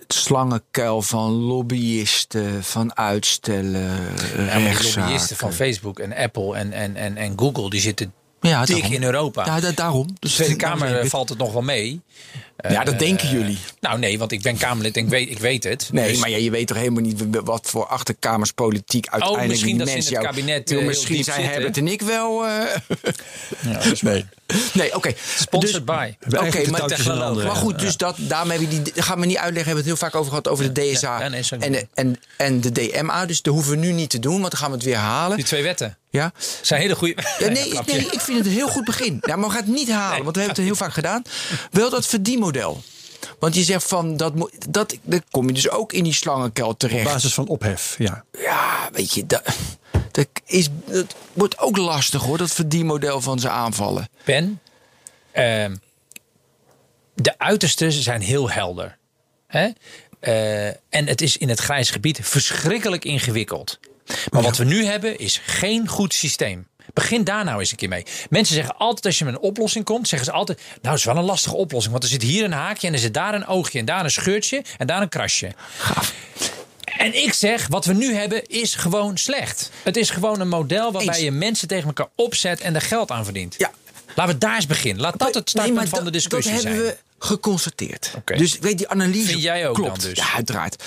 slangenkuil 0.08 1.02
van 1.02 1.32
lobbyisten, 1.32 2.64
van 2.64 2.98
uitstellen, 2.98 3.90
Ja, 4.38 4.60
lobbyisten 4.60 5.38
van 5.38 5.54
Facebook 5.54 6.00
en 6.00 6.16
Apple 6.16 6.56
en, 6.56 6.72
en, 6.72 6.96
en, 6.96 7.18
en 7.18 7.34
Google, 7.40 7.70
die 7.70 7.82
zitten 7.82 8.14
Ja, 8.50 8.66
dik 8.66 8.76
daarom. 8.76 8.94
in 8.94 9.04
Europa. 9.04 9.46
Ja, 9.46 9.60
da- 9.60 9.72
daarom. 9.72 10.08
de 10.08 10.14
Dus 10.20 10.34
Tweede 10.34 10.56
daarom 10.56 10.80
Kamer 10.80 11.00
eh, 11.00 11.10
valt 11.10 11.30
het 11.30 11.38
nog 11.38 11.54
wel 11.54 11.62
mee. 11.62 12.02
Ja, 12.70 12.84
dat 12.84 13.00
denken 13.00 13.30
jullie. 13.30 13.58
Nou 13.80 14.00
nee, 14.00 14.20
want 14.20 14.32
ik 14.32 14.42
ben 14.42 14.58
Kamerlid 14.58 14.98
en 14.98 15.04
ik 15.04 15.10
weet, 15.10 15.30
ik 15.30 15.40
weet 15.40 15.64
het. 15.64 15.90
Nee, 15.92 16.08
Dus- 16.12 16.20
maar 16.20 16.30
ja, 16.30 16.38
je 16.38 16.50
weet 16.52 16.68
toch 16.68 16.78
helemaal 16.78 17.02
niet 17.02 17.24
wat 17.44 17.70
voor 17.70 17.86
achterkamerspolitiek 17.88 19.08
uiteindelijk 19.08 19.50
misschien 19.50 19.78
die 19.78 19.86
dat 19.86 19.88
ze 19.88 19.94
in 19.94 20.00
mensen 20.00 20.16
het 20.24 20.24
jou- 20.24 20.36
kabinet, 20.36 20.72
eh, 20.72 20.86
misschien 20.86 21.24
zijn 21.24 21.36
zitten. 21.36 21.54
Herbert 21.54 21.78
en 21.78 21.88
ik 21.88 22.02
wel... 22.02 22.46
eh, 22.46 22.52
Ja, 23.60 23.80
is 23.80 24.02
nee, 24.02 24.26
nee 24.74 24.96
oké. 24.96 25.14
Sponsored 25.38 25.88
Dus- 25.88 25.96
by. 25.98 26.14
We 26.20 26.40
Oké, 26.40 26.64
de 26.64 26.72
maar, 26.72 27.36
maar 27.36 27.56
goed, 27.56 27.80
dus 27.80 27.98
dat, 27.98 28.16
daarmee 28.20 28.58
hebben 28.58 28.78
we 28.84 28.92
die, 28.92 29.04
gaan 29.04 29.20
we 29.20 29.26
niet 29.26 29.38
uitleggen. 29.38 29.74
We 29.76 29.82
hebben 29.82 29.92
het 29.92 30.00
heel 30.02 30.10
vaak 30.10 30.16
over 30.16 30.30
gehad 30.30 30.48
over 30.48 30.74
de 30.74 30.92
DSA 30.92 31.22
en, 31.22 31.32
niet. 31.72 31.86
en, 31.94 32.20
en 32.38 32.62
de 32.62 32.72
DMA. 32.72 33.26
Dus 33.26 33.42
dat 33.42 33.54
hoeven 33.54 33.72
we 33.72 33.78
nu 33.78 33.92
niet 33.92 34.10
te 34.10 34.20
doen, 34.20 34.40
want 34.40 34.52
dan 34.52 34.60
gaan 34.60 34.70
we 34.70 34.76
het 34.76 34.86
weer 34.86 34.96
halen. 34.96 35.38
Die 35.38 35.46
twee 35.46 35.64
wetten 35.64 35.98
Ja? 36.20 36.32
zijn 36.62 36.82
hele 36.82 36.96
goede. 36.96 37.16
Ja, 37.40 37.48
nee, 37.50 37.68
ik- 37.74 37.86
nee, 37.86 38.06
ik 38.12 38.20
vind 38.20 38.38
het 38.38 38.48
een 38.48 38.54
heel 38.54 38.68
goed 38.68 38.84
begin. 38.86 39.18
Ja, 39.22 39.36
maar 39.36 39.48
we 39.48 39.54
gaan 39.56 39.64
het 39.64 39.74
niet 39.74 39.92
halen, 39.92 40.24
want 40.24 40.36
we 40.36 40.42
hebben 40.42 40.58
het 40.58 40.66
heel 40.68 40.76
vaak 40.86 40.94
gedaan. 40.94 41.22
Wel 41.72 41.90
dat 41.90 42.06
verdienmodel. 42.06 42.82
Want 43.40 43.56
je 43.56 43.64
zegt 43.64 43.88
van, 43.88 44.18
dat, 44.18 44.34
dat, 44.70 44.96
dan 45.02 45.24
kom 45.32 45.48
je 45.48 45.54
dus 45.54 45.70
ook 45.70 45.94
in 45.94 46.04
die 46.04 46.14
slangenkuil 46.14 46.68
Op 46.70 46.80
terecht. 46.80 47.04
basis 47.04 47.34
van 47.34 47.48
ophef, 47.48 47.96
ja. 47.98 48.24
Ja, 48.40 48.90
weet 48.92 49.14
je, 49.14 49.26
dat, 49.26 49.44
dat, 50.12 50.28
is, 50.46 50.68
dat 50.86 51.16
wordt 51.34 51.60
ook 51.60 51.78
lastig 51.78 52.22
hoor, 52.22 52.38
dat 52.38 52.52
verdienmodel 52.52 53.22
van 53.22 53.40
ze 53.40 53.50
aanvallen. 53.50 54.10
Ben, 54.26 54.62
ehm, 55.32 55.76
de 57.16 57.34
uitersten 57.40 57.92
zijn 57.92 58.22
heel 58.22 58.50
helder. 58.50 58.98
Hè? 59.48 59.70
Eh, 60.20 60.68
en 60.68 61.08
het 61.08 61.22
is 61.22 61.38
in 61.38 61.50
het 61.50 61.60
grijs 61.60 61.90
gebied 61.90 62.20
verschrikkelijk 62.22 63.06
ingewikkeld. 63.06 63.80
Maar 64.32 64.42
wat 64.42 64.58
we 64.58 64.64
nu 64.64 64.86
hebben 64.86 65.18
is 65.18 65.42
geen 65.46 65.88
goed 65.88 66.14
systeem. 66.14 66.68
Begin 66.94 67.24
daar 67.24 67.44
nou 67.44 67.60
eens 67.60 67.72
een 67.72 67.78
keer 67.78 67.90
mee. 67.90 68.04
Mensen 68.30 68.56
zeggen 68.56 68.78
altijd 68.78 69.06
als 69.06 69.18
je 69.18 69.26
met 69.26 69.34
een 69.34 69.40
oplossing 69.40 69.86
komt, 69.86 70.08
zeggen 70.08 70.28
ze 70.32 70.34
altijd: 70.38 70.62
Nou, 70.82 70.96
is 70.96 71.04
wel 71.04 71.18
een 71.18 71.24
lastige 71.24 71.56
oplossing. 71.56 71.92
Want 71.92 72.04
er 72.04 72.10
zit 72.12 72.22
hier 72.22 72.44
een 72.44 72.52
haakje 72.52 72.88
en 72.88 72.94
er 72.94 73.00
zit 73.00 73.14
daar 73.14 73.34
een 73.34 73.46
oogje 73.48 73.80
en 73.80 73.86
daar 73.86 74.04
een 74.04 74.12
scheurtje 74.12 74.64
en 74.78 74.88
daar 74.88 75.02
een 75.02 75.10
krasje. 75.10 75.52
En 76.98 77.24
ik 77.24 77.34
zeg, 77.34 77.68
wat 77.68 77.86
we 77.86 77.94
nu 77.94 78.14
hebben 78.16 78.46
is 78.48 78.76
gewoon 78.76 79.18
slecht. 79.18 79.70
Het 79.84 79.98
is 79.98 80.10
gewoon 80.10 80.40
een 80.40 80.48
model 80.48 80.92
waarbij 80.92 81.14
Eens. 81.16 81.24
je 81.24 81.32
mensen 81.32 81.68
tegen 81.68 81.86
elkaar 81.88 82.08
opzet 82.16 82.62
en 82.62 82.76
er 82.76 82.82
geld 82.82 83.12
aan 83.12 83.24
verdient. 83.24 83.56
Ja. 83.58 83.72
Laten 84.16 84.34
we 84.34 84.40
daar 84.40 84.56
eens 84.56 84.68
beginnen. 84.68 85.02
Laat 85.02 85.20
dat 85.20 85.34
het 85.34 85.50
startpunt 85.50 85.90
van 85.90 85.98
de 85.98 86.04
dat- 86.04 86.14
discussie 86.14 86.54
dat 86.54 86.62
zijn. 86.62 86.74
hebben 86.74 86.92
we 86.92 86.98
geconstateerd. 87.26 88.12
Dus 88.26 88.60
weet 88.60 88.78
die 88.78 88.88
analyse 88.90 89.28
Vind 89.28 89.42
jij 89.42 89.68
ook 89.68 89.76
klopt. 89.76 90.02
dan 90.02 90.10
dus? 90.10 90.18
Ja, 90.18 90.34
uiteraard. 90.34 90.84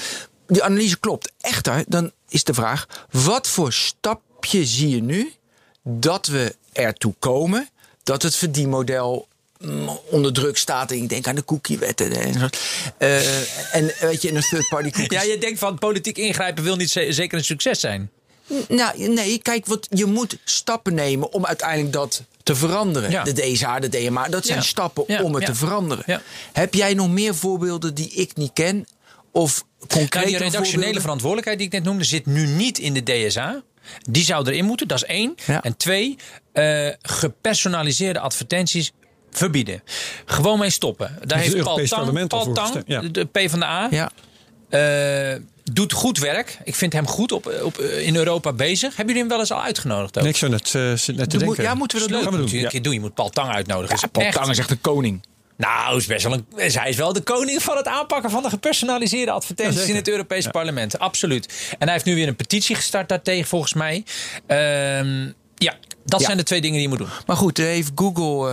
Die 0.47 0.63
analyse 0.63 0.99
klopt. 0.99 1.33
Echter, 1.41 1.85
dan 1.89 2.13
is 2.29 2.45
de 2.45 2.55
vraag: 2.55 2.87
wat 3.11 3.49
voor 3.49 3.73
stapje 3.73 4.65
zie 4.67 4.89
je 4.89 5.03
nu 5.03 5.33
dat 5.83 6.27
we 6.27 6.55
ertoe 6.73 7.15
komen 7.19 7.69
dat 8.03 8.23
het 8.23 8.37
verdienmodel 8.37 9.29
mm, 9.59 9.89
onder 10.11 10.33
druk 10.33 10.57
staat? 10.57 10.91
En 10.91 10.97
ik 10.97 11.09
denk 11.09 11.27
aan 11.27 11.35
de 11.35 11.45
cookiewetten 11.45 12.13
en 12.13 12.33
zo. 12.33 12.47
Eh, 12.99 13.75
en 13.75 13.93
weet 14.01 14.23
je, 14.23 14.29
in 14.29 14.37
een 14.37 14.43
third 14.51 14.69
party 14.69 14.91
cookies. 14.91 15.23
Ja, 15.23 15.23
je 15.33 15.39
denkt 15.39 15.59
van 15.59 15.79
politiek 15.79 16.19
ingrijpen 16.19 16.65
wil 16.65 16.77
niet 16.77 16.91
ze- 16.91 17.13
zeker 17.13 17.39
een 17.39 17.45
succes 17.45 17.81
zijn. 17.81 18.11
Nou, 18.69 19.09
nee, 19.09 19.39
kijk, 19.39 19.67
wat, 19.67 19.87
je 19.91 20.05
moet 20.05 20.37
stappen 20.45 20.95
nemen 20.95 21.33
om 21.33 21.47
uiteindelijk 21.47 21.93
dat 21.93 22.23
te 22.43 22.55
veranderen. 22.55 23.11
Ja. 23.11 23.25
De 23.25 23.33
DSA, 23.33 23.79
de 23.81 23.89
DMA, 23.89 24.29
dat 24.29 24.47
zijn 24.47 24.59
Ja. 24.59 24.65
stappen 24.65 25.05
Ja, 25.07 25.23
om 25.23 25.35
het 25.35 25.45
te 25.47 25.55
veranderen. 25.55 26.23
Heb 26.53 26.75
jij 26.75 26.95
nog 26.95 27.09
meer 27.09 27.35
voorbeelden 27.35 27.95
die 27.95 28.09
ik 28.11 28.37
niet 28.37 28.51
ken? 28.53 28.87
Of 29.37 29.65
concrete 29.79 30.17
Nou, 30.19 30.27
die 30.27 30.37
redactionele 30.37 31.01
verantwoordelijkheid 31.01 31.59
die 31.59 31.67
ik 31.67 31.73
net 31.73 31.85
noemde 31.85 32.05
zit 32.05 32.27
nu 32.27 32.47
niet 32.47 32.79
in 32.79 32.95
de 32.95 33.03
DSA. 33.03 33.63
Die 34.11 34.25
zou 34.25 34.49
erin 34.51 34.65
moeten, 34.65 34.89
dat 34.89 34.97
is 34.97 35.05
één. 35.05 35.35
Ja. 35.47 35.63
En 35.63 35.77
twee, 35.77 36.17
eh, 36.53 36.89
gepersonaliseerde 37.03 38.19
advertenties 38.21 38.93
verbieden. 39.31 39.83
Gewoon 40.25 40.59
mee 40.59 40.71
stoppen. 40.71 41.07
Daar 41.07 41.19
het 41.21 41.33
heeft 41.33 41.51
Paul 41.65 41.67
Europees 41.79 41.89
Tang, 41.91 42.29
Paul 42.29 42.53
Tang 42.53 42.83
ja. 42.87 43.01
de 43.01 43.25
PvdA, 43.25 43.89
Ja. 43.91 44.11
eh, 44.69 45.41
doet 45.73 45.93
goed 45.93 46.19
werk. 46.19 46.59
Ik 46.65 46.75
vind 46.75 46.93
hem 46.93 47.07
goed 47.07 47.33
op, 47.33 47.53
op, 47.63 47.79
eh, 47.79 48.07
in 48.07 48.17
Europa 48.17 48.53
bezig. 48.53 48.89
Hebben 48.97 49.07
jullie 49.07 49.21
hem 49.21 49.29
wel 49.31 49.39
eens 49.41 49.51
al 49.53 49.63
uitgenodigd? 49.63 50.17
Ook? 50.17 50.23
Nee, 50.23 50.33
ik 50.33 50.39
zou 50.39 50.51
net, 50.51 50.65
eh, 50.65 50.93
te 50.93 51.27
Doe- 51.27 51.39
denken. 51.39 51.63
ja, 51.63 51.75
moeten 51.75 51.97
we 51.99 52.03
dat 52.03 52.13
Leuk, 52.13 52.23
Gaan 52.23 52.33
we 52.33 52.39
moet 52.39 52.47
doen, 52.47 52.51
je 52.51 52.57
een 52.57 52.63
ja. 52.63 52.69
keer 52.71 52.83
doen. 52.83 52.93
Je 52.93 53.01
moet 53.01 53.15
Paul 53.15 53.31
Tang 53.31 53.51
uitnodigen. 53.53 53.97
Ja, 53.97 54.03
Is 54.03 54.09
Paul 54.13 54.25
echt- 54.27 54.37
Tang 54.37 54.51
is 54.51 54.59
echt 54.59 54.69
de 54.69 54.77
koning. 54.77 55.23
Nou, 55.57 55.97
is 55.97 56.07
best 56.07 56.25
wel 56.25 56.33
een, 56.33 56.47
hij 56.55 56.89
is 56.89 56.97
wel 56.97 57.13
de 57.13 57.21
koning 57.23 57.63
van 57.63 57.77
het 57.77 57.87
aanpakken 57.87 58.31
van 58.31 58.43
de 58.43 58.49
gepersonaliseerde 58.49 59.31
advertenties 59.33 59.89
in 59.89 59.95
het 59.95 60.09
Europese 60.09 60.51
parlement. 60.51 60.99
Absoluut. 60.99 61.47
En 61.71 61.85
hij 61.85 61.93
heeft 61.93 62.05
nu 62.05 62.15
weer 62.15 62.29
een 62.29 62.37
petitie 62.37 62.77
gestart 62.77 63.09
daartegen, 63.09 63.47
volgens 63.47 63.75
mij. 63.75 64.05
Ehm, 64.47 65.31
ja, 65.59 65.75
dat 66.05 66.21
Ja. 66.21 66.27
zijn 66.27 66.39
de 66.39 66.43
twee 66.45 66.61
dingen 66.61 66.75
die 66.79 66.83
je 66.83 66.89
moet 66.89 66.99
doen. 66.99 67.09
Maar 67.27 67.37
goed, 67.37 67.57
heeft 67.57 67.91
Google 67.95 68.51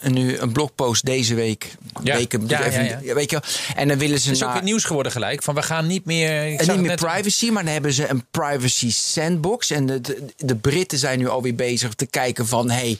eh, 0.00 0.10
nu 0.10 0.38
een 0.38 0.52
blogpost 0.52 1.04
deze 1.04 1.34
week. 1.34 1.74
Ja. 2.02 2.16
Weken, 2.16 2.44
Ja, 2.46 2.64
even- 2.64 2.84
ja, 2.84 3.00
ja. 3.28 3.42
En 3.76 3.88
dan 3.88 3.98
willen 3.98 4.18
ze 4.20 4.26
Het 4.28 4.36
is 4.36 4.44
ook 4.44 4.52
weer 4.52 4.62
nieuws 4.62 4.84
geworden 4.84 5.12
gelijk. 5.12 5.42
Van 5.42 5.54
we 5.54 5.62
gaan 5.62 5.86
niet 5.86 6.04
meer. 6.04 6.52
Ik 6.52 6.60
En 6.60 6.76
niet 6.76 6.86
meer 6.86 6.96
privacy, 6.96 7.50
maar 7.50 7.64
dan 7.64 7.72
hebben 7.72 7.92
ze 7.92 8.08
een 8.08 8.24
privacy 8.30 8.90
sandbox. 8.92 9.70
En 9.70 9.86
de, 9.86 10.00
de, 10.00 10.24
de 10.36 10.56
Britten 10.56 10.98
zijn 10.98 11.18
nu 11.18 11.28
alweer 11.28 11.54
bezig 11.54 11.94
te 11.94 12.06
kijken 12.06 12.46
van... 12.46 12.70
hey, 12.70 12.98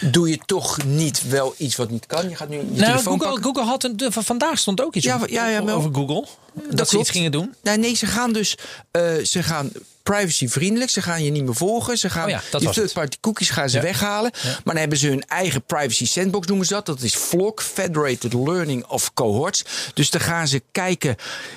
doe 0.00 0.28
je 0.28 0.38
toch 0.46 0.84
niet 0.84 1.28
wel 1.28 1.54
iets 1.56 1.76
wat 1.76 1.90
niet 1.90 2.06
kan? 2.06 2.28
Je 2.28 2.36
gaat 2.36 2.48
nu 2.48 2.56
je 2.56 2.62
Nou, 2.62 2.76
telefoon 2.76 3.02
Google, 3.04 3.26
pakken. 3.26 3.42
Google 3.44 3.64
had 3.64 3.84
een, 3.84 3.96
de- 3.96 4.12
van 4.12 4.24
vandaag 4.24 4.58
stond 4.58 4.80
ook 4.80 4.94
iets 4.94 5.04
Ja, 5.04 5.14
over, 5.14 5.32
ja, 5.32 5.60
over 5.60 5.94
Google. 5.94 6.26
Dat, 6.70 6.88
ze 6.88 6.98
iets 6.98 7.10
gingen 7.10 7.32
doen. 7.32 7.54
Nee, 7.62 7.76
nee, 7.78 7.94
ze 7.94 8.06
gaan 8.06 8.32
dus 8.32 8.56
eh, 8.90 9.02
ze 9.22 9.42
gaan 9.42 9.70
privacyvriendelijk. 10.02 10.90
Ze 10.90 11.02
gaan 11.02 11.24
je 11.24 11.30
niet 11.30 11.44
meer 11.44 11.54
volgen. 11.54 11.98
Ze 11.98 12.10
gaan 12.10 12.24
Oh 12.24 12.30
ja, 12.30 12.42
dat 12.50 12.62
het. 12.62 12.72
third-party 12.72 13.16
cookies 13.20 13.50
gaan 13.50 13.68
ze 13.70 13.76
Ja. 13.76 13.82
weghalen. 13.82 14.30
Maar 14.42 14.60
dan 14.64 14.76
hebben 14.76 14.98
ze 14.98 15.08
hun 15.08 15.24
eigen 15.28 15.62
privacy 15.64 16.06
sandbox, 16.06 16.46
noemen 16.46 16.66
ze 16.66 16.72
dat. 16.74 16.86
Dat 16.86 17.00
is 17.02 17.14
FLOC, 17.14 17.62
Federated 17.62 18.32
Learning 18.32 18.84
of 18.86 19.14
Cohorts. 19.14 19.64
Dus 19.94 20.10
dan 20.10 20.20
gaan 20.20 20.48
ze 20.48 20.62
kijken, 20.72 21.16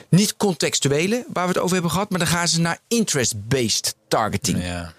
niet 0.10 0.38
contextuele, 0.38 1.26
waar 1.34 1.44
we 1.48 1.50
het 1.54 1.60
over 1.62 1.74
hebben 1.74 1.92
gehad... 1.92 2.10
maar 2.10 2.20
dan 2.20 2.28
gaan 2.28 2.48
ze 2.48 2.60
naar 2.62 2.80
interest-based 2.88 3.96
targeting. 4.08 4.64
Ja. 4.64 4.94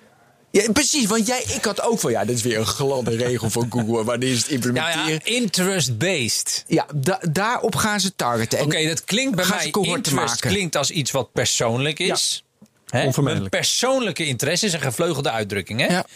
Ja, 0.51 0.73
precies, 0.73 1.07
want 1.07 1.27
jij, 1.27 1.43
ik 1.55 1.65
had 1.65 1.83
ook 1.83 2.01
van... 2.01 2.11
ja, 2.11 2.25
dit 2.25 2.37
is 2.37 2.43
weer 2.43 2.59
een 2.59 2.67
gladde 2.67 3.17
regel 3.17 3.51
van 3.51 3.67
Google. 3.71 4.05
Wanneer 4.05 4.29
is 4.33 4.37
het 4.39 4.49
Nou 4.49 4.55
implementeren? 4.55 5.13
ja, 5.13 5.19
interest-based. 5.25 6.65
Ja, 6.67 6.87
da- 6.95 7.21
daarop 7.31 7.75
gaan 7.77 8.01
ze 8.01 8.13
targeten. 8.17 8.59
En 8.59 8.65
Oké, 8.65 8.87
dat 8.89 9.05
klinkt 9.05 9.37
bij 9.37 9.47
mij. 9.47 9.65
Interest 9.65 10.13
maken. 10.13 10.51
klinkt 10.51 10.77
als 10.77 10.91
iets 10.91 11.11
wat 11.11 11.33
persoonlijk 11.33 11.99
is. 11.99 12.45
Hè? 12.87 13.05
Onvermijdelijk. 13.05 13.51
Persoonlijke 13.51 14.27
interesse 14.27 14.67
is 14.67 14.73
een 14.73 14.81
gevleugelde 14.81 15.31
uitdrukking. 15.31 15.81
Hè? 15.81 15.87
Ja. 15.87 16.07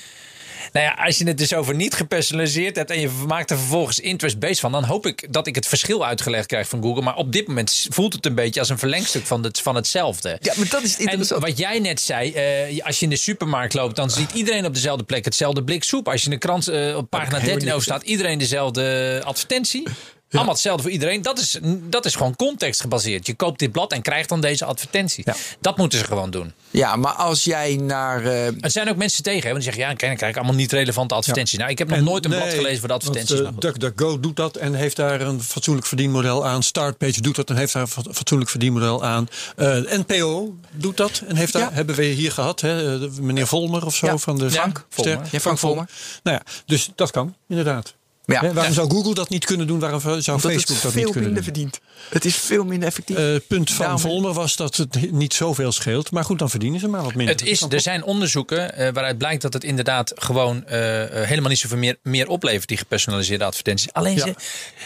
Nou 0.73 0.87
ja, 0.87 1.05
als 1.05 1.19
je 1.19 1.27
het 1.27 1.39
dus 1.39 1.55
over 1.55 1.75
niet 1.75 1.95
gepersonaliseerd 1.95 2.77
hebt 2.77 2.91
en 2.91 3.01
je 3.01 3.11
maakt 3.27 3.51
er 3.51 3.59
vervolgens 3.59 4.01
interest-based 4.01 4.61
van, 4.61 4.73
dan 4.73 4.85
hoop 4.85 5.07
ik 5.07 5.33
dat 5.33 5.47
ik 5.47 5.55
het 5.55 5.67
verschil 5.67 6.07
uitgelegd 6.07 6.47
krijg 6.47 6.69
van 6.69 6.83
Google. 6.83 7.03
Maar 7.03 7.17
op 7.17 7.33
dit 7.33 7.47
moment 7.47 7.87
voelt 7.91 8.13
het 8.13 8.27
een 8.27 8.35
beetje 8.35 8.61
als 8.61 8.69
een 8.69 8.79
verlengstuk 8.79 9.27
van, 9.27 9.45
het, 9.45 9.61
van 9.61 9.75
hetzelfde. 9.75 10.37
Ja, 10.41 10.53
maar 10.57 10.69
dat 10.69 10.83
is 10.83 10.95
En 10.95 11.01
interessant. 11.01 11.43
wat 11.43 11.59
jij 11.59 11.79
net 11.79 12.01
zei, 12.01 12.33
eh, 12.33 12.85
als 12.85 12.99
je 12.99 13.05
in 13.05 13.11
de 13.11 13.17
supermarkt 13.17 13.75
loopt, 13.75 13.97
dan 13.97 14.11
ziet 14.11 14.33
iedereen 14.33 14.67
op 14.67 14.75
dezelfde 14.75 15.05
plek 15.05 15.25
hetzelfde 15.25 15.65
blik 15.65 15.85
soep. 15.85 16.09
Als 16.09 16.21
je 16.21 16.25
in 16.25 16.33
de 16.33 16.39
krant 16.39 16.69
eh, 16.69 16.97
op 16.97 17.11
pagina 17.11 17.29
helemaal 17.29 17.41
13 17.41 17.65
niet 17.65 17.73
over 17.73 17.85
staat, 17.85 18.03
iedereen 18.03 18.39
dezelfde 18.39 19.21
advertentie. 19.25 19.83
Allemaal 20.31 20.53
hetzelfde 20.55 20.83
voor 20.83 20.91
iedereen. 20.93 21.23
Dat 21.23 21.39
is, 21.39 21.59
dat 21.65 22.05
is 22.05 22.15
gewoon 22.15 22.37
context 22.37 22.81
gebaseerd. 22.81 23.27
Je 23.27 23.35
koopt 23.35 23.59
dit 23.59 23.73
blad 23.73 23.93
en 23.93 24.03
krijgt 24.03 24.29
dan 24.29 24.41
deze 24.41 24.65
advertentie. 24.65 25.23
Ja. 25.27 25.35
Dat 25.61 25.77
moeten 25.77 25.99
ze 25.99 26.05
gewoon 26.05 26.31
doen. 26.31 26.53
Ja, 26.71 26.97
maar 26.97 27.13
als 27.13 27.45
jij 27.45 27.77
naar... 27.77 28.25
eh, 28.25 28.47
Er 28.47 28.71
zijn 28.71 28.89
ook 28.89 28.97
mensen 28.97 29.23
tegen, 29.23 29.43
hè, 29.43 29.51
want 29.51 29.55
die 29.55 29.65
zeggen: 29.65 29.83
ja, 29.83 29.89
dan 29.89 30.17
krijg 30.17 30.33
ik 30.33 30.37
allemaal 30.37 30.55
niet 30.57 30.73
relevante 30.73 31.15
advertenties. 31.15 31.59
Nou, 31.59 31.71
ik 31.71 31.79
heb 31.79 31.89
nog 31.89 31.99
En 31.99 32.05
nooit 32.05 32.25
een 32.25 32.31
blad 32.31 32.49
gelezen 32.49 32.79
voor 32.79 32.89
de 32.89 32.95
advertenties. 32.95 33.41
eh, 33.41 33.47
goed. 33.47 33.61
DuckDuckGo 33.61 34.21
doet 34.21 34.37
dat 34.37 34.57
en 34.57 34.75
heeft 34.75 34.97
daar 34.97 35.21
een 35.21 35.43
fatsoenlijk 35.43 35.87
verdienmodel 35.87 36.47
aan. 36.47 36.63
Startpage 36.63 37.21
doet 37.21 37.37
dat 37.37 37.51
en 37.51 37.57
heeft 37.57 37.73
daar 37.73 37.83
een 37.83 37.89
fa- 37.89 38.03
fatsoenlijk 38.13 38.51
verdienmodel 38.51 39.05
aan. 39.05 39.29
Eh, 39.57 39.67
NPO 40.07 40.55
doet 40.73 40.97
dat 40.97 41.23
en 41.27 41.37
heeft 41.37 41.53
daar, 41.53 41.63
Ja. 41.63 41.73
hebben 41.73 41.95
we 41.95 42.05
hier 42.05 42.33
gehad. 42.33 42.61
Hè, 42.61 42.99
meneer 43.21 43.47
Volmer 43.47 43.87
of 43.87 43.95
zo 43.95 44.07
Ja, 44.07 44.17
van 44.19 44.39
de 44.39 44.51
Frank 44.51 44.87
Volmer. 44.89 45.21
Ja, 45.31 45.41
Frank 45.41 45.59
Volmer. 45.59 45.89
Nou 46.23 46.37
ja, 46.37 46.53
dus 46.67 46.91
dat 46.95 47.11
kan 47.11 47.35
inderdaad. 47.49 47.95
Ja. 48.33 48.41
Hè, 48.41 48.53
waarom 48.53 48.73
zou 48.73 48.91
Google 48.91 49.15
dat 49.15 49.29
niet 49.29 49.45
kunnen 49.45 49.67
doen? 49.67 49.79
Waarom 49.79 50.01
zou 50.01 50.15
dat 50.17 50.25
Facebook 50.41 50.53
het 50.59 50.83
dat 50.83 50.93
veel 50.93 51.03
niet 51.03 51.13
kunnen 51.13 51.33
minder 51.33 51.35
doen? 51.35 51.43
verdient. 51.43 51.81
Het 52.09 52.25
is 52.25 52.37
veel 52.37 52.65
minder 52.65 52.89
effectief. 52.89 53.17
Eh, 53.17 53.25
Het 53.25 53.47
punt 53.47 53.69
van 53.71 53.79
Daarom- 53.85 54.01
Volmer 54.01 54.33
was 54.33 54.57
dat 54.57 54.77
het 54.77 55.13
niet 55.13 55.35
zoveel 55.35 55.73
scheelt. 55.73 56.11
Maar 56.11 56.25
goed, 56.25 56.39
dan 56.39 56.51
verdienen 56.51 56.81
ze 56.81 56.89
maar 56.89 57.03
wat 57.03 57.15
minder. 57.15 57.35
Het 57.35 57.47
is, 57.47 57.61
er 57.69 57.81
zijn 57.81 58.05
onderzoeken 58.05 58.77
eh, 58.77 58.93
waaruit 58.93 59.19
blijkt 59.19 59.43
dat 59.43 59.53
het 59.53 59.65
inderdaad 59.65 60.13
gewoon 60.15 60.65
eh, 60.67 61.03
eh, 61.23 61.29
helemaal 61.29 61.49
niet 61.51 61.59
zoveel 61.59 61.79
meer, 61.79 61.97
meer 62.03 62.29
oplevert, 62.29 62.69
die 62.69 62.77
gepersonaliseerde 62.77 63.45
advertenties. 63.45 63.93
Alleen 63.93 64.17
Ja. 64.17 64.25
ze, 64.27 64.35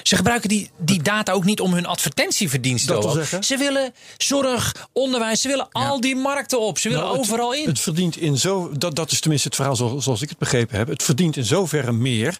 ze 0.02 0.16
gebruiken 0.16 0.48
die, 0.48 0.70
die 0.78 1.02
data 1.02 1.32
ook 1.32 1.44
niet 1.44 1.60
om 1.60 1.72
hun 1.74 1.86
advertentieverdiensten 1.86 3.02
op. 3.02 3.10
zeggen? 3.12 3.44
Ze 3.44 3.56
willen 3.56 3.94
zorg, 4.16 4.74
onderwijs, 4.92 5.40
ze 5.40 5.48
willen 5.48 5.68
al 5.72 6.00
die 6.00 6.16
markten 6.16 6.60
op. 6.60 6.78
Ze 6.78 6.88
willen 6.88 7.04
Nou, 7.04 7.16
het- 7.16 7.26
overal 7.26 7.52
in. 7.54 7.66
Het 7.68 7.80
verdient 7.80 8.16
in 8.16 8.38
zo. 8.38 8.70
Dat, 8.78 8.96
dat 8.96 9.10
is 9.12 9.20
tenminste 9.20 9.46
het 9.48 9.56
verhaal 9.56 9.76
zo- 9.76 9.98
zoals 10.00 10.22
ik 10.22 10.28
het 10.28 10.38
begrepen 10.38 10.78
heb. 10.78 10.88
Het 10.88 11.02
verdient 11.02 11.36
in 11.36 11.44
zoverre 11.44 11.92
meer 11.92 12.38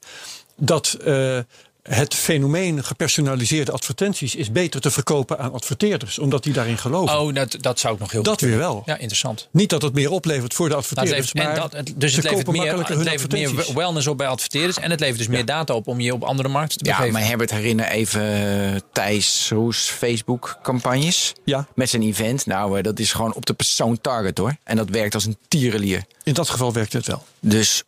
dat. 0.56 0.96
eh, 1.04 1.38
het 1.84 2.14
fenomeen 2.14 2.84
gepersonaliseerde 2.84 3.72
advertenties 3.72 4.34
is 4.34 4.52
beter 4.52 4.80
te 4.80 4.90
verkopen 4.90 5.38
aan 5.38 5.52
adverteerders, 5.52 6.18
omdat 6.18 6.42
die 6.42 6.52
daarin 6.52 6.78
geloven. 6.78 7.20
Oh, 7.20 7.34
dat, 7.34 7.56
dat 7.60 7.78
zou 7.78 7.94
ik 7.94 8.00
nog 8.00 8.10
heel 8.10 8.22
dat 8.22 8.38
goed 8.40 8.48
weer 8.48 8.58
wel. 8.58 8.82
Ja, 8.86 8.96
interessant. 8.96 9.48
Niet 9.50 9.70
dat 9.70 9.82
het 9.82 9.94
meer 9.94 10.10
oplevert 10.10 10.54
voor 10.54 10.68
de 10.68 10.74
Nou, 10.74 10.86
het 10.86 10.98
adverteerders, 10.98 11.32
levert, 11.32 11.54
en 11.54 11.60
maar 11.60 11.70
dat, 11.70 11.86
het- 11.88 12.00
dus 12.00 12.10
ze 12.10 12.20
het 12.20 12.30
levert, 12.30 12.50
meer, 12.50 12.78
het 12.78 13.04
levert 13.04 13.32
meer 13.32 13.74
wellness 13.74 14.06
op 14.06 14.16
bij 14.18 14.26
adverteerders. 14.26 14.78
En 14.78 14.90
het 14.90 15.00
levert 15.00 15.18
dus 15.18 15.26
meer 15.28 15.44
data 15.44 15.74
op 15.74 15.86
om 15.88 16.00
je 16.00 16.12
op 16.12 16.22
andere 16.22 16.48
markten 16.48 16.78
te 16.78 16.84
Ja, 16.84 16.90
begeven. 16.96 17.12
maar 17.18 17.28
Herbert, 17.28 17.50
herinner 17.50 17.86
even 17.86 18.22
eh, 18.22 18.80
Thijs 18.92 19.48
Roes 19.50 19.78
Facebook-campagnes. 19.78 21.32
Ja. 21.44 21.66
Met 21.74 21.88
zijn 21.90 22.02
event. 22.02 22.46
Nou, 22.46 22.76
eh, 22.78 22.82
dat 22.82 22.98
is 22.98 23.12
gewoon 23.12 23.34
op 23.34 23.46
de 23.46 23.54
persoon 23.54 24.00
target 24.00 24.38
hoor. 24.38 24.56
En 24.64 24.76
dat 24.76 24.88
werkt 24.88 25.14
als 25.14 25.24
een 25.24 25.36
tierenlier. 25.48 26.04
In 26.22 26.34
dat 26.34 26.48
geval 26.48 26.72
werkt 26.72 26.92
het 26.92 27.06
wel. 27.06 27.24
Dus 27.40 27.82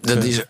dat 0.00 0.22
Ja. 0.22 0.28
is. 0.28 0.42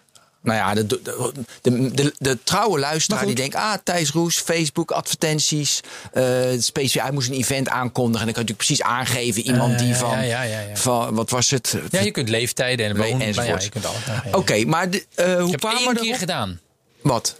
Nou 0.45 0.59
ja, 0.59 0.75
de, 0.75 0.87
de, 0.87 1.91
de, 1.93 2.15
de, 2.19 2.39
trouwe 2.43 2.79
luisteraar 2.79 3.27
die 3.27 3.35
denkt... 3.35 3.55
ah, 3.55 3.75
Thijs 3.85 4.11
Roes, 4.11 4.39
Facebook, 4.39 4.91
advertenties. 4.91 5.81
eh 6.13 6.25
specifiek, 6.59 7.03
hij 7.03 7.11
moest 7.11 7.29
een 7.29 7.35
event 7.35 7.69
aankondigen. 7.69 8.29
En 8.29 8.35
dan 8.35 8.45
kan 8.45 8.45
je 8.45 8.53
natuurlijk 8.53 8.57
precies 8.57 8.83
aangeven... 8.83 9.43
iemand 9.43 9.73
Eh, 9.73 9.79
die 9.79 9.95
van, 9.95 10.27
ja, 10.27 10.43
ja, 10.43 10.61
van... 10.75 11.15
Wat 11.15 11.31
was 11.31 11.51
het? 11.51 11.77
ja, 11.91 12.01
je 12.01 12.11
kunt 12.11 12.29
leeftijden 12.29 12.87
en 12.87 12.97
wonen. 12.97 13.27
enzovoort. 13.27 13.75
Nou 13.83 13.97
je 14.15 14.31
ja. 14.31 14.37
Oké, 14.37 14.65
maar 14.65 14.91
de, 14.91 15.05
eh, 15.15 15.35
hoe 15.35 15.45
Ik 15.45 15.51
heb 15.51 15.61
kwamen 15.61 15.83
één 15.83 15.95
keer 15.95 16.17
gedaan. 16.17 16.61
Wat? 17.01 17.37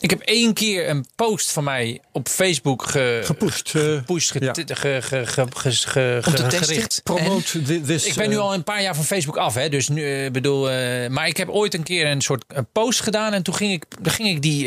Ik 0.00 0.10
heb 0.10 0.20
één 0.20 0.52
keer 0.54 0.88
een 0.88 1.06
post 1.14 1.50
van 1.52 1.64
mij 1.64 2.00
op 2.12 2.28
Facebook 2.28 2.82
ge, 2.90 3.20
Gepusht. 3.24 3.74
eh, 3.74 3.82
gepusht, 3.82 4.30
ge- 4.30 4.38
ja. 4.44 4.52
ge- 4.54 4.64
ge- 4.66 5.02
ge- 5.02 5.26
ge- 5.26 5.46
ge- 5.52 5.82
ge- 5.90 6.22
Om 6.26 6.32
te 6.34 6.42
ge- 6.42 6.48
testen? 6.48 6.66
gericht. 6.66 7.00
Promote 7.04 7.62
thi- 7.62 7.80
this. 7.82 8.04
Ik 8.04 8.14
ben 8.14 8.28
nu 8.28 8.34
eh, 8.34 8.40
al 8.40 8.54
een 8.54 8.64
paar 8.64 8.82
jaar 8.82 8.94
van 8.94 9.04
Facebook 9.04 9.36
af, 9.36 9.54
hè. 9.54 9.68
Dus 9.68 9.88
nu 9.88 10.24
eh, 10.24 10.30
bedoel, 10.30 10.70
eh, 10.70 11.08
maar 11.08 11.26
ik 11.28 11.36
heb 11.36 11.48
ooit 11.48 11.74
een 11.74 11.82
keer 11.82 12.06
een 12.06 12.20
soort 12.20 12.44
post 12.72 13.00
gedaan 13.00 13.32
en 13.32 13.42
toen 13.42 13.54
ging 13.54 13.72
ik, 13.72 13.84
dan 14.00 14.12
ging 14.12 14.28
ik 14.28 14.42
die, 14.42 14.64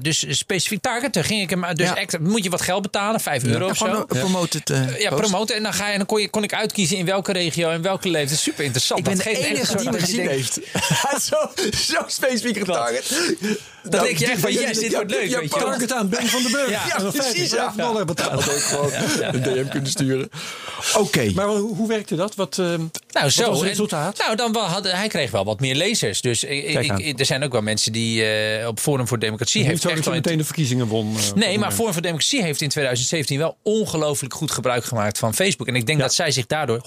dus 0.00 0.24
specifiek 0.28 0.80
targeten, 0.82 1.24
ging 1.24 1.42
ik 1.42 1.50
hem, 1.50 1.74
dus 1.74 1.86
Ja. 1.88 1.96
extra, 1.96 2.20
moet 2.22 2.44
je 2.44 2.50
wat 2.50 2.60
geld 2.62 2.82
betalen, 2.82 3.20
5 3.20 3.44
euro 3.44 3.64
Ja, 3.64 3.70
of 3.70 3.76
zo. 3.76 3.86
Ja, 4.98 5.08
promoten. 5.14 5.56
En 5.56 5.62
dan, 5.62 5.72
ga 5.72 5.86
je, 5.86 5.92
en 5.92 5.98
dan 5.98 6.06
kon, 6.06 6.20
je, 6.20 6.28
kon 6.30 6.42
ik 6.42 6.54
uitkiezen 6.54 6.96
in 6.96 7.04
welke 7.06 7.32
regio 7.32 7.70
en 7.70 7.82
welke 7.82 8.08
leeftijd. 8.08 8.40
Super 8.40 8.64
interessant. 8.64 8.98
Ik 9.00 9.04
ben 9.04 9.16
Dat 9.16 9.24
de 9.24 9.46
enige 9.46 9.76
die 9.76 9.90
me 9.90 9.98
gezien 10.00 10.28
heeft. 10.28 10.58
Zo, 11.28 11.36
zo 11.76 12.02
specifiek 12.06 12.58
getarget. 12.58 13.34
Dan 13.88 14.04
denk 14.04 14.18
je 14.18 14.26
echt 14.26 14.40
van, 14.40 14.52
yes, 14.52 14.78
dit 14.78 14.92
wordt 14.94 15.10
leuk, 15.10 15.20
weet 15.40 15.52
je. 15.54 15.58
Target 15.60 15.92
aan 15.92 16.08
Ben 16.08 16.26
van 16.26 16.42
den 16.42 16.50
Burg. 16.52 16.70
Ja, 16.70 16.96
precies, 17.10 17.22
50 17.22 17.52
ja. 17.52 17.72
dollar 17.76 18.04
betalen. 18.04 18.42
Gewoon 18.42 18.92
een 18.92 19.42
DM 19.42 19.68
kunnen 19.68 19.90
sturen. 19.90 20.28
Oké. 20.96 21.30
Maar 21.34 21.46
hoe, 21.46 21.74
hoe 21.76 21.88
werkte 21.88 22.14
dat? 22.16 22.34
Wat, 22.34 22.58
eh, 22.58 22.74
Nou, 23.12 23.30
zo. 23.30 23.48
was 23.48 23.58
het 23.58 23.68
resultaat? 23.68 24.18
nou, 24.18 24.36
dan 24.36 24.56
hadden, 24.56 24.96
hij 24.96 25.08
kreeg 25.08 25.30
wel 25.30 25.44
wat 25.44 25.60
meer 25.60 25.74
lezers. 25.74 26.20
Dus 26.20 26.44
ik, 26.44 27.18
er 27.20 27.26
zijn 27.26 27.44
ook 27.44 27.52
wel 27.52 27.62
mensen 27.62 27.92
die 27.92 28.24
eh, 28.24 28.66
op 28.66 28.80
Forum 28.80 29.08
voor 29.08 29.18
Democratie 29.18 29.60
Niet 29.60 29.70
heeft 29.70 29.82
zo 29.82 29.94
dat 29.94 30.06
meteen 30.06 30.38
de 30.38 30.44
verkiezingen 30.44 30.86
won. 30.86 31.16
eh, 31.16 31.22
dat 31.24 31.34
Nee, 31.34 31.58
maar. 31.58 31.72
Forum 31.72 31.92
voor 31.92 32.02
Democratie 32.02 32.42
heeft 32.42 32.60
in 32.60 32.68
2017 32.68 33.38
wel 33.38 33.56
ongelooflijk 33.62 34.34
goed 34.34 34.50
gebruik 34.50 34.84
gemaakt 34.84 35.18
van 35.18 35.34
Facebook. 35.34 35.68
En 35.68 35.76
ik 35.76 35.86
denk 35.86 35.98
dat 36.00 36.14
zij 36.14 36.30
zich 36.30 36.46
daardoor 36.46 36.80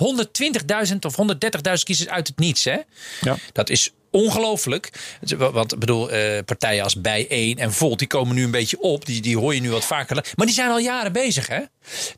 120.000 0.92 1.06
of 1.06 1.16
130.000 1.16 1.84
kiezers 1.84 2.10
uit 2.10 2.28
het 2.28 2.40
niets, 2.40 2.64
hè? 2.64 2.78
Ja. 3.22 3.38
Dat 3.54 3.70
is 3.70 3.92
ongelooflijk. 4.16 4.90
Want 5.38 5.74
ik 5.74 5.80
bedoel, 5.80 6.12
eh, 6.12 6.44
partijen 6.46 6.84
als 6.84 7.02
Bij1 7.02 7.60
en 7.60 7.74
Volt, 7.74 8.00
die 8.00 8.08
komen 8.08 8.36
nu 8.36 8.44
een 8.44 8.52
beetje 8.52 8.80
op. 8.80 9.06
Die, 9.06 9.22
die 9.22 9.38
hoor 9.38 9.54
je 9.56 9.62
nu 9.62 9.70
wat 9.70 9.86
vaker. 9.86 10.34
Maar 10.36 10.46
die 10.46 10.56
zijn 10.56 10.70
al 10.70 10.80
jaren 10.80 11.12
bezig, 11.12 11.48
hè? 11.48 11.60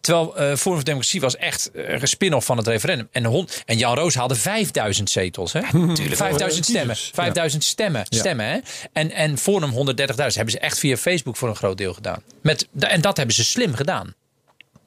Terwijl 0.02 0.38
eh 0.38 0.44
Forum 0.44 0.58
voor 0.58 0.84
Democratie 0.84 1.22
was 1.22 1.36
echt 1.36 1.72
eh, 1.72 2.02
een 2.02 2.08
spin-off 2.08 2.46
van 2.46 2.58
het 2.58 2.68
referendum. 2.68 3.08
En, 3.12 3.26
hond, 3.26 3.64
en 3.66 3.78
Jan 3.78 3.96
Roos 3.96 4.16
haalde 4.16 4.36
5000 4.36 5.10
zetels, 5.10 5.54
hè? 5.54 5.62
5000 5.72 6.66
stemmen. 6.66 6.96
Kiezers, 6.96 7.12
5000 7.14 7.64
stemmen, 7.64 8.06
stemmen, 8.10 8.46
hè? 8.46 8.58
En, 8.94 9.12
en 9.12 9.38
Forum 9.38 9.72
130.000 9.72 9.76
hebben 10.16 10.50
ze 10.50 10.60
echt 10.60 10.80
via 10.80 10.98
Facebook 10.98 11.36
voor 11.36 11.50
een 11.50 11.56
groot 11.56 11.78
deel 11.78 11.94
gedaan. 11.94 12.24
Met, 12.42 12.68
en 12.80 13.02
dat 13.02 13.18
hebben 13.18 13.36
ze 13.36 13.46
slim 13.46 13.76
gedaan. 13.76 14.16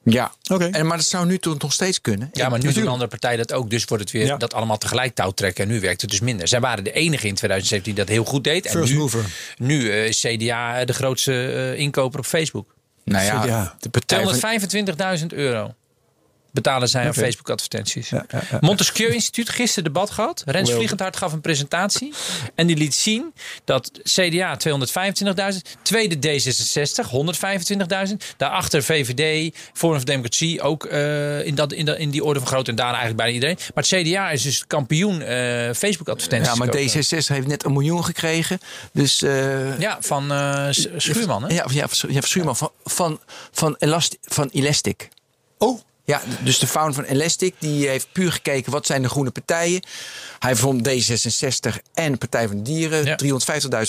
Ja. 0.03 0.31
Oké. 0.51 0.65
En, 0.65 0.85
maar 0.85 0.97
dat 0.97 1.05
zou 1.05 1.25
nu 1.25 1.37
toch 1.37 1.57
nog 1.57 1.73
steeds 1.73 2.01
kunnen. 2.01 2.29
Ja, 2.33 2.41
maar 2.41 2.49
nu 2.51 2.57
doen 2.57 2.65
natuurlijk. 2.65 2.91
andere 2.91 3.09
partijen 3.09 3.37
dat 3.37 3.53
ook. 3.53 3.69
Dus 3.69 3.85
wordt 3.85 4.03
het 4.03 4.13
weer 4.13 4.25
Ja. 4.25 4.37
dat 4.37 4.53
allemaal 4.53 4.77
tegelijk 4.77 5.15
touw 5.15 5.31
trekken. 5.31 5.63
En 5.63 5.69
nu 5.69 5.79
werkt 5.79 6.01
het 6.01 6.09
dus 6.09 6.19
minder. 6.19 6.47
Zij 6.47 6.59
waren 6.59 6.83
de 6.83 6.91
enige 6.91 7.27
in 7.27 7.35
2017 7.35 7.95
die 7.95 8.05
dat 8.05 8.13
heel 8.13 8.23
goed 8.25 8.43
deed. 8.43 8.65
En 8.65 8.71
First 8.71 8.91
nu, 8.91 8.97
mover. 8.97 9.25
nu 9.57 9.89
eh, 9.91 10.05
is 10.05 10.19
CDA 10.19 10.85
de 10.85 10.93
grootste 10.93 11.51
eh, 11.51 11.79
inkoper 11.79 12.19
op 12.19 12.25
Facebook. 12.25 12.75
Nou 13.03 13.25
ja, 13.25 13.41
CDA. 13.41 13.75
de 13.79 13.89
partij 13.89 14.23
van, 14.23 15.19
225.000 15.19 15.25
euro 15.27 15.73
betalen 16.51 16.87
zij 16.89 17.01
aan 17.01 17.09
Oké. 17.09 17.19
Facebook 17.19 17.49
advertenties. 17.49 18.09
Ja, 18.09 18.25
ja, 18.29 18.41
ja. 18.51 18.57
Montesquieu 18.61 19.13
Instituut 19.13 19.49
gisteren 19.49 19.83
debat 19.83 20.09
gehad. 20.09 20.43
Rens. 20.45 20.71
Vliegendhart 20.71 21.17
gaf 21.17 21.33
een 21.33 21.41
presentatie. 21.41 22.13
En 22.55 22.67
die 22.67 22.75
liet 22.77 22.93
zien 22.95 23.33
dat 23.65 23.91
CDA 24.03 24.57
225.000. 25.53 25.57
Tweede 25.81 26.15
D66 26.15 27.09
125.000. 28.09 28.15
Daarachter 28.37 28.83
VVD, 28.83 29.55
Forum 29.73 29.97
voor 29.97 30.05
Democratie 30.05 30.61
ook 30.61 30.85
eh, 30.85 31.45
in, 31.45 31.55
dat, 31.55 31.73
in, 31.73 31.85
dat, 31.85 31.97
in 31.97 32.09
die 32.09 32.23
orde 32.23 32.39
van 32.39 32.47
grootte. 32.47 32.69
En 32.69 32.77
daarna 32.77 32.97
eigenlijk 32.99 33.21
bijna 33.21 33.33
iedereen. 33.33 33.57
Maar 33.73 33.83
het 33.89 34.07
CDA 34.07 34.31
is 34.31 34.41
dus 34.41 34.67
kampioen 34.67 35.21
eh, 35.21 35.37
Facebook 35.73 36.09
advertenties. 36.09 36.51
ja, 36.51 36.55
maar 36.55 36.69
kopen. 36.69 36.89
D66 36.89 37.25
heeft 37.27 37.47
net 37.47 37.65
een 37.65 37.71
miljoen 37.73 38.05
gekregen. 38.05 38.59
Dus 38.93 39.21
eh, 39.21 39.79
Ja, 39.79 39.97
van 39.99 40.23
Schuurman. 40.97 41.43
Hè? 41.43 41.53
ja, 41.53 41.65
ja, 41.71 41.87
van- 41.87 42.21
Schuurman 42.23 42.55
van, 42.57 42.71
van, 42.83 43.19
van, 43.51 43.75
Elast, 43.79 44.17
van 44.21 44.49
Elastic. 44.51 45.09
Oh, 45.57 45.79
Ja, 46.05 46.21
dus 46.43 46.59
de 46.59 46.67
founder 46.67 46.93
van 46.93 47.03
Elastic 47.03 47.53
die 47.59 47.87
heeft 47.87 48.07
puur 48.11 48.31
gekeken 48.31 48.71
wat 48.71 48.85
zijn 48.85 49.01
de 49.01 49.09
groene 49.09 49.31
partijen. 49.31 49.83
Hij 50.39 50.55
vond 50.55 50.87
D66 50.89 51.75
en 51.93 52.17
Partij 52.17 52.47
van 52.47 52.57
de 52.57 52.61
Dieren. 52.63 53.05
Ja. 53.05 53.17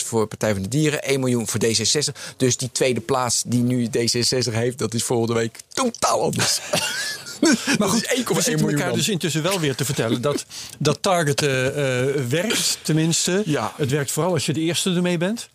350.000 0.03 0.07
voor 0.07 0.27
Partij 0.27 0.53
van 0.53 0.63
de 0.63 0.69
Dieren, 0.69 1.03
1 1.03 1.21
miljoen 1.21 1.49
voor 1.49 1.61
D66. 1.65 2.35
Dus 2.37 2.57
die 2.57 2.69
tweede 2.73 3.01
plaats 3.01 3.43
die 3.47 3.63
nu 3.63 3.87
D66 3.87 4.53
heeft, 4.53 4.79
dat 4.79 4.95
is 4.95 5.03
volgende 5.03 5.35
week 5.35 5.59
totaal 5.73 6.23
anders. 6.23 6.61
maar 7.79 7.89
goed, 7.89 8.07
1,1 8.07 8.23
we 8.25 8.35
zitten 8.35 8.53
miljoen 8.53 8.71
elkaar 8.71 8.87
dan. 8.89 8.97
dus 8.97 9.09
intussen 9.09 9.43
wel 9.43 9.61
weer 9.61 9.75
te 9.75 9.85
vertellen 9.85 10.21
dat, 10.21 10.45
dat 10.79 10.99
targeten 11.03 11.75
eh, 11.75 12.23
werkt, 12.29 12.79
tenminste. 12.83 13.43
Ja. 13.45 13.73
Het 13.77 13.91
werkt 13.91 14.11
vooral 14.11 14.33
als 14.33 14.47
je 14.47 14.53
de 14.53 14.61
eerste 14.61 14.91
ermee 14.95 15.19
bent. 15.19 15.49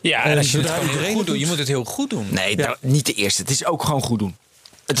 Ja, 0.00 0.24
En 0.24 0.30
en 0.30 0.38
als 0.38 0.52
je 0.52 0.58
het 0.58 0.70
gewoon 0.70 1.14
goed 1.14 1.26
doet. 1.26 1.38
Je 1.40 1.46
moet 1.46 1.58
het 1.58 1.68
heel 1.68 1.84
goed 1.84 2.10
doen. 2.10 2.26
Nee, 2.30 2.56
Ja. 2.56 2.66
dat- 2.66 2.76
niet 2.80 3.06
de 3.06 3.12
eerste. 3.14 3.42
Het 3.42 3.50
is 3.50 3.64
ook 3.64 3.84
gewoon 3.84 4.02
goed 4.02 4.18
doen. 4.18 4.36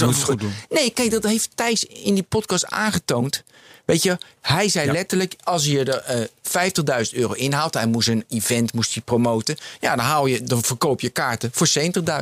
is 0.00 0.06
moet 0.06 0.14
ook 0.14 0.20
het 0.20 0.30
goed 0.30 0.40
doen. 0.40 0.78
Nee, 0.78 0.90
kijk, 0.90 1.10
dat 1.10 1.24
heeft 1.24 1.50
Thijs 1.54 1.84
in 1.84 2.14
die 2.14 2.22
podcast 2.22 2.66
aangetoond. 2.66 3.42
Weet 3.84 4.02
je, 4.02 4.18
hij 4.40 4.68
zei 4.68 4.92
letterlijk, 4.92 5.36
als 5.42 5.64
je 5.64 5.84
er 5.84 5.96
eh 5.96 7.06
50.000 7.12 7.18
euro 7.18 7.32
inhaalt... 7.32 7.74
hij 7.74 7.86
moest 7.86 8.08
een 8.08 8.24
event 8.28 8.72
moest 8.72 8.94
hij 8.94 9.02
promoten... 9.02 9.56
ja, 9.80 9.96
dan, 9.96 10.04
haal 10.04 10.26
je, 10.26 10.42
dan 10.42 10.62
verkoop 10.62 11.00
je 11.00 11.10
kaarten 11.10 11.50
voor 11.52 11.68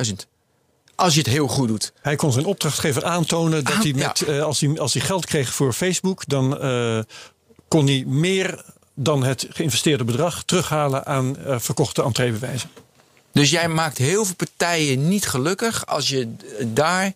70.000. 0.05 0.13
Als 0.95 1.13
je 1.13 1.19
het 1.19 1.29
heel 1.29 1.47
goed 1.47 1.67
doet. 1.67 1.93
Hij 2.01 2.15
kon 2.15 2.31
zijn 2.31 2.45
opdrachtgever 2.45 3.05
aantonen 3.05 3.63
dat 3.63 3.73
Ah, 3.73 3.81
hij 3.81 3.93
met, 3.93 4.21
eh, 4.21 4.43
als, 4.43 4.59
hij, 4.59 4.79
als 4.79 4.93
hij 4.93 5.01
geld 5.01 5.25
kreeg 5.25 5.53
voor 5.53 5.73
Facebook, 5.73 6.23
dan 6.27 6.59
eh, 6.59 6.99
kon 7.67 7.85
hij 7.85 8.03
meer 8.07 8.65
dan 8.93 9.23
het 9.23 9.47
geïnvesteerde 9.49 10.03
bedrag 10.03 10.43
terughalen 10.43 11.05
aan 11.05 11.37
eh, 11.37 11.59
verkochte 11.59 12.03
entreebewijzen. 12.03 12.69
Dus 13.33 13.49
jij 13.49 13.67
maakt 13.67 13.97
heel 13.97 14.25
veel 14.25 14.35
partijen 14.35 15.07
niet 15.07 15.27
gelukkig... 15.27 15.85
als 15.85 16.09
je 16.09 16.21
eh, 16.59 16.65
daar 16.67 17.13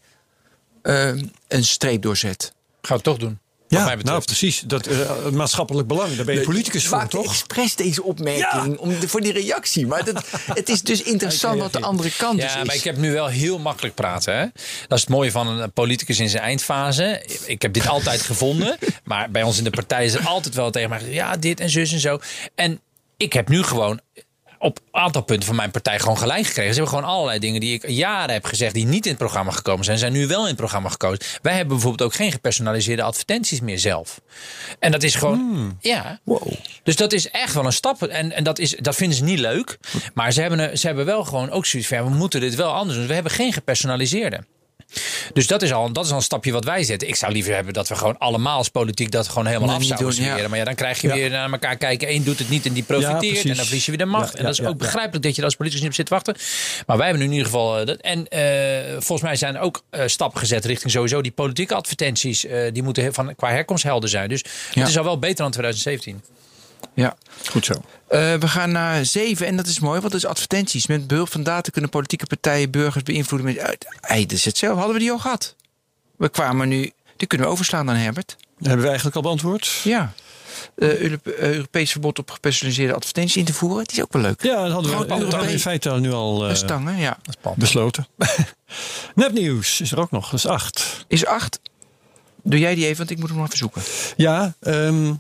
eh, 0.86 1.08
een 1.48 1.64
streep 1.66 2.02
door 2.02 2.18
zet. 2.18 2.42
Gaan 2.44 2.54
we 2.82 2.94
het 2.94 3.04
toch 3.04 3.18
doen. 3.18 3.40
Ja, 3.68 3.78
Wat 3.78 3.86
mij 3.86 3.98
betreft. 3.98 4.06
nou 4.18 4.26
precies. 4.26 4.60
Dat, 4.60 4.88
eh, 4.88 4.98
het 5.26 5.34
maatschappelijk 5.34 5.88
belang, 5.88 6.16
daar 6.16 6.26
ben 6.26 6.36
je 6.36 6.42
politicus 6.42 6.84
Ik 6.84 6.90
voor, 6.90 7.08
toch? 7.08 7.26
expres 7.26 7.76
deze 7.76 8.04
opmerking 8.04 8.46
Ja. 8.66 8.76
om 8.78 9.00
de, 9.00 9.08
voor 9.08 9.22
die 9.22 9.32
reactie. 9.34 9.88
Maar 9.88 10.06
dat, 10.06 10.26
het 10.54 10.70
is 10.70 10.82
dus 10.82 11.02
interessant 11.02 11.60
wat 11.60 11.74
de 11.74 11.82
andere 11.82 12.12
kant 12.18 12.40
dus 12.42 12.54
Ja, 12.54 12.60
is. 12.60 12.66
maar 12.68 12.76
ik 12.76 12.84
heb 12.84 12.98
nu 12.98 13.12
wel 13.12 13.28
heel 13.28 13.60
makkelijk 13.60 13.96
praten. 13.96 14.36
Hè? 14.38 14.46
Dat 14.88 14.98
is 14.98 15.02
het 15.02 15.10
mooie 15.10 15.32
van 15.32 15.48
een 15.48 15.72
politicus 15.72 16.20
in 16.20 16.30
zijn 16.30 16.44
eindfase. 16.44 17.26
Ik 17.46 17.62
heb 17.62 17.74
dit 17.74 17.88
altijd 17.88 18.22
gevonden. 18.32 18.78
Maar 19.04 19.32
bij 19.32 19.44
ons 19.44 19.58
in 19.58 19.64
de 19.64 19.70
partij 19.70 20.06
is 20.06 20.14
er 20.14 20.28
altijd 20.28 20.56
wel 20.56 20.72
tegen 20.72 20.90
mij 20.90 20.98
gezegd, 21.00 21.16
ja, 21.18 21.38
dit 21.38 21.60
en 21.60 21.70
zus 21.70 21.92
en 21.92 22.00
zo. 22.00 22.20
En 22.56 22.80
ik 23.18 23.34
heb 23.34 23.50
nu 23.50 23.64
gewoon 23.64 24.00
op 24.60 24.80
een 24.92 25.02
aantal 25.02 25.22
punten 25.22 25.48
van 25.48 25.56
mijn 25.56 25.72
partij 25.72 26.00
gewoon 26.00 26.18
gelijk 26.18 26.46
gekregen. 26.46 26.74
Ze 26.74 26.80
hebben 26.80 26.98
gewoon 26.98 27.14
allerlei 27.14 27.40
dingen 27.40 27.60
die 27.60 27.74
ik 27.74 27.90
jaren 27.90 28.34
heb 28.34 28.46
gezegd... 28.46 28.74
die 28.74 28.86
niet 28.86 29.06
in 29.06 29.10
het 29.12 29.20
programma 29.20 29.52
gekomen 29.52 29.86
zijn, 29.86 29.98
zijn 29.98 30.14
nu 30.14 30.28
wel 30.28 30.42
in 30.42 30.48
het 30.48 30.56
programma 30.56 30.90
gekozen. 30.90 31.20
Wij 31.42 31.54
hebben 31.54 31.74
bijvoorbeeld 31.74 32.10
ook 32.10 32.16
geen 32.16 32.32
gepersonaliseerde 32.32 33.04
advertenties 33.04 33.62
meer 33.62 33.80
zelf. 33.80 34.22
En 34.80 34.92
dat 34.92 35.04
is 35.04 35.16
gewoon... 35.16 35.78
Ja. 35.82 36.20
Dus 36.84 36.96
dat 36.96 37.14
is 37.14 37.30
echt 37.30 37.54
wel 37.54 37.66
een 37.66 37.74
stap. 37.74 38.04
En, 38.04 38.32
en 38.32 38.44
dat, 38.44 38.60
is, 38.60 38.76
dat 38.80 38.96
vinden 38.96 39.18
ze 39.18 39.24
niet 39.24 39.40
leuk. 39.40 39.78
Maar 40.14 40.32
ze 40.32 40.42
hebben, 40.42 40.78
ze 40.78 40.88
hebben 40.88 41.06
wel 41.06 41.24
gewoon 41.24 41.50
ook 41.50 41.66
zoiets 41.66 41.90
van... 41.90 41.98
ja, 41.98 42.04
we 42.04 42.10
moeten 42.10 42.40
dit 42.40 42.56
wel 42.56 42.72
anders 42.74 42.98
doen. 42.98 43.08
We 43.08 43.14
hebben 43.14 43.32
geen 43.32 43.54
gepersonaliseerde. 43.54 44.44
Dus 45.34 45.48
dat 45.48 45.62
is, 45.62 45.74
al, 45.74 45.92
dat 45.92 46.06
is 46.06 46.12
al 46.12 46.18
een 46.18 46.24
stapje 46.24 46.52
wat 46.52 46.64
wij 46.66 46.84
zetten. 46.84 47.08
Ik 47.08 47.16
zou 47.16 47.32
liever 47.32 47.54
hebben 47.54 47.74
dat 47.74 47.88
we 47.88 47.96
gewoon 47.96 48.18
allemaal 48.18 48.58
als 48.58 48.70
politiek 48.70 49.12
dat 49.12 49.28
gewoon 49.28 49.46
helemaal 49.46 49.68
Nee, 49.68 49.78
af 49.78 49.84
zouden 49.84 50.16
doen, 50.16 50.26
ja. 50.26 50.48
Maar 50.48 50.58
ja, 50.58 50.64
dan 50.66 50.76
krijg 50.76 51.02
je 51.02 51.08
Ja. 51.08 51.14
weer 51.14 51.30
naar 51.30 51.52
elkaar 51.52 51.78
kijken. 51.78 52.10
Eén 52.14 52.24
doet 52.24 52.40
het 52.40 52.50
niet 52.50 52.66
en 52.66 52.74
die 52.74 52.84
profiteert. 52.84 53.46
en 53.46 53.56
dan 53.56 53.66
verlies 53.66 53.86
je 53.86 53.92
weer 53.92 54.00
de 54.00 54.06
macht. 54.06 54.36
En 54.36 54.44
dat 54.44 54.54
is 54.54 54.66
ook 54.66 54.78
begrijpelijk 54.78 55.24
dat 55.24 55.32
je 55.36 55.40
er 55.40 55.46
als 55.48 55.56
politicus 55.56 55.82
niet 55.82 55.90
op 55.92 55.96
zit 55.96 56.06
te 56.06 56.14
wachten. 56.14 56.36
Maar 56.86 56.98
wij 56.98 57.08
hebben 57.08 57.24
nu 57.26 57.30
in 57.32 57.38
ieder 57.38 57.52
geval... 57.52 57.80
eh, 57.80 57.86
dat, 57.86 57.98
en 57.98 58.28
eh, 58.28 58.92
volgens 58.92 59.22
mij 59.22 59.36
zijn 59.36 59.56
er 59.56 59.62
ook 59.62 59.84
eh, 59.90 60.02
stappen 60.06 60.40
gezet 60.40 60.66
richting 60.66 60.92
sowieso 60.92 61.22
die 61.22 61.32
politieke 61.32 61.76
advertenties. 61.76 62.46
die 62.74 62.84
moeten 62.84 63.14
van, 63.14 63.36
qua 63.36 63.50
herkomst 63.50 63.84
helder 63.84 64.10
zijn. 64.10 64.30
Dus 64.30 64.44
het 64.74 64.88
is 64.88 64.98
al 64.98 65.04
wel 65.04 65.20
beter 65.20 65.38
dan 65.38 65.52
2017. 65.52 66.22
Ja. 66.94 67.16
Goed 67.50 67.66
zo. 67.66 67.74
Eh, 68.08 68.34
we 68.34 68.48
gaan 68.48 68.72
naar 68.72 69.06
zeven 69.06 69.48
en 69.48 69.56
dat 69.58 69.68
is 69.68 69.80
mooi, 69.80 70.00
want 70.00 70.12
dat 70.12 70.22
is 70.22 70.28
advertenties. 70.28 70.88
Met 70.88 71.08
behulp 71.08 71.32
van 71.32 71.44
data 71.44 71.70
kunnen 71.72 71.90
politieke 71.90 72.26
partijen 72.26 72.72
burgers 72.72 73.04
beïnvloeden. 73.04 73.48
Met, 73.48 73.60
uit. 73.60 73.86
Hey, 74.02 74.22
dat 74.22 74.32
is 74.32 74.46
hetzelfde, 74.46 74.78
hadden 74.78 74.96
we 74.96 75.02
die 75.02 75.12
al 75.12 75.20
gehad. 75.20 75.56
We 76.18 76.30
kwamen 76.30 76.68
nu, 76.68 76.92
die 77.18 77.28
kunnen 77.28 77.48
we 77.48 77.54
overslaan 77.54 77.86
dan 77.86 77.96
Herbert. 77.96 78.36
Hebben 78.58 78.82
we 78.82 78.88
eigenlijk 78.88 79.16
al 79.16 79.22
beantwoord? 79.22 79.82
Ja. 79.84 80.14
Eh, 80.76 81.14
eh, 81.14 81.24
Europees 81.38 81.92
verbod 81.92 82.20
op 82.20 82.32
gepersonaliseerde 82.32 82.94
advertenties 82.94 83.38
in 83.38 83.46
te 83.46 83.54
voeren. 83.54 83.86
Die 83.86 83.98
is 83.98 84.04
ook 84.04 84.14
wel 84.14 84.22
leuk. 84.22 84.44
Ja, 84.44 84.64
dat 84.64 84.72
hadden 84.72 84.92
we, 84.92 84.98
dat 84.98 85.20
hadden 85.20 85.40
we 85.40 85.52
in 85.52 85.60
feite 85.60 85.90
al 85.90 85.98
nu 85.98 86.12
al 86.12 86.44
eh, 86.44 86.50
Een 86.50 86.56
stang, 86.56 86.90
hè? 86.90 87.02
Ja. 87.02 87.18
besloten. 87.56 88.08
Nepnieuws 89.16 89.82
is 89.82 89.92
er 89.92 90.00
ook 90.00 90.12
nog, 90.12 90.30
dat 90.30 90.40
is 90.40 90.48
acht. 90.48 91.06
Is 91.08 91.26
acht. 91.26 91.60
Doe 92.44 92.60
jij 92.60 92.76
die 92.76 92.86
even, 92.86 92.98
want 92.98 93.10
ik 93.10 93.18
moet 93.18 93.30
hem 93.30 93.38
nog 93.38 93.46
even 93.46 93.58
zoeken. 93.58 93.82
Ja, 94.18 94.54
ehm, 94.60 95.14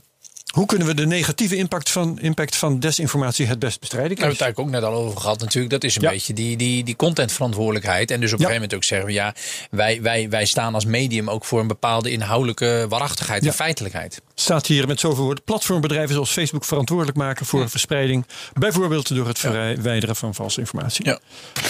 hoe 0.56 0.66
kunnen 0.66 0.88
we 0.88 0.94
de 0.94 1.06
negatieve 1.06 1.56
impact 1.56 1.90
van, 1.92 2.20
impact 2.20 2.56
van 2.56 2.80
desinformatie 2.80 3.46
het 3.48 3.60
best 3.60 3.80
bestrijden? 3.80 4.16
Daar 4.16 4.26
hebben 4.26 4.38
we 4.38 4.44
het 4.46 4.56
eigenlijk 4.56 4.76
ook 4.86 4.92
net 4.92 5.00
al 5.00 5.06
over 5.08 5.22
gehad 5.22 5.40
natuurlijk. 5.40 5.74
Dat 5.74 5.84
is 5.84 5.96
een 5.96 6.02
Ja. 6.02 6.10
beetje 6.10 6.34
die, 6.34 6.58
die, 6.58 6.84
die 6.84 6.96
contentverantwoordelijkheid. 6.96 8.12
En 8.12 8.20
dus 8.20 8.34
op 8.34 8.40
een 8.40 8.46
gegeven 8.46 8.62
moment 8.62 8.76
ook 8.76 8.84
zeggen 8.84 9.08
we... 9.08 9.14
ja, 9.14 9.34
wij, 9.70 10.02
wij, 10.02 10.30
wij 10.30 10.46
staan 10.46 10.74
als 10.74 10.86
medium 10.86 11.30
ook 11.30 11.46
voor 11.46 11.60
een 11.60 11.68
bepaalde 11.68 12.12
inhoudelijke 12.12 12.86
waarachtigheid 12.90 13.44
Ja. 13.44 13.50
en 13.50 13.56
feitelijkheid. 13.56 14.22
staat 14.36 14.68
hier 14.68 14.88
met 14.88 15.00
zoveel 15.00 15.24
woorden. 15.24 15.44
Platformbedrijven 15.44 16.14
zoals 16.14 16.32
Facebook 16.32 16.66
verantwoordelijk 16.66 17.18
maken 17.18 17.46
voor 17.46 17.70
verspreiding. 17.70 18.26
Bijvoorbeeld 18.54 19.16
door 19.16 19.28
het 19.28 19.40
verwijderen 19.40 20.16
van 20.16 20.36
valse 20.36 20.60
informatie. 20.60 21.06
Ja. 21.06 21.20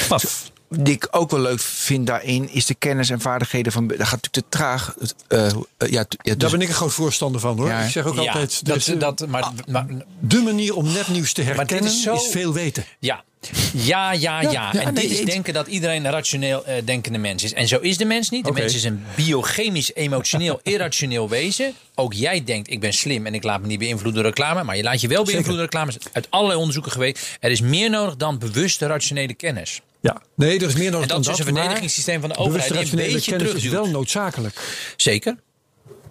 Paf. 0.08 0.52
Die 0.70 0.94
ik 0.94 1.08
ook 1.12 1.32
wel 1.32 1.40
leuk 1.40 1.60
vind 1.60 2.08
daarin, 2.08 2.50
is 2.50 2.66
de 2.66 2.76
kennis 2.76 3.10
en 3.10 3.22
vaardigheden 3.22 3.72
van. 3.72 3.88
Dat 3.88 3.98
gaat 3.98 4.22
natuurlijk 4.24 4.32
te 4.50 4.58
traag. 4.58 4.96
Eh, 5.28 5.50
ja, 5.78 5.88
ja, 5.88 6.06
Daar 6.24 6.38
dus- 6.38 6.52
ben 6.52 6.62
ik 6.62 6.68
een 6.68 6.74
groot 6.74 6.94
voorstander 6.94 7.42
van 7.42 7.58
hoor. 7.58 7.68
Ja, 7.68 7.80
ik 7.82 7.92
zeg 7.92 8.06
ook 8.06 8.16
Ja, 8.16 8.20
altijd, 8.22 8.66
dat, 8.66 8.88
eh, 8.88 9.00
dat, 9.00 9.28
maar, 9.28 9.52
maar, 9.68 9.88
de 10.20 10.42
manier 10.42 10.76
om 10.76 10.92
nepnieuws 10.92 11.34
te 11.34 11.42
herkennen 11.42 11.86
is 11.90 11.96
is, 11.96 12.02
zo- 12.02 12.18
veel 12.18 12.54
weten. 12.54 12.86
ja. 13.00 13.24
Ja, 13.74 14.12
ja, 14.12 14.42
ja. 14.42 14.52
ja, 14.52 14.74
en 14.74 14.94
nee, 14.94 15.08
dit 15.08 15.20
is 15.20 15.26
denken 15.26 15.54
dat 15.54 15.68
iedereen 15.68 16.06
een 16.06 16.12
rationeel 16.12 16.66
eh, 16.66 16.76
denkende 16.86 17.18
mens 17.18 17.44
is. 17.44 17.54
En 17.54 17.68
zo 17.68 17.80
is 17.80 17.98
de 17.98 18.06
mens 18.06 18.30
niet. 18.30 18.46
De 18.46 18.52
mens 18.52 18.76
is 18.76 18.84
een 18.84 19.04
biochemisch, 19.16 19.94
emotioneel, 19.94 20.60
irrationeel 20.74 21.30
wezen. 21.30 21.74
Ook 21.96 22.14
jij 22.14 22.44
denkt, 22.44 22.72
ik 22.72 22.80
ben 22.80 22.94
slim 22.94 23.26
en 23.26 23.34
ik 23.34 23.44
laat 23.44 23.62
me 23.62 23.68
niet 23.68 23.80
beïnvloeden 23.80 24.22
door 24.22 24.32
reclame. 24.32 24.64
Maar 24.64 24.78
je 24.78 24.84
laat 24.84 25.02
je 25.02 25.08
wel 25.08 25.24
beïnvloeden 25.24 25.56
door 25.56 25.64
reclame. 25.64 25.92
Is 25.92 25.98
Uit 26.12 26.28
allerlei 26.30 26.60
onderzoeken 26.60 26.92
geweest. 26.92 27.38
Er 27.40 27.52
is 27.52 27.62
meer 27.62 27.90
nodig 27.90 28.16
dan 28.16 28.40
bewuste 28.40 28.86
rationele 28.86 29.34
kennis. 29.34 29.82
Ja, 30.02 30.22
nee, 30.36 30.60
er 30.60 30.68
is 30.68 30.74
meer 30.74 30.92
nodig 30.92 31.02
En 31.02 31.08
dat 31.08 31.10
dan 31.10 31.20
is 31.20 31.26
dus 31.26 31.38
dat. 31.38 31.48
een 31.48 31.54
maar 31.54 31.62
verdedigingssysteem 31.62 32.20
van 32.20 32.30
de 32.30 32.38
overheid 32.38 32.92
een 32.92 32.98
beetje 32.98 33.38
kennis 33.38 33.54
is 33.54 33.68
wel 33.68 33.90
noodzakelijk. 33.90 34.60
Zeker. 34.98 35.36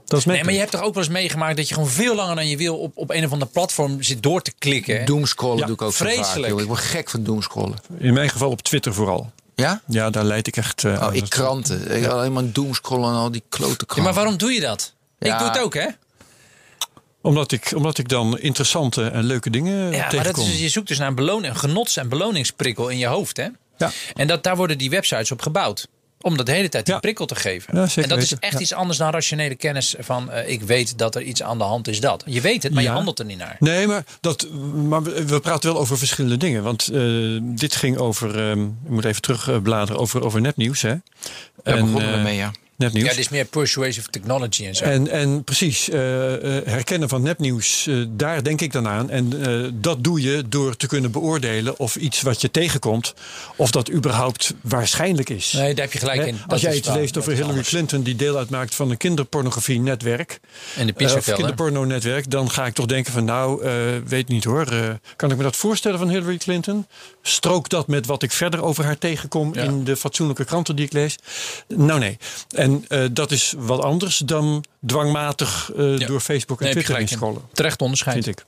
Dat 0.05 0.19
is 0.19 0.25
Nee, 0.25 0.45
maar 0.45 0.53
je 0.53 0.59
hebt 0.59 0.71
toch 0.71 0.83
ook 0.83 0.95
wel 0.95 1.03
eens 1.03 1.13
meegemaakt 1.13 1.57
dat 1.57 1.69
je 1.69 1.75
gewoon 1.75 1.89
veel 1.89 2.15
langer 2.15 2.35
dan 2.35 2.49
je 2.49 2.57
wil 2.57 2.77
op, 2.79 2.93
op 2.97 3.11
een 3.11 3.25
of 3.25 3.33
ander 3.33 3.49
platform 3.49 4.03
zit 4.03 4.23
door 4.23 4.43
te 4.43 4.53
klikken. 4.59 5.05
Doomscrollen 5.07 5.59
Ja, 5.59 5.65
doe 5.67 5.75
ik 5.75 5.83
ook 5.83 5.93
vaak. 5.93 6.09
vreselijk. 6.09 6.53
joh. 6.53 6.61
Ik 6.61 6.67
word 6.67 6.81
gek 6.81 7.11
van 7.11 7.23
doomscrollen. 7.25 7.79
In 7.99 8.13
mijn 8.15 8.29
geval 8.31 8.51
op 8.51 8.63
Twitter 8.63 8.95
vooral. 8.95 9.33
Ja? 9.55 9.81
Ja, 9.87 10.11
daar 10.11 10.25
leid 10.25 10.47
ik 10.47 10.57
echt. 10.57 10.85
eh, 10.85 11.07
Oh, 11.09 11.15
ik 11.15 11.29
kranten. 11.29 11.97
Ik 11.97 12.07
alleen 12.07 12.33
maar 12.33 12.53
doomscrollen 12.53 13.09
en 13.11 13.17
al 13.17 13.31
die 13.31 13.43
klote 13.49 13.71
Ja, 13.71 13.77
kranten. 13.77 14.03
maar 14.05 14.15
waarom 14.15 14.37
doe 14.37 14.53
je 14.53 14.61
dat? 14.61 14.93
Ja. 15.19 15.33
Ik 15.33 15.39
doe 15.39 15.49
het 15.49 15.59
ook, 15.59 15.75
hè? 15.75 15.87
Omdat, 17.23 17.53
ik, 17.53 17.73
omdat 17.77 17.99
ik 17.99 18.09
dan 18.09 18.39
interessante 18.39 19.05
en 19.09 19.25
leuke 19.25 19.51
dingen 19.51 19.91
Ja, 19.93 20.09
maar 20.15 20.25
dat 20.25 20.37
is, 20.39 20.61
je 20.61 20.69
zoekt 20.69 20.89
dus 20.89 20.99
naar 20.99 21.09
een, 21.09 21.15
beloon, 21.15 21.45
een 21.45 21.57
genots- 21.57 21.97
en 21.97 22.09
beloningsprikkel 22.09 22.89
in 22.89 22.99
je 22.99 23.07
hoofd, 23.07 23.37
hè? 23.37 23.49
Ja. 23.77 23.91
En 24.15 24.27
dat, 24.27 24.43
daar 24.43 24.57
worden 24.57 24.79
die 24.79 24.91
websites 24.91 25.31
op 25.31 25.43
gebouwd. 25.43 25.89
Om 26.25 26.37
dat 26.37 26.47
de 26.47 26.53
hele 26.53 26.69
tijd 26.69 26.85
die 26.85 26.95
Ja. 26.95 27.01
prikkel 27.01 27.27
te 27.27 27.35
geven. 27.35 27.77
Ja, 27.77 28.03
en 28.03 28.09
dat 28.09 28.19
is 28.19 28.35
echt 28.39 28.53
Ja. 28.53 28.59
iets 28.59 28.73
anders 28.73 28.99
dan 28.99 29.11
rationele 29.11 29.55
kennis 29.55 29.95
van 29.99 30.31
eh, 30.31 30.49
ik 30.49 30.63
weet 30.63 30.99
dat 30.99 31.15
er 31.15 31.23
iets 31.23 31.43
aan 31.43 31.59
de 31.59 31.65
hand 31.65 31.89
is 31.89 32.01
dat. 32.01 32.23
Je 32.27 32.41
weet 32.41 32.63
het, 32.63 32.73
maar 32.75 32.83
je 32.83 32.89
handelt 32.89 33.19
er 33.19 33.25
niet 33.25 33.39
naar. 33.39 33.57
Nee, 33.59 33.87
maar, 33.87 34.05
dat, 34.21 34.47
maar 34.89 35.03
we, 35.03 35.25
we 35.27 35.41
praten 35.41 35.73
wel 35.73 35.81
over 35.81 35.99
verschillende 35.99 36.37
dingen. 36.37 36.63
Want 36.63 36.89
eh, 36.89 37.01
dit 37.43 37.75
ging 37.77 37.97
over, 37.99 38.51
ehm, 38.51 38.63
ik 38.63 38.89
moet 38.91 39.05
even 39.05 39.23
terugbladeren, 39.23 40.01
over, 40.01 40.25
over 40.25 40.41
nepnieuws. 40.41 40.83
Hè? 40.83 40.89
Ja, 40.91 41.01
En, 41.63 41.85
begonnen 41.85 42.11
we 42.11 42.17
eh, 42.17 42.23
mee, 42.23 42.37
ja. 42.37 42.53
Nepnieuws. 42.77 43.09
Ja, 43.09 43.15
dit 43.15 43.25
is 43.25 43.29
meer 43.29 43.45
persuasive 43.45 44.09
technology 44.11 44.67
en 44.67 44.75
zo. 44.75 44.85
En, 44.85 45.09
en 45.11 45.45
precies, 45.45 45.89
eh, 45.89 46.59
eh, 46.59 46.67
herkennen 46.67 47.09
van 47.09 47.23
nepnieuws, 47.23 47.87
eh, 47.87 47.97
daar 48.09 48.43
denk 48.43 48.61
ik 48.61 48.73
dan 48.73 48.89
aan. 48.89 49.11
En 49.11 49.33
dat 49.81 50.05
doe 50.05 50.23
je 50.23 50.45
door 50.49 50.77
te 50.77 50.87
kunnen 50.87 51.11
beoordelen 51.11 51.79
of 51.79 51.97
iets 51.97 52.23
wat 52.23 52.41
je 52.41 52.51
tegenkomt, 52.51 53.15
of 53.57 53.71
dat 53.71 53.91
überhaupt 53.91 54.55
waarschijnlijk 54.61 55.31
is. 55.31 55.53
nee, 55.53 55.75
daar 55.75 55.85
heb 55.85 55.93
je 55.93 55.99
gelijk 55.99 56.21
Hè, 56.21 56.27
in. 56.27 56.37
Dat 56.41 56.53
Als 56.53 56.61
jij 56.61 56.77
iets 56.77 56.89
waar. 56.89 56.97
leest 56.97 57.17
over 57.19 57.31
Hillary 57.33 57.49
anders. 57.51 57.69
Clinton, 57.69 58.03
die 58.03 58.17
deel 58.17 58.37
uitmaakt 58.37 58.75
van 58.75 58.91
een 58.91 58.97
kinderpornografie-netwerk, 58.97 60.41
En 60.77 60.87
de 60.87 61.15
of 61.17 61.25
kinderporno-netwerk, 61.25 62.31
dan 62.31 62.51
ga 62.51 62.67
ik 62.67 62.75
toch 62.75 62.87
denken 62.87 63.13
van 63.13 63.25
nou, 63.25 63.65
weet 64.07 64.29
niet 64.29 64.45
hoor, 64.45 64.99
kan 65.17 65.31
ik 65.31 65.37
me 65.37 65.43
dat 65.43 65.57
voorstellen 65.57 65.99
van 65.99 66.09
Hillary 66.09 66.37
Clinton? 66.37 66.87
Strook 67.23 67.69
dat 67.69 67.89
met 67.89 68.07
wat 68.07 68.23
ik 68.23 68.33
verder 68.33 68.63
over 68.63 68.85
haar 68.85 68.99
tegenkom 68.99 69.55
Ja. 69.55 69.63
in 69.63 69.85
de 69.85 69.97
fatsoenlijke 69.97 70.45
kranten 70.45 70.77
die 70.77 70.85
ik 70.85 70.93
lees? 70.93 71.19
Nou 71.69 71.99
nee. 71.99 72.19
En 72.65 72.85
eh, 72.89 73.05
dat 73.13 73.31
is 73.31 73.55
wat 73.57 73.81
anders 73.83 74.19
dan 74.19 74.65
dwangmatig 74.87 75.71
eh, 75.77 75.99
Ja. 75.99 76.07
door 76.07 76.21
Facebook 76.21 76.59
en 76.59 76.65
Nee, 76.65 76.73
Twitter 76.73 76.95
in. 76.95 77.01
inscrollen, 77.01 77.43
Terecht 77.53 77.83
onderscheid. 77.83 78.25
vind 78.25 78.39
ik. 78.39 78.45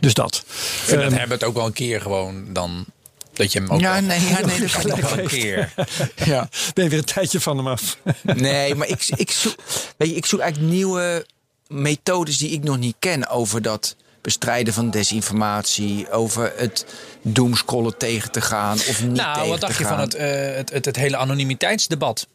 Dus 0.00 0.14
dat. 0.14 0.34
Ik 0.46 0.52
vind 0.84 1.00
dat 1.00 1.10
Ehm, 1.10 1.18
Herbert 1.18 1.44
ook 1.44 1.54
wel 1.54 1.66
een 1.66 1.72
keer 1.72 2.00
gewoon 2.00 2.52
dan... 2.52 2.84
Dat 3.32 3.52
je 3.52 3.58
hem 3.58 3.70
ook 3.70 3.80
Ja, 3.80 3.92
wel- 3.92 4.02
nee, 4.02 4.20
ja, 4.20 4.40
nee, 4.46 4.60
dat 4.60 4.62
ook 4.76 4.80
gelijk. 4.80 5.00
wel 5.00 5.18
een 5.18 5.26
keer. 5.26 5.72
Ja. 6.24 6.48
ben 6.74 6.84
je 6.84 6.90
weer 6.90 6.98
een 6.98 7.04
tijdje 7.04 7.40
van 7.40 7.56
hem 7.56 7.66
af. 7.68 7.98
Nee, 8.22 8.74
maar 8.74 8.88
ik, 8.88 9.06
ik, 9.16 9.30
zoek, 9.30 9.54
weet 9.96 10.08
je, 10.08 10.14
ik 10.14 10.26
zoek 10.26 10.40
eigenlijk 10.40 10.72
nieuwe 10.72 11.26
methodes 11.68 12.38
die 12.38 12.50
ik 12.50 12.62
nog 12.62 12.78
niet 12.78 12.96
ken 12.98 13.28
over 13.28 13.62
dat 13.62 13.96
bestrijden 14.26 14.74
van 14.74 14.90
desinformatie, 14.90 16.10
over 16.10 16.52
het 16.56 16.86
doomscrollen 17.22 17.98
tegen 17.98 18.30
te 18.30 18.40
gaan 18.40 18.72
of 18.74 19.02
niet 19.02 19.12
Nou, 19.12 19.34
tegen 19.34 19.48
wat 19.48 19.60
dacht 19.60 19.76
te 19.76 19.82
je 19.82 19.88
gaan. 19.88 19.96
van 19.96 20.04
het, 20.04 20.14
eh, 20.14 20.56
het, 20.56 20.70
het, 20.72 20.84
het 20.84 20.96
hele 20.96 21.16
anonimiteitsdebat? 21.16 22.26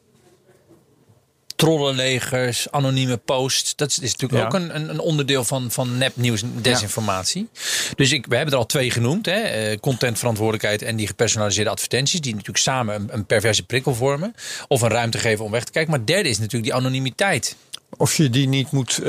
Trollenlegers, 1.56 2.72
anonieme 2.72 3.18
posts. 3.18 3.76
Dat 3.76 3.90
is, 3.90 4.00
is 4.00 4.12
natuurlijk 4.16 4.42
Ja. 4.42 4.46
ook 4.48 4.54
een, 4.54 4.76
een, 4.76 4.90
een 4.90 5.00
onderdeel 5.00 5.44
van, 5.44 5.72
van 5.72 5.98
nepnieuws 5.98 6.42
en 6.42 6.54
desinformatie. 6.62 7.50
Dus 7.96 8.12
ik, 8.12 8.26
we 8.26 8.36
hebben 8.36 8.54
er 8.54 8.60
al 8.60 8.66
twee 8.66 8.92
genoemd. 8.92 9.26
Hè? 9.26 9.32
eh, 9.42 9.80
contentverantwoordelijkheid 9.80 10.82
en 10.82 10.96
die 10.96 11.08
gepersonaliseerde 11.08 11.70
advertenties. 11.70 12.22
Die 12.22 12.32
natuurlijk 12.32 12.64
samen 12.64 12.96
een, 12.96 13.08
een 13.12 13.26
perverse 13.26 13.64
prikkel 13.64 13.96
vormen. 13.96 14.36
Of 14.68 14.82
een 14.82 14.90
ruimte 14.90 15.18
geven 15.18 15.46
om 15.46 15.52
weg 15.52 15.64
te 15.64 15.72
kijken. 15.72 15.92
Maar 15.92 16.06
derde 16.06 16.30
is 16.30 16.38
natuurlijk 16.38 16.64
die 16.64 16.74
anonimiteit. 16.74 17.56
Of 17.98 18.16
je 18.18 18.30
die 18.30 18.48
niet 18.48 18.72
moet 18.72 18.98
eh, 18.98 19.04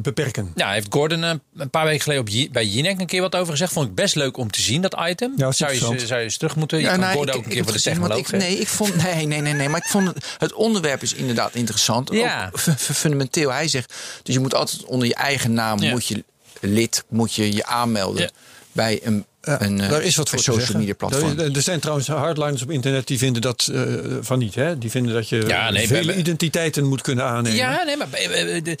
beperken. 0.00 0.52
Nou, 0.54 0.72
heeft 0.72 0.86
Gordon 0.90 1.24
eh, 1.24 1.30
een 1.56 1.70
paar 1.70 1.84
weken 1.84 2.00
geleden 2.00 2.46
op, 2.46 2.52
bij 2.52 2.64
Jinek 2.66 3.00
een 3.00 3.06
keer 3.06 3.20
wat 3.20 3.36
over 3.36 3.52
gezegd. 3.52 3.72
Vond 3.72 3.88
ik 3.88 3.94
best 3.94 4.14
leuk 4.14 4.36
om 4.36 4.50
te 4.50 4.60
zien, 4.60 4.80
dat 4.80 4.96
item. 5.08 5.32
Ja, 5.36 5.42
dat 5.44 5.52
is 5.52 5.56
zou, 5.58 5.70
je, 5.70 5.76
interessant. 5.76 6.08
zou 6.08 6.18
je 6.20 6.24
eens 6.26 6.36
terug 6.36 6.56
moeten. 6.56 6.78
Je 6.78 6.84
Ja, 6.84 6.90
kan 6.90 7.00
nou, 7.00 7.12
Gordon 7.14 7.34
ik- 7.34 7.38
ook 7.40 7.46
een 7.46 7.52
keer 7.52 7.64
voor 7.64 7.72
de 7.72 7.80
technoloog. 7.82 8.30
Nee, 8.30 8.58
ik 8.58 8.68
vond, 8.68 8.96
nee, 9.02 9.26
nee, 9.26 9.40
nee, 9.40 9.52
nee. 9.52 9.68
Maar 9.68 9.80
ik 9.80 9.90
vond 9.90 10.06
het, 10.08 10.24
het 10.38 10.52
onderwerp 10.52 11.02
is 11.02 11.14
inderdaad 11.14 11.54
interessant. 11.54 12.12
Ja. 12.12 12.46
Ook 12.46 12.60
fu- 12.60 12.72
fu- 12.76 12.94
fundamenteel. 12.94 13.52
Hij 13.52 13.68
zegt, 13.68 13.94
dus 14.22 14.34
je 14.34 14.40
moet 14.40 14.54
altijd 14.54 14.84
onder 14.84 15.08
je 15.08 15.14
eigen 15.14 15.52
naam 15.52 15.80
Ja. 15.82 15.90
moet 15.90 16.06
je 16.06 16.24
lid, 16.60 17.04
moet 17.08 17.34
je 17.34 17.52
je 17.54 17.66
aanmelden 17.66 18.22
Ja. 18.22 18.30
bij 18.72 19.00
een, 19.02 19.24
een, 19.58 19.80
eh, 19.80 19.90
Daar 19.90 20.02
is 20.02 20.16
wat 20.16 20.28
voor 20.28 20.38
social 20.38 20.56
zeggen. 20.58 20.78
media 20.78 20.94
platform. 20.94 21.38
Er, 21.38 21.56
er 21.56 21.62
zijn 21.62 21.80
trouwens 21.80 22.08
hardliners 22.08 22.62
op 22.62 22.70
internet 22.70 23.06
die 23.06 23.18
vinden 23.18 23.42
dat 23.42 23.68
eh, 23.72 23.82
van 24.20 24.38
niet. 24.38 24.54
Hè? 24.54 24.78
Die 24.78 24.90
vinden 24.90 25.14
dat 25.14 25.28
je 25.28 25.44
Ja, 25.46 25.70
nee, 25.70 25.86
vele 25.86 26.12
we- 26.12 26.18
identiteiten 26.18 26.84
moet 26.84 27.00
kunnen 27.02 27.24
aannemen. 27.24 27.58
Ja, 27.58 27.82
nee, 27.84 27.96
maar. 27.96 28.12
eh, 28.12 28.74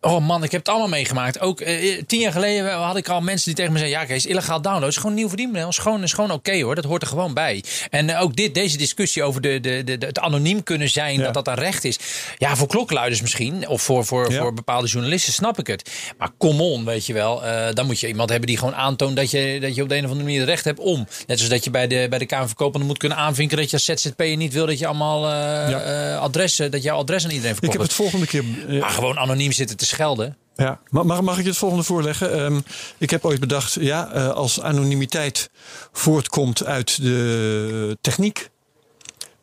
Oh 0.00 0.26
man, 0.26 0.42
ik 0.42 0.50
heb 0.50 0.60
het 0.60 0.68
allemaal 0.68 0.88
meegemaakt. 0.88 1.40
Ook 1.40 1.60
eh, 1.60 2.02
tien 2.06 2.20
jaar 2.20 2.32
geleden 2.32 2.72
had 2.72 2.96
ik 2.96 3.08
al 3.08 3.20
mensen 3.20 3.44
die 3.46 3.54
tegen 3.54 3.72
me 3.72 3.78
zeiden: 3.78 4.00
Ja, 4.00 4.06
Kees, 4.06 4.26
illegaal 4.26 4.60
downloaden 4.62 4.88
is 4.88 4.96
gewoon 4.96 5.10
een 5.10 5.16
nieuw 5.18 5.28
verdienmodel. 5.28 5.68
Is 5.68 5.78
gewoon, 5.78 6.02
is 6.02 6.12
gewoon 6.12 6.30
oké 6.30 6.60
hoor, 6.62 6.74
dat 6.74 6.84
hoort 6.84 7.02
er 7.02 7.08
gewoon 7.08 7.34
bij. 7.34 7.64
En 7.90 8.16
ook 8.16 8.36
dit, 8.36 8.54
deze 8.54 8.76
discussie 8.76 9.22
over 9.22 9.40
de, 9.40 9.60
de, 9.60 9.82
de, 9.84 9.98
de- 9.98 10.06
het 10.06 10.18
anoniem 10.18 10.62
kunnen 10.62 10.88
zijn, 10.88 11.18
Ja. 11.18 11.24
dat 11.24 11.34
dat 11.34 11.46
een 11.48 11.54
recht 11.54 11.84
is. 11.84 11.98
Ja, 12.38 12.56
voor 12.56 12.66
klokluiders 12.68 13.20
misschien, 13.20 13.68
of 13.68 13.82
voor, 13.82 14.04
voor, 14.04 14.30
Ja. 14.32 14.38
voor 14.40 14.54
bepaalde 14.54 14.86
journalisten 14.88 15.32
snap 15.32 15.58
ik 15.58 15.66
het. 15.66 15.90
Maar 16.18 16.30
come 16.38 16.62
on, 16.62 16.84
weet 16.84 17.06
je 17.06 17.12
wel. 17.12 17.42
dan 17.74 17.86
moet 17.86 18.00
je 18.00 18.06
iemand 18.08 18.28
hebben 18.30 18.48
die 18.48 18.58
gewoon 18.58 18.74
aantoont 18.74 19.16
dat 19.16 19.30
je, 19.30 19.58
dat 19.60 19.74
je 19.74 19.82
op 19.82 19.88
de 19.88 19.94
een 20.04 20.10
of 20.10 20.16
andere 20.16 20.32
manier 20.34 20.44
recht 20.50 20.64
hebt 20.64 20.78
om. 20.80 20.98
Net 21.26 21.38
zoals 21.38 21.52
dat 21.52 21.64
je 21.64 21.70
bij 21.70 21.86
de, 21.86 22.06
bij 22.10 22.18
de 22.18 22.26
van 22.28 22.82
moet 22.86 22.98
kunnen 22.98 23.18
aanvinken 23.18 23.56
dat 23.56 23.70
je 23.70 23.76
als 23.76 23.84
ZZP'er 23.84 24.36
niet 24.36 24.52
wil 24.52 24.66
dat 24.66 24.78
je 24.78 24.86
allemaal 24.86 25.24
eh, 25.24 25.70
Ja. 25.70 25.80
eh, 25.80 26.18
adressen, 26.20 26.70
dat 26.70 26.82
jouw 26.82 26.96
adres 26.96 27.24
aan 27.24 27.30
iedereen 27.30 27.52
Ik 27.52 27.58
verkocht 27.58 27.78
heb 27.78 27.86
het 27.88 27.96
volgende 27.96 28.26
keer. 28.26 28.44
eh, 28.68 28.80
maar 28.80 28.90
gewoon 28.90 29.18
anoniem 29.18 29.52
zitten 29.52 29.76
te 29.76 29.86
schelden. 29.86 30.36
Ja, 30.56 30.80
mag, 30.90 31.20
mag 31.20 31.36
ik 31.38 31.42
je 31.42 31.48
het 31.48 31.58
volgende 31.58 31.84
voorleggen? 31.84 32.32
Ehm, 32.32 32.60
ik 32.98 33.10
heb 33.10 33.24
ooit 33.24 33.40
bedacht, 33.40 33.76
ja, 33.80 34.02
als 34.34 34.60
anonimiteit 34.60 35.50
voortkomt 35.92 36.64
uit 36.64 37.02
de 37.02 37.98
techniek, 38.00 38.48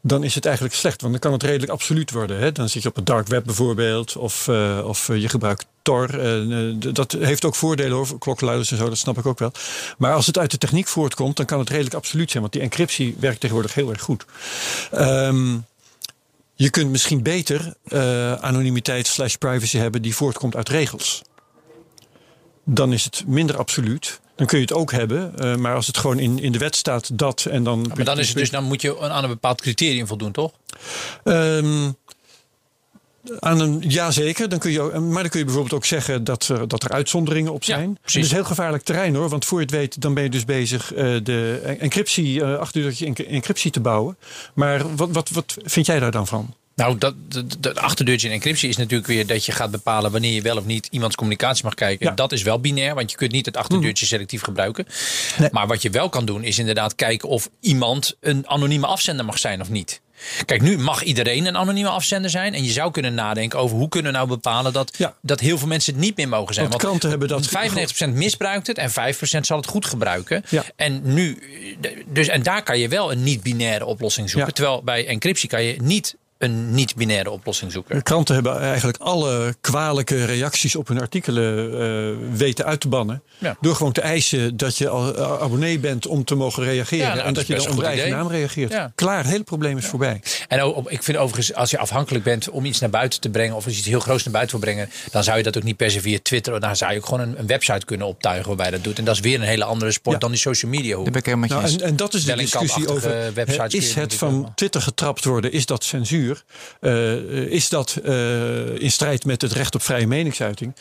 dan 0.02 0.24
is 0.24 0.36
het 0.36 0.46
eigenlijk 0.46 0.76
slecht. 0.76 1.02
Want 1.02 1.14
dan 1.14 1.22
kan 1.22 1.32
het 1.32 1.44
redelijk 1.44 1.72
absoluut 1.72 2.12
worden. 2.12 2.40
Hè? 2.40 2.52
Dan 2.52 2.70
zit 2.70 2.84
je 2.84 2.90
op 2.90 2.96
het 2.96 3.06
dark 3.06 3.28
web 3.28 3.44
bijvoorbeeld, 3.44 4.16
of, 4.16 4.48
eh, 4.48 4.82
of 4.86 5.10
eh, 5.10 5.22
je 5.22 5.30
gebruikt 5.30 5.66
Tor. 5.82 6.20
Eh, 6.20 6.94
dat 6.94 7.12
heeft 7.12 7.46
ook 7.46 7.56
voordelen 7.56 7.98
over 7.98 8.18
klokluiders 8.18 8.72
en 8.72 8.78
zo, 8.78 8.90
dat 8.90 8.98
snap 8.98 9.18
ik 9.18 9.26
ook 9.26 9.40
wel. 9.40 9.52
Maar 9.98 10.14
als 10.14 10.26
het 10.26 10.38
uit 10.38 10.52
de 10.52 10.58
techniek 10.58 10.88
voortkomt, 10.88 11.38
dan 11.38 11.46
kan 11.46 11.60
het 11.60 11.70
redelijk 11.70 11.96
absoluut 11.96 12.30
zijn. 12.30 12.42
Want 12.42 12.54
die 12.54 12.62
encryptie 12.62 13.16
werkt 13.20 13.40
tegenwoordig 13.40 13.74
heel 13.74 13.90
erg 13.90 14.02
goed. 14.02 14.26
Ehm, 14.92 15.58
je 16.56 16.70
kunt 16.70 16.92
misschien 16.92 17.24
beter 17.24 17.74
anonimiteit 18.42 19.08
slash 19.08 19.36
privacy 19.36 19.78
hebben 19.78 20.02
die 20.02 20.16
voortkomt 20.16 20.56
uit 20.56 20.70
regels. 20.70 21.22
dan 22.64 22.94
is 22.94 23.04
het 23.04 23.24
minder 23.28 23.58
absoluut. 23.58 24.20
Dan 24.36 24.48
kun 24.48 24.58
je 24.58 24.64
het 24.64 24.74
ook 24.74 24.92
hebben. 24.92 25.38
eh, 25.40 25.56
maar 25.56 25.76
als 25.76 25.88
het 25.88 25.98
gewoon 25.98 26.20
in, 26.20 26.40
in 26.40 26.52
de 26.52 26.58
wet 26.58 26.76
staat 26.76 27.18
dat 27.18 27.46
en 27.50 27.64
dan. 27.64 27.92
Maar 27.96 28.06
dan, 28.06 28.20
is 28.20 28.28
het 28.28 28.38
dus, 28.38 28.50
dan 28.50 28.64
moet 28.64 28.82
je 28.82 29.00
aan 29.00 29.24
een 29.24 29.30
bepaald 29.30 29.62
criterium 29.62 30.08
voldoen, 30.08 30.32
toch? 30.32 30.52
Ehm, 31.24 31.92
aan 33.40 33.60
een, 33.60 33.80
jazeker, 33.88 34.50
dan 34.50 34.60
kun 34.60 34.72
je, 34.72 34.82
maar 34.82 35.22
dan 35.22 35.30
kun 35.32 35.40
je 35.40 35.46
bijvoorbeeld 35.46 35.74
ook 35.74 35.86
zeggen 35.86 36.24
dat 36.24 36.48
er, 36.48 36.68
dat 36.68 36.84
er 36.84 36.92
uitzonderingen 36.92 37.54
op 37.54 37.64
Ja, 37.64 37.76
zijn. 37.76 37.94
precies. 38.02 38.16
Het 38.22 38.26
is 38.26 38.32
heel 38.32 38.44
gevaarlijk 38.44 38.84
terrein 38.84 39.16
hoor, 39.16 39.30
want 39.30 39.46
voor 39.46 39.60
je 39.60 39.66
het 39.66 39.74
weet, 39.76 40.02
dan 40.02 40.14
ben 40.14 40.24
je 40.24 40.30
dus 40.30 40.46
bezig 40.46 40.94
eh, 40.94 41.16
de 41.24 41.60
encryptie, 41.80 42.42
eh 42.44 42.58
achterdeurtje 42.58 43.06
enc- 43.06 43.20
encryptie 43.20 43.72
te 43.72 43.80
bouwen. 43.80 44.18
Maar 44.54 44.96
wat, 44.96 45.10
wat, 45.12 45.30
wat 45.30 45.56
vind 45.64 45.86
jij 45.86 46.00
daar 46.00 46.12
dan 46.12 46.28
van? 46.28 46.54
Nou, 46.76 46.98
dat, 46.98 47.16
dat, 47.60 47.78
achterdeurtje 47.78 48.28
in 48.28 48.34
encryptie 48.34 48.70
is 48.70 48.78
natuurlijk 48.78 49.08
weer 49.08 49.28
dat 49.28 49.46
je 49.46 49.52
gaat 49.52 49.72
bepalen 49.72 50.12
wanneer 50.12 50.34
je 50.34 50.42
wel 50.42 50.58
of 50.58 50.66
niet 50.66 50.88
iemands 50.92 51.16
communicatie 51.16 51.64
mag 51.64 51.74
kijken. 51.74 52.08
Ja. 52.08 52.14
Dat 52.14 52.32
is 52.32 52.44
wel 52.44 52.60
binair, 52.60 52.96
want 52.96 53.12
je 53.12 53.18
kunt 53.18 53.32
niet 53.32 53.46
het 53.46 53.58
achterdeurtje 53.58 54.06
selectief 54.06 54.42
gebruiken. 54.42 54.86
Maar 55.52 55.68
wat 55.68 55.82
je 55.82 55.90
wel 55.90 56.10
kan 56.10 56.26
doen, 56.26 56.44
is 56.44 56.60
inderdaad 56.60 56.96
kijken 56.96 57.30
of 57.30 57.50
iemand 57.60 58.16
een 58.20 58.48
anonieme 58.48 58.88
afzender 58.88 59.26
mag 59.26 59.40
zijn 59.40 59.62
of 59.62 59.70
niet. 59.70 60.02
Kijk, 60.46 60.62
nu 60.62 60.78
mag 60.78 61.04
iedereen 61.04 61.46
een 61.46 61.58
anonieme 61.58 61.90
afzender 61.90 62.30
zijn. 62.30 62.54
En 62.54 62.64
je 62.64 62.72
zou 62.72 62.92
kunnen 62.92 63.14
nadenken 63.14 63.60
over 63.60 63.78
hoe 63.78 63.90
kunnen 63.90 64.12
we 64.12 64.18
nou 64.18 64.30
bepalen 64.30 64.74
dat, 64.74 64.94
Ja. 64.98 65.16
dat 65.22 65.40
heel 65.40 65.58
veel 65.58 65.68
mensen 65.68 65.94
het 65.94 66.02
niet 66.02 66.18
meer 66.18 66.28
mogen 66.28 66.54
zijn. 66.54 66.70
Want 66.70 67.04
hebben 67.04 67.28
dat- 67.28 67.48
95% 67.48 68.14
misbruikt 68.14 68.68
het 68.68 68.78
en 68.78 68.92
5% 68.92 69.46
zal 69.46 69.58
het 69.58 69.68
goed 69.68 69.86
gebruiken. 69.86 70.44
Ja. 70.50 70.64
En, 70.76 71.02
nu, 71.04 71.44
dus, 72.06 72.28
en 72.28 72.44
daar 72.44 72.64
kan 72.64 72.80
je 72.80 72.88
wel 72.88 73.12
een 73.12 73.24
niet-binaire 73.24 73.86
oplossing 73.86 74.30
zoeken. 74.30 74.48
Ja. 74.50 74.56
Terwijl 74.56 74.84
bij 74.84 75.08
encryptie 75.08 75.50
kan 75.50 75.64
je 75.64 75.82
niet 75.82 76.16
een 76.44 76.74
niet-binaire 76.74 77.30
oplossing 77.30 77.72
zoeken. 77.72 77.96
De 77.96 78.02
kranten 78.04 78.34
hebben 78.36 78.60
eigenlijk 78.60 78.98
alle 78.98 79.56
kwalijke 79.62 80.26
reacties 80.26 80.76
op 80.76 80.88
hun 80.88 81.00
artikelen 81.02 81.80
eh, 81.82 82.38
weten 82.38 82.66
uit 82.66 82.80
te 82.80 82.88
bannen. 82.88 83.22
Ja. 83.38 83.56
Door 83.62 83.76
gewoon 83.76 83.92
te 83.92 84.02
eisen 84.02 84.58
dat 84.58 84.78
je 84.78 84.90
al 84.90 85.16
eh, 85.16 85.42
abonnee 85.42 85.80
bent 85.80 86.08
om 86.08 86.24
te 86.24 86.36
mogen 86.36 86.64
reageren. 86.64 87.08
Ja, 87.08 87.14
nou, 87.14 87.26
en 87.28 87.34
dat 87.34 87.48
je 87.48 87.56
dan 87.56 87.70
onder 87.70 87.86
eigen 87.86 88.06
idee. 88.06 88.18
naam 88.18 88.28
reageert. 88.28 88.72
Ja. 88.72 88.92
Klaar, 88.96 89.18
het 89.18 89.28
hele 89.32 89.44
probleem 89.44 89.78
is 89.78 89.86
voorbij. 89.86 90.22
En 90.48 90.62
ook, 90.62 90.76
op- 90.76 90.90
ik 90.90 91.04
vind 91.04 91.18
overigens, 91.18 91.54
als 91.58 91.72
je 91.72 91.78
afhankelijk 91.78 92.24
bent 92.24 92.50
om 92.50 92.66
iets 92.66 92.80
naar 92.80 92.90
buiten 92.90 93.20
te 93.22 93.30
brengen, 93.30 93.56
of 93.56 93.64
als 93.66 93.74
je 93.74 93.80
iets 93.80 93.88
heel 93.90 94.00
groots 94.00 94.24
naar 94.24 94.34
buiten 94.34 94.60
wil 94.60 94.66
brengen, 94.70 94.90
dan 95.12 95.24
zou 95.24 95.38
je 95.38 95.44
dat 95.44 95.58
ook 95.58 95.64
niet 95.64 95.78
per 95.78 95.92
se 95.92 96.02
via 96.02 96.20
Twitter. 96.22 96.60
Dan 96.60 96.76
zou 96.76 96.92
je 96.92 96.98
ook 96.98 97.06
gewoon 97.06 97.20
een, 97.20 97.40
een 97.40 97.48
website 97.48 97.86
kunnen 97.86 98.08
optuigen 98.08 98.48
waarbij 98.48 98.66
je 98.66 98.72
dat 98.72 98.84
doet. 98.84 98.98
En 98.98 99.06
dat 99.06 99.16
is 99.16 99.22
weer 99.22 99.36
een 99.36 99.46
hele 99.46 99.64
andere 99.64 99.92
sport 99.92 100.14
Ja. 100.16 100.22
dan 100.22 100.32
die 100.32 100.40
social 100.40 100.72
media. 100.72 100.96
hoek. 100.96 101.04
Daar 101.04 101.12
ben 101.14 101.22
ik 101.22 101.28
helemaal 101.28 101.48
met 101.60 101.72
je 101.72 101.78
Nou, 101.78 101.82
en, 101.84 101.90
en 101.90 101.96
dat 101.96 102.14
is 102.14 102.24
de 102.24 102.36
discussie 102.36 102.88
over. 102.88 103.34
is 103.68 103.96
het 103.96 104.14
van. 104.14 104.52
Twitter 104.56 104.82
getrapt 104.82 105.26
worden? 105.26 105.52
Is 105.52 105.66
dat 105.66 105.84
censuur? 105.84 106.31
Eh, 106.80 107.14
is 107.32 107.70
dat 107.70 107.96
eh, 108.04 108.76
in 108.82 108.92
strijd 108.92 109.26
met 109.26 109.42
het 109.42 109.52
recht 109.52 109.76
op 109.76 109.82
vrije 109.82 110.08
meningsuiting? 110.08 110.76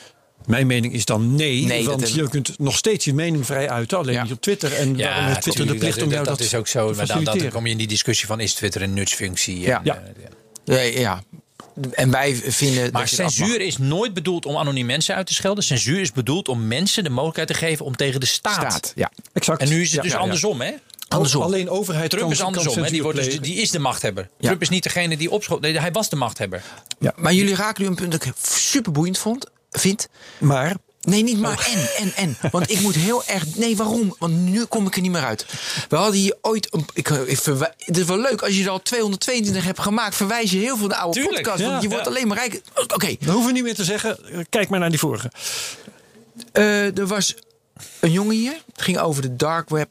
Mijn 0.46 0.66
mening 0.66 0.92
is 0.92 1.04
dan 1.04 1.34
nee, 1.34 1.84
want 1.84 2.12
je 2.12 2.28
kunt 2.28 2.58
nog 2.58 2.76
steeds 2.76 3.04
je 3.04 3.14
mening 3.14 3.46
vrij 3.46 3.68
uiten, 3.70 3.98
alleen 3.98 4.14
Ja. 4.14 4.22
niet 4.22 4.32
op 4.32 4.40
Twitter. 4.40 4.72
En 4.72 4.96
waarom 4.96 5.24
heeft 5.24 5.42
Twitter 5.42 5.66
de 5.66 5.74
plicht 5.74 6.02
om 6.02 6.10
jou 6.10 6.24
dat, 6.24 6.38
dat 6.38 6.46
is 6.46 6.54
ook 6.54 6.68
zo. 6.68 6.90
te 6.90 6.96
Maar 6.96 7.06
dan, 7.06 7.06
dan 7.06 7.16
faciliteren? 7.16 7.52
kom 7.52 7.64
je 7.66 7.72
in 7.72 7.78
die 7.78 7.86
discussie 7.86 8.26
van 8.26 8.40
is 8.40 8.54
Twitter 8.54 8.82
een 8.82 8.94
nutsfunctie? 8.94 9.60
Ja. 9.60 9.76
En, 9.78 9.80
Ja. 9.84 10.02
eh, 10.64 10.92
Ja, 10.94 11.00
ja. 11.00 11.22
En 11.92 12.10
wij 12.10 12.34
vinden. 12.34 12.92
Maar 12.92 13.08
censuur 13.08 13.60
is 13.60 13.78
nooit 13.78 14.14
bedoeld 14.14 14.46
om 14.46 14.56
anoniem 14.56 14.86
mensen 14.86 15.14
uit 15.14 15.26
te 15.26 15.34
schelden. 15.34 15.64
Censuur 15.64 16.00
is 16.00 16.12
bedoeld 16.12 16.48
om 16.48 16.66
mensen 16.66 17.04
de 17.04 17.10
mogelijkheid 17.10 17.48
te 17.48 17.54
geven 17.54 17.84
om 17.84 17.96
tegen 17.96 18.20
de 18.20 18.26
staat. 18.26 18.52
staat. 18.54 18.92
Ja. 18.94 19.10
Exact. 19.32 19.60
En 19.62 19.68
nu 19.68 19.80
is 19.80 19.86
het 19.86 19.92
Ja, 19.96 20.02
dus 20.02 20.10
ja, 20.10 20.16
ja. 20.16 20.22
andersom, 20.22 20.60
hè? 20.60 20.70
Andersom. 21.14 21.42
Alleen 21.42 21.68
overheid 21.70 22.10
Trump 22.10 22.22
kan, 22.24 22.32
is 22.32 22.38
kan 22.38 22.46
andersom. 22.46 22.82
Hè? 22.82 22.90
Die, 22.90 23.02
wordt 23.02 23.18
dus, 23.24 23.40
die 23.40 23.54
is 23.56 23.70
de 23.70 23.78
machthebber. 23.78 24.28
Ja. 24.38 24.46
Trump 24.46 24.62
is 24.62 24.68
niet 24.68 24.82
degene 24.82 25.16
die 25.16 25.30
opschot. 25.30 25.60
Nee, 25.60 25.78
hij 25.78 25.92
was 25.92 26.08
de 26.08 26.16
machthebber. 26.16 26.62
Maar 27.16 27.32
jullie 27.32 27.54
raken 27.54 27.82
nu 27.82 27.88
een 27.88 27.94
punt 27.94 28.12
dat 28.12 28.24
ik 28.24 28.32
super 28.42 28.92
boeiend 28.92 29.18
vond, 29.18 29.46
vind. 29.70 30.08
Maar 30.38 30.76
Nee, 31.00 31.22
niet 31.22 31.38
maar 31.40 31.58
Oh. 31.58 31.72
en, 31.74 31.88
en, 31.96 32.12
en. 32.40 32.50
Want 32.50 32.70
ik 32.70 32.80
moet 32.80 32.94
heel 32.94 33.24
erg... 33.26 33.56
Nee, 33.56 33.76
waarom? 33.76 34.14
Want 34.18 34.34
nu 34.36 34.64
kom 34.64 34.86
ik 34.86 34.94
er 34.96 35.02
niet 35.02 35.10
meer 35.10 35.24
uit. 35.24 35.46
We 35.88 35.96
hadden 35.96 36.20
hier 36.20 36.36
ooit... 36.40 36.74
Een, 36.74 36.86
ik, 36.92 37.08
ik 37.08 37.38
verwij- 37.38 37.74
het 37.78 37.96
is 37.98 38.04
wel 38.04 38.18
leuk, 38.20 38.42
als 38.42 38.56
je 38.56 38.64
er 38.64 38.70
al 38.70 38.82
222 38.82 39.64
hebt 39.64 39.78
gemaakt... 39.80 40.14
verwijs 40.14 40.50
je 40.50 40.58
heel 40.58 40.76
veel 40.76 40.86
naar 40.86 40.98
oude 40.98 41.20
Tuurlijk, 41.20 41.36
podcasts. 41.36 41.60
Want 41.62 41.74
ja, 41.74 41.80
je 41.82 41.88
wordt 41.88 42.04
ja. 42.04 42.10
alleen 42.10 42.28
maar 42.28 42.36
rijk. 42.36 42.60
Oké, 42.74 43.06
dat 43.06 43.28
hoeven 43.28 43.46
we 43.46 43.52
niet 43.52 43.62
meer 43.62 43.74
te 43.74 43.84
zeggen. 43.84 44.24
Eh, 44.32 44.38
Kijk 44.50 44.68
maar 44.68 44.78
naar 44.80 44.90
die 44.90 44.98
vorige. 44.98 45.30
eh, 46.52 46.98
er 46.98 47.06
was 47.06 47.34
een 48.00 48.12
jongen 48.12 48.36
hier. 48.36 48.54
Het 48.72 48.82
ging 48.82 48.98
over 48.98 49.22
de 49.22 49.36
dark 49.36 49.68
web. 49.68 49.88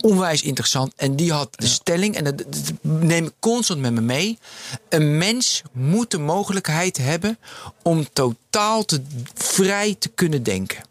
Onwijs 0.00 0.42
interessant. 0.42 0.92
En 0.96 1.16
die 1.16 1.32
had 1.32 1.48
de 1.50 1.66
stelling, 1.66 2.16
en 2.16 2.24
dat, 2.24 2.38
dat 2.38 2.72
neem 2.82 3.24
ik 3.24 3.32
constant 3.38 3.80
met 3.80 3.92
me 3.92 4.00
mee. 4.00 4.38
Een 4.88 5.18
mens 5.18 5.62
moet 5.72 6.10
de 6.10 6.18
mogelijkheid 6.18 6.96
hebben 6.96 7.38
om 7.82 8.06
totaal 8.12 8.84
te, 8.84 9.02
vrij 9.34 9.96
te 9.98 10.08
kunnen 10.08 10.42
denken. 10.42 10.87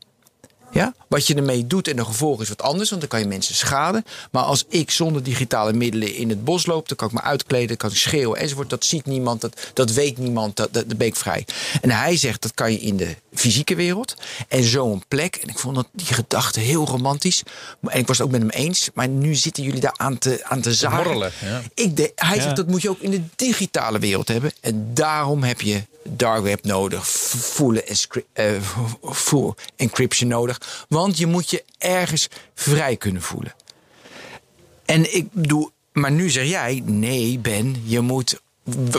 Ja? 0.72 0.94
Wat 1.08 1.28
je 1.28 1.36
ermee 1.36 1.68
doet 1.68 1.88
en 1.88 1.96
de 1.96 2.06
gevolg 2.06 2.42
is 2.42 2.50
wat 2.50 2.62
anders, 2.62 2.90
want 2.90 3.02
dan 3.02 3.10
kan 3.10 3.20
je 3.20 3.28
mensen 3.28 3.56
schaden. 3.56 4.06
Maar 4.32 4.44
als 4.44 4.66
ik 4.70 4.92
zonder 4.92 5.24
digitale 5.24 5.74
middelen 5.74 6.16
in 6.16 6.30
het 6.30 6.44
bos 6.44 6.66
loop, 6.66 6.88
dan 6.88 6.98
kan 6.98 7.08
ik 7.08 7.14
me 7.14 7.22
uitkleden, 7.22 7.78
kan 7.78 7.90
ik 7.90 7.96
schreeuwen 7.98 8.40
enzovoort. 8.40 8.70
Dat 8.70 8.86
ziet 8.86 9.06
niemand, 9.06 9.42
dat, 9.42 9.60
dat 9.74 9.92
weet 9.92 10.18
niemand, 10.18 10.56
dat, 10.56 10.74
dat, 10.74 10.90
dat 10.90 10.98
ben 10.98 11.08
ik 11.08 11.16
vrij. 11.16 11.46
En 11.82 11.92
hij 11.92 12.18
zegt 12.18 12.42
dat 12.42 12.54
kan 12.54 12.72
je 12.72 12.80
in 12.80 12.98
de 12.98 13.16
fysieke 13.34 13.76
wereld. 13.76 14.16
En 14.48 14.64
zo'n 14.64 15.04
plek, 15.08 15.36
en 15.36 15.48
ik 15.50 15.60
vond 15.60 15.76
dat, 15.76 15.88
die 15.92 16.06
gedachte 16.14 16.60
heel 16.60 16.86
romantisch. 16.88 17.44
En 17.82 18.00
ik 18.00 18.08
was 18.08 18.18
het 18.18 18.26
ook 18.26 18.32
met 18.32 18.42
hem 18.42 18.50
eens, 18.50 18.90
maar 18.94 19.08
nu 19.08 19.36
zitten 19.36 19.64
jullie 19.64 19.80
daar 19.82 19.96
aan 19.98 20.18
te, 20.18 20.40
aan 20.44 20.62
te 20.62 20.74
zagen. 20.74 20.98
morrelen, 21.04 21.32
ja. 21.42 21.62
Ik 21.74 21.98
de, 21.98 22.12
hij 22.16 22.36
Ja. 22.36 22.42
zegt 22.42 22.56
dat 22.56 22.68
moet 22.68 22.82
je 22.82 22.90
ook 22.90 23.00
in 23.00 23.12
de 23.12 23.22
digitale 23.36 24.00
wereld 24.00 24.28
hebben. 24.28 24.52
En 24.62 24.90
daarom 24.94 25.44
heb 25.44 25.62
je 25.62 25.82
dark 26.10 26.44
web 26.44 26.64
nodig, 26.64 27.08
escri- 27.86 28.26
eh, 28.34 28.46
full 29.12 29.54
encryption 29.76 30.30
nodig. 30.30 30.57
Want 30.90 31.18
je 31.18 31.26
moet 31.26 31.50
je 31.50 31.64
ergens 31.78 32.28
vrij 32.54 32.98
kunnen 32.98 33.22
voelen. 33.22 33.54
En 34.86 35.16
ik 35.16 35.28
bedoel, 35.32 35.72
maar 35.92 36.12
nu 36.12 36.30
zeg 36.30 36.48
jij, 36.48 36.82
nee 36.86 37.40
Ben, 37.40 37.84
je 37.84 38.00
moet, 38.00 38.42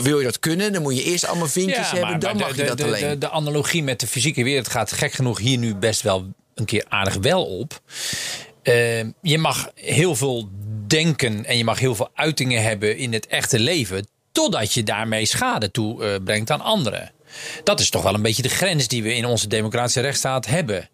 wil 0.03 0.17
je 0.17 0.25
dat 0.25 0.39
kunnen, 0.39 0.73
dan 0.73 0.81
moet 0.81 0.97
je 0.97 1.03
eerst 1.03 1.25
allemaal 1.25 1.47
vinkjes 1.47 1.91
hebben, 1.91 2.19
dan 2.19 2.37
mag 2.37 2.55
je 2.55 2.61
de, 2.61 2.67
dat 2.67 2.77
de, 2.77 2.83
alleen. 2.83 3.09
De, 3.09 3.17
de 3.17 3.29
analogie 3.29 3.83
met 3.83 3.99
de 3.99 4.07
fysieke 4.07 4.43
wereld 4.43 4.67
gaat 4.67 4.91
gek 4.91 5.11
genoeg 5.11 5.37
hier 5.37 5.57
nu 5.57 5.75
best 5.75 6.01
wel 6.01 6.33
een 6.55 6.65
keer 6.65 6.85
aardig 6.89 7.15
wel 7.15 7.45
op. 7.45 7.81
Eh, 8.63 8.99
je 9.21 9.37
mag 9.37 9.69
heel 9.75 10.15
veel 10.15 10.49
denken 10.87 11.45
en 11.45 11.57
je 11.57 11.63
mag 11.63 11.79
heel 11.79 11.95
veel 11.95 12.09
uitingen 12.13 12.63
hebben 12.63 12.97
in 12.97 13.13
het 13.13 13.27
echte 13.27 13.59
leven. 13.59 14.07
Totdat 14.31 14.73
je 14.73 14.83
daarmee 14.83 15.25
schade 15.25 15.71
toe 15.71 16.03
eh, 16.03 16.15
brengt 16.23 16.51
aan 16.51 16.61
anderen. 16.61 17.11
Dat 17.63 17.79
is 17.79 17.89
toch 17.89 18.03
wel 18.03 18.13
een 18.13 18.21
beetje 18.21 18.41
de 18.41 18.49
grens 18.49 18.87
die 18.87 19.03
we 19.03 19.15
in 19.15 19.25
onze 19.25 19.47
democratische 19.47 20.01
rechtsstaat 20.01 20.45
hebben. 20.45 20.89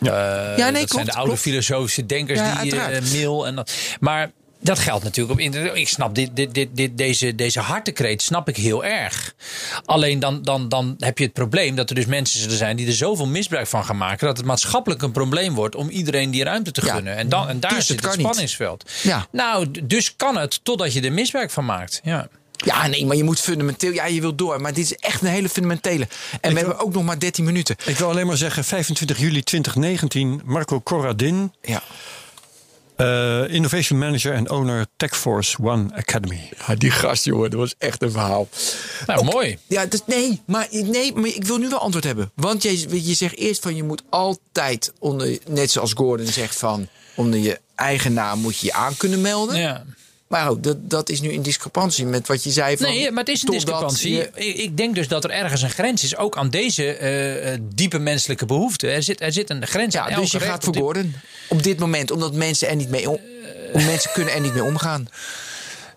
Ja, 0.00 0.54
nee, 0.56 0.56
dat 0.56 0.72
klopt, 0.72 0.90
zijn 0.92 1.04
de 1.04 1.12
oude 1.12 1.26
klopt. 1.26 1.40
filosofische 1.40 2.06
denkers 2.06 2.38
Ja, 2.38 2.62
die 2.62 2.80
eh, 2.80 3.12
mail 3.12 3.46
en 3.46 3.54
dat. 3.54 3.72
Maar 4.00 4.30
dat 4.60 4.78
geldt 4.78 5.04
natuurlijk 5.04 5.34
op 5.38 5.44
internet. 5.44 5.76
Ik 5.76 5.88
snap 5.88 6.14
dit, 6.14 6.36
dit, 6.36 6.54
dit, 6.54 6.68
dit, 6.72 6.98
deze, 6.98 7.34
deze 7.34 7.60
hartekreet 7.60 8.22
snap 8.22 8.48
ik 8.48 8.56
heel 8.56 8.84
erg. 8.84 9.34
Alleen 9.84 10.18
dan, 10.18 10.42
dan, 10.42 10.68
dan 10.68 10.94
heb 10.98 11.18
je 11.18 11.24
het 11.24 11.32
probleem 11.32 11.74
dat 11.76 11.88
er 11.88 11.94
dus 11.94 12.06
mensen 12.06 12.40
zullen 12.40 12.56
zijn 12.56 12.76
die 12.76 12.86
er 12.86 12.92
zoveel 12.92 13.26
misbruik 13.26 13.66
van 13.66 13.84
gaan 13.84 13.96
maken. 13.96 14.26
dat 14.26 14.36
het 14.36 14.46
maatschappelijk 14.46 15.02
een 15.02 15.12
probleem 15.12 15.54
wordt 15.54 15.74
om 15.74 15.88
iedereen 15.88 16.30
die 16.30 16.44
ruimte 16.44 16.70
te 16.70 16.84
Ja, 16.84 16.92
gunnen. 16.94 17.16
En, 17.16 17.28
dan, 17.28 17.48
en 17.48 17.60
daar 17.60 17.70
dus 17.70 17.78
het 17.78 17.86
zit 17.86 18.00
het 18.00 18.16
niet. 18.16 18.26
spanningsveld. 18.26 18.90
Ja. 19.02 19.26
Nou, 19.32 19.66
dus 19.84 20.16
kan 20.16 20.36
het 20.36 20.60
totdat 20.64 20.92
je 20.92 21.00
er 21.00 21.12
misbruik 21.12 21.50
van 21.50 21.64
maakt. 21.64 22.00
Ja. 22.02 22.28
Ja, 22.56 22.86
nee, 22.86 23.06
maar 23.06 23.16
je 23.16 23.24
moet 23.24 23.40
fundamenteel, 23.40 23.92
ja, 23.92 24.06
je 24.06 24.20
wilt 24.20 24.38
door. 24.38 24.60
Maar 24.60 24.72
dit 24.72 24.84
is 24.84 24.94
echt 24.96 25.20
een 25.22 25.28
hele 25.28 25.48
fundamentele. 25.48 26.08
En 26.40 26.52
we 26.52 26.58
hebben 26.58 26.78
ook 26.78 26.92
nog 26.92 27.04
maar 27.04 27.18
13 27.18 27.44
minuten. 27.44 27.76
Ik 27.86 27.96
wil 27.96 28.08
alleen 28.08 28.26
maar 28.26 28.36
zeggen, 28.36 28.64
25 28.64 29.18
juli 29.18 29.42
2019, 29.42 30.40
Marco 30.44 30.80
Corradin, 30.80 31.52
Ja. 31.62 31.82
eh, 32.96 33.54
Innovation 33.54 33.98
Manager 33.98 34.32
en 34.32 34.50
Owner 34.50 34.86
Techforce 34.96 35.56
One 35.62 35.94
Academy. 35.94 36.48
Ja, 36.66 36.74
die 36.74 36.90
gast, 36.90 37.24
jongen, 37.24 37.50
dat 37.50 37.60
was 37.60 37.74
echt 37.78 38.02
een 38.02 38.10
verhaal. 38.10 38.48
Nou, 39.06 39.24
mooi. 39.24 39.58
Ja, 39.66 39.86
dus 39.86 40.00
nee, 40.06 40.42
maar, 40.46 40.68
nee, 40.70 41.12
maar 41.14 41.26
ik 41.28 41.44
wil 41.44 41.56
nu 41.58 41.68
wel 41.68 41.78
antwoord 41.78 42.04
hebben. 42.04 42.30
Want 42.34 42.62
je, 42.62 43.04
je 43.06 43.14
zegt 43.14 43.36
eerst 43.36 43.62
van 43.62 43.76
je 43.76 43.82
moet 43.82 44.02
altijd, 44.10 44.92
onder, 44.98 45.38
net 45.48 45.70
zoals 45.70 45.92
Gordon 45.92 46.26
zegt 46.26 46.56
van... 46.56 46.88
onder 47.14 47.40
je 47.40 47.60
eigen 47.74 48.12
naam 48.12 48.38
moet 48.38 48.58
je 48.58 48.66
je 48.66 48.72
aan 48.72 48.96
kunnen 48.96 49.20
melden. 49.20 49.56
Ja. 49.58 49.84
Maar 50.26 50.60
dat, 50.60 50.90
dat 50.90 51.08
is 51.08 51.20
nu 51.20 51.30
in 51.32 51.42
discrepantie 51.42 52.06
met 52.06 52.26
wat 52.26 52.44
je 52.44 52.50
zei 52.50 52.76
van... 52.76 52.86
Nee, 52.88 53.10
maar 53.10 53.24
het 53.24 53.28
is 53.32 53.42
een 53.42 53.50
discrepantie. 53.50 54.14
je- 54.14 54.30
Ik, 54.34 54.76
denk 54.76 54.94
dus 54.94 55.08
dat 55.08 55.24
er 55.24 55.30
ergens 55.30 55.62
een 55.62 55.70
grens 55.70 56.04
is, 56.04 56.16
ook 56.16 56.36
aan 56.36 56.48
deze 56.50 56.92
eh, 56.96 57.52
eh, 57.52 57.60
diepe 57.74 57.98
menselijke 57.98 58.46
behoeften. 58.46 58.90
Er 58.90 59.02
zit, 59.02 59.20
er 59.20 59.32
zit 59.32 59.50
een 59.50 59.66
grens 59.66 59.96
aan. 59.96 60.02
ja, 60.02 60.08
elke 60.08 60.20
dus 60.20 60.30
je 60.32 60.40
gaat 60.40 60.66
op 60.66 60.76
voor 60.76 60.94
dit-. 60.94 61.06
Op 61.48 61.62
dit 61.62 61.78
moment, 61.78 62.10
omdat 62.10 62.34
mensen 62.34 62.68
er 62.68 62.76
niet 62.76 62.88
mee 62.90 63.10
om, 63.10 63.18
mensen 63.72 64.10
kunnen 64.12 64.34
er 64.34 64.40
niet 64.40 64.54
mee 64.54 64.64
omgaan. 64.64 65.08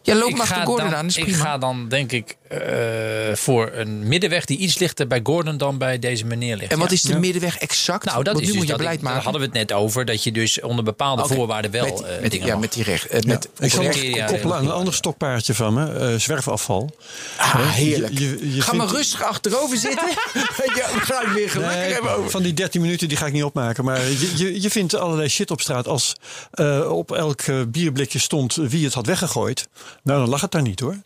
Ja, 0.01 0.15
loop 0.15 0.29
ik 0.29 0.37
maar 0.37 0.47
Gordon 0.47 0.75
dan, 0.89 0.95
aan, 0.95 1.07
ik 1.13 1.33
ga 1.35 1.57
dan 1.57 1.89
denk 1.89 2.11
ik 2.11 2.37
eh, 2.49 3.35
voor 3.35 3.69
een 3.73 4.07
middenweg 4.07 4.45
die 4.45 4.57
iets 4.57 4.77
lichter 4.77 5.07
bij 5.07 5.19
Gordon 5.23 5.57
dan 5.57 5.77
bij 5.77 5.99
deze 5.99 6.25
meneer 6.25 6.55
ligt. 6.57 6.71
En 6.71 6.79
wat 6.79 6.87
Ja. 6.89 6.93
is 6.95 7.01
de 7.01 7.19
middenweg 7.19 7.57
exact? 7.57 8.05
Nou, 8.05 8.23
dat 8.23 8.33
Want 8.33 8.37
is 8.39 8.41
nu 8.45 8.47
dus 8.47 8.55
moet 8.55 8.63
je 8.63 8.69
dat 8.69 8.77
beleid 8.77 8.97
ik- 8.97 9.03
daar 9.03 9.13
maken. 9.13 9.29
hadden 9.31 9.49
we 9.51 9.57
het 9.59 9.67
net 9.69 9.77
over. 9.77 10.05
Dat 10.05 10.23
je 10.23 10.31
dus 10.31 10.61
onder 10.61 10.83
bepaalde 10.83 11.27
voorwaarden 11.27 11.71
wel 11.71 11.83
met, 11.85 12.01
eh, 12.01 12.21
met, 12.21 12.31
dingen 12.31 12.45
ja, 12.47 12.51
mag. 12.53 12.61
met 12.61 12.73
die 12.73 12.83
recht. 12.83 13.07
eh, 13.07 13.19
Ja, 13.21 13.27
met 13.27 13.49
ik 13.59 13.71
zal 13.71 13.83
koppelen 14.25 14.55
aan 14.57 14.65
een 14.65 14.71
ander 14.71 14.93
stokpaardje 14.93 15.53
van 15.53 15.73
me, 15.73 15.91
eh, 15.93 16.15
zwerfafval. 16.19 16.89
Ah, 17.37 17.69
heerlijk. 17.69 18.19
Je- 18.19 18.37
je- 18.39 18.55
je 18.55 18.61
Ga 18.61 18.73
maar 18.73 18.87
rustig 18.87 19.23
achterover 19.23 19.77
zitten. 19.77 20.07
ja, 20.79 20.93
we 20.93 20.99
gaan 21.01 21.25
het 21.25 21.33
weer 21.33 21.49
gelukkig 21.49 21.77
Nee, 21.77 21.93
hebben 21.93 22.11
over. 22.15 22.29
van 22.31 22.43
die 22.43 22.53
13 22.53 22.81
minuten 22.81 23.07
die 23.07 23.17
ga 23.17 23.25
ik 23.25 23.33
niet 23.33 23.43
opmaken. 23.43 23.83
Maar 23.83 24.01
je, 24.09 24.31
je, 24.35 24.61
je 24.61 24.69
vindt 24.69 24.95
allerlei 24.95 25.29
shit 25.29 25.51
op 25.51 25.61
straat. 25.61 25.87
Als 25.87 26.15
eh, 26.51 26.91
op 26.91 27.11
elk 27.11 27.41
eh, 27.41 27.61
bierblikje 27.67 28.19
stond 28.19 28.55
wie 28.55 28.85
het 28.85 28.93
had 28.93 29.05
weggegooid. 29.05 29.67
Nou, 30.03 30.19
dan 30.19 30.29
lag 30.29 30.41
het 30.41 30.51
daar 30.51 30.61
niet 30.61 30.79
hoor. 30.79 30.97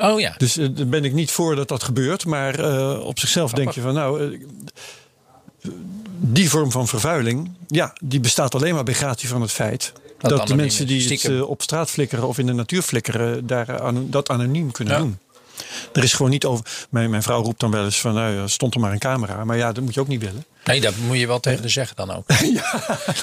Oh 0.00 0.20
ja. 0.20 0.34
Dus 0.36 0.56
eh, 0.56 0.68
daar 0.70 0.86
ben 0.86 1.04
ik 1.04 1.12
niet 1.12 1.30
voor 1.30 1.56
dat 1.56 1.68
dat 1.68 1.82
gebeurt. 1.82 2.26
Maar 2.26 2.58
eh, 2.58 3.00
op 3.00 3.18
zichzelf 3.18 3.52
denk 3.52 3.70
je 3.72 3.80
van 3.80 3.94
nou. 3.94 4.32
eh, 4.32 5.70
die 6.20 6.50
vorm 6.50 6.70
van 6.70 6.88
vervuiling, 6.88 7.50
ja, 7.66 7.92
die 8.02 8.20
bestaat 8.20 8.54
alleen 8.54 8.74
maar 8.74 8.84
bij 8.84 8.94
gratie 8.94 9.28
van 9.28 9.40
het 9.40 9.52
feit. 9.52 9.92
Dat, 10.18 10.46
de 10.46 10.56
mensen 10.56 10.86
die 10.86 11.08
het 11.08 11.42
op 11.42 11.62
straat 11.62 11.90
flikkeren 11.90 12.28
of 12.28 12.38
in 12.38 12.46
de 12.46 12.52
natuur 12.52 12.82
flikkeren, 12.82 13.46
daar, 13.46 13.92
dat 14.10 14.28
anoniem 14.28 14.70
kunnen 14.70 14.94
Ja. 14.94 15.00
doen. 15.00 15.18
Er 15.92 16.02
is 16.02 16.12
gewoon 16.12 16.30
niet 16.30 16.44
over. 16.44 16.64
Mijn, 16.90 17.10
mijn 17.10 17.22
vrouw 17.22 17.42
roept 17.42 17.60
dan 17.60 17.70
wel 17.70 17.84
eens 17.84 18.00
van, 18.00 18.14
nou, 18.14 18.48
stond 18.48 18.74
er 18.74 18.80
maar 18.80 18.92
een 18.92 18.98
camera. 18.98 19.44
Maar 19.44 19.56
ja, 19.56 19.72
dat 19.72 19.84
moet 19.84 19.94
je 19.94 20.00
ook 20.00 20.08
niet 20.08 20.20
willen. 20.20 20.44
Nee, 20.64 20.80
dat 20.80 20.96
moet 20.96 21.18
je 21.18 21.26
wel 21.26 21.40
tegen 21.40 21.62
de 21.62 21.68
zeggen 21.68 21.96
dan 21.96 22.16
ook. 22.16 22.26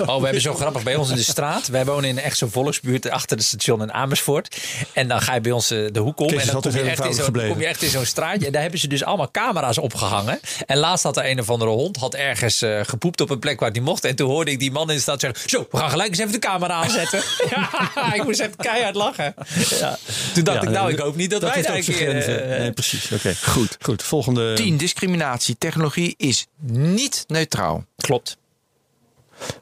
Oh, 0.06 0.18
we 0.18 0.24
hebben 0.24 0.42
zo 0.42 0.54
grappig 0.54 0.84
bij 0.84 0.96
ons 0.96 1.10
in 1.10 1.16
de 1.16 1.24
straat. 1.24 1.68
Wij 1.68 1.86
wonen 1.86 2.10
in 2.10 2.20
echt 2.20 2.38
zo'n 2.38 2.50
volksbuurt 2.50 3.10
achter 3.10 3.38
het 3.38 3.46
station 3.46 3.82
in 3.82 3.94
Amersfoort. 3.94 4.58
En 4.94 5.08
dan 5.08 5.22
ga 5.22 5.34
je 5.34 5.42
bij 5.42 5.52
ons 5.52 5.72
eh, 5.72 5.88
de 5.92 6.00
hoek 6.00 6.20
om. 6.20 6.28
Kees 6.28 6.36
en 6.36 6.46
is 6.46 6.52
dan 6.52 6.62
kom 6.62 6.72
altijd 6.72 6.86
je, 6.86 6.90
echt 6.90 7.18
in 7.18 7.50
kom 7.50 7.60
je 7.60 7.66
echt 7.66 7.82
in 7.82 7.90
zo'n 7.90 8.06
straatje. 8.06 8.46
En 8.46 8.52
daar 8.52 8.62
hebben 8.62 8.80
ze 8.80 8.88
dus 8.88 9.04
allemaal 9.04 9.32
camera's 9.32 9.78
opgehangen. 9.78 10.40
En 10.66 10.78
laatst 10.78 11.04
had 11.04 11.18
er 11.18 11.30
een 11.30 11.40
of 11.40 11.50
andere 11.50 11.72
hond 11.72 11.98
had 11.98 12.14
ergens 12.14 12.62
eh, 12.62 12.80
gepoept 12.84 13.22
op 13.22 13.30
een 13.30 13.40
plek 13.40 13.60
waar 13.60 13.72
niet 13.72 13.82
mocht. 13.84 14.06
En 14.06 14.16
toen 14.16 14.30
hoorde 14.30 14.52
ik 14.52 14.60
die 14.60 14.72
man 14.72 14.90
in 14.90 14.96
de 14.96 15.02
stad 15.02 15.20
zeggen... 15.20 15.50
Zo, 15.50 15.68
we 15.72 15.78
gaan 15.78 15.90
gelijk 15.90 16.10
eens 16.10 16.20
even 16.20 16.32
de 16.32 16.40
camera 16.40 16.74
aanzetten. 16.74 17.22
ja, 17.96 18.14
ik 18.14 18.24
moest 18.24 18.40
echt 18.40 18.56
keihard 18.56 18.96
lachen. 18.96 19.34
Ja. 19.80 19.98
Toen 20.34 20.44
dacht 20.44 20.62
Ja, 20.62 20.68
ik, 20.68 20.70
nou, 20.70 20.86
nee, 20.86 20.94
ik 20.94 21.00
hoop 21.00 21.16
niet 21.16 21.30
dat, 21.30 21.42
wij 21.42 21.62
daar 21.62 21.76
een 21.76 21.84
keer... 21.84 22.18
eh, 22.18 22.60
nee, 22.60 22.72
precies. 22.72 23.12
Oké, 23.12 23.36
goed. 23.36 23.78
Goed, 23.82 24.04
volgende. 24.04 24.54
10. 24.54 24.78
Discriminatie. 24.78 25.58
Technologie 25.58 26.14
is 26.18 26.46
niet 26.62 27.25
neutraal. 27.28 27.86
Klopt. 27.98 28.38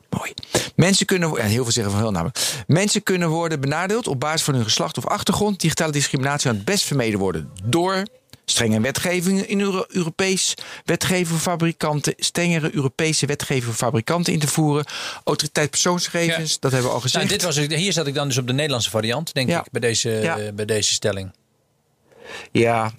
Mooi. 0.10 0.34
Mensen 0.76 1.06
kunnen, 1.06 1.30
ja, 1.32 1.44
heel 1.44 1.64
veel 1.64 1.72
zeggen 1.72 1.92
van 1.94 2.02
heel 2.02 2.12
namelijk. 2.12 2.64
Mensen 2.68 3.04
kunnen 3.04 3.30
worden 3.30 3.60
benadeeld 3.62 4.08
op 4.08 4.20
basis 4.20 4.42
van 4.44 4.54
hun 4.54 4.64
geslacht 4.64 4.98
of 4.98 5.08
achtergrond. 5.08 5.60
Digitale 5.60 5.92
discriminatie 5.92 6.48
kan 6.48 6.56
het 6.56 6.66
best 6.66 6.84
vermeden 6.84 7.20
worden 7.20 7.52
door 7.64 8.04
strenge 8.46 8.82
wetgeving 8.82 9.42
in 9.42 9.60
Euro 9.62 9.86
Europees 9.88 10.54
wetgeving 10.86 11.28
voor 11.28 11.38
fabrikanten, 11.40 12.14
strengere 12.18 12.76
Europese 12.76 13.26
wetgeving 13.26 13.64
voor 13.64 13.74
fabrikanten 13.74 14.34
in 14.34 14.40
te 14.40 14.48
voeren, 14.48 14.86
autoriteit 15.24 15.70
persoonsgegevens, 15.70 16.52
Ja. 16.52 16.58
dat 16.60 16.72
hebben 16.72 16.90
we 16.90 16.96
al 16.96 17.02
gezegd. 17.02 17.26
Nou, 17.26 17.38
dit 17.38 17.46
was, 17.46 17.78
hier 17.78 17.94
zat 17.94 18.08
ik 18.08 18.14
dan 18.14 18.28
dus 18.28 18.38
op 18.38 18.48
de 18.48 18.54
Nederlandse 18.54 18.90
variant, 18.90 19.34
denk 19.34 19.50
Ja. 19.50 19.60
ik, 19.60 19.72
bij 19.72 19.82
deze, 19.82 20.10
Ja. 20.10 20.38
eh, 20.38 20.54
bij 20.54 20.66
deze 20.66 20.94
stelling. 20.94 21.32
Ja, 22.52 22.92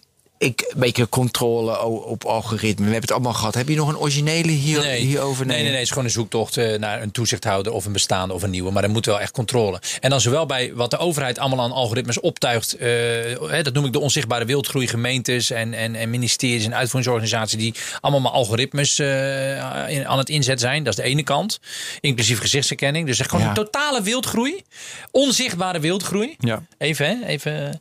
ik, 0.45 0.65
een 0.75 0.81
beetje 0.81 1.09
controle 1.09 1.83
op 2.05 2.25
algoritme. 2.25 2.75
We 2.87 2.91
hebben 2.93 3.01
het 3.01 3.13
allemaal 3.13 3.33
gehad. 3.33 3.55
Heb 3.55 3.69
je 3.69 3.77
nog 3.77 3.89
een 3.89 3.99
originele 3.99 4.51
hier, 4.51 4.83
hierover? 4.83 5.47
Nee, 5.47 5.55
nee, 5.57 5.65
nee. 5.65 5.73
Het 5.75 5.83
is 5.83 5.89
gewoon 5.89 6.05
een 6.05 6.11
zoektocht 6.11 6.57
eh, 6.57 6.79
naar 6.79 7.03
een 7.03 7.11
toezichthouder 7.11 7.73
of 7.73 7.85
een 7.85 7.93
bestaande 7.93 8.35
of 8.35 8.43
een 8.43 8.51
nieuwe. 8.51 8.71
Maar 8.71 8.83
er 8.83 8.91
moet 8.91 9.07
wel 9.07 9.21
echt 9.21 9.31
controle. 9.33 9.81
En 10.01 10.11
dan 10.11 10.21
zowel 10.21 10.47
bij 10.47 10.75
wat 10.75 10.91
de 10.91 10.97
overheid 10.99 11.39
allemaal 11.39 11.65
aan 11.65 11.73
algoritmes 11.73 12.21
optuigt. 12.21 12.77
eh, 12.77 13.63
dat 13.63 13.73
noem 13.73 13.85
ik 13.85 13.93
de 13.93 13.99
onzichtbare 14.01 14.45
wildgroei. 14.45 14.87
Gemeentes 14.89 15.51
en, 15.51 15.75
en, 15.75 15.95
en 15.95 16.11
ministeries 16.11 16.65
en 16.65 16.75
uitvoeringsorganisaties. 16.75 17.59
die 17.59 17.75
allemaal 18.01 18.21
maar 18.21 18.33
algoritmes 18.33 18.99
eh, 18.99 19.89
in- 19.89 20.07
aan 20.09 20.19
het 20.19 20.29
inzetten 20.29 20.69
zijn. 20.69 20.85
Dat 20.85 20.99
is 20.99 21.05
de 21.05 21.09
ene 21.11 21.23
kant. 21.23 21.61
Inclusief 22.01 22.39
gezichtsherkenning. 22.41 23.07
Dus 23.07 23.19
echt 23.19 23.29
gewoon 23.29 23.45
Ja. 23.45 23.51
een 23.51 23.55
totale 23.65 24.03
wildgroei. 24.03 24.63
Onzichtbare 25.11 25.81
wildgroei. 25.81 26.35
Ja. 26.39 26.63
Even, 26.79 27.07
hè? 27.07 27.27
Even. 27.27 27.81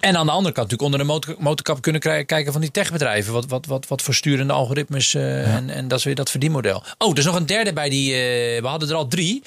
En 0.00 0.16
aan 0.16 0.26
de 0.26 0.32
andere 0.32 0.54
kant 0.54 0.70
natuurlijk 0.70 0.82
onder 0.82 0.98
de 0.98 1.04
motor, 1.04 1.34
motorkap 1.38 1.82
kunnen 1.82 2.00
kijken 2.00 2.52
van 2.52 2.60
die 2.60 2.70
techbedrijven. 2.70 3.32
Wat, 3.32 3.46
wat, 3.46 3.66
wat, 3.66 3.86
wat 3.88 4.02
voor 4.02 4.14
sturende 4.14 4.52
algoritmes 4.52 5.14
eh, 5.14 5.54
en, 5.54 5.70
en 5.70 5.88
dat 5.88 5.98
is 5.98 6.04
weer 6.04 6.14
dat 6.14 6.30
verdienmodel. 6.30 6.82
Oh, 6.98 7.10
er 7.12 7.18
is 7.18 7.24
nog 7.24 7.34
een 7.34 7.46
derde 7.46 7.72
bij 7.72 7.88
die. 7.88 8.12
eh, 8.14 8.60
we 8.62 8.66
hadden 8.66 8.88
er 8.88 8.94
al 8.94 9.06
drie. 9.08 9.42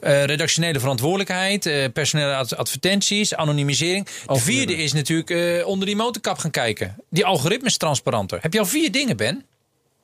Eh, 0.00 0.24
redactionele 0.24 0.80
verantwoordelijkheid, 0.80 1.66
eh, 1.66 1.84
personele 1.92 2.34
ad- 2.34 2.56
advertenties, 2.56 3.34
anonimisering. 3.34 4.06
De 4.26 4.36
vierde 4.38 4.76
is 4.76 4.92
natuurlijk 4.92 5.30
eh, 5.30 5.66
onder 5.66 5.86
die 5.86 5.96
motorkap 5.96 6.38
gaan 6.38 6.50
kijken. 6.50 6.96
Die 7.10 7.24
algoritmes 7.26 7.76
transparanter. 7.76 8.38
Heb 8.42 8.52
je 8.52 8.58
al 8.58 8.66
vier 8.66 8.92
dingen, 8.92 9.16
Ben? 9.16 9.44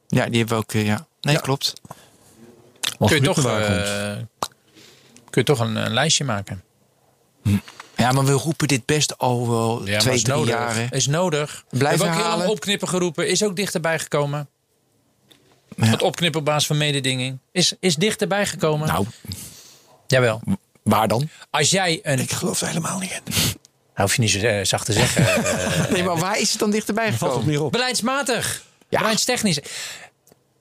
Ja, 0.08 0.26
die 0.28 0.38
hebben 0.38 0.56
we 0.56 0.62
ook. 0.62 0.72
ja. 0.86 1.06
Nee, 1.20 1.40
klopt. 1.40 1.72
Kun 2.98 3.16
je 3.16 3.20
toch, 3.22 3.46
eh, 3.46 4.12
kun 5.30 5.40
je 5.40 5.42
toch 5.42 5.58
een, 5.60 5.76
een 5.76 5.92
lijstje 5.92 6.24
maken? 6.24 6.62
Ja, 8.02 8.12
maar 8.12 8.24
we 8.24 8.32
roepen 8.32 8.68
dit 8.68 8.86
best 8.86 9.18
al 9.18 9.48
wel 9.50 9.86
Ja, 9.86 9.98
twee, 9.98 10.14
is 10.14 10.22
drie 10.22 10.34
nodig. 10.36 10.54
jaren. 10.54 10.90
Is 10.90 11.06
nodig. 11.06 11.64
Blijf 11.70 11.88
Hebben 11.88 12.06
we 12.16 12.22
ook 12.22 12.28
heel 12.28 12.36
lang 12.38 12.50
opknippen 12.50 12.88
geroepen. 12.88 13.28
Is 13.28 13.44
ook 13.44 13.56
dichterbij 13.56 13.98
gekomen. 13.98 14.48
Ja. 15.76 15.84
Het 15.86 16.02
opknippen 16.02 16.40
op 16.40 16.46
basis 16.46 16.66
van 16.66 16.76
mededinging. 16.76 17.38
Is, 17.52 17.72
is 17.80 17.96
dichterbij 17.96 18.46
gekomen. 18.46 18.88
Nou, 18.88 19.06
Jawel. 20.06 20.40
waar 20.82 21.08
dan? 21.08 21.28
Als 21.50 21.70
jij 21.70 22.00
een... 22.02 22.18
Ik 22.18 22.30
geloof 22.32 22.60
er 22.60 22.66
helemaal 22.66 22.98
niet 22.98 23.10
in. 23.10 23.32
Nou, 23.34 23.44
hoef 23.94 24.14
je 24.14 24.20
niet 24.20 24.30
zo 24.30 24.38
eh, 24.38 24.64
zacht 24.64 24.86
te 24.86 24.92
zeggen. 24.92 25.26
eh, 25.44 25.90
Nee, 25.90 26.02
maar 26.02 26.16
waar 26.18 26.38
is 26.38 26.50
het 26.50 26.58
dan 26.58 26.70
dichterbij 26.70 27.04
Valt 27.08 27.20
het 27.20 27.30
gekomen? 27.30 27.48
meer 27.50 27.62
op. 27.62 27.72
beleidsmatig. 27.72 28.62
Ja. 28.88 28.98
Beleidstechnisch. 28.98 29.58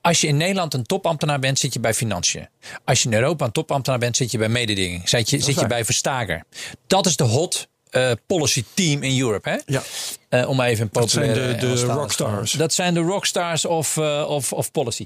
Als 0.02 0.22
je 0.22 0.28
in 0.28 0.38
Nederland 0.38 0.74
een 0.74 0.84
topambtenaar 0.84 1.40
bent, 1.40 1.60
zit 1.60 1.74
je 1.74 1.80
bij 1.80 1.94
Financiën. 1.94 2.48
Als 2.86 3.04
je 3.04 3.10
in 3.10 3.16
Europa 3.16 3.46
een 3.46 3.52
topambtenaar 3.52 4.00
bent, 4.00 4.18
zit 4.18 4.32
je 4.32 4.38
bij 4.38 4.50
mededinging. 4.50 5.10
Zit 5.10 5.30
je, 5.30 5.40
zit 5.40 5.60
je 5.60 5.68
bij 5.68 5.86
Verstager. 5.86 6.44
Dat 6.88 7.06
is 7.06 7.16
de 7.16 7.24
hot 7.24 7.68
eh, 7.90 8.12
policy 8.28 8.64
team 8.74 9.04
in 9.04 9.20
Europe. 9.22 9.50
Hè? 9.50 9.58
Ja. 9.66 9.82
Eh, 10.30 10.50
om 10.50 10.62
even 10.62 10.84
een 10.84 10.90
Dat 10.92 11.10
zijn 11.10 11.28
populaire 11.28 11.58
de- 11.58 11.74
de 11.86 11.86
rockstars. 11.86 12.52
Dat 12.52 12.74
zijn 12.74 12.94
de 12.94 13.00
rockstars 13.00 13.66
of, 13.66 13.98
eh, 13.98 14.26
of, 14.28 14.54
of 14.54 14.72
policy. 14.72 15.06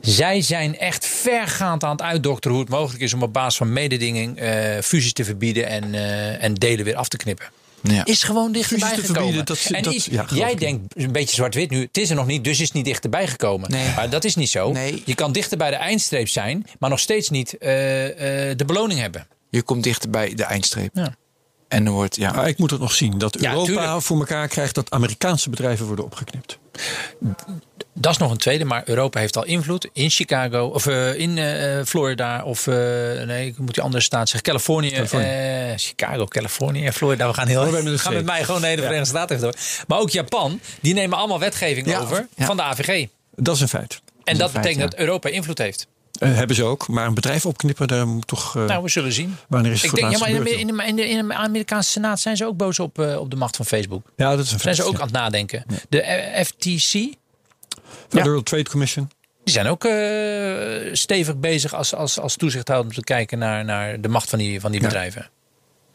Zij 0.00 0.40
zijn 0.40 0.78
echt 0.78 1.06
vergaand 1.06 1.84
aan 1.84 1.90
het 1.90 2.02
uitdokteren 2.02 2.56
hoe 2.56 2.66
het 2.66 2.74
mogelijk 2.74 3.02
is 3.02 3.12
om 3.14 3.22
op 3.22 3.32
basis 3.32 3.56
van 3.56 3.72
mededinging 3.72 4.38
fusies 4.82 5.12
te 5.12 5.24
verbieden 5.24 5.66
en, 5.66 5.94
en 6.40 6.54
delen 6.54 6.84
weer 6.84 6.96
af 6.96 7.08
te 7.08 7.16
knippen. 7.16 7.46
Ja. 7.92 8.04
Is 8.04 8.22
gewoon 8.22 8.52
dichterbij 8.52 8.96
gekomen. 8.96 9.44
dat- 9.44 9.68
en 9.72 9.82
dat- 9.82 9.94
is- 9.94 10.04
ja, 10.04 10.22
geloof 10.24 10.42
jij 10.42 10.52
ik. 10.52 10.58
denkt 10.60 10.96
een 10.96 11.12
beetje 11.12 11.34
zwart-wit 11.34 11.70
nu. 11.70 11.80
Het 11.80 11.96
is 11.98 12.10
er 12.10 12.16
nog 12.16 12.26
niet, 12.26 12.44
dus 12.44 12.60
is 12.60 12.66
het 12.66 12.72
niet 12.76 12.84
dichterbij 12.84 13.26
gekomen. 13.26 13.70
Nee. 13.70 13.94
Maar 13.96 14.10
dat 14.10 14.24
is 14.24 14.34
niet 14.34 14.50
zo. 14.50 14.72
Nee. 14.72 15.02
Je 15.06 15.14
kan 15.14 15.32
dichter 15.32 15.58
bij 15.58 15.70
de 15.70 15.76
eindstreep 15.76 16.28
zijn, 16.28 16.66
maar 16.78 16.90
nog 16.90 17.00
steeds 17.00 17.28
niet 17.30 17.58
eh, 17.58 18.50
eh, 18.50 18.56
de 18.58 18.64
beloning 18.64 19.00
hebben. 19.00 19.26
Je 19.50 19.62
komt 19.62 19.82
dichter 19.82 20.10
bij 20.10 20.34
de 20.34 20.44
eindstreep. 20.44 20.90
Ja. 20.94 21.14
En 21.68 21.84
dan 21.84 21.94
wordt, 21.94 22.16
ja. 22.16 22.32
Maar 22.32 22.48
ik 22.48 22.58
moet 22.58 22.70
het 22.70 22.80
nog 22.80 22.92
zien 22.92 23.18
dat 23.18 23.36
Europa 23.36 24.00
voor 24.00 24.18
elkaar 24.18 24.48
krijgt 24.48 24.74
dat 24.74 24.90
Amerikaanse 24.90 25.50
bedrijven 25.50 25.86
worden 25.86 26.04
opgeknipt. 26.04 26.58
Dat 27.96 28.12
is 28.12 28.18
nog 28.18 28.30
een 28.30 28.36
tweede, 28.36 28.64
maar 28.64 28.82
Europa 28.84 29.20
heeft 29.20 29.36
al 29.36 29.44
invloed 29.44 29.88
in 29.92 30.10
Chicago 30.10 30.66
of 30.66 30.86
eh, 30.86 31.18
in 31.18 31.38
eh, 31.38 31.84
Florida 31.84 32.42
of 32.44 32.66
eh, 32.66 32.74
nee, 33.26 33.46
ik 33.46 33.58
moet 33.58 33.74
die 33.74 33.82
andere 33.82 34.02
staat 34.02 34.28
zeggen, 34.28 34.42
Californië, 34.48 34.90
Californië. 34.90 35.26
eh, 35.26 35.72
Chicago, 35.76 36.24
Californië 36.26 36.86
en 36.86 36.92
Florida. 36.92 37.26
We 37.28 37.34
gaan 37.34 37.46
heel, 37.46 37.70
we 37.70 37.98
gaan 37.98 38.12
met 38.14 38.24
mij 38.24 38.44
gewoon 38.44 38.60
de 38.60 38.66
Verenigde 38.66 39.04
Staten 39.04 39.36
even 39.36 39.48
door. 39.50 39.60
Maar 39.88 39.98
ook 39.98 40.10
Japan, 40.10 40.60
die 40.80 40.94
nemen 40.94 41.18
allemaal 41.18 41.38
wetgeving 41.38 41.86
Ja, 41.86 41.98
over 42.00 42.26
ja. 42.36 42.44
van 42.46 42.56
de 42.56 42.62
AVG. 42.62 43.06
Dat 43.36 43.54
is 43.54 43.60
een 43.60 43.68
feit. 43.68 44.00
En 44.24 44.38
dat 44.38 44.50
feit, 44.50 44.62
betekent 44.62 44.82
ja. 44.84 44.88
dat 44.90 44.98
Europa 44.98 45.28
invloed 45.28 45.58
heeft. 45.58 45.86
Eh, 46.18 46.34
hebben 46.34 46.56
ze 46.56 46.64
ook. 46.64 46.88
Maar 46.88 47.06
een 47.06 47.14
bedrijf 47.14 47.46
opknippen, 47.46 47.88
daar 47.88 48.06
moet 48.06 48.26
toch... 48.26 48.56
eh, 48.56 48.64
Nou, 48.64 48.82
we 48.82 48.88
zullen 48.88 49.12
zien. 49.12 49.36
wanneer 49.48 49.72
is 49.72 49.82
het 49.82 49.90
Ik 49.90 49.96
denk, 49.98 50.12
ja, 50.12 50.18
maar 50.18 50.28
in 50.30 50.44
de, 50.44 50.50
in, 50.58 50.66
de, 50.66 50.84
in, 50.86 50.96
de, 50.96 51.08
in 51.08 51.28
de 51.28 51.34
Amerikaanse 51.34 51.90
Senaat 51.90 52.20
zijn 52.20 52.36
ze 52.36 52.46
ook 52.46 52.56
boos 52.56 52.78
op, 52.78 52.98
eh, 52.98 53.18
op 53.20 53.30
de 53.30 53.36
macht 53.36 53.56
van 53.56 53.64
Facebook. 53.66 54.06
Ja, 54.16 54.30
dat 54.36 54.44
is 54.44 54.52
een 54.52 54.60
Zijn 54.60 54.60
feit. 54.60 54.76
ze 54.76 54.82
ook 54.82 54.92
ja. 54.92 54.98
aan 54.98 55.04
het 55.04 55.14
nadenken. 55.14 55.64
De 55.88 56.02
eh, 57.94 58.02
FTC, 58.04 58.16
Federal 58.18 58.42
Trade 58.42 58.68
Commission. 58.68 59.10
Die 59.44 59.54
zijn 59.54 59.66
ook 59.66 59.84
eh, 59.84 60.92
stevig 60.92 61.36
bezig 61.36 61.74
als, 61.74 61.94
als, 61.94 62.18
als 62.18 62.36
toezichthouder 62.36 62.88
om 62.88 62.94
te 62.94 63.04
kijken 63.04 63.38
naar, 63.38 63.64
naar 63.64 64.00
de 64.00 64.08
macht 64.08 64.30
van 64.30 64.38
die, 64.38 64.60
van 64.60 64.72
die 64.72 64.80
bedrijven. 64.80 65.30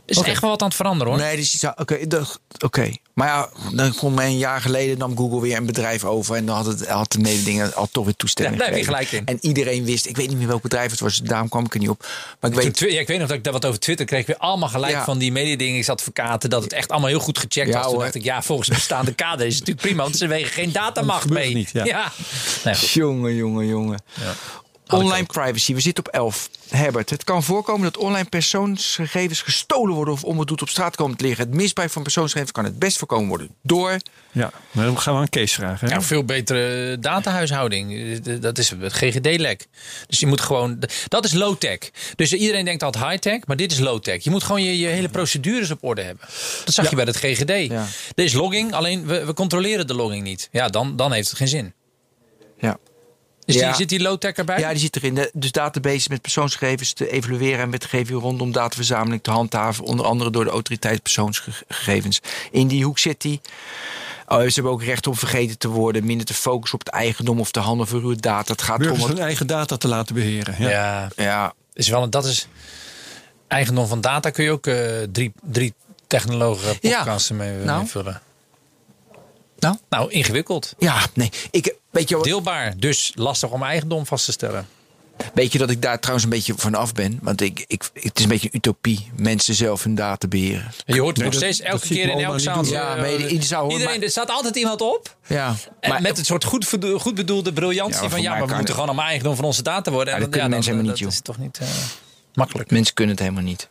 Is 0.10 0.22
echt 0.22 0.42
wel 0.42 0.50
wat 0.50 0.62
aan 0.62 0.68
het 0.68 0.76
veranderen 0.78 1.14
hoor. 1.14 1.22
Nee, 1.22 1.36
dus 1.36 1.64
oké. 1.76 2.00
oké. 2.66 2.92
Maar 3.14 3.28
ja, 3.28 3.50
dan 3.74 3.96
kon 3.96 4.14
mij 4.14 4.26
een 4.26 4.38
jaar 4.38 4.62
geleden 4.62 4.98
nam 4.98 5.18
Google 5.18 5.42
weer 5.42 5.58
een 5.58 5.66
bedrijf 5.66 6.04
over. 6.04 6.36
En 6.36 6.46
dan 6.46 6.56
had, 6.56 6.66
het, 6.66 6.88
had 6.88 7.12
de 7.12 7.20
mededingen 7.20 7.74
al 7.76 7.88
toch 7.92 8.06
weer 8.06 8.16
toestemming. 8.16 8.58
Ja, 8.58 8.62
daar 8.66 8.76
heb 8.76 8.86
je 8.86 8.92
gegeven. 8.92 9.08
gelijk 9.08 9.28
in. 9.30 9.36
En 9.36 9.48
iedereen 9.48 9.86
wist, 9.86 10.06
ik 10.06 10.18
weet 10.18 10.28
niet 10.30 10.38
meer 10.38 10.48
welk 10.48 10.62
bedrijf 10.62 10.92
het 10.92 11.00
was, 11.00 11.18
daarom 11.18 11.50
kwam 11.50 11.66
ik 11.66 11.74
er 11.74 11.80
niet 11.80 11.90
op. 11.90 12.00
Maar 12.40 12.52
ik 12.52 12.58
Toen 12.60 12.88
weet, 12.88 12.94
ja, 12.94 13.00
ik 13.00 13.08
weet 13.08 13.20
nog 13.20 13.28
dat 13.28 13.38
ik 13.38 13.44
daar 13.44 13.54
wat 13.54 13.66
over 13.66 13.80
Twitter 13.80 14.06
kreeg. 14.06 14.26
Weer 14.26 14.38
allemaal 14.38 14.70
gelijk 14.70 14.94
Ja. 14.94 15.04
van 15.04 15.18
die 15.18 15.32
mededingingsadvocaten. 15.32 16.50
Dat 16.50 16.64
het 16.64 16.74
echt 16.74 16.90
allemaal 16.90 17.10
heel 17.10 17.20
goed 17.20 17.38
gecheckt 17.38 17.68
Ja, 17.68 17.74
was. 17.74 17.84
Toen 17.84 17.94
hoor. 17.94 18.04
dacht 18.04 18.16
ik, 18.16 18.24
ja, 18.24 18.42
volgens 18.42 18.68
bestaande 18.70 19.14
kader 19.14 19.46
is 19.46 19.56
het 19.56 19.60
natuurlijk 19.60 19.88
prima. 19.88 20.04
Want 20.04 20.18
ze 20.18 20.28
wegen 20.28 20.52
geen 20.52 20.72
datamacht 20.82 21.30
mee. 21.30 21.54
niet, 21.54 21.70
ja. 21.74 22.12
Nee, 22.64 22.76
jongen, 22.76 23.36
jongen, 23.36 23.68
jongen. 23.68 24.02
Online 24.90 25.26
privacy, 25.26 25.74
we 25.74 25.80
zitten 25.80 26.06
op 26.06 26.14
11. 26.14 26.50
Herbert, 26.70 27.10
het 27.10 27.24
kan 27.24 27.44
voorkomen 27.44 27.84
dat 27.84 27.98
online 27.98 28.30
persoonsgegevens 28.30 29.42
gestolen 29.42 29.96
worden 29.96 30.14
of 30.14 30.24
onbedoeld 30.24 30.62
op 30.62 30.70
straat 30.70 30.96
komen 30.96 31.18
te 31.18 31.24
liggen. 31.24 31.46
Het 31.46 31.54
misbruik 31.54 31.92
van 31.92 32.04
persoonsgegevens 32.04 32.52
kan 32.52 32.64
het 32.64 32.80
best 32.80 32.98
voorkomen 32.98 33.28
worden 33.28 33.50
door. 33.64 33.98
Ja, 34.32 34.52
maar 34.72 34.86
dan 34.86 35.00
gaan 35.00 35.14
we 35.14 35.20
aan 35.20 35.30
Kees 35.30 35.54
vragen. 35.54 35.88
Hè? 35.88 35.94
Ja, 35.94 36.02
veel 36.02 36.24
betere 36.24 36.98
datahuishouding. 37.00 38.20
Dat 38.40 38.58
is 38.58 38.70
het 38.70 38.94
GGD-lek. 38.94 39.68
Dus 40.08 40.20
je 40.20 40.28
moet 40.28 40.42
gewoon. 40.42 40.80
Dat 41.08 41.26
is 41.26 41.34
low-tech. 41.34 41.78
Dus 42.16 42.34
iedereen 42.34 42.66
denkt 42.66 42.84
altijd 42.84 43.04
high-tech, 43.04 43.40
maar 43.46 43.56
dit 43.56 43.72
is 43.72 43.80
low-tech. 43.80 44.24
Je 44.24 44.30
moet 44.30 44.44
gewoon 44.44 44.64
je, 44.64 44.78
je 44.78 44.88
hele 44.88 45.10
procedures 45.10 45.72
op 45.72 45.84
orde 45.84 46.02
hebben. 46.02 46.28
Dat 46.66 46.74
zag 46.74 46.90
je 46.90 46.96
bij 46.96 47.06
het 47.06 47.18
GGD. 47.18 47.72
Ja. 47.72 47.86
Er 48.16 48.24
is 48.24 48.34
logging, 48.34 48.74
alleen 48.74 49.06
we, 49.06 49.26
we 49.26 49.34
controleren 49.34 49.88
de 49.88 49.94
logging 49.94 50.24
niet. 50.24 50.50
Ja, 50.52 50.68
dan, 50.68 50.96
dan 50.96 51.12
heeft 51.12 51.30
het 51.30 51.38
geen 51.38 51.48
zin. 51.48 51.74
Ja. 53.54 53.56
Dus 53.56 53.62
Ja. 53.62 53.68
die, 53.68 53.76
zit 53.78 53.90
die 53.90 54.02
low-tech 54.02 54.34
erbij? 54.36 54.60
Ja, 54.60 54.70
die 54.70 54.80
zit 54.80 54.96
erin. 54.96 55.14
De- 55.16 55.30
Dus 55.34 55.52
databases 55.52 56.08
met 56.08 56.22
persoonsgegevens 56.22 56.94
te 56.94 57.12
evalueren 57.12 57.60
en 57.60 57.70
wetgeving 57.72 58.20
rondom 58.22 58.52
dataverzameling 58.52 59.24
te 59.24 59.32
handhaven. 59.32 59.84
Onder 59.84 60.06
andere 60.06 60.30
door 60.32 60.44
de 60.44 60.50
autoriteit 60.50 61.02
persoonsgegevens. 61.02 62.20
In 62.52 62.68
die 62.68 62.84
hoek 62.84 63.00
zit 63.00 63.22
die. 63.22 63.42
Oh, 64.28 64.40
ze 64.42 64.50
hebben 64.54 64.72
ook 64.72 64.84
recht 64.84 65.08
om 65.08 65.16
vergeten 65.16 65.58
te 65.58 65.68
worden. 65.68 66.06
Minder 66.06 66.26
te 66.26 66.34
focussen 66.34 66.80
op 66.80 66.86
het 66.86 66.94
eigendom 66.96 67.40
of 67.40 67.52
de 67.52 67.60
handel 67.60 67.86
voor 67.86 68.02
uw 68.02 68.16
data. 68.16 68.52
Het 68.52 68.62
gaat 68.62 68.78
Burgers 68.78 68.98
erom. 68.98 69.08
hun 69.10 69.18
wat- 69.18 69.26
eigen 69.28 69.48
data 69.48 69.78
te 69.78 69.88
laten 69.88 70.16
beheren. 70.16 70.56
Ja. 70.60 70.70
ja. 70.70 71.08
Ja, 71.16 71.54
Is 71.74 71.88
wel, 71.90 72.04
een- 72.04 72.10
dat 72.10 72.26
is 72.26 72.48
eigendom 73.48 73.88
van 73.88 74.02
data. 74.02 74.30
Kun 74.30 74.44
je 74.44 74.52
ook 74.52 74.68
eh, 74.68 74.76
drie, 75.12 75.32
drie 75.44 75.74
technologen 76.08 76.78
Ja. 76.82 76.98
podcasten 76.98 77.36
mee, 77.36 77.58
Nou. 77.58 77.80
mee 77.80 77.90
vullen. 77.90 78.22
Nou, 79.60 79.76
Nou, 79.90 80.12
ingewikkeld. 80.12 80.74
ja, 80.78 81.06
nee. 81.14 81.30
Ik, 81.52 81.76
weet, 81.90 82.10
je, 82.10 82.16
wat- 82.16 82.24
Deelbaar. 82.24 82.74
Dus 82.78 83.12
lastig 83.16 83.50
om 83.50 83.64
eigendom 83.64 84.06
vast 84.06 84.26
te 84.26 84.32
stellen. 84.32 84.68
weet 85.34 85.52
je 85.52 85.58
dat 85.58 85.70
ik 85.70 85.82
daar 85.82 86.00
trouwens 86.00 86.24
een 86.24 86.32
beetje 86.32 86.54
van 86.58 86.76
af 86.76 86.94
ben? 86.94 87.20
Want 87.22 87.42
ik, 87.42 87.64
ik, 87.68 87.90
het 87.94 88.18
is 88.18 88.24
een 88.24 88.30
beetje 88.30 88.48
een 88.52 88.58
utopie. 88.58 89.12
Mensen 89.16 89.54
zelf 89.54 89.84
hun 89.84 89.96
data 89.96 90.28
beheren. 90.28 90.72
En 90.86 90.96
je 90.96 91.02
hoort 91.02 91.18
het 91.18 91.26
Nee, 91.26 91.26
nog 91.34 91.42
dat- 91.42 91.54
steeds 91.54 91.60
elke 91.70 91.88
keer 91.88 92.10
in 92.10 92.20
elk 92.20 92.40
zaal. 92.40 92.66
Ja, 92.66 92.96
Iedereen, 92.96 93.84
maar- 93.84 94.00
er 94.00 94.10
staat 94.10 94.30
altijd 94.30 94.56
iemand 94.56 94.82
op. 94.82 95.16
Ja, 95.28 95.56
En 95.80 95.90
maar 95.90 96.02
met 96.02 96.18
een 96.18 96.26
soort 96.26 96.44
goed, 96.44 97.14
bedoelde 97.16 97.54
briljantie 97.54 97.96
Ja, 97.96 98.02
maar 98.02 98.10
van 98.10 98.22
ja, 98.22 98.30
maar 98.30 98.38
we 98.38 98.44
moeten 98.46 98.60
het. 98.64 98.70
gewoon 98.74 98.88
allemaal 98.88 99.06
eigendom 99.06 99.36
van 99.36 99.46
onze 99.46 99.64
data 99.64 99.92
worden. 99.92 100.14
Ja, 100.14 100.20
En 100.20 100.20
dat 100.22 100.32
dan- 100.32 100.40
kunnen 100.42 100.50
mensen 100.50 100.72
dan- 100.76 100.86
helemaal 100.86 100.94
niet, 100.94 101.04
Dat 101.04 101.14
is 101.14 101.22
toch 101.22 101.38
niet 101.38 101.58
eh, 101.58 102.34
makkelijk. 102.34 102.72
mensen 102.72 102.94
kunnen 102.94 103.16
het 103.16 103.24
helemaal 103.24 103.44
niet. 103.46 103.68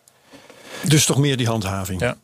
Dus 0.82 1.04
toch 1.06 1.18
meer 1.18 1.36
die 1.36 1.46
handhaving. 1.46 2.00
Ja. 2.00 2.16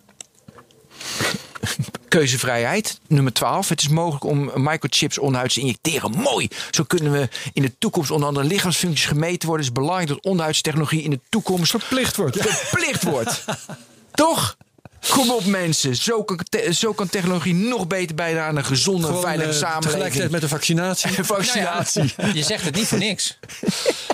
Keuzevrijheid, 2.08 3.00
nummer 3.06 3.32
12. 3.32 3.68
Het 3.68 3.80
is 3.80 3.88
mogelijk 3.88 4.24
om 4.24 4.50
microchips 4.54 5.18
onderhuids 5.18 5.54
te 5.54 5.60
injecteren. 5.60 6.10
Mooi! 6.10 6.48
Zo 6.70 6.82
kunnen 6.82 7.12
we 7.12 7.28
in 7.52 7.62
de 7.62 7.72
toekomst 7.78 8.10
onder 8.10 8.28
andere 8.28 8.46
lichaamsfuncties 8.46 9.06
gemeten 9.06 9.48
worden. 9.48 9.66
Het 9.66 9.74
is 9.76 9.80
belangrijk 9.82 10.08
dat 10.08 10.24
onderhuidstechnologie 10.24 11.02
in 11.02 11.10
de 11.10 11.20
toekomst 11.28 11.70
Verplicht 11.70 12.16
wordt. 12.16 12.36
Verplicht 12.40 13.02
wordt. 13.02 13.44
Toch? 14.12 14.56
Kom 15.08 15.30
op 15.30 15.44
mensen, 15.44 15.96
zo 15.96 16.22
kan, 16.24 16.40
te- 16.48 16.74
zo 16.74 16.92
kan 16.92 17.08
technologie 17.08 17.54
nog 17.54 17.86
beter 17.86 18.14
bijdragen 18.14 18.48
aan 18.48 18.56
een 18.56 18.64
gezonde 18.64 19.00
en 19.00 19.06
Gewoon, 19.06 19.22
veilige 19.22 19.48
eh, 19.50 19.54
samenleving. 19.56 19.90
tegelijkertijd 19.90 20.30
met 20.30 20.40
de 20.40 20.48
vaccinatie. 20.48 21.24
vaccinatie. 21.36 22.12
Nou 22.16 22.28
ja, 22.28 22.34
je 22.34 22.42
zegt 22.42 22.64
het 22.64 22.74
niet 22.74 22.86
voor 22.86 22.98
niks. 22.98 23.38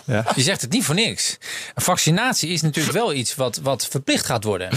Ja. 0.06 0.24
Je 0.36 0.42
zegt 0.42 0.60
het 0.60 0.70
niet 0.72 0.84
voor 0.84 0.94
niks. 0.94 1.36
Een 1.74 1.82
vaccinatie 1.82 2.50
is 2.50 2.62
natuurlijk 2.62 2.96
wel 2.96 3.12
iets 3.12 3.34
wat, 3.34 3.56
wat 3.62 3.86
verplicht 3.90 4.26
gaat 4.26 4.44
worden. 4.44 4.70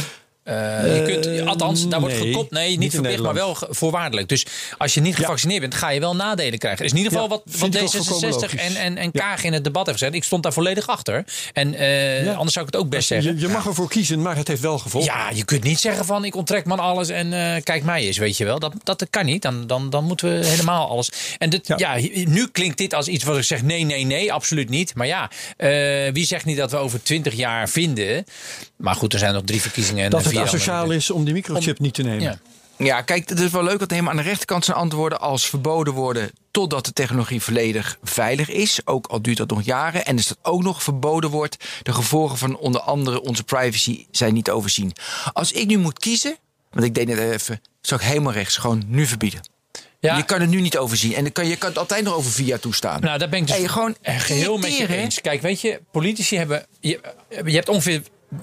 Eh, 0.44 0.56
je 0.98 1.04
kunt, 1.04 1.48
althans, 1.48 1.88
daar 1.88 2.00
wordt 2.00 2.20
nee, 2.20 2.32
gekopt. 2.32 2.52
Nee, 2.52 2.78
niet, 2.78 2.92
verplicht, 2.92 3.22
maar 3.22 3.34
wel 3.34 3.58
voorwaardelijk. 3.70 4.30
Dus 4.30 4.46
als 4.78 4.94
je 4.94 5.02
niet 5.02 5.16
gevaccineerd 5.16 5.62
bent, 5.62 5.74
ga 5.74 5.90
je 5.90 6.00
wel 6.00 6.16
nadelen 6.16 6.60
krijgen. 6.60 6.86
Is 6.86 6.92
in 6.92 6.98
ieder 6.98 7.12
geval 7.12 7.28
Ja, 7.28 7.34
wat, 7.34 7.44
volkomen 7.46 7.90
D66 7.90 8.20
logisch. 8.20 8.56
en, 8.56 8.76
en, 8.76 8.98
en 8.98 9.10
Ja. 9.14 9.22
Kaag 9.22 9.44
in 9.44 9.54
het 9.54 9.64
debat 9.64 9.86
heeft 9.86 9.98
gezegd. 9.98 10.16
Ik 10.18 10.24
stond 10.24 10.44
daar 10.44 10.54
volledig 10.54 10.88
achter. 10.88 11.26
En 11.54 11.74
eh, 11.74 12.36
anders 12.38 12.54
zou 12.54 12.66
ik 12.66 12.74
het 12.74 12.82
ook 12.82 12.90
best 12.90 13.08
zeggen. 13.08 13.36
Je, 13.36 13.40
je 13.40 13.48
mag 13.48 13.66
ervoor 13.66 13.90
kiezen, 13.90 14.22
maar 14.22 14.36
het 14.36 14.48
heeft 14.48 14.62
wel 14.62 14.78
gevolgen. 14.78 15.14
Ja, 15.14 15.30
je 15.34 15.46
kunt 15.46 15.64
niet 15.64 15.80
zeggen 15.80 16.06
van 16.06 16.26
ik 16.26 16.36
onttrek 16.36 16.66
me 16.66 16.72
aan 16.72 16.80
alles 16.80 17.10
en 17.10 17.34
eh, 17.34 17.64
kijk 17.64 17.84
mij 17.84 18.06
eens, 18.06 18.18
weet 18.18 18.38
je 18.38 18.46
wel. 18.46 18.60
Dat, 18.60 18.74
dat 18.84 19.08
kan 19.10 19.26
niet. 19.26 19.42
Dan, 19.42 19.68
dan, 19.68 19.90
dan 19.90 20.04
moeten 20.04 20.40
we 20.40 20.46
helemaal 20.46 20.90
alles. 20.90 21.12
En 21.38 21.50
dit, 21.50 21.74
ja. 21.78 21.98
Nu 22.26 22.48
klinkt 22.48 22.78
dit 22.78 22.94
als 22.94 23.08
iets 23.08 23.24
wat 23.24 23.38
ik 23.38 23.44
zeg 23.44 23.62
nee, 23.62 23.84
nee, 23.84 24.04
nee, 24.04 24.34
absoluut 24.34 24.70
niet. 24.70 24.96
Maar 24.96 25.08
ja, 25.08 25.30
eh, 25.58 26.14
wie 26.14 26.26
zegt 26.26 26.46
niet 26.46 26.58
dat 26.58 26.72
we 26.72 26.78
over 26.78 27.04
twintig 27.04 27.34
jaar 27.34 27.70
vinden. 27.70 28.26
Maar 28.84 28.96
goed, 28.96 29.14
er 29.14 29.20
zijn 29.20 29.34
nog 29.34 29.44
drie 29.44 29.62
verkiezingen. 29.62 30.04
En 30.04 30.10
dat 30.10 30.24
het 30.24 30.38
asociaal 30.38 30.82
andere. 30.82 31.00
is 31.00 31.12
om 31.12 31.24
die 31.24 31.34
microchip 31.34 31.80
niet 31.80 31.94
te 31.94 32.04
nemen. 32.04 32.22
Ja. 32.22 32.38
Ja, 32.78 33.02
kijk, 33.02 33.30
het 33.30 33.40
is 33.40 33.52
wel 33.52 33.64
leuk 33.64 33.80
dat 33.80 33.90
helemaal 33.90 34.12
aan 34.12 34.18
de 34.18 34.24
rechterkant 34.24 34.66
zijn 34.66 34.78
antwoorden 34.78 35.20
als 35.20 35.50
verboden 35.50 35.94
worden 35.94 36.32
totdat 36.52 36.86
de 36.86 36.94
technologie 36.94 37.42
volledig 37.42 37.98
veilig 38.04 38.50
is. 38.50 38.80
Ook 38.86 39.08
al 39.08 39.22
duurt 39.22 39.38
dat 39.38 39.50
nog 39.50 39.62
jaren. 39.62 40.06
En 40.06 40.16
dus 40.16 40.28
dat 40.28 40.38
ook 40.42 40.64
nog 40.64 40.84
verboden 40.84 41.30
wordt. 41.30 41.66
De 41.84 41.94
gevolgen 41.94 42.38
van 42.38 42.58
onder 42.58 42.82
andere 42.82 43.22
onze 43.22 43.44
privacy 43.44 44.06
zijn 44.12 44.34
niet 44.34 44.46
te 44.46 44.52
overzien. 44.52 44.94
Als 45.34 45.52
ik 45.52 45.68
nu 45.68 45.78
moet 45.78 46.00
kiezen, 46.00 46.38
want 46.72 46.86
ik 46.86 46.96
deed 46.96 47.08
net 47.08 47.20
even, 47.20 47.62
zou 47.82 48.02
ik 48.02 48.08
helemaal 48.08 48.34
rechts 48.34 48.58
gewoon 48.58 48.84
nu 48.88 49.06
verbieden. 49.06 49.42
Ja. 50.00 50.18
Je 50.18 50.24
kan 50.24 50.42
het 50.42 50.50
nu 50.50 50.62
niet 50.62 50.78
overzien. 50.78 51.16
En 51.16 51.24
dan 51.24 51.32
kan, 51.32 51.48
je 51.48 51.56
kan 51.56 51.70
het 51.70 51.78
altijd 51.78 52.04
nog 52.04 52.14
over 52.14 52.32
via 52.32 52.58
toestaan. 52.58 53.02
Nou, 53.02 53.18
daar 53.18 53.30
ben 53.30 53.40
ik 53.40 53.48
dus 53.48 53.56
Hey, 53.56 53.68
gewoon 53.68 53.96
eh, 54.02 54.20
geheel 54.20 54.58
met 54.58 54.78
je 54.78 54.96
eens. 54.96 55.22
Kijk, 55.22 55.42
weet 55.42 55.62
je, 55.62 55.82
politici 55.92 56.38
hebben. 56.38 56.66
Je, 56.80 57.00
je 57.46 57.56
hebt 57.56 57.70
ongeveer 57.70 58.02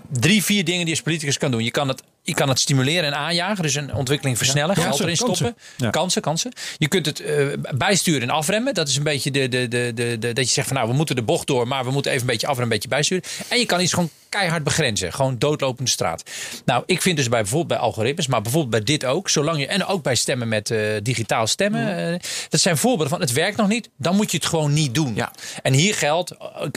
drie, 0.08 0.44
vier 0.44 0.64
dingen 0.64 0.80
die 0.80 0.88
je 0.88 0.94
als 0.94 1.02
politicus 1.02 1.38
kan 1.38 1.50
doen. 1.50 1.64
Je 1.64 1.70
kan 1.70 1.88
het, 1.88 2.02
je 2.22 2.34
kan 2.34 2.48
het 2.48 2.58
stimuleren 2.60 3.04
en 3.04 3.14
aanjagen, 3.16 3.62
dus 3.62 3.74
een 3.74 3.94
ontwikkeling 3.94 4.36
versnellen, 4.36 4.68
Ja, 4.68 4.74
geld 4.74 4.86
kansen, 4.86 5.04
erin 5.04 5.16
stoppen. 5.16 5.38
kansen. 5.44 5.62
Ja. 5.76 5.90
Kansen, 5.90 6.22
kansen. 6.22 6.52
Je 6.78 6.88
kunt 6.88 7.06
het 7.06 7.20
eh, 7.20 7.46
bijsturen 7.74 8.22
en 8.22 8.30
afremmen. 8.30 8.74
Dat 8.74 8.88
is 8.88 8.96
een 8.96 9.02
beetje 9.02 9.30
de, 9.30 9.48
de, 9.48 9.68
de, 9.68 9.92
de, 9.94 10.18
de- 10.18 10.32
dat 10.32 10.46
je 10.46 10.52
zegt 10.52 10.66
van 10.68 10.76
nou, 10.76 10.88
we 10.88 10.94
moeten 10.94 11.16
de 11.16 11.22
bocht 11.22 11.46
door, 11.46 11.68
maar 11.68 11.84
we 11.84 11.90
moeten 11.90 12.10
even 12.10 12.22
een 12.22 12.30
beetje 12.32 12.46
af 12.46 12.56
en 12.56 12.62
een 12.62 12.68
beetje 12.68 12.88
bijsturen. 12.88 13.24
En 13.48 13.58
je 13.58 13.66
kan 13.66 13.80
iets 13.80 13.92
gewoon 13.92 14.10
keihard 14.28 14.64
begrenzen. 14.64 15.12
Gewoon 15.12 15.38
doodlopende 15.38 15.90
straat. 15.90 16.22
Nou, 16.64 16.82
ik 16.86 17.02
vind 17.02 17.16
dus 17.16 17.28
bij 17.28 17.40
bijvoorbeeld 17.40 17.68
bij 17.80 17.88
algoritmes, 17.88 18.26
maar 18.26 18.42
bijvoorbeeld 18.42 18.70
bij 18.84 18.94
dit 18.96 19.04
ook, 19.04 19.28
zolang 19.28 19.58
je 19.58 19.66
en 19.66 19.84
ook 19.86 20.02
bij 20.02 20.14
stemmen 20.14 20.48
met 20.48 20.70
eh, 20.70 20.78
digitaal 21.02 21.46
stemmen, 21.46 22.12
eh, 22.12 22.18
dat 22.48 22.60
zijn 22.60 22.76
voorbeelden 22.76 23.08
van 23.08 23.20
het 23.20 23.32
werkt 23.32 23.56
nog 23.56 23.68
niet, 23.68 23.88
dan 23.96 24.16
moet 24.16 24.30
je 24.30 24.36
het 24.36 24.46
gewoon 24.46 24.72
niet 24.72 24.94
doen. 24.94 25.14
Ja. 25.14 25.32
En 25.62 25.72
hier 25.72 25.94
geldt, 25.94 26.32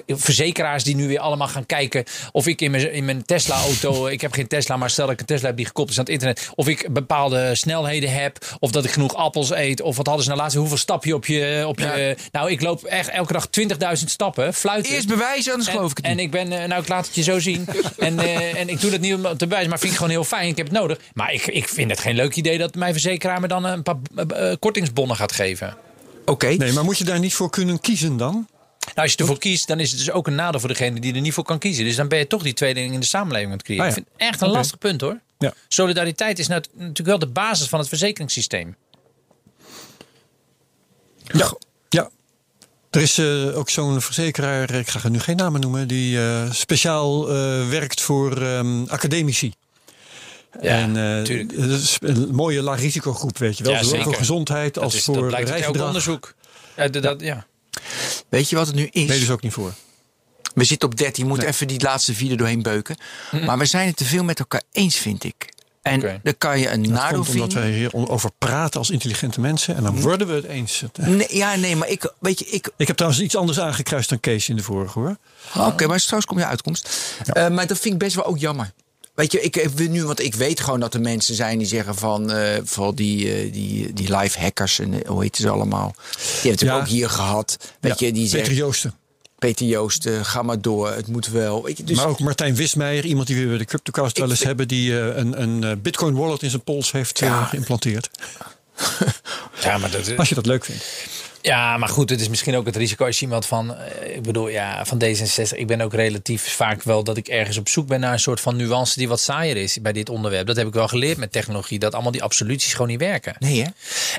verzekeraars 0.07 0.83
die 0.83 0.95
nu 0.95 1.07
weer 1.07 1.19
allemaal 1.19 1.47
gaan 1.47 1.65
kijken 1.65 2.03
of 2.31 2.47
ik 2.47 2.61
in 2.61 2.71
mijn, 2.71 2.93
in 2.93 3.05
mijn 3.05 3.25
Tesla-auto, 3.25 4.05
ik 4.15 4.21
heb 4.21 4.33
geen 4.33 4.47
Tesla, 4.47 4.77
maar 4.77 4.89
stel 4.89 5.11
ik 5.11 5.19
een 5.19 5.25
Tesla 5.33 5.47
heb 5.47 5.57
die 5.57 5.65
gekoppeld 5.65 5.97
is 5.97 5.97
aan 5.97 6.13
het 6.13 6.13
internet, 6.13 6.49
of 6.55 6.67
ik 6.67 6.93
bepaalde 6.93 7.55
snelheden 7.55 8.11
heb, 8.11 8.37
of 8.59 8.71
dat 8.71 8.85
ik 8.85 8.91
genoeg 8.91 9.15
appels 9.15 9.51
eet, 9.51 9.81
of 9.81 9.97
wat 9.97 10.05
hadden 10.05 10.23
ze 10.23 10.29
nou 10.29 10.41
laatst, 10.41 10.57
hoeveel 10.57 10.77
stap 10.77 11.05
je 11.05 11.15
op 11.15 11.25
je, 11.25 11.63
op 11.67 11.79
je 11.79 12.15
nou 12.31 12.51
ik 12.51 12.61
loop 12.61 12.83
echt 12.83 13.09
elke 13.09 13.33
dag 13.33 13.47
20.000 13.99 14.05
stappen, 14.05 14.53
fluiten. 14.53 14.93
Eerst 14.93 15.07
bewijzen, 15.07 15.51
anders 15.51 15.69
En, 15.69 15.75
geloof 15.75 15.91
ik 15.91 15.97
het 15.97 16.05
en 16.05 16.15
niet. 16.15 16.25
ik 16.25 16.31
ben, 16.31 16.51
eh, 16.51 16.67
nou 16.67 16.81
ik 16.81 16.87
laat 16.87 17.05
het 17.05 17.15
je 17.15 17.23
zo 17.23 17.39
zien. 17.39 17.67
en, 17.97 18.19
eh, 18.19 18.59
en 18.59 18.69
ik 18.69 18.81
doe 18.81 18.91
dat 18.91 18.99
niet 18.99 19.13
om 19.13 19.21
te 19.21 19.47
bewijzen, 19.47 19.69
maar 19.69 19.79
vind 19.79 19.91
ik 19.91 19.97
gewoon 19.97 20.11
heel 20.11 20.23
fijn. 20.23 20.47
Ik 20.47 20.57
heb 20.57 20.65
het 20.67 20.75
nodig. 20.75 20.99
Maar 21.13 21.33
ik, 21.33 21.47
ik 21.47 21.67
vind 21.67 21.89
het 21.89 21.99
geen 21.99 22.15
leuk 22.15 22.35
idee 22.35 22.57
dat 22.57 22.75
mijn 22.75 22.91
verzekeraar 22.93 23.39
me 23.39 23.47
dan 23.47 23.65
een 23.65 23.83
paar 23.83 23.95
eh, 24.27 24.53
kortingsbonnen 24.59 25.15
gaat 25.15 25.31
geven. 25.31 25.75
Oké. 26.25 26.47
Nee, 26.47 26.71
maar 26.71 26.83
moet 26.83 26.97
je 26.97 27.03
daar 27.03 27.19
niet 27.19 27.33
voor 27.33 27.49
kunnen 27.49 27.79
kiezen 27.79 28.17
dan? 28.17 28.47
Nou, 28.95 29.07
als 29.07 29.11
je 29.11 29.17
ervoor 29.17 29.37
kiest, 29.39 29.67
dan 29.67 29.79
is 29.79 29.89
het 29.89 29.99
dus 29.99 30.11
ook 30.11 30.27
een 30.27 30.35
nadeel 30.35 30.59
voor 30.59 30.69
degene 30.69 30.99
die 30.99 31.13
er 31.13 31.21
niet 31.21 31.33
voor 31.33 31.43
kan 31.43 31.59
kiezen. 31.59 31.85
Dus 31.85 31.95
dan 31.95 32.07
ben 32.07 32.19
je 32.19 32.27
toch 32.27 32.43
die 32.43 32.53
tweedeling 32.53 32.93
in 32.93 32.99
de 32.99 33.05
samenleving 33.05 33.51
aan 33.51 33.57
het 33.57 33.65
creëren. 33.65 33.85
Ah, 33.85 33.91
ja. 33.91 33.97
Ik 33.97 34.03
vind 34.03 34.13
het 34.17 34.29
echt 34.29 34.41
een 34.41 34.49
lastig 34.49 34.77
punt 34.77 35.01
hoor. 35.01 35.19
Ja. 35.39 35.53
Solidariteit 35.67 36.39
is 36.39 36.47
nat- 36.47 36.69
natuurlijk 36.73 37.07
wel 37.07 37.19
de 37.19 37.27
basis 37.27 37.67
van 37.67 37.79
het 37.79 37.87
verzekeringssysteem. 37.87 38.75
Ja. 41.23 41.53
ja. 41.89 42.09
Er 42.89 43.01
is 43.01 43.17
eh, 43.17 43.57
ook 43.57 43.69
zo'n 43.69 44.01
verzekeraar, 44.01 44.71
ik 44.73 44.87
ga 44.89 45.09
nu 45.09 45.19
geen 45.19 45.35
namen 45.35 45.61
noemen, 45.61 45.87
die 45.87 46.19
eh, 46.19 46.51
speciaal 46.51 47.29
eh, 47.29 47.69
werkt 47.69 48.01
voor 48.01 48.41
ehm, 48.41 48.83
academici. 48.87 49.53
Ja, 50.61 50.69
en 50.69 50.95
is 51.57 51.97
een 52.01 52.35
mooie 52.35 52.61
laag 52.61 52.79
risicogroep, 52.79 53.37
weet 53.37 53.57
je 53.57 53.63
wel. 53.63 53.73
Ja, 53.73 53.83
Zowel 53.83 54.03
voor 54.03 54.15
gezondheid 54.15 54.73
Dat, 54.73 54.83
als 54.83 54.95
is, 54.95 55.03
voor 55.03 55.15
dat 55.15 55.43
blijkt 55.43 55.79
onderzoek. 55.79 56.33
Ja, 56.75 56.87
dat, 56.87 57.03
dat- 57.03 57.21
ja. 57.21 57.45
Weet 58.29 58.49
je 58.49 58.55
wat 58.55 58.67
het 58.67 58.75
nu 58.75 58.87
is? 58.91 59.07
Nee, 59.07 59.19
dus 59.19 59.29
ook 59.29 59.41
niet 59.41 59.53
voor. 59.53 59.73
We 60.53 60.63
zitten 60.63 60.89
op 60.89 60.97
13, 60.97 61.23
we 61.23 61.29
moeten 61.29 61.47
even 61.47 61.67
die 61.67 61.81
laatste 61.81 62.13
vier 62.13 62.31
er 62.31 62.37
doorheen 62.37 62.61
beuken. 62.61 62.95
Maar 63.45 63.57
we 63.57 63.65
zijn 63.65 63.87
het 63.87 63.97
te 63.97 64.05
veel 64.05 64.23
met 64.23 64.39
elkaar 64.39 64.61
eens, 64.71 64.95
vind 64.95 65.23
ik. 65.23 65.51
En 65.81 65.97
Oké. 65.97 66.19
dan 66.23 66.37
kan 66.37 66.59
je 66.59 66.69
een 66.69 66.83
Dat 66.83 66.91
nadeel 66.91 67.25
omdat 67.27 67.53
wij 67.53 67.71
hier 67.71 67.93
over 67.93 68.29
praten 68.37 68.79
als 68.79 68.89
intelligente 68.89 69.41
mensen. 69.41 69.75
En 69.75 69.83
dan 69.83 70.01
worden 70.01 70.27
we 70.27 70.33
het 70.33 70.45
eens. 70.45 70.83
Nee, 70.99 71.27
ja, 71.35 71.55
nee, 71.55 71.75
maar 71.75 71.87
ik, 71.87 72.13
weet 72.19 72.39
je, 72.39 72.45
ik, 72.45 72.69
Ik 72.77 72.87
heb 72.87 72.95
trouwens 72.95 73.23
iets 73.23 73.35
anders 73.35 73.59
aangekruist 73.59 74.09
dan 74.09 74.19
Kees 74.19 74.49
in 74.49 74.55
de 74.55 74.63
vorige 74.63 74.99
hoor. 74.99 75.17
Oké, 75.57 75.87
maar 75.87 75.99
straks 75.99 76.25
komt 76.25 76.39
je 76.39 76.45
uitkomst. 76.45 76.89
Eh, 77.25 77.49
maar 77.49 77.67
dat 77.67 77.79
vind 77.79 77.93
ik 77.93 77.99
best 77.99 78.15
wel 78.15 78.25
ook 78.25 78.37
jammer. 78.37 78.71
Weet 79.15 79.31
je, 79.31 79.41
ik 79.41 79.55
heb 79.55 79.79
nu, 79.79 80.05
want 80.05 80.19
ik 80.19 80.35
weet 80.35 80.59
gewoon 80.59 80.79
dat 80.79 80.93
er 80.93 81.01
mensen 81.01 81.35
zijn 81.35 81.57
die 81.57 81.67
zeggen 81.67 81.95
van, 81.95 82.31
eh 82.31 82.57
vooral 82.63 82.95
die, 82.95 83.33
eh, 83.33 83.53
die, 83.53 83.93
die 83.93 84.17
live 84.17 84.39
hackers 84.39 84.79
en 84.79 85.03
eh, 85.03 85.09
hoe 85.09 85.21
heet 85.21 85.35
ze 85.35 85.49
allemaal. 85.49 85.95
Die 85.95 86.25
hebben 86.51 86.51
het 86.51 86.61
Ja. 86.61 86.77
ook 86.79 86.87
hier 86.87 87.09
gehad. 87.09 87.57
Weet 87.79 87.99
Ja, 87.99 88.05
je, 88.07 88.13
die 88.13 88.23
Peter 88.23 88.37
zeggen, 88.39 88.55
Joosten. 88.55 88.93
Peter 89.39 89.65
Joost, 89.65 90.05
eh, 90.05 90.19
ga 90.23 90.41
maar 90.41 90.61
door, 90.61 90.91
het 90.91 91.07
moet 91.07 91.27
wel. 91.27 91.63
Weet 91.63 91.77
je, 91.77 91.83
dus 91.83 91.97
maar 91.97 92.07
ook 92.07 92.19
Martijn 92.19 92.55
Wismeijer, 92.55 93.05
iemand 93.05 93.27
die 93.27 93.41
we 93.41 93.47
bij 93.47 93.57
de 93.57 93.65
Cryptocast 93.65 94.17
wel 94.17 94.29
eens 94.29 94.43
hebben, 94.43 94.67
die 94.67 94.93
een, 94.99 95.41
een 95.41 95.81
Bitcoin 95.81 96.15
wallet 96.15 96.41
in 96.43 96.49
zijn 96.49 96.63
pols 96.63 96.91
heeft 96.91 97.19
Ja. 97.19 97.43
geïmplanteerd. 97.45 98.09
ja, 99.61 99.77
maar 99.77 99.91
dat, 99.91 100.17
Als 100.17 100.29
je 100.29 100.35
dat 100.35 100.45
leuk 100.45 100.65
vindt. 100.65 100.83
Ja, 101.45 101.77
maar 101.77 101.89
goed, 101.89 102.09
het 102.09 102.21
is 102.21 102.29
misschien 102.29 102.55
ook 102.55 102.65
het 102.65 102.75
risico 102.75 103.05
als 103.05 103.19
je 103.19 103.25
iemand 103.25 103.45
van, 103.45 103.75
eh, 103.75 104.15
ik 104.15 104.21
bedoel, 104.21 104.47
ja, 104.47 104.85
van 104.85 105.03
D66. 105.03 105.57
Ik 105.57 105.67
ben 105.67 105.81
ook 105.81 105.93
relatief 105.93 106.55
vaak 106.55 106.83
wel 106.83 107.03
dat 107.03 107.17
ik 107.17 107.27
ergens 107.27 107.57
op 107.57 107.69
zoek 107.69 107.87
ben 107.87 107.99
naar 107.99 108.13
een 108.13 108.19
soort 108.19 108.39
van 108.39 108.55
nuance 108.55 108.97
die 108.97 109.07
wat 109.07 109.19
saaier 109.19 109.57
is 109.57 109.81
bij 109.81 109.91
dit 109.91 110.09
onderwerp. 110.09 110.47
Dat 110.47 110.55
heb 110.55 110.67
ik 110.67 110.73
wel 110.73 110.87
geleerd 110.87 111.17
met 111.17 111.31
technologie, 111.31 111.79
dat 111.79 111.93
allemaal 111.93 112.11
die 112.11 112.23
absoluties 112.23 112.71
gewoon 112.71 112.87
niet 112.87 112.99
werken. 112.99 113.35
Nee, 113.39 113.61
hè? 113.61 113.67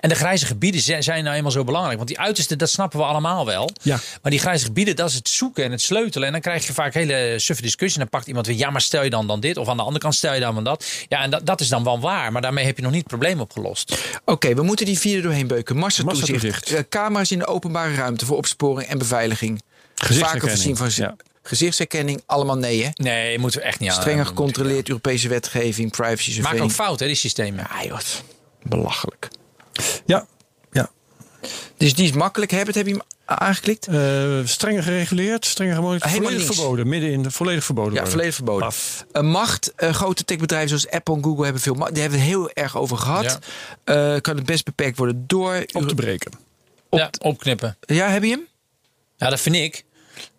En 0.00 0.08
de 0.08 0.14
grijze 0.14 0.46
gebieden 0.46 0.80
zijn 0.80 1.02
zijn 1.02 1.24
nou 1.24 1.36
eenmaal 1.36 1.50
zo 1.50 1.64
belangrijk. 1.64 1.96
Want 1.96 2.08
die 2.08 2.18
uiterste, 2.18 2.56
dat 2.56 2.70
snappen 2.70 2.98
we 2.98 3.04
allemaal 3.04 3.46
wel. 3.46 3.70
Ja. 3.82 4.00
Maar 4.22 4.30
die 4.30 4.40
grijze 4.40 4.64
gebieden, 4.64 4.96
dat 4.96 5.08
is 5.08 5.14
het 5.14 5.28
zoeken 5.28 5.64
en 5.64 5.70
het 5.70 5.82
sleutelen. 5.82 6.26
En 6.26 6.32
dan 6.32 6.42
krijg 6.42 6.66
je 6.66 6.72
vaak 6.72 6.94
hele 6.94 7.34
suffe 7.38 7.62
discussies. 7.62 7.94
En 7.94 8.00
dan 8.00 8.10
pakt 8.10 8.26
iemand 8.26 8.46
weer, 8.46 8.56
ja, 8.56 8.70
maar 8.70 8.80
stel 8.80 9.02
je 9.02 9.10
dan 9.10 9.26
dan 9.26 9.40
dit? 9.40 9.56
Of 9.56 9.68
aan 9.68 9.76
de 9.76 9.82
andere 9.82 10.00
kant 10.00 10.14
stel 10.14 10.34
je 10.34 10.40
dan 10.40 10.54
dan 10.54 10.64
dat? 10.64 10.90
Ja, 11.08 11.22
en 11.22 11.30
dat, 11.30 11.46
dat 11.46 11.60
is 11.60 11.68
dan 11.68 11.84
wel 11.84 12.00
waar. 12.00 12.32
Maar 12.32 12.42
daarmee 12.42 12.64
heb 12.64 12.76
je 12.76 12.82
nog 12.82 12.92
niet 12.92 13.00
het 13.00 13.08
probleem 13.08 13.40
opgelost. 13.40 13.98
Oké, 14.24 14.54
we 14.54 14.62
moeten 14.62 14.86
die 14.86 14.98
vierde 14.98 15.22
doorheen 15.22 15.46
beuken. 15.46 15.76
Massatoezicht. 15.76 16.30
Massatoezicht. 16.30 16.72
Eh, 16.72 16.82
camera's 17.14 17.30
in 17.30 17.38
de 17.38 17.46
openbare 17.46 17.94
ruimte 17.94 18.26
voor 18.26 18.36
opsporing 18.36 18.88
en 18.88 18.98
beveiliging. 18.98 19.62
Vaker 19.94 20.06
Gezichtsherkenning, 20.06 20.78
voorzien 20.78 21.06
van 21.06 21.16
ja. 21.16 21.16
gezichtsherkenning. 21.42 22.22
Allemaal 22.26 22.56
nee, 22.56 22.84
hè? 22.84 22.90
Nee, 22.94 23.38
moeten 23.38 23.60
we 23.60 23.66
echt 23.66 23.80
niet 23.80 23.90
aan. 23.90 24.00
Strenger 24.00 24.26
gecontroleerd, 24.26 24.88
Europese 24.88 25.28
wetgeving, 25.28 25.90
privacy 25.90 26.40
Maak 26.40 26.60
ook 26.60 26.70
fout, 26.70 27.00
hè, 27.00 27.06
die 27.06 27.14
systemen. 27.14 27.66
Ja, 27.70 27.84
joh. 27.84 27.98
Belachelijk. 28.62 29.28
Ja, 30.06 30.26
ja. 30.72 30.90
Dus 31.76 31.94
die 31.94 32.04
is 32.04 32.12
makkelijk. 32.12 32.50
Heb, 32.50 32.66
het, 32.66 32.74
heb 32.74 32.86
je 32.86 32.92
hem 32.92 33.02
aangeklikt? 33.24 33.86
Eh, 33.86 34.38
strenger 34.44 34.82
gereguleerd, 34.82 35.46
strenger 35.46 35.74
gemonitord. 35.74 36.10
Helemaal 36.10 36.30
Volledig 36.30 36.54
verboden, 36.54 36.88
midden 36.88 37.10
in 37.10 37.22
de 37.22 37.30
volledig 37.30 37.64
verboden. 37.64 37.92
Ja, 37.92 37.96
worden. 37.96 38.12
volledig 38.12 38.34
verboden. 38.34 38.66
Af. 38.66 39.06
Eh, 39.12 39.22
macht. 39.22 39.72
eh, 39.76 39.94
grote 39.94 40.24
techbedrijven 40.24 40.68
zoals 40.68 40.90
Apple 40.90 41.14
en 41.14 41.24
Google 41.24 41.44
hebben 41.44 41.62
veel 41.62 41.74
macht. 41.74 41.92
Die 41.92 42.02
hebben 42.02 42.18
we 42.18 42.24
het 42.24 42.34
heel 42.34 42.50
erg 42.50 42.76
over 42.76 42.96
gehad. 42.96 43.38
Eh, 43.84 44.16
kan 44.20 44.36
het 44.36 44.46
best 44.46 44.64
beperkt 44.64 44.98
worden 44.98 45.24
door... 45.26 45.64
Op 45.72 45.88
te 45.88 45.94
breken. 45.94 46.32
Ja, 46.98 47.10
opknippen. 47.20 47.76
Ja, 47.80 48.08
heb 48.08 48.22
je 48.22 48.30
hem? 48.30 48.46
Ja, 49.16 49.30
dat 49.30 49.40
vind 49.40 49.56
ik. 49.56 49.84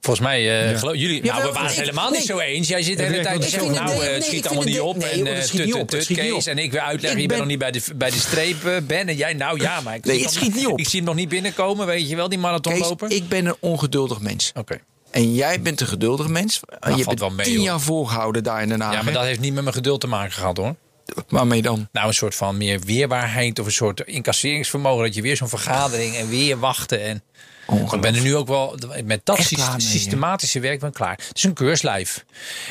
Volgens 0.02 0.26
mij, 0.28 0.38
eh, 0.40 0.72
Ja. 0.72 0.78
geloof- 0.78 0.96
jullie, 0.96 1.24
Ja, 1.24 1.34
nou, 1.34 1.48
we 1.48 1.54
waren 1.54 1.68
het 1.70 1.80
helemaal 1.80 2.10
nee. 2.10 2.18
niet 2.20 2.28
zo 2.28 2.40
eens. 2.40 2.68
Jij 2.68 2.82
zit 2.84 2.98
de 2.98 3.04
hele 3.04 3.24
tijd 3.24 3.44
zo. 3.44 3.70
nou, 3.70 3.86
Nee, 3.86 3.94
eh, 3.94 4.00
het 4.00 4.10
nee, 4.12 4.22
schiet 4.22 4.46
allemaal 4.48 4.64
niet 4.66 4.80
op. 4.80 4.96
en 4.98 5.28
eh, 5.28 5.42
tut, 5.42 5.52
tut, 5.52 5.74
op, 5.74 5.88
Kees. 5.90 6.32
op. 6.34 6.44
En 6.44 6.58
ik 6.58 6.72
weer 6.72 6.82
uitleggen, 6.82 7.22
Ik 7.22 7.22
je 7.22 7.28
bent 7.28 7.28
ben- 7.28 7.38
nog 7.38 7.48
niet 7.48 7.58
bij 7.60 7.72
de, 7.72 7.82
bij 7.96 8.10
de 8.10 8.18
streep, 8.18 8.84
Ben. 8.88 9.08
En 9.08 9.16
jij, 9.16 9.34
nou 9.34 9.60
ja, 9.62 9.82
maar 9.82 9.96
ik 9.96 10.06
Nee, 10.06 10.22
het 10.22 10.32
schiet 10.34 10.48
nog- 10.50 10.58
niet 10.58 10.68
op. 10.68 10.80
Ik 10.80 10.88
zie 10.88 11.00
hem 11.00 11.08
nog 11.08 11.16
niet 11.18 11.30
binnenkomen, 11.30 11.86
weet 11.86 12.10
je 12.10 12.16
wel, 12.16 12.30
die 12.30 12.40
marathonloper. 12.40 13.12
ik 13.12 13.28
ben 13.28 13.46
een 13.46 13.56
ongeduldig 13.60 14.20
mens. 14.20 14.52
Oké. 14.56 14.78
En 15.12 15.34
jij 15.34 15.62
bent 15.62 15.82
een 15.82 15.88
geduldig 15.88 16.28
mens. 16.28 16.60
En 16.80 16.90
je 16.90 17.04
valt 17.04 17.06
hebt 17.06 17.20
wel 17.20 17.30
mee, 17.30 17.46
tien 17.46 17.56
hoor. 17.56 17.66
jaar 17.66 17.80
volgehouden 17.82 18.44
daar 18.44 18.62
in 18.62 18.70
Den 18.70 18.82
Haag. 18.82 18.94
Ja, 18.94 19.02
maar 19.04 19.14
dat 19.14 19.24
heeft 19.24 19.40
niet 19.40 19.54
met 19.54 19.64
mijn 19.64 19.76
geduld 19.76 20.02
te 20.02 20.08
maken 20.08 20.32
gehad, 20.32 20.58
hoor. 20.58 20.76
Waarmee 21.28 21.62
dan? 21.62 21.88
Nou, 21.92 22.08
een 22.08 22.14
soort 22.14 22.36
van 22.36 22.58
meer 22.58 22.80
weerbaarheid 22.80 23.60
of 23.60 23.66
een 23.66 23.72
soort 23.72 24.00
incasseringsvermogen. 24.00 25.04
Dat 25.06 25.16
je 25.16 25.22
weer 25.22 25.38
zo'n 25.38 25.50
vergadering 25.50 26.16
en 26.16 26.30
weer 26.30 26.60
wachten. 26.60 27.02
En 27.02 27.24
ik 27.94 28.02
ben 28.02 28.16
er 28.16 28.22
nu 28.22 28.36
ook 28.36 28.48
wel 28.48 28.78
met 29.06 29.22
dat 29.24 29.38
syst- 29.42 29.82
systematische 29.82 30.60
werk 30.60 30.80
van 30.80 30.92
klaar. 30.92 31.20
Het 31.28 31.38
is 31.38 31.44
een 31.44 31.54
keurslijf. 31.54 32.26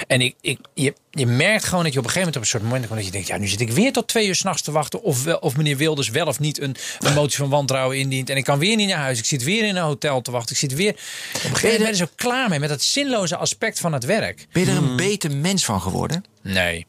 En 0.06 0.20
ik, 0.20 0.34
ik, 0.40 0.58
je, 0.74 0.94
je 1.10 1.26
merkt 1.26 1.64
gewoon 1.64 1.84
dat 1.84 1.92
je 1.92 1.98
op 1.98 2.04
een 2.04 2.10
gegeven 2.10 2.32
moment 2.32 2.36
op 2.36 2.42
een 2.42 2.48
soort 2.48 2.62
moment 2.62 2.82
komt 2.86 2.96
dat 2.96 3.06
je 3.06 3.12
denkt, 3.12 3.26
ja, 3.28 3.36
nu 3.38 3.46
zit 3.48 3.60
ik 3.60 3.70
weer 3.72 3.92
tot 3.92 4.08
twee 4.08 4.26
uur 4.26 4.34
s'nachts 4.34 4.62
te 4.62 4.70
wachten. 4.72 5.02
Of, 5.02 5.24
wel, 5.24 5.36
of 5.38 5.56
meneer 5.56 5.76
Wilders 5.76 6.08
wel 6.08 6.26
of 6.26 6.40
niet 6.40 6.60
een, 6.60 6.76
een 6.98 7.14
motie 7.14 7.38
van 7.38 7.48
wantrouwen 7.48 7.98
indient. 7.98 8.30
En 8.30 8.36
ik 8.36 8.44
kan 8.44 8.58
weer 8.58 8.76
niet 8.76 8.88
naar 8.88 8.98
huis. 8.98 9.18
Ik 9.18 9.24
zit 9.24 9.42
weer 9.44 9.64
in 9.64 9.76
een 9.76 9.82
hotel 9.82 10.20
te 10.22 10.30
wachten. 10.30 10.52
Ik 10.52 10.58
zit 10.60 10.74
weer. 10.74 10.90
Op 10.90 10.96
een 11.34 11.40
gegeven 11.40 11.52
moment 11.52 11.78
ben 11.78 11.86
je 11.86 11.86
er 11.88 11.94
zo 11.96 12.08
klaar 12.16 12.48
mee 12.48 12.58
met 12.58 12.68
dat 12.68 12.82
zinloze 12.82 13.36
aspect 13.36 13.80
van 13.80 13.92
het 13.92 14.04
werk. 14.04 14.46
Ben 14.52 14.64
je 14.64 14.70
er 14.70 14.76
Hmm. 14.76 14.88
een 14.90 14.96
beter 14.96 15.36
mens 15.36 15.64
van 15.64 15.80
geworden? 15.80 16.24
Nee. 16.42 16.86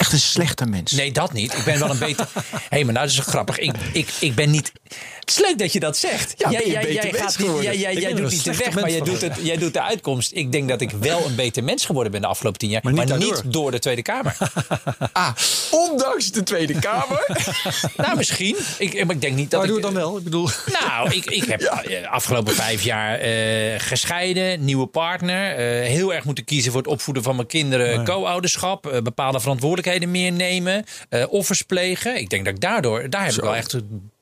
Echt 0.00 0.12
een 0.12 0.18
slechter 0.20 0.68
mens. 0.68 0.92
Nee, 0.92 1.12
dat 1.12 1.32
niet. 1.32 1.52
Ik 1.58 1.64
ben 1.64 1.78
wel 1.78 1.90
een 1.90 1.98
beter. 2.08 2.26
Hé, 2.34 2.48
hey, 2.68 2.84
maar 2.84 2.92
nou, 2.94 3.06
dat 3.06 3.14
is 3.16 3.18
grappig. 3.22 3.58
Ik, 3.58 3.74
ik, 3.92 4.08
ik 4.20 4.34
ben 4.34 4.50
niet. 4.50 4.72
Het 5.20 5.30
is 5.30 5.38
leuk 5.38 5.58
dat 5.58 5.72
je 5.72 5.80
dat 5.80 5.96
zegt. 5.96 6.34
Ja, 6.36 6.50
jij 6.50 6.58
ben 6.58 6.66
je 6.66 6.72
jij, 6.72 6.82
beter 6.82 7.02
jij, 7.02 7.10
mens 7.12 7.22
gaat 7.24 7.38
niet, 7.38 7.46
geworden? 7.46 7.78
jij, 7.78 7.94
jij, 7.94 8.12
doet 8.14 8.20
niet 8.20 8.30
de 8.30 8.36
slechte 8.54 8.62
weg, 8.64 8.74
maar 8.80 8.90
jij 8.90 9.00
doet, 9.00 9.20
het, 9.20 9.36
jij 9.42 9.56
doet 9.56 9.72
de 9.72 9.82
uitkomst. 9.82 10.30
Ik 10.34 10.52
denk 10.52 10.68
dat 10.68 10.80
ik 10.80 10.90
wel 10.90 11.26
een 11.26 11.34
beter 11.34 11.64
mens 11.64 11.84
geworden 11.86 12.12
ben 12.12 12.20
de 12.20 12.26
afgelopen 12.26 12.58
tien 12.58 12.68
jaar. 12.70 12.80
Maar 12.84 12.94
Maar 12.94 13.18
niet 13.18 13.42
door 13.52 13.70
de 13.70 13.78
Tweede 13.78 14.02
Kamer. 14.02 14.36
Ah, 15.12 15.32
ondanks 15.70 16.30
de 16.30 16.42
Tweede 16.42 16.78
Kamer. 16.78 17.26
nou, 17.96 18.16
misschien. 18.16 18.56
Ik, 18.78 19.04
maar 19.04 19.14
ik 19.14 19.20
denk 19.20 19.36
niet 19.36 19.50
dat 19.50 19.60
Maar 19.60 19.68
ik. 19.68 19.74
doe 19.74 19.84
het 19.84 19.94
dan 19.94 20.02
wel. 20.04 20.16
Ik 20.16 20.24
bedoel, 20.24 20.48
Nou, 20.80 21.10
ik, 21.14 21.24
ik 21.30 21.44
heb 21.44 21.60
eh, 21.60 22.10
afgelopen 22.12 22.54
vijf 22.54 22.82
jaar 22.82 23.18
eh, 23.18 23.80
gescheiden, 23.80 24.64
nieuwe 24.64 24.86
partner. 24.86 25.56
eh, 25.56 25.88
heel 25.88 26.14
erg 26.14 26.24
moeten 26.24 26.44
kiezen 26.44 26.72
voor 26.72 26.80
het 26.80 26.90
opvoeden 26.90 27.22
van 27.22 27.36
mijn 27.36 27.48
kinderen, 27.48 28.04
co-ouderschap. 28.04 28.86
eh, 28.86 29.00
bepaalde 29.02 29.40
verantwoordelijkheden 29.90 30.10
meer 30.10 30.32
nemen. 30.32 30.84
eh, 31.08 31.32
offers 31.32 31.62
plegen. 31.62 32.16
Ik 32.16 32.30
denk 32.30 32.44
dat 32.44 32.54
ik 32.54 32.60
daardoor, 32.60 33.10
daar 33.10 33.24
heb 33.24 33.34
ik 33.34 33.40
wel 33.40 33.56
echt 33.56 33.76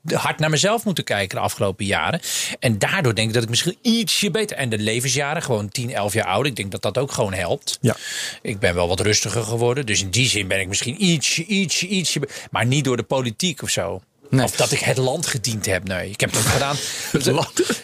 hard 0.04 0.38
naar 0.38 0.50
mezelf 0.50 0.84
moeten 0.84 1.04
kijken 1.04 1.36
de 1.36 1.42
afgelopen 1.42 1.84
jaren. 1.84 2.20
En 2.58 2.78
daardoor 2.78 3.14
denk 3.14 3.28
ik 3.28 3.34
dat 3.34 3.42
ik 3.42 3.48
misschien 3.48 3.76
ietsje 3.82 4.30
beter. 4.30 4.56
En 4.56 4.68
de 4.68 4.78
levensjaren, 4.78 5.42
gewoon 5.42 5.68
10, 5.68 5.92
11 5.92 6.12
jaar 6.12 6.26
ouder. 6.26 6.50
Ik 6.50 6.56
denk 6.56 6.70
dat 6.70 6.82
dat 6.82 6.98
ook 6.98 7.12
gewoon 7.12 7.32
helpt. 7.32 7.78
Ja. 7.80 7.96
Ik 8.42 8.58
ben 8.58 8.74
wel 8.74 8.88
wat 8.88 9.00
rustiger 9.00 9.42
geworden. 9.42 9.86
Dus 9.86 10.02
in 10.02 10.10
die 10.10 10.28
zin 10.28 10.48
ben 10.48 10.60
ik 10.60 10.68
misschien 10.68 11.04
ietsje, 11.04 11.44
ietsje, 11.44 11.86
ietsje. 11.86 12.20
Maar 12.50 12.66
niet 12.66 12.84
door 12.84 12.96
de 12.96 13.02
politiek 13.02 13.62
of 13.62 13.70
zo. 13.70 14.00
Of 14.30 14.56
dat 14.56 14.72
ik 14.72 14.78
het 14.78 14.96
land 14.96 15.26
gediend 15.26 15.66
heb. 15.66 15.84
Nee, 15.88 16.10
ik 16.10 16.20
heb 16.20 16.32
dat 16.32 16.42
gedaan. 16.42 16.76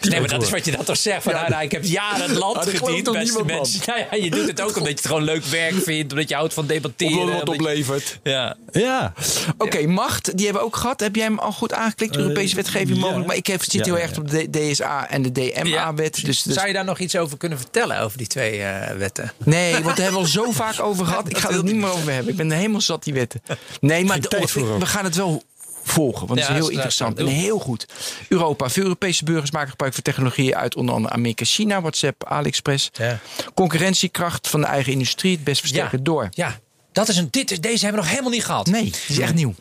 nee, 0.09 0.19
maar 0.19 0.29
dat 0.29 0.41
is 0.43 0.49
wat 0.49 0.65
je 0.65 0.71
dat 0.71 0.85
toch 0.85 0.97
zegt. 0.97 1.23
Van, 1.23 1.33
nou, 1.33 1.49
nou, 1.49 1.63
ik 1.63 1.71
heb 1.71 1.83
jaren 1.83 2.21
het 2.29 2.37
land 2.37 2.57
gelooft 2.57 2.77
gediend, 2.85 3.11
beste 3.11 3.43
mensen. 3.45 3.81
Nou 3.85 3.99
ja, 3.99 4.23
je 4.23 4.29
doet 4.29 4.47
het 4.47 4.61
ook 4.61 4.67
omdat 4.75 4.87
je 4.87 4.95
het 4.95 5.05
gewoon 5.07 5.23
leuk 5.23 5.45
werk 5.45 5.73
vindt. 5.83 6.11
Omdat 6.11 6.29
je 6.29 6.35
houdt 6.35 6.53
van 6.53 6.67
debatteren. 6.67 7.17
Omdat 7.19 7.35
het 7.39 7.47
wat 7.47 7.55
je- 7.55 7.61
oplevert. 7.61 8.19
Ja. 8.23 8.55
ja. 8.71 9.13
Oké, 9.57 9.87
macht, 9.87 10.37
die 10.37 10.45
hebben 10.45 10.63
we 10.63 10.67
ook 10.67 10.75
gehad. 10.75 10.99
Heb 10.99 11.15
jij 11.15 11.25
hem 11.25 11.39
al 11.39 11.51
goed 11.51 11.73
aangeklikt? 11.73 12.15
Europese 12.15 12.55
wetgeving 12.55 12.95
ja. 12.97 12.99
mogelijk. 13.01 13.27
Maar 13.27 13.35
ik 13.35 13.47
heb, 13.47 13.63
zit 13.63 13.71
Ja, 13.73 13.83
heel 13.83 13.95
ja, 13.95 14.01
erg 14.01 14.11
ja. 14.15 14.21
op 14.21 14.29
de 14.29 14.49
DSA 14.49 15.09
en 15.09 15.21
de 15.21 15.31
DMA-wet. 15.31 16.25
dus, 16.25 16.43
dus, 16.43 16.53
Zou 16.55 16.67
je 16.67 16.73
daar 16.73 16.85
nog 16.85 16.99
iets 16.99 17.15
over 17.15 17.37
kunnen 17.37 17.57
vertellen, 17.57 17.99
over 17.99 18.17
die 18.17 18.27
twee 18.27 18.61
eh, 18.61 18.97
wetten? 18.97 19.31
nee, 19.43 19.71
want 19.71 19.85
daar 19.85 19.95
hebben 19.95 20.13
we 20.13 20.19
al 20.19 20.25
zo 20.25 20.51
vaak 20.51 20.79
over 20.81 21.05
gehad. 21.05 21.29
Ik 21.29 21.37
ga 21.37 21.47
het 21.47 21.57
er 21.57 21.63
niet 21.63 21.75
meer 21.75 21.91
over 21.91 22.11
hebben. 22.13 22.31
Ik 22.31 22.37
ben 22.37 22.51
er 22.51 22.57
helemaal 22.57 22.81
zat, 22.81 23.03
die 23.03 23.13
wetten. 23.13 23.41
Nee, 23.79 24.05
maar 24.05 24.19
de- 24.19 24.75
we 24.79 24.85
gaan 24.85 25.03
het 25.03 25.15
wel 25.15 25.43
volgen. 25.85 26.27
Want 26.27 26.39
het 26.39 26.49
is 26.49 26.55
heel 26.55 26.69
interessant 26.69 27.19
en 27.19 27.27
heel 27.27 27.59
goed. 27.59 27.85
Europa. 28.29 28.69
Veel 28.69 28.83
Europese 28.83 29.23
burgers 29.23 29.51
maken 29.51 29.69
gebruik 29.69 29.93
van 29.93 30.03
technologieën 30.03 30.55
uit 30.55 30.75
onder 30.75 30.95
andere 30.95 31.13
Amerika, 31.13 31.45
China, 31.45 31.81
WhatsApp, 31.81 32.23
AliExpress. 32.25 32.89
Ja. 32.93 33.19
Concurrentiekracht 33.53 34.47
van 34.47 34.61
de 34.61 34.67
eigen 34.67 34.91
industrie, 34.91 35.31
het 35.35 35.43
best 35.43 35.59
versterken 35.59 36.03
door. 36.03 36.27
Ja, 36.31 36.59
dat 36.91 37.07
is 37.07 37.17
een, 37.17 37.27
dit, 37.31 37.61
deze 37.61 37.85
hebben 37.85 37.89
we 37.91 38.07
nog 38.07 38.09
helemaal 38.09 38.31
niet 38.31 38.45
gehad. 38.45 38.67
Nee, 38.67 38.85
het 38.85 39.05
is 39.07 39.19
echt 39.19 39.33
nieuw. 39.33 39.55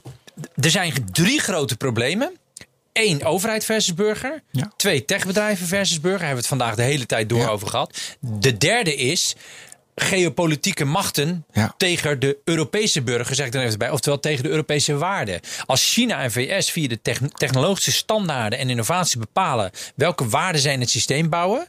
Er 0.60 0.70
zijn 0.70 0.92
drie 1.12 1.40
grote 1.40 1.76
problemen. 1.76 2.32
Eén, 2.92 3.24
overheid 3.24 3.64
versus 3.64 3.94
burger. 3.94 4.42
Ja. 4.50 4.72
Twee, 4.76 5.04
techbedrijven 5.04 5.66
versus 5.66 6.00
burger. 6.00 6.26
Hebben 6.26 6.42
we 6.42 6.48
het 6.48 6.58
vandaag 6.58 6.74
de 6.74 6.82
hele 6.82 7.06
tijd 7.06 7.28
door 7.28 7.38
Ja. 7.40 7.48
over 7.48 7.68
gehad. 7.68 7.98
De 8.20 8.56
derde 8.56 8.96
is 8.96 9.34
geopolitieke 9.94 10.84
machten 10.84 11.44
Ja. 11.52 11.74
tegen 11.76 12.20
de 12.20 12.38
Europese 12.44 13.02
burger, 13.02 13.34
zeg 13.34 13.46
ik 13.46 13.54
er 13.54 13.62
even 13.64 13.78
bij. 13.78 13.90
Oftewel 13.90 14.20
tegen 14.20 14.42
de 14.42 14.48
Europese 14.48 14.96
waarden. 14.96 15.40
Als 15.66 15.92
China 15.92 16.20
en 16.22 16.32
VS 16.32 16.70
via 16.70 16.88
de 16.88 17.02
techn- 17.02 17.30
technologische 17.34 17.92
standaarden 17.92 18.58
en 18.58 18.70
innovatie 18.70 19.18
bepalen 19.18 19.70
welke 19.94 20.28
waarden 20.28 20.60
zij 20.60 20.72
in 20.72 20.80
het 20.80 20.90
systeem 20.90 21.28
bouwen, 21.28 21.68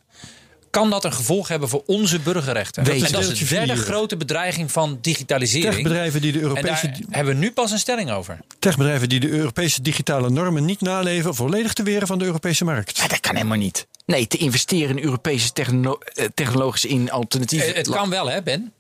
kan 0.76 0.90
dat 0.90 1.04
een 1.04 1.14
gevolg 1.14 1.48
hebben 1.48 1.70
voor 1.70 1.84
onze 1.86 2.20
burgerrechten. 2.20 2.84
Weet 2.84 3.04
en 3.04 3.12
dat 3.12 3.22
is 3.22 3.28
de 3.28 3.34
Deeltje 3.36 3.56
derde 3.56 3.74
vier. 3.76 3.84
grote 3.84 4.18
bedreiging 4.18 4.72
van 4.72 4.98
digitalisering. 5.02 5.74
Techbedrijven 5.74 6.22
die 6.22 6.32
de 6.32 6.38
En 6.38 6.44
Europese, 6.44 6.88
daar 6.88 7.00
hebben 7.10 7.34
we 7.34 7.40
nu 7.40 7.52
pas 7.52 7.72
een 7.72 7.80
stelling 7.80 8.12
over. 8.12 8.38
techbedrijven 8.60 9.10
die 9.10 9.20
de 9.20 9.30
Europese 9.30 9.82
digitale 9.82 10.30
normen 10.30 10.66
niet 10.66 10.82
naleven, 10.82 11.36
volledig 11.36 11.74
te 11.74 11.84
weren 11.84 12.08
van 12.08 12.20
de 12.20 12.26
Europese 12.26 12.64
markt. 12.64 12.98
Ja, 12.98 13.08
dat 13.08 13.20
kan 13.20 13.36
helemaal 13.36 13.58
niet. 13.58 13.88
Nee, 14.06 14.28
te 14.28 14.38
investeren 14.38 14.98
in 14.98 15.04
Europese 15.04 15.52
eh, 15.54 16.26
technologische 16.34 16.88
in 16.88 17.12
alternatieven. 17.12 17.68
Eh, 17.68 17.76
Het 17.76 17.90
kan 17.90 18.10
wel, 18.10 18.30
hè, 18.30 18.42
Ben? 18.44 18.74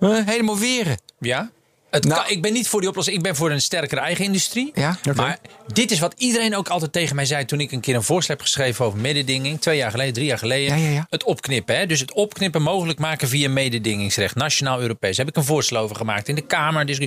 Helemaal 0.00 0.58
weren. 0.58 1.00
Ja. 1.18 1.50
Het 1.90 2.04
Nou- 2.04 2.22
kan, 2.22 2.30
ik 2.30 2.42
ben 2.42 2.52
niet 2.52 2.68
voor 2.68 2.80
die 2.80 2.88
oplossing. 2.88 3.16
Ik 3.16 3.22
ben 3.22 3.36
voor 3.36 3.50
een 3.50 3.60
sterkere 3.60 4.00
eigen 4.00 4.24
industrie. 4.24 4.70
Ja. 4.74 4.98
Maar 5.14 5.38
dit 5.72 5.90
is 5.90 5.98
wat 5.98 6.14
iedereen 6.16 6.56
ook 6.56 6.68
altijd 6.68 6.92
tegen 6.92 7.16
mij 7.16 7.24
zei 7.24 7.44
toen 7.44 7.60
ik 7.60 7.72
een 7.72 7.80
keer 7.80 7.94
een 7.94 8.02
voorstel 8.02 8.34
heb 8.34 8.44
geschreven 8.44 8.84
over 8.84 8.98
mededinging. 8.98 9.60
Twee 9.60 9.76
jaar 9.76 9.90
geleden, 9.90 10.12
drie 10.14 10.26
jaar 10.26 10.38
geleden. 10.38 10.78
Ja, 10.78 10.84
ja, 10.86 10.90
ja. 10.94 11.06
Het 11.10 11.24
opknippen. 11.24 11.76
Hè? 11.76 11.86
Dus 11.86 12.00
het 12.00 12.12
opknippen 12.12 12.62
mogelijk 12.62 12.98
maken 12.98 13.28
via 13.28 13.48
mededingingsrecht. 13.48 14.34
Nationaal 14.34 14.80
Europees. 14.80 15.16
Heb 15.16 15.28
ik 15.28 15.36
een 15.36 15.44
voorstel 15.44 15.76
over 15.76 15.96
gemaakt 15.96 16.28
in 16.28 16.34
de 16.34 16.40
Kamer. 16.40 16.86
Dus, 16.86 16.98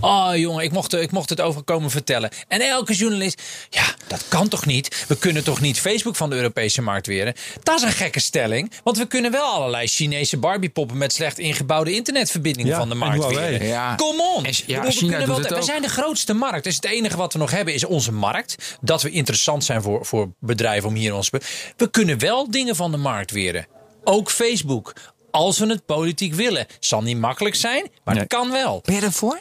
oh 0.00 0.30
jongen, 0.34 0.64
ik 0.64 0.72
mocht, 0.72 0.92
ik 0.94 1.10
mocht 1.10 1.28
het 1.30 1.40
over 1.40 1.62
komen 1.62 1.90
vertellen. 1.90 2.30
En 2.48 2.60
elke 2.60 2.94
journalist. 2.94 3.42
Ja, 3.70 3.84
dat 4.06 4.24
kan 4.28 4.48
toch 4.48 4.66
niet? 4.66 5.04
We 5.08 5.18
kunnen 5.18 5.44
toch 5.44 5.60
niet 5.60 5.80
Facebook 5.80 6.16
van 6.16 6.30
de 6.30 6.36
Europese 6.36 6.82
markt 6.82 7.06
weren? 7.06 7.34
Dat 7.62 7.76
is 7.76 7.82
een 7.82 7.92
gekke 7.92 8.20
stelling. 8.20 8.72
Want 8.84 8.98
we 8.98 9.06
kunnen 9.06 9.30
wel 9.30 9.44
allerlei 9.44 9.86
Chinese 9.86 10.36
Barbiepoppen 10.36 10.98
met 10.98 11.12
slecht 11.12 11.38
ingebouwde 11.38 11.92
internetverbindingen 11.94 12.72
Ja, 12.72 12.78
van 12.78 12.88
de 12.88 12.94
markt 12.94 13.26
weren. 13.26 13.66
Ja. 13.66 13.94
Kom 13.94 14.20
on. 14.36 14.44
En- 14.44 14.54
ja, 14.66 14.82
we 14.82 14.90
China 14.90 15.18
doet 15.18 15.26
wel- 15.26 15.36
het 15.38 15.48
we 15.48 15.54
ook. 15.56 15.62
zijn 15.62 15.82
de 15.82 15.88
grootste 15.88 16.32
markt. 16.34 16.64
Dus 16.64 16.74
het 16.74 16.84
enige 16.84 17.16
wat 17.16 17.32
we 17.32 17.38
nog 17.38 17.50
hebben 17.50 17.74
is 17.74 17.84
onze 17.84 18.12
markt. 18.12 18.76
Dat 18.80 19.02
we 19.02 19.10
interessant 19.10 19.64
zijn 19.64 19.82
voor, 19.82 20.06
voor 20.06 20.28
bedrijven 20.40 20.88
om 20.88 20.94
hier 20.94 21.14
ons. 21.14 21.30
We 21.76 21.90
kunnen 21.90 22.18
wel 22.18 22.50
dingen 22.50 22.76
van 22.76 22.90
de 22.90 22.96
markt 22.96 23.30
weren. 23.30 23.66
Ook 24.04 24.30
Facebook. 24.30 24.92
Als 25.30 25.58
we 25.58 25.66
het 25.66 25.86
politiek 25.86 26.34
willen. 26.34 26.66
Zal 26.80 27.02
niet 27.02 27.18
makkelijk 27.18 27.54
zijn, 27.54 27.90
maar 28.04 28.16
het 28.16 28.28
kan 28.28 28.50
wel. 28.50 28.80
Ben 28.84 28.94
je 28.94 29.00
ervoor? 29.00 29.40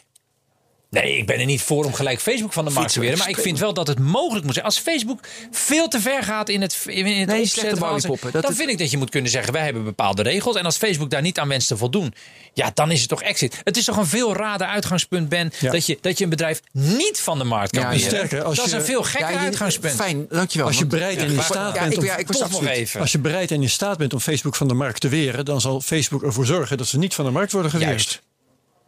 Nee, 1.03 1.17
ik 1.17 1.25
ben 1.25 1.39
er 1.39 1.45
niet 1.45 1.61
voor 1.61 1.85
om 1.85 1.93
gelijk 1.93 2.19
Facebook 2.19 2.53
van 2.53 2.65
de 2.65 2.71
markt 2.71 2.93
te 2.93 2.99
weren. 2.99 3.17
Maar 3.17 3.29
ik 3.29 3.37
vind 3.37 3.59
wel 3.59 3.73
dat 3.73 3.87
het 3.87 3.99
mogelijk 3.99 4.45
moet 4.45 4.53
zijn. 4.53 4.65
Als 4.65 4.77
Facebook 4.79 5.19
veel 5.51 5.87
te 5.87 5.99
ver 5.99 6.23
gaat 6.23 6.49
in 6.49 6.61
het, 6.61 6.77
in 6.85 7.05
het 7.05 7.27
Nee, 7.27 7.41
opzetten 7.41 7.77
van- 7.77 7.99
dan 8.31 8.43
het- 8.45 8.55
vind 8.55 8.69
ik 8.69 8.77
dat 8.77 8.91
je 8.91 8.97
moet 8.97 9.09
kunnen 9.09 9.31
zeggen... 9.31 9.53
wij 9.53 9.63
hebben 9.63 9.83
bepaalde 9.83 10.21
regels. 10.21 10.55
En 10.55 10.65
als 10.65 10.77
Facebook 10.77 11.09
daar 11.09 11.21
niet 11.21 11.39
aan 11.39 11.47
wenst 11.47 11.67
te 11.67 11.77
voldoen... 11.77 12.13
ja, 12.53 12.71
dan 12.73 12.91
is 12.91 12.99
het 12.99 13.09
toch 13.09 13.21
exit. 13.21 13.61
Het 13.63 13.77
is 13.77 13.85
toch 13.85 13.97
een 13.97 14.05
veel 14.05 14.35
rader 14.35 14.67
uitgangspunt, 14.67 15.29
Ben... 15.29 15.51
Ja. 15.59 15.71
Dat, 15.71 15.85
je, 15.85 15.97
dat 16.01 16.17
je 16.17 16.23
een 16.23 16.29
bedrijf 16.29 16.61
niet 16.71 17.19
van 17.19 17.37
de 17.37 17.43
markt 17.43 17.71
kan 17.71 17.81
Ja, 17.81 17.89
weren. 17.89 18.05
sterker, 18.05 18.43
als 18.43 18.55
dat 18.55 18.65
is 18.65 18.71
een 18.71 18.83
veel 18.83 19.03
gekker 19.03 19.29
Ja, 19.29 19.39
je- 19.39 19.45
uitgangspunt. 19.45 19.95
Fijn, 19.95 20.25
dankjewel. 20.29 20.67
Als 20.67 20.77
je 20.77 20.85
bereid 20.85 21.17
en 21.17 21.29
in 21.31 21.41
staat 21.43 21.73
bent 21.73 21.97
om- 21.97 22.51
nog 22.51 22.65
even. 22.67 23.01
Als 23.01 23.11
je 23.11 23.19
bereid 23.19 23.51
en 23.51 23.61
in 23.61 23.69
staat 23.69 23.97
bent 23.97 24.13
om 24.13 24.19
Facebook 24.19 24.55
van 24.55 24.67
de 24.67 24.73
markt 24.73 25.01
te 25.01 25.09
weren, 25.09 25.45
dan 25.45 25.61
zal 25.61 25.81
Facebook 25.81 26.23
ervoor 26.23 26.45
zorgen 26.45 26.77
dat 26.77 26.87
ze 26.87 26.97
niet 26.97 27.13
van 27.13 27.25
de 27.25 27.31
markt 27.31 27.51
worden 27.51 27.71
geweerd. 27.71 28.21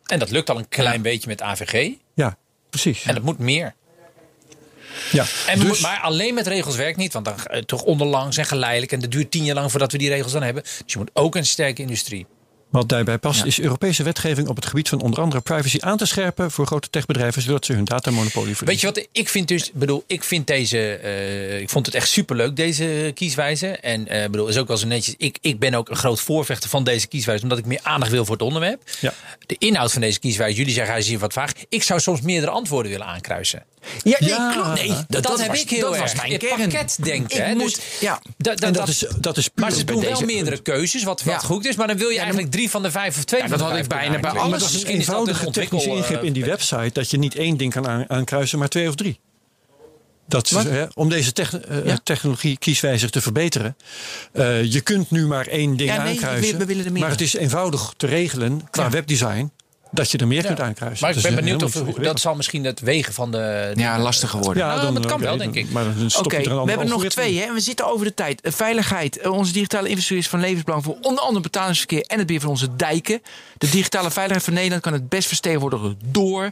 En 0.07 0.19
dat 0.19 0.29
lukt 0.29 0.49
al 0.49 0.57
een 0.57 0.69
klein 0.69 1.01
beetje 1.01 1.27
met 1.27 1.41
AVG. 1.41 1.91
Ja, 2.13 2.37
precies. 2.69 3.03
En 3.03 3.13
dat 3.13 3.23
moet 3.23 3.39
meer. 3.39 3.73
ja. 5.11 5.25
En 5.47 5.59
Dus- 5.59 5.67
moet- 5.67 5.79
maar 5.81 5.99
alleen 5.99 6.33
met 6.33 6.47
regels 6.47 6.75
werkt 6.75 6.97
niet. 6.97 7.13
Want 7.13 7.25
dan 7.25 7.45
eh, 7.45 7.61
toch 7.61 7.81
onderlangs 7.83 8.37
en 8.37 8.45
geleidelijk. 8.45 8.91
En 8.91 8.99
dat 8.99 9.11
duurt 9.11 9.31
tien 9.31 9.43
jaar 9.43 9.55
lang 9.55 9.71
voordat 9.71 9.91
we 9.91 9.97
die 9.97 10.09
regels 10.09 10.31
dan 10.31 10.43
hebben. 10.43 10.63
Dus 10.63 10.81
je 10.85 10.97
moet 10.97 11.09
ook 11.13 11.35
een 11.35 11.45
sterke 11.45 11.81
industrie. 11.81 12.25
Wat 12.69 12.89
daarbij 12.89 13.17
past 13.17 13.45
is 13.45 13.59
Europese 13.59 14.03
wetgeving 14.03 14.47
op 14.47 14.55
het 14.55 14.65
gebied 14.65 14.89
van 14.89 15.01
onder 15.01 15.21
andere 15.21 15.41
privacy 15.41 15.77
aan 15.79 15.97
te 15.97 16.05
scherpen 16.05 16.51
voor 16.51 16.65
grote 16.65 16.89
techbedrijven, 16.89 17.41
zodat 17.41 17.65
ze 17.65 17.73
hun 17.73 17.83
datamonopolie 17.83 18.47
Weet 18.47 18.57
verliezen. 18.57 18.87
je 18.87 18.93
wat 18.93 19.07
ik 19.11 19.29
vind 19.29 19.47
dus? 19.47 19.71
bedoel, 19.73 20.03
ik 20.07 20.23
vind 20.23 20.47
deze. 20.47 20.77
eh, 20.95 21.59
ik 21.59 21.69
vond 21.69 21.85
het 21.85 21.95
echt 21.95 22.09
superleuk, 22.09 22.55
deze 22.55 23.11
kieswijze. 23.15 23.67
En 23.67 24.07
eh 24.07 24.29
bedoel, 24.29 24.47
is 24.47 24.57
ook 24.57 24.67
wel 24.67 24.77
zo 24.77 24.87
netjes. 24.87 25.15
Ik, 25.17 25.37
ik 25.41 25.59
ben 25.59 25.73
ook 25.73 25.89
een 25.89 25.95
groot 25.95 26.19
voorvechter 26.21 26.69
van 26.69 26.83
deze 26.83 27.07
kieswijze, 27.07 27.43
omdat 27.43 27.57
ik 27.57 27.65
meer 27.65 27.79
aandacht 27.83 28.11
wil 28.11 28.25
voor 28.25 28.33
het 28.35 28.43
onderwerp. 28.43 28.81
Ja. 28.99 29.13
De 29.45 29.55
inhoud 29.59 29.91
van 29.91 30.01
deze 30.01 30.19
kieswijze, 30.19 30.57
jullie 30.57 30.73
zeggen 30.73 30.91
hij 30.93 31.01
is 31.01 31.07
hier 31.07 31.19
wat 31.19 31.33
vaag. 31.33 31.51
Ik 31.69 31.83
zou 31.83 31.99
soms 31.99 32.21
meerdere 32.21 32.51
antwoorden 32.51 32.91
willen 32.91 33.05
aankruisen. 33.07 33.63
Ja, 34.03 34.17
nee, 34.19 34.29
Ja. 34.29 34.51
klopt. 34.51 34.73
Nee, 34.73 34.87
Dat, 35.07 35.23
dat 35.23 35.39
heb 35.39 35.47
was- 35.47 35.61
ik 35.61 35.69
heel 35.69 35.79
dat 35.81 35.91
erg. 35.93 36.01
was 36.01 36.13
mijn 36.15 36.37
pakket 36.39 36.97
denken. 37.03 37.37
Ik 37.37 37.43
hè? 37.45 37.53
moet- 37.55 37.75
dus, 37.75 37.99
ja. 37.99 38.21
da- 38.37 38.55
da- 38.55 38.67
En 38.67 38.73
dat 38.73 38.87
is, 38.87 39.05
dat 39.19 39.37
is 39.37 39.49
maar 39.55 39.71
ze 39.71 39.83
doen 39.83 40.01
wel 40.01 40.21
meerdere 40.21 40.61
keuzes, 40.61 41.03
wat, 41.03 41.23
wat 41.23 41.33
Ja. 41.33 41.39
goed 41.47 41.65
is. 41.65 41.75
Maar 41.75 41.87
dan 41.87 41.97
wil 41.97 42.09
je 42.09 42.17
eigenlijk 42.19 42.51
drie 42.51 42.69
van 42.69 42.81
de 42.83 42.91
vijf 42.91 43.17
of 43.17 43.23
twee 43.23 43.41
Ja, 43.41 43.47
van 43.47 43.57
dat 43.57 43.69
had 43.69 43.77
ik 43.77 43.87
bijna 43.87 44.19
bij. 44.19 44.31
Maar 44.33 44.41
alles. 44.41 44.59
dat 44.61 44.69
is 44.69 44.75
een 44.75 44.81
dat 44.83 44.89
eenvoudige 44.89 45.45
een 45.45 45.51
technische 45.51 45.89
ontwikkel, 45.89 45.97
ingreep 46.11 46.23
in 46.27 46.33
die 46.33 46.43
eh, 46.43 46.49
website 46.49 46.89
dat 46.93 47.09
je 47.11 47.17
niet 47.17 47.35
één 47.35 47.57
ding 47.57 47.73
kan 47.73 47.87
aan- 47.87 48.05
aankruisen, 48.07 48.59
maar 48.59 48.67
twee 48.69 48.87
of 48.87 48.95
drie. 48.95 49.19
Dat 50.27 50.45
is, 50.51 50.63
hè, 50.63 50.85
om 50.93 51.09
deze 51.09 51.31
eh, 51.33 51.95
technologie 52.03 52.57
kieswijzer 52.57 53.09
te 53.09 53.21
verbeteren. 53.21 53.77
Eh, 54.33 54.63
je 54.63 54.81
kunt 54.81 55.11
nu 55.11 55.27
maar 55.27 55.47
één 55.47 55.77
ding 55.77 55.89
Ja, 55.89 56.03
nee, 56.03 56.11
aankruisen. 56.13 56.57
we- 56.57 56.65
we 56.65 56.99
maar 56.99 57.09
het 57.09 57.21
is 57.21 57.33
eenvoudig 57.33 57.93
te 57.97 58.07
regelen 58.07 58.61
qua 58.69 58.83
Ja. 58.83 58.89
webdesign 58.89 59.51
dat 59.91 60.11
je 60.11 60.17
er 60.17 60.27
meer 60.27 60.45
kunt 60.45 60.59
aankruisen. 60.59 61.07
Maar 61.07 61.17
ik 61.17 61.23
ben 61.23 61.35
benieuwd 61.35 61.63
of 61.63 61.71
dat 62.01 62.19
zal 62.19 62.35
misschien 62.35 62.63
het 62.63 62.79
wegen 62.79 63.13
van 63.13 63.31
de. 63.31 63.71
Ja, 63.75 63.99
lastiger 63.99 64.39
worden. 64.39 64.63
Ja, 64.63 64.69
Nou, 64.69 64.81
dan, 64.81 64.93
dat 64.93 65.05
kan 65.05 65.19
wel, 65.19 65.37
denk 65.37 65.55
ik. 65.55 65.69
Maar 65.69 65.83
dan 65.83 66.09
stop 66.09 66.25
Oké, 66.25 66.37
je 66.37 66.43
er 66.43 66.51
een 66.51 66.63
we 66.63 66.69
hebben 66.69 66.87
nog 66.87 67.03
algoritme 67.03 67.23
twee. 67.23 67.39
Hè? 67.39 67.53
We 67.53 67.59
zitten 67.59 67.87
over 67.87 68.05
de 68.05 68.13
tijd. 68.13 68.41
Eh, 68.41 68.51
Veiligheid. 68.51 69.17
Eh, 69.17 69.31
Onze 69.31 69.51
digitale 69.51 69.87
infrastructuur 69.87 70.25
is 70.25 70.29
van 70.29 70.39
levensbelang 70.39 70.83
voor 70.83 70.97
onder 71.01 71.23
andere 71.23 71.41
betalingsverkeer 71.41 72.01
en 72.01 72.17
het 72.17 72.27
beheer 72.27 72.41
van 72.41 72.49
onze 72.49 72.75
dijken. 72.75 73.21
De 73.57 73.69
digitale 73.69 74.11
veiligheid 74.11 74.45
van 74.45 74.53
Nederland 74.53 74.81
kan 74.81 74.93
het 74.93 75.09
best 75.09 75.27
vertegenwoordigen 75.27 75.99
door. 76.05 76.51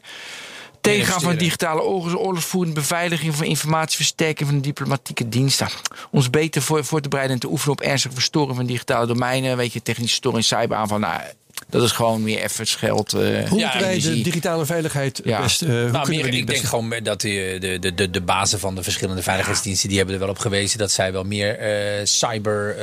Tegengaan 0.82 1.22
van 1.22 1.36
digitale 1.36 1.82
oorlogs, 1.82 2.16
oorlogsvoering, 2.16 2.76
beveiliging 2.76 3.36
van 3.36 3.46
informatieversterking 3.46 4.50
van 4.50 4.58
de 4.58 4.64
diplomatieke 4.64 5.30
diensten. 5.30 5.68
Ons 6.12 6.30
beter 6.30 6.62
voor, 6.62 6.86
voor 6.86 7.02
te 7.02 7.10
bereiden 7.10 7.36
en 7.36 7.42
te 7.42 7.50
oefenen 7.50 7.72
op 7.74 7.82
ernstige 7.82 8.14
verstoring 8.14 8.56
van 8.56 8.66
digitale 8.66 9.08
domeinen. 9.08 9.58
Weet 9.58 9.74
je, 9.74 9.82
technische 9.82 10.16
storing, 10.16 10.44
cyberaanval. 10.44 11.00
Nou, 11.00 11.22
dat 11.70 11.84
is 11.84 11.92
gewoon 11.92 12.24
weer 12.24 12.42
even 12.44 12.68
geld. 12.68 13.14
eh, 13.14 13.20
Hoe 13.20 13.30
Ja, 13.60 13.66
moeten 13.66 13.80
wij 13.80 14.00
de 14.00 14.22
digitale 14.22 14.66
veiligheid 14.66 15.22
Ja. 15.24 15.42
best... 15.42 15.62
eh, 15.62 15.70
hoe 15.70 15.92
Nou, 15.92 16.10
meer, 16.10 16.24
we 16.24 16.30
die 16.30 16.40
ik 16.40 16.46
best... 16.46 16.58
denk 16.60 16.70
gewoon 16.70 16.94
dat 17.04 17.22
die, 17.22 17.60
de, 17.60 17.80
de, 17.80 17.94
de, 17.94 18.10
de 18.10 18.22
bazen 18.22 18.60
van 18.60 18.76
de 18.76 18.84
verschillende 18.84 19.22
veiligheidsdiensten... 19.22 19.88
die 19.90 19.98
hebben 19.98 20.16
er 20.16 20.22
wel 20.22 20.30
op 20.30 20.38
gewezen 20.40 20.78
dat 20.78 20.92
zij 20.92 21.12
wel 21.12 21.24
meer 21.24 21.58
eh, 21.60 22.06
cyber... 22.06 22.76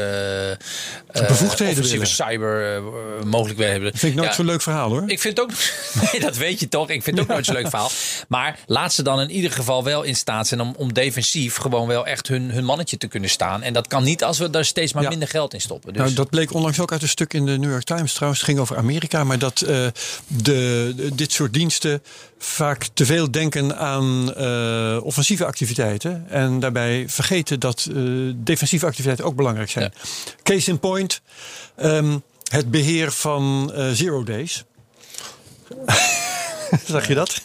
Bevoegdheden 1.13 1.85
willen. 1.85 2.07
cyber 2.07 2.75
eh, 2.77 2.83
mogelijkheden 3.25 3.73
hebben. 3.73 3.91
vind 3.95 4.13
ik 4.13 4.19
nooit 4.19 4.29
Ja, 4.31 4.35
zo'n 4.37 4.45
leuk 4.47 4.63
verhaal 4.63 4.91
hoor. 4.91 5.03
Ik 5.07 5.21
vind 5.21 5.37
het 5.37 5.47
ook... 5.47 5.53
Nee, 6.13 6.21
dat 6.21 6.37
weet 6.37 6.61
je 6.61 6.69
toch. 6.69 6.91
Ik 6.91 7.03
vind 7.03 7.17
het 7.19 7.27
ook 7.27 7.33
nooit 7.33 7.45
zo'n 7.47 7.55
leuk 7.55 7.69
verhaal. 7.69 7.91
Maar 8.29 8.59
laat 8.67 8.93
ze 8.93 9.03
dan 9.03 9.21
in 9.21 9.31
ieder 9.31 9.51
geval 9.51 9.85
wel 9.85 10.03
in 10.03 10.17
staat 10.17 10.47
zijn... 10.49 10.61
om, 10.61 10.75
om 10.77 10.93
defensief 10.93 11.57
gewoon 11.57 11.87
wel 11.87 12.07
echt 12.07 12.29
hun, 12.29 12.51
hun 12.51 12.65
mannetje 12.65 12.97
te 12.97 13.07
kunnen 13.07 13.31
staan. 13.31 13.63
En 13.63 13.73
dat 13.73 13.87
kan 13.87 14.03
niet 14.03 14.25
als 14.25 14.39
we 14.39 14.51
daar 14.51 14.65
steeds 14.65 14.93
maar 14.93 15.03
Ja. 15.03 15.09
minder 15.09 15.29
geld 15.29 15.55
in 15.55 15.61
stoppen. 15.61 15.93
Dus 15.93 16.03
Nou, 16.03 16.15
dat 16.15 16.31
bleek 16.31 16.55
onlangs 16.55 16.81
ook 16.81 16.93
uit 16.93 17.03
een 17.03 17.09
stuk 17.09 17.35
in 17.35 17.47
de 17.47 17.59
New 17.59 17.71
York 17.71 17.85
Times 17.85 18.13
trouwens. 18.13 18.41
Het 18.41 18.49
ging 18.51 18.61
over 18.63 18.77
Amerika. 18.77 19.25
Maar 19.25 19.39
dat 19.39 19.61
eh, 19.61 19.87
de, 20.27 20.93
de- 20.97 21.15
dit 21.15 21.33
soort 21.33 21.53
diensten 21.53 22.03
vaak 22.39 22.87
te 22.95 23.07
veel 23.07 23.31
denken 23.31 23.77
aan 23.79 24.35
eh, 24.35 24.99
offensieve 25.03 25.45
activiteiten. 25.45 26.27
En 26.29 26.61
daarbij 26.61 27.05
vergeten 27.09 27.61
dat 27.61 27.89
eh, 27.91 28.03
defensieve 28.37 28.87
activiteiten 28.87 29.25
ook 29.25 29.37
belangrijk 29.37 29.71
zijn. 29.71 29.93
Case 30.43 30.71
in 30.71 30.79
point. 30.79 31.21
ehm, 31.77 32.19
het 32.51 32.71
beheer 32.71 33.13
van 33.13 33.73
zero 33.93 34.25
days. 34.25 34.65
Zag 36.87 37.09
je 37.09 37.15
dat? 37.15 37.41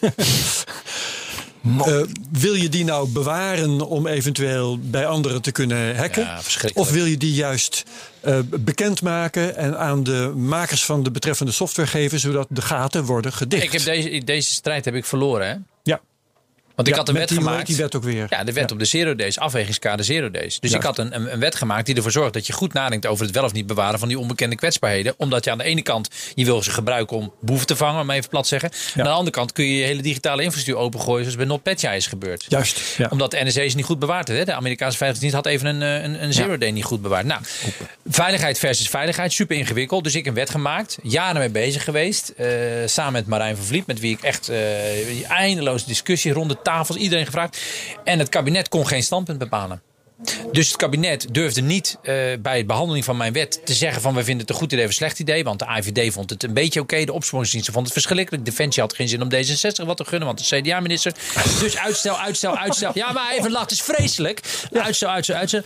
Eh, 1.62 2.00
wil 2.30 2.54
je 2.54 2.68
die 2.68 2.84
nou 2.84 3.08
bewaren 3.08 3.86
om 3.86 4.06
eventueel 4.06 4.78
bij 4.78 5.06
anderen 5.06 5.42
te 5.42 5.52
kunnen 5.52 5.96
hacken? 5.96 6.22
Ja, 6.22 6.40
of 6.74 6.90
wil 6.90 7.04
je 7.04 7.16
die 7.16 7.34
juist 7.34 7.84
eh, 8.20 8.38
bekendmaken 8.60 9.56
en 9.56 9.78
aan 9.78 10.02
de 10.02 10.32
makers 10.36 10.84
van 10.84 11.02
de 11.02 11.10
betreffende 11.10 11.52
software 11.52 11.88
geven, 11.88 12.20
zodat 12.20 12.46
de 12.50 12.62
gaten 12.62 13.04
worden 13.04 13.32
gedicht? 13.32 13.62
ik 13.62 13.72
heb 13.72 13.84
deze, 13.84 14.24
deze 14.24 14.50
strijd 14.50 14.84
heb 14.84 14.94
ik 14.94 15.04
verloren, 15.04 15.48
hè? 15.48 15.54
ja. 15.82 16.00
Want 16.78 16.90
ik 16.90 16.96
had 16.96 17.08
een 17.08 17.14
wet 17.14 17.28
die, 17.28 17.38
gemaakt. 17.38 17.66
die 17.66 17.76
wet 17.76 17.96
ook 17.96 18.02
weer. 18.02 18.26
Ja, 18.30 18.44
de 18.44 18.52
wet 18.52 18.72
op 18.72 18.78
de 18.78 18.84
zero 18.84 19.14
days, 19.14 19.38
afwegingskader 19.38 20.04
zero 20.04 20.30
days. 20.30 20.60
Dus 20.60 20.72
ik 20.72 20.82
had 20.82 20.98
een, 20.98 21.14
een, 21.14 21.32
een 21.32 21.40
wet 21.40 21.54
gemaakt 21.54 21.86
die 21.86 21.94
ervoor 21.94 22.10
zorgt 22.10 22.32
dat 22.32 22.46
je 22.46 22.52
goed 22.52 22.72
nadenkt 22.72 23.06
over 23.06 23.24
het 23.24 23.34
wel 23.34 23.44
of 23.44 23.52
niet 23.52 23.66
bewaren 23.66 23.98
van 23.98 24.08
die 24.08 24.18
onbekende 24.18 24.56
kwetsbaarheden. 24.56 25.14
Omdat 25.16 25.44
je 25.44 25.50
aan 25.50 25.58
de 25.58 25.64
ene 25.64 25.82
kant, 25.82 26.08
je 26.34 26.44
wil 26.44 26.62
ze 26.62 26.70
gebruiken 26.70 27.16
om 27.16 27.32
boeven 27.40 27.66
te 27.66 27.76
vangen, 27.76 28.00
om 28.00 28.10
even 28.10 28.28
plat 28.30 28.42
te 28.42 28.48
zeggen. 28.48 28.70
En 28.94 29.00
aan 29.00 29.04
de 29.06 29.10
andere 29.10 29.30
kant 29.30 29.52
kun 29.52 29.64
je 29.64 29.76
je 29.76 29.84
hele 29.84 30.02
digitale 30.02 30.42
infrastructuur 30.42 30.84
opengooien 30.84 31.20
zoals 31.20 31.36
bij 31.36 31.46
NotPetya 31.46 31.92
is 31.92 32.06
gebeurd. 32.06 32.44
Juist. 32.48 32.80
Omdat 33.10 33.30
de 33.30 33.44
NSA 33.44 33.60
is 33.60 33.74
niet 33.74 33.84
goed 33.84 33.98
bewaard. 33.98 34.28
Hè? 34.28 34.44
De 34.44 34.52
Amerikaanse 34.52 34.96
veiligheidsdienst 34.96 35.34
had 35.34 35.46
even 35.46 35.66
een, 35.66 36.04
een, 36.04 36.22
een 36.22 36.32
zero 36.32 36.58
day 36.58 36.70
niet 36.70 36.84
goed 36.84 37.02
bewaard. 37.02 37.26
Nou, 37.26 37.40
veiligheid 38.08 38.58
versus 38.58 38.88
veiligheid, 38.88 39.32
super 39.32 39.56
ingewikkeld. 39.56 40.04
Dus 40.04 40.14
ik 40.14 40.26
een 40.26 40.34
wet 40.34 40.50
gemaakt, 40.50 40.98
jaren 41.02 41.38
mee 41.38 41.50
bezig 41.50 41.84
geweest. 41.84 42.28
eh, 42.28 42.46
samen 42.86 43.12
met 43.12 43.26
Marijn 43.26 43.56
van 43.56 43.64
Vliet, 43.64 43.86
met 43.86 44.00
wie 44.00 44.12
ik 44.16 44.22
echt 44.22 44.48
eh 44.48 44.56
eindeloze 45.28 45.86
discussie 45.86 46.32
rond 46.32 46.50
de 46.50 46.62
tafels, 46.68 46.98
iedereen 46.98 47.24
gevraagd. 47.24 47.60
En 48.04 48.18
het 48.18 48.28
kabinet 48.28 48.68
kon 48.68 48.86
geen 48.86 49.02
standpunt 49.02 49.38
bepalen. 49.38 49.82
Dus 50.52 50.68
het 50.68 50.76
kabinet 50.76 51.26
durfde 51.34 51.60
niet 51.60 51.96
eh, 52.02 52.14
bij 52.38 52.58
de 52.58 52.64
behandeling 52.64 53.04
van 53.04 53.16
mijn 53.16 53.32
wet 53.32 53.60
te 53.66 53.74
zeggen 53.74 54.02
van 54.02 54.14
we 54.14 54.24
vinden 54.24 54.40
het 54.40 54.50
een 54.50 54.60
goed 54.60 54.72
idee 54.72 54.84
of 54.84 54.90
een 54.90 54.96
slecht 54.96 55.18
idee. 55.18 55.44
Want 55.44 55.58
de 55.58 55.66
AIVD 55.66 56.12
vond 56.12 56.30
het 56.30 56.42
een 56.42 56.52
beetje 56.52 56.80
oké. 56.80 57.04
De 57.04 57.12
opsporingsdiensten 57.12 57.72
vond 57.72 57.84
het 57.84 57.94
verschrikkelijk. 57.94 58.44
Defensie 58.44 58.82
had 58.82 58.94
geen 58.94 59.08
zin 59.08 59.22
om 59.22 59.28
D66 59.32 59.86
wat 59.86 59.96
te 59.96 60.04
gunnen, 60.04 60.26
want 60.26 60.48
de 60.48 60.60
CDA-minister. 60.60 61.14
Dus 61.60 61.78
uitstel, 61.78 62.18
uitstel, 62.18 62.56
uitstel. 62.56 62.90
Ja, 62.94 63.12
maar 63.12 63.32
even 63.32 63.50
lachen, 63.50 63.68
het 63.68 63.70
is 63.70 63.82
vreselijk. 63.82 64.40
Uitstel, 64.72 65.10
uitstel, 65.10 65.36
uitstel. 65.36 65.62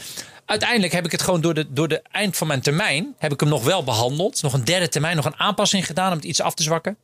Uiteindelijk 0.53 0.93
heb 0.93 1.05
ik 1.05 1.13
het 1.13 1.23
gewoon 1.23 1.41
door 1.41 1.55
de, 1.55 1.67
door 1.69 1.89
de 1.89 2.03
eind 2.11 2.37
van 2.37 2.47
mijn 2.47 2.61
termijn... 2.61 3.15
heb 3.19 3.33
ik 3.33 3.41
hem 3.41 3.49
nog 3.49 3.65
wel 3.65 3.85
behandeld. 3.85 4.43
Nog 4.43 4.53
een 4.53 4.65
derde 4.65 4.89
termijn, 4.89 5.17
nog 5.17 5.25
een 5.25 5.37
aanpassing 5.39 5.87
gedaan 5.87 6.11
om 6.11 6.17
het 6.17 6.25
iets 6.25 6.41
af 6.41 6.55
te 6.55 6.63
zwakken. 6.63 6.97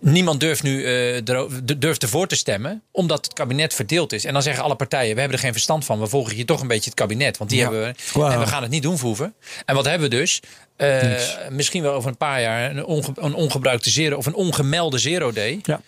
Niemand 0.00 0.40
durft 0.40 0.62
nu 0.62 0.84
ero- 0.86 1.48
durft 1.78 2.02
ervoor 2.02 2.26
te 2.26 2.36
stemmen, 2.36 2.82
omdat 2.92 3.24
het 3.24 3.34
kabinet 3.34 3.74
verdeeld 3.74 4.12
is. 4.12 4.24
En 4.24 4.32
dan 4.32 4.42
zeggen 4.42 4.64
alle 4.64 4.74
partijen: 4.74 5.14
we 5.14 5.20
hebben 5.20 5.38
er 5.38 5.44
geen 5.44 5.52
verstand 5.52 5.84
van. 5.84 6.00
We 6.00 6.06
volgen 6.06 6.34
hier 6.34 6.46
toch 6.46 6.60
een 6.60 6.66
beetje 6.68 6.90
het 6.90 6.98
kabinet, 6.98 7.38
want 7.38 7.50
die 7.50 7.58
Ja. 7.58 7.64
hebben 7.70 7.94
we. 8.14 8.24
En 8.24 8.38
we 8.40 8.46
gaan 8.46 8.62
het 8.62 8.70
niet 8.70 8.82
doen, 8.82 8.98
voeven. 8.98 9.34
En 9.64 9.74
wat 9.74 9.84
hebben 9.84 10.10
we 10.10 10.16
dus? 10.16 10.40
Eh, 10.76 11.12
misschien 11.50 11.82
wel 11.82 11.92
over 11.92 12.10
een 12.10 12.16
paar 12.16 12.40
jaar 12.40 12.70
een, 12.70 12.84
onge- 12.84 13.12
een 13.14 13.34
ongebruikte 13.34 13.90
zero 13.90 14.16
of 14.16 14.26
een 14.26 14.34
ongemelde 14.34 14.98
zero 14.98 15.32
day. 15.32 15.58
Ja. 15.62 15.80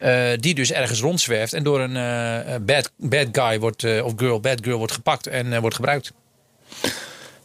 Eh, 0.00 0.30
die 0.36 0.54
dus 0.54 0.72
ergens 0.72 1.00
rondzwerft 1.00 1.52
en 1.52 1.62
door 1.62 1.80
een 1.80 1.96
eh, 1.96 2.56
bad, 2.60 2.92
bad 2.96 3.26
guy 3.32 3.58
wordt, 3.58 3.84
eh, 3.84 4.04
of 4.04 4.12
girl, 4.16 4.40
bad 4.40 4.58
girl 4.62 4.78
wordt 4.78 4.92
gepakt 4.92 5.26
en 5.26 5.52
eh, 5.52 5.60
wordt 5.60 5.74
gebruikt. 5.74 6.12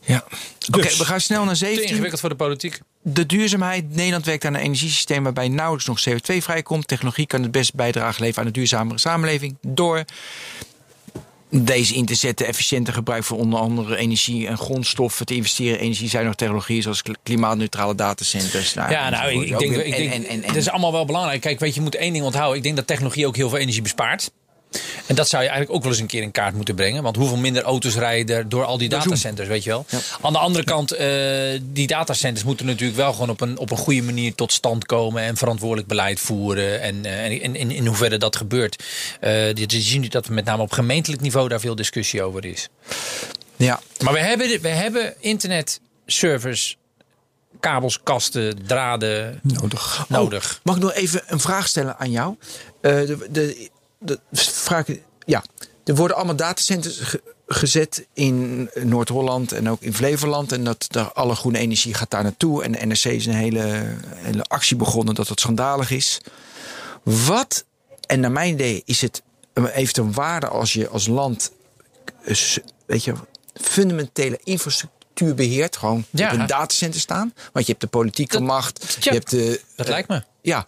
Ja. 0.01 0.23
Oké, 0.67 0.81
Dus. 0.81 0.97
we 0.97 1.05
gaan 1.05 1.21
snel 1.21 1.43
naar 1.43 1.53
Te 1.53 1.65
17. 1.65 1.89
ingewikkeld 1.89 2.19
voor 2.19 2.29
de 2.29 2.35
politiek. 2.35 2.79
De 3.01 3.25
duurzaamheid. 3.25 3.95
Nederland 3.95 4.25
werkt 4.25 4.45
aan 4.45 4.53
een 4.53 4.61
energiesysteem 4.61 5.23
waarbij 5.23 5.47
nauwelijks 5.47 5.87
nog 5.87 6.03
CO2 6.09 6.37
vrijkomt. 6.37 6.87
Technologie 6.87 7.27
kan 7.27 7.41
het 7.41 7.51
best 7.51 7.73
bijdrage 7.73 8.19
leveren 8.19 8.41
aan 8.41 8.47
een 8.47 8.53
duurzamere 8.53 8.99
samenleving. 8.99 9.57
Door 9.61 10.03
deze 11.49 11.93
in 11.95 12.05
te 12.05 12.15
zetten, 12.15 12.47
efficiënter 12.47 12.93
gebruik 12.93 13.23
van 13.23 13.37
onder 13.37 13.59
andere 13.59 13.97
energie 13.97 14.47
en 14.47 14.57
grondstoffen. 14.57 15.25
Te 15.25 15.35
investeren 15.35 15.77
in 15.79 15.83
energiezuinige 15.85 16.35
technologieën 16.35 16.81
zoals 16.81 17.01
kl- 17.01 17.11
klimaatneutrale 17.23 17.95
datacenters. 17.95 18.73
Nou, 18.73 18.91
Ja, 18.91 19.09
nou, 19.09 19.31
ik, 19.31 19.59
denk, 19.59 19.75
ik 19.75 19.83
en- 19.93 19.97
denk 19.97 20.11
en- 20.13 20.25
en- 20.25 20.41
en- 20.41 20.47
het 20.47 20.55
is 20.55 20.69
allemaal 20.69 20.91
wel 20.91 21.05
belangrijk. 21.05 21.41
Kijk, 21.41 21.59
weet 21.59 21.69
je, 21.69 21.75
je 21.75 21.81
moet 21.81 21.95
één 21.95 22.13
ding 22.13 22.25
onthouden. 22.25 22.57
Ik 22.57 22.63
denk 22.63 22.75
dat 22.75 22.87
technologie 22.87 23.27
ook 23.27 23.35
heel 23.35 23.49
veel 23.49 23.57
energie 23.57 23.81
bespaart. 23.81 24.31
En 25.05 25.15
dat 25.15 25.30
zou 25.30 25.43
je 25.43 25.49
eigenlijk 25.49 25.78
ook 25.78 25.84
wel 25.84 25.91
eens 25.91 26.01
een 26.01 26.07
keer 26.07 26.21
in 26.21 26.32
kaart 26.32 26.55
moeten 26.55 26.76
brengen. 26.76 27.03
Want 27.03 27.15
hoeveel 27.15 27.38
minder 27.38 27.63
auto's 27.63 27.95
rijden 27.95 28.36
er 28.36 28.49
door 28.49 28.65
al 28.65 28.78
die 28.78 28.89
datacenters, 28.89 29.47
weet 29.47 29.63
je 29.63 29.69
wel? 29.69 29.86
Aan 30.21 30.34
de 30.34 30.39
andere 30.39 30.63
kant, 30.63 30.91
eh, 30.91 31.07
die 31.63 31.88
datacenters 31.88 32.45
moeten 32.45 32.65
natuurlijk 32.65 32.97
wel 32.97 33.13
gewoon 33.13 33.30
op 33.30 33.41
een, 33.41 33.57
op 33.57 33.71
een 33.71 33.78
goede 33.78 34.01
manier 34.01 34.36
tot 34.36 34.51
stand 34.51 34.86
komen. 34.86 35.23
En 35.23 35.38
verantwoordelijk 35.38 35.88
beleid 35.88 36.19
voeren. 36.19 36.82
En, 36.82 37.05
eh, 37.05 37.23
en 37.23 37.41
in, 37.41 37.55
in, 37.55 37.71
in 37.71 37.86
hoeverre 37.86 38.17
dat 38.17 38.36
gebeurt. 38.36 38.84
Uh, 39.21 39.53
je 39.53 39.82
ziet 39.82 40.11
dat 40.11 40.26
er 40.26 40.34
met 40.34 40.45
name 40.45 40.61
op 40.61 40.71
gemeentelijk 40.71 41.21
niveau 41.21 41.47
daar 41.47 41.59
veel 41.59 41.76
discussie 41.76 42.23
over 42.23 42.45
is. 42.45 42.69
Ja. 43.55 43.80
Maar 44.03 44.13
we 44.13 44.19
hebben, 44.19 44.62
we 44.62 44.67
hebben 44.67 45.13
internetservers, 45.20 46.78
kabels, 47.59 47.99
kasten, 48.04 48.66
draden 48.66 49.39
Nodig. 49.41 50.05
nodig. 50.09 50.54
Oh, 50.58 50.59
mag 50.63 50.75
ik 50.75 50.82
nog 50.82 50.93
even 50.93 51.21
een 51.28 51.39
vraag 51.39 51.67
stellen 51.67 51.97
aan 51.97 52.12
jou? 52.12 52.36
Eh, 52.82 52.91
de, 52.91 53.28
de, 53.29 53.70
de 54.05 54.19
vraag, 54.32 54.86
ja, 55.25 55.43
er 55.83 55.95
worden 55.95 56.15
allemaal 56.17 56.36
datacenters 56.36 56.99
ge- 56.99 57.21
gezet 57.47 58.05
in 58.13 58.69
Noord-Holland 58.83 59.51
en 59.51 59.69
ook 59.69 59.82
in 59.82 59.93
Flevoland. 59.93 60.51
En 60.51 60.63
dat 60.63 60.86
daar 60.89 61.11
alle 61.13 61.36
groene 61.36 61.57
energie 61.57 61.93
gaat 61.93 62.11
daar 62.11 62.23
naartoe. 62.23 62.63
En 62.63 62.71
de 62.71 62.86
NRC 62.86 63.03
is 63.05 63.25
een 63.25 63.33
hele, 63.33 63.95
hele 64.15 64.43
actie 64.43 64.77
begonnen 64.77 65.15
dat 65.15 65.27
het 65.27 65.39
schandalig 65.39 65.91
is. 65.91 66.21
Wat, 67.03 67.65
en 68.07 68.19
naar 68.19 68.32
mijn 68.32 68.53
idee 68.53 68.82
is 68.86 69.01
het, 69.01 69.21
een- 69.53 69.65
heeft 69.65 69.97
een 69.97 70.13
waarde 70.13 70.47
als 70.47 70.73
je 70.73 70.87
als 70.89 71.07
land, 71.07 71.51
eh, 72.23 72.36
weet 72.86 73.03
je, 73.03 73.13
fundamentele 73.53 74.39
infrastructuur 74.43 75.36
beheert. 75.36 75.77
Gewoon 75.77 76.05
Ja. 76.09 76.32
op 76.33 76.39
een 76.39 76.47
datacenter 76.47 76.99
staan. 76.99 77.33
Want 77.53 77.65
je 77.65 77.71
hebt 77.71 77.83
de 77.83 77.89
politieke 77.89 78.37
Dat- 78.37 78.41
macht. 78.47 78.97
ja, 78.99 79.11
je 79.11 79.17
hebt 79.17 79.29
de, 79.29 79.61
Dat 79.75 79.86
eh, 79.86 79.91
lijkt 79.91 80.07
me. 80.09 80.23
ja, 80.41 80.65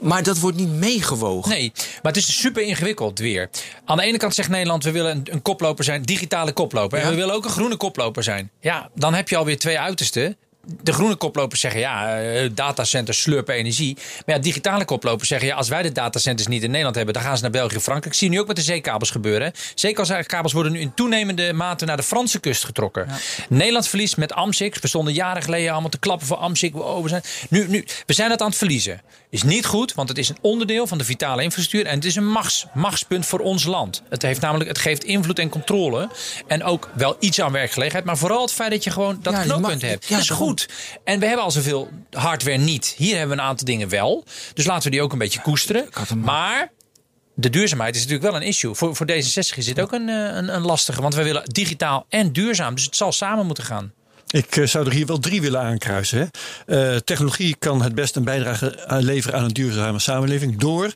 maar 0.00 0.22
dat 0.22 0.38
wordt 0.38 0.56
niet 0.56 0.68
meegewogen. 0.68 1.50
Nee, 1.50 1.72
maar 1.74 2.12
het 2.12 2.16
is 2.16 2.40
super 2.40 2.62
ingewikkeld 2.62 3.18
weer. 3.18 3.50
Aan 3.84 3.96
de 3.96 4.02
ene 4.02 4.18
kant 4.18 4.34
zegt 4.34 4.48
Nederland, 4.48 4.84
we 4.84 4.90
willen 4.90 5.16
een, 5.16 5.26
een 5.30 5.42
koploper 5.42 5.84
zijn, 5.84 6.02
digitale 6.02 6.52
koploper. 6.52 6.98
En 6.98 7.10
we 7.10 7.16
willen 7.16 7.34
ook 7.34 7.44
een 7.44 7.50
groene 7.50 7.76
koploper 7.76 8.22
zijn. 8.22 8.50
Ja, 8.60 8.90
dan 8.94 9.14
heb 9.14 9.28
je 9.28 9.36
alweer 9.36 9.58
twee 9.58 9.78
uitersten. 9.78 10.36
De 10.82 10.92
groene 10.92 11.14
koplopers 11.14 11.60
zeggen 11.60 11.80
ja, 11.80 12.20
eh, 12.20 12.50
datacenters 12.54 13.20
slurpen 13.20 13.54
energie. 13.54 13.96
Maar 14.26 14.36
ja, 14.36 14.42
digitale 14.42 14.84
koplopers 14.84 15.28
zeggen 15.28 15.48
ja, 15.48 15.54
als 15.54 15.68
wij 15.68 15.82
de 15.82 15.92
datacenters 15.92 16.48
niet 16.48 16.62
in 16.62 16.68
Nederland 16.68 16.96
hebben, 16.96 17.14
dan 17.14 17.22
gaan 17.22 17.36
ze 17.36 17.42
naar 17.42 17.50
België 17.50 17.76
of 17.76 17.82
Frankrijk. 17.82 18.14
Zie 18.14 18.28
je 18.28 18.34
nu 18.34 18.40
ook 18.40 18.46
met 18.46 18.56
de 18.56 18.62
zeekabels 18.62 19.10
gebeuren. 19.10 19.52
Zeekabels 19.74 20.52
worden 20.52 20.72
nu 20.72 20.80
in 20.80 20.94
toenemende 20.94 21.52
mate 21.52 21.84
naar 21.84 21.96
de 21.96 22.02
Franse 22.02 22.40
kust 22.40 22.64
getrokken. 22.64 23.08
Nederland 23.48 23.88
verliest 23.88 24.16
met 24.16 24.32
Amsix. 24.32 24.78
We 24.78 24.88
stonden 24.88 25.14
jaren 25.14 25.42
geleden 25.42 25.72
allemaal 25.72 25.90
te 25.90 25.98
klappen 25.98 26.26
voor 26.26 26.36
Amsix. 26.36 26.74
Wow, 26.74 27.02
we, 27.02 27.08
zijn, 27.08 27.22
nu, 27.48 27.68
nu, 27.68 27.84
we 28.06 28.12
zijn 28.12 28.30
het 28.30 28.40
aan 28.40 28.48
het 28.48 28.56
verliezen. 28.56 29.00
Is 29.30 29.42
niet 29.42 29.66
goed, 29.66 29.94
want 29.94 30.08
het 30.08 30.18
is 30.18 30.28
een 30.28 30.38
onderdeel 30.40 30.86
van 30.86 30.98
de 30.98 31.04
vitale 31.04 31.42
infrastructuur. 31.42 31.90
En 31.90 31.94
het 31.94 32.04
is 32.04 32.16
een 32.16 32.26
machts, 32.26 32.66
machtspunt 32.74 33.26
voor 33.26 33.38
ons 33.38 33.64
land. 33.64 34.02
Het, 34.08 34.22
heeft 34.22 34.40
namelijk, 34.40 34.68
het 34.68 34.78
geeft 34.78 35.04
invloed 35.04 35.38
en 35.38 35.48
controle. 35.48 36.08
En 36.46 36.64
ook 36.64 36.90
wel 36.94 37.16
iets 37.18 37.40
aan 37.40 37.52
werkgelegenheid. 37.52 38.04
Maar 38.04 38.18
vooral 38.18 38.40
het 38.42 38.52
feit 38.52 38.70
dat 38.70 38.84
je 38.84 38.90
gewoon 38.90 39.18
dat 39.22 39.32
Ja, 39.32 39.42
knooppunt 39.42 39.82
hebt. 39.82 40.06
ja, 40.08 40.14
dat 40.14 40.24
is 40.24 40.30
goed. 40.30 40.68
En 41.04 41.20
we 41.20 41.26
hebben 41.26 41.44
al 41.44 41.50
zoveel 41.50 41.88
hardware 42.10 42.56
niet. 42.58 42.94
Hier 42.96 43.16
hebben 43.16 43.36
we 43.36 43.42
een 43.42 43.48
aantal 43.48 43.66
dingen 43.66 43.88
wel. 43.88 44.24
Dus 44.54 44.64
laten 44.66 44.84
we 44.84 44.90
die 44.90 45.02
ook 45.02 45.12
een 45.12 45.18
beetje 45.18 45.40
koesteren. 45.40 45.88
Maar 46.16 46.72
de 47.34 47.50
duurzaamheid 47.50 47.94
is 47.94 48.00
natuurlijk 48.00 48.30
wel 48.32 48.40
een 48.40 48.46
issue. 48.46 48.74
Voor, 48.74 48.96
voor 48.96 49.06
D66 49.10 49.56
is 49.56 49.64
dit 49.64 49.80
ook 49.80 49.92
een, 49.92 50.08
eh, 50.08 50.14
een, 50.14 50.54
een 50.54 50.62
lastige. 50.62 51.02
Want 51.02 51.14
we 51.14 51.22
willen 51.22 51.42
digitaal 51.44 52.06
en 52.08 52.32
duurzaam. 52.32 52.74
Dus 52.74 52.84
het 52.84 52.96
zal 52.96 53.12
samen 53.12 53.46
moeten 53.46 53.64
gaan. 53.64 53.92
Ik 54.30 54.56
eh, 54.56 54.66
zou 54.66 54.86
er 54.86 54.92
hier 54.92 55.06
wel 55.06 55.18
drie 55.18 55.40
willen 55.40 55.60
aankruisen. 55.60 56.18
Hè. 56.18 56.92
Eh, 56.92 56.96
technologie 56.96 57.56
kan 57.58 57.82
het 57.82 57.94
best 57.94 58.16
een 58.16 58.24
bijdrage 58.24 58.78
leveren 58.86 59.38
aan 59.38 59.44
een 59.44 59.52
duurzame 59.52 59.98
samenleving. 59.98 60.58
Door 60.58 60.94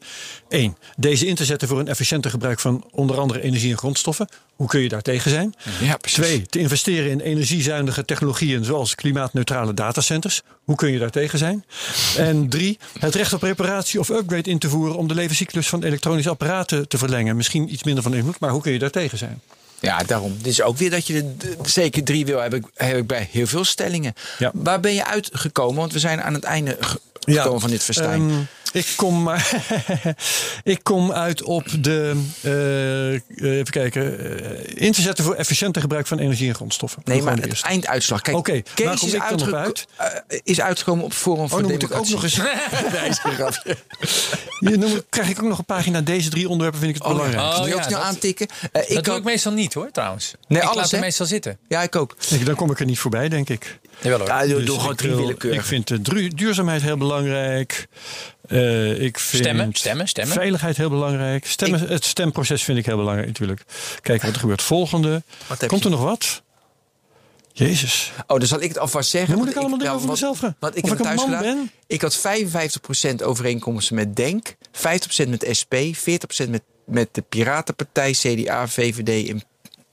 één, 0.48 0.76
deze 0.96 1.26
in 1.26 1.34
te 1.34 1.44
zetten 1.44 1.68
voor 1.68 1.78
een 1.78 1.88
efficiënter 1.88 2.30
gebruik 2.30 2.60
van 2.60 2.84
onder 2.90 3.18
andere 3.18 3.42
energie 3.42 3.70
en 3.70 3.78
grondstoffen. 3.78 4.28
Hoe 4.56 4.68
kun 4.68 4.80
je 4.80 4.88
daar 4.88 5.02
tegen 5.02 5.30
zijn? 5.30 5.54
Ja. 5.80 5.96
Twee, 5.96 6.46
te 6.46 6.58
investeren 6.58 7.10
in 7.10 7.20
energiezuinige 7.20 8.04
technologieën 8.04 8.64
zoals 8.64 8.94
klimaatneutrale 8.94 9.74
datacenters. 9.74 10.42
Hoe 10.64 10.76
kun 10.76 10.92
je 10.92 10.98
daar 10.98 11.10
tegen 11.10 11.38
zijn? 11.38 11.64
En 12.16 12.48
drie, 12.48 12.78
het 12.98 13.14
recht 13.14 13.32
op 13.32 13.42
reparatie 13.42 14.00
of 14.00 14.08
upgrade 14.08 14.50
in 14.50 14.58
te 14.58 14.68
voeren 14.68 14.96
om 14.96 15.08
de 15.08 15.14
levenscyclus 15.14 15.68
van 15.68 15.82
elektronische 15.82 16.30
apparaten 16.30 16.88
te 16.88 16.98
verlengen. 16.98 17.36
Misschien 17.36 17.72
iets 17.72 17.84
minder 17.84 18.02
van 18.02 18.14
invloed, 18.14 18.40
maar 18.40 18.50
hoe 18.50 18.62
kun 18.62 18.72
je 18.72 18.78
daar 18.78 18.90
tegen 18.90 19.18
zijn? 19.18 19.40
Ja, 19.84 20.02
daarom. 20.02 20.36
Dit 20.36 20.46
is 20.46 20.62
ook 20.62 20.76
weer 20.76 20.90
dat 20.90 21.06
je 21.06 21.34
er 21.40 21.68
zeker 21.68 22.04
drie 22.04 22.26
wil, 22.26 22.40
heb 22.40 22.54
ik, 22.54 22.64
heb 22.74 22.96
ik 22.96 23.06
bij 23.06 23.28
heel 23.30 23.46
veel 23.46 23.64
stellingen. 23.64 24.14
Ja. 24.38 24.50
Waar 24.54 24.80
ben 24.80 24.94
je 24.94 25.06
uitgekomen? 25.06 25.76
Want 25.76 25.92
we 25.92 25.98
zijn 25.98 26.22
aan 26.22 26.34
het 26.34 26.44
einde 26.44 26.78
gekomen 27.24 27.60
van 27.60 27.70
dit 27.70 27.82
festijn. 27.82 28.30
ehm, 28.30 28.40
ik, 28.72 28.86
kom, 28.96 29.30
ik 30.74 30.80
kom 30.82 31.12
uit 31.12 31.42
op 31.42 31.64
de. 31.80 32.22
eh, 32.40 33.50
even 33.58 33.70
kijken. 33.72 34.18
eh, 34.18 34.84
in 34.86 34.92
te 34.92 35.00
zetten 35.00 35.24
voor 35.24 35.34
efficiënter 35.34 35.82
gebruik 35.82 36.06
van 36.06 36.18
energie 36.18 36.48
en 36.48 36.54
grondstoffen. 36.54 37.02
nee, 37.04 37.22
maar 37.22 37.36
het 37.36 37.60
einduitslag. 37.62 38.20
Kijk, 38.20 38.36
Oké, 38.36 38.52
waar 38.52 38.62
Kees 38.74 38.98
kom 38.98 39.08
is, 39.08 39.12
dan 39.14 39.22
uitgeko- 39.22 39.56
uit? 39.56 39.86
eh, 39.96 40.38
is 40.44 40.60
uitgekomen 40.60 41.04
op 41.04 41.12
Forum 41.12 41.48
voor 41.48 41.62
dan 41.62 41.70
moet 41.72 41.82
ik 41.82 41.94
ook 41.94 42.08
nog 42.08 42.22
Nee, 42.92 43.08
is 43.08 43.18
geen 43.18 43.32
grapje. 43.34 43.76
Hier 44.60 44.78
noem 44.78 44.92
ik- 44.96 45.04
krijg 45.08 45.28
ik 45.28 45.42
ook 45.42 45.48
nog 45.48 45.58
een 45.58 45.64
pagina. 45.64 46.00
Deze 46.00 46.30
drie 46.30 46.48
onderwerpen 46.48 46.80
vind 46.80 46.96
ik 46.96 47.02
het 47.02 47.12
Oh, 47.12 47.18
ja. 47.18 47.24
belangrijk. 47.24 47.56
Wil 47.56 47.66
je 47.66 47.72
Oh, 47.72 47.76
ook 47.78 47.82
ja, 47.82 47.88
snel 47.88 47.98
dat- 48.00 48.08
aantikken? 48.08 48.46
Eh, 48.72 48.82
ik 48.88 48.94
dat 48.94 49.04
doe 49.04 49.16
ik 49.16 49.24
meestal 49.24 49.52
niet 49.52 49.74
hoor, 49.74 49.90
trouwens. 49.90 50.34
Nee, 50.48 50.58
ik 50.60 50.64
alles, 50.68 50.76
laat 50.82 50.90
hè? 50.90 50.98
meestal 50.98 51.26
zitten. 51.26 51.58
Ja, 51.68 51.82
ik 51.82 51.96
ook. 51.96 52.16
Ik- 52.30 52.46
Dan 52.46 52.54
kom 52.54 52.70
ik 52.70 52.80
er 52.80 52.86
niet 52.86 52.98
voorbij, 52.98 53.28
denk 53.28 53.48
ik. 53.48 53.78
Jawel 54.00 54.18
hoor. 54.18 54.28
Ja, 54.28 54.40
doe, 54.46 54.54
Dus 54.56 54.64
doe 54.66 54.76
gewoon 54.76 54.92
ik 54.92 54.98
drie 54.98 55.14
willekeurig. 55.14 55.60
Ik 55.60 55.66
vind 55.66 55.88
de 55.88 56.00
dru- 56.02 56.28
duurzaamheid 56.28 56.82
heel 56.82 56.96
belangrijk. 56.96 57.86
Eh, 58.48 59.00
ik 59.02 59.18
vind 59.18 59.42
Stemmen, 59.42 59.72
stemmen, 59.72 60.08
stemmen. 60.08 60.34
Veiligheid 60.34 60.76
heel 60.76 60.88
belangrijk. 60.90 61.46
Stemmen, 61.46 61.88
het 61.88 62.04
stemproces 62.04 62.62
vind 62.62 62.78
ik 62.78 62.86
heel 62.86 62.96
belangrijk 62.96 63.26
natuurlijk. 63.28 63.62
Kijken 64.00 64.24
wat 64.26 64.34
er 64.34 64.40
gebeurt. 64.40 64.62
Volgende. 64.62 65.22
Komt 65.66 65.84
er 65.84 65.90
nog 65.90 66.02
wat? 66.02 66.42
Jezus. 67.52 68.12
Oh, 68.26 68.38
dan 68.38 68.46
zal 68.48 68.60
ik 68.62 68.68
het 68.68 68.78
alvast 68.78 69.10
zeggen. 69.10 69.30
Dan 69.30 69.38
moet 69.38 69.48
ik 69.50 69.56
allemaal 69.56 69.78
dingen 69.78 69.92
over 69.94 70.06
want- 70.06 70.20
mezelf 70.20 70.38
gaan. 70.38 70.56
Want 70.58 70.76
ik 70.76 70.82
Of 70.84 70.88
heb 70.90 70.98
ik 70.98 71.04
thuis 71.04 71.20
gedaan. 71.22 71.42
ben? 71.42 71.70
Ik 71.86 72.00
had 72.02 72.16
55% 72.16 73.22
overeenkomsten 73.22 73.94
met 73.94 74.16
Denk, 74.16 74.54
50% 74.72 75.28
met 75.28 75.46
SP, 75.60 75.74
40% 75.92 76.48
met, 76.50 76.62
met 76.86 77.08
de 77.12 77.22
Piratenpartij, 77.22 78.12
CDA, 78.12 78.68
VVD 78.68 79.28
en, 79.28 79.42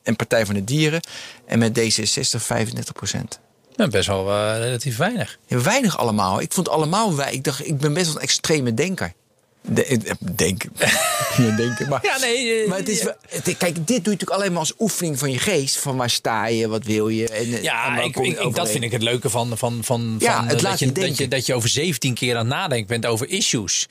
en 0.03 0.15
Partij 0.15 0.45
van 0.45 0.55
de 0.55 0.63
Dieren. 0.63 1.01
En 1.45 1.59
met 1.59 1.79
D66 1.79 2.41
35%. 2.41 3.39
Nou, 3.75 3.89
best 3.89 4.07
wel 4.07 4.29
eh, 4.29 4.57
relatief 4.57 4.97
weinig. 4.97 5.37
Ja, 5.47 5.61
weinig 5.61 5.97
allemaal. 5.97 6.41
Ik 6.41 6.53
vond 6.53 6.69
allemaal 6.69 7.15
wij. 7.15 7.33
Ik 7.33 7.43
dacht, 7.43 7.67
ik 7.67 7.77
ben 7.77 7.93
best 7.93 8.05
wel 8.05 8.15
een 8.15 8.21
extreme 8.21 8.73
denker. 8.73 9.13
De, 9.61 9.85
eh, 9.85 10.11
denk, 10.35 10.63
ja, 11.37 11.55
denken. 11.55 11.89
Maar, 11.89 11.99
Ja, 12.03 12.17
nee. 12.19 12.61
eh, 12.61 12.67
maar 12.69 12.77
het 12.77 12.89
is, 12.89 12.99
het- 13.29 13.57
kijk, 13.57 13.59
dit 13.75 13.75
doe 13.85 13.87
je 13.87 14.01
natuurlijk 14.01 14.29
alleen 14.31 14.51
maar 14.51 14.59
als 14.59 14.73
oefening 14.79 15.19
van 15.19 15.31
je 15.31 15.39
geest. 15.39 15.77
Van 15.77 15.95
waar 15.97 16.09
sta 16.09 16.45
je, 16.47 16.67
wat 16.67 16.83
wil 16.83 17.07
je. 17.09 17.27
En, 17.29 17.45
eh, 17.45 17.53
en 17.55 17.63
Ja, 17.63 17.99
ik, 18.01 18.55
dat 18.55 18.69
vind 18.69 18.83
ik 18.83 18.91
het 18.91 19.01
leuke 19.01 19.29
van, 19.29 19.57
van, 19.57 19.79
van, 19.83 20.15
Ja, 20.19 20.35
van 20.35 20.47
het 20.47 20.55
eh, 20.57 20.61
laat 20.61 20.71
dat, 20.71 20.79
je 20.79 20.91
dat, 20.91 21.17
je, 21.17 21.27
dat 21.27 21.45
je 21.45 21.53
over 21.53 21.69
17 21.69 22.13
keer 22.13 22.33
aan 22.35 22.45
het 22.45 22.55
nadenken 22.55 22.87
bent 22.87 23.05
over 23.05 23.29
issues. 23.29 23.87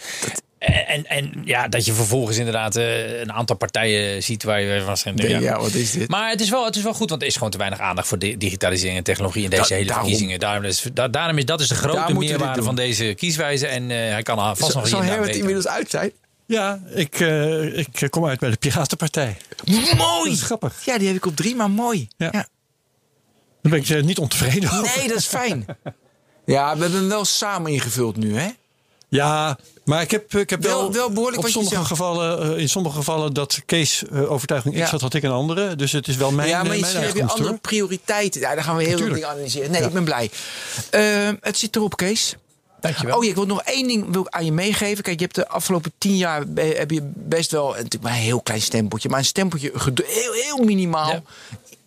En, 0.60 1.06
en 1.06 1.32
ja, 1.44 1.68
dat 1.68 1.84
je 1.84 1.92
vervolgens 1.92 2.36
inderdaad 2.36 2.76
eh, 2.76 3.20
een 3.20 3.32
aantal 3.32 3.56
partijen 3.56 4.22
ziet 4.22 4.42
waar 4.42 4.60
je 4.60 4.82
van 4.82 4.96
zegt. 4.96 5.16
Nee, 5.16 5.40
ja, 5.40 5.58
wat 5.58 5.72
is 5.74 5.90
dit? 5.90 6.08
Maar 6.08 6.30
het 6.30 6.40
is, 6.40 6.50
wel, 6.50 6.64
het 6.64 6.76
is 6.76 6.82
wel 6.82 6.94
goed, 6.94 7.10
want 7.10 7.22
er 7.22 7.28
is 7.28 7.34
gewoon 7.34 7.50
te 7.50 7.58
weinig 7.58 7.78
aandacht 7.78 8.08
voor 8.08 8.18
di- 8.18 8.36
digitalisering 8.36 8.96
en 8.98 9.04
technologie 9.04 9.44
in 9.44 9.50
deze 9.50 9.62
Da- 9.68 9.74
hele 9.74 9.86
daarom. 9.86 10.04
verkiezingen. 10.04 10.40
Daarom 10.40 10.64
is, 10.64 10.84
da- 10.92 11.08
daarom 11.08 11.38
is 11.38 11.44
dat 11.44 11.60
is 11.60 11.68
de 11.68 11.74
grote 11.74 12.12
meerwaarde 12.12 12.62
van 12.62 12.74
deze 12.74 13.14
kieswijze. 13.16 13.66
En 13.66 13.90
eh, 13.90 13.96
hij 13.96 14.22
kan 14.22 14.56
vast 14.56 14.74
nog 14.74 14.88
Zal 14.88 14.98
hier 15.00 15.08
daar 15.08 15.16
Herbert 15.18 15.36
inmiddels 15.36 15.66
uit 15.68 15.90
zijn? 15.90 16.12
Ja, 16.46 16.80
ik, 16.94 17.20
eh, 17.20 17.78
ik 17.78 18.06
kom 18.10 18.26
uit 18.26 18.38
bij 18.38 18.50
de 18.50 18.56
Piratenpartij. 18.56 19.36
Mooi! 19.96 20.24
Dat 20.24 20.32
is 20.32 20.42
grappig. 20.42 20.84
Ja, 20.84 20.98
die 20.98 21.06
heb 21.06 21.16
ik 21.16 21.26
op 21.26 21.36
drie, 21.36 21.54
maar 21.56 21.70
mooi. 21.70 22.08
Ja. 22.16 22.28
Ja. 22.32 22.46
Daar 23.62 23.72
ben 23.80 23.98
ik 23.98 24.04
niet 24.04 24.18
ontevreden 24.18 24.70
over. 24.70 24.96
Nee, 24.98 25.08
dat 25.08 25.16
is 25.18 25.26
fijn. 25.26 25.64
Ja, 26.44 26.74
we 26.76 26.80
hebben 26.82 26.98
hem 27.00 27.08
wel 27.08 27.24
samen 27.24 27.72
ingevuld 27.72 28.16
nu, 28.16 28.38
hè? 28.38 28.48
Ja, 29.10 29.58
maar 29.84 30.02
ik 30.02 30.10
heb, 30.10 30.34
ik 30.34 30.50
heb 30.50 30.62
Wel- 30.62 30.80
wel, 30.80 30.92
wel 30.92 31.10
behoorlijk 31.12 31.42
op 31.42 31.48
sommige 31.48 31.84
gevallen, 31.84 32.54
eh, 32.54 32.58
in 32.60 32.68
sommige 32.68 32.96
gevallen 32.96 33.32
dat 33.34 33.62
Kees 33.66 34.02
eh, 34.12 34.30
overtuiging 34.32 34.74
X 34.74 34.80
Ja. 34.80 34.86
had, 34.86 35.00
had 35.00 35.14
ik 35.14 35.22
een 35.22 35.30
andere. 35.30 35.76
Dus 35.76 35.92
het 35.92 36.08
is 36.08 36.16
wel 36.16 36.30
mijn, 36.32 36.48
ja, 36.48 36.62
maar 36.62 36.72
eh, 36.72 36.78
je 36.92 36.98
heb 36.98 37.14
je 37.16 37.24
andere 37.26 37.48
hoor. 37.48 37.58
prioriteiten. 37.58 38.40
Ja, 38.40 38.54
dan 38.54 38.64
gaan 38.64 38.76
we 38.76 38.82
heel 38.84 38.98
veel 38.98 39.12
dingen 39.12 39.28
analyseren. 39.28 39.70
Nee, 39.70 39.80
Ja. 39.80 39.86
ik 39.86 39.92
ben 39.92 40.04
blij. 40.04 40.30
Het 41.40 41.58
zit 41.58 41.76
erop, 41.76 41.96
Kees. 41.96 42.36
Dankjewel. 42.80 43.16
Oh 43.16 43.24
ja, 43.24 43.28
ik 43.30 43.34
wil 43.36 43.46
nog 43.46 43.62
één 43.62 43.88
ding 43.88 44.12
wil 44.12 44.20
ik 44.20 44.28
aan 44.28 44.44
je 44.44 44.52
meegeven. 44.52 45.02
Kijk, 45.04 45.18
je 45.18 45.24
hebt 45.24 45.34
de 45.36 45.48
afgelopen 45.48 45.92
tien 45.98 46.16
jaar 46.16 46.44
heb 46.54 46.90
je 46.90 47.10
best 47.14 47.50
wel 47.50 47.68
natuurlijk 47.68 48.02
maar 48.02 48.12
een 48.12 48.18
heel 48.18 48.40
klein 48.40 48.60
stempeltje, 48.62 49.08
maar 49.08 49.18
een 49.18 49.24
stempeltje 49.24 49.72
heel, 50.06 50.32
heel 50.32 50.64
minimaal 50.64 51.10
Ja. 51.10 51.22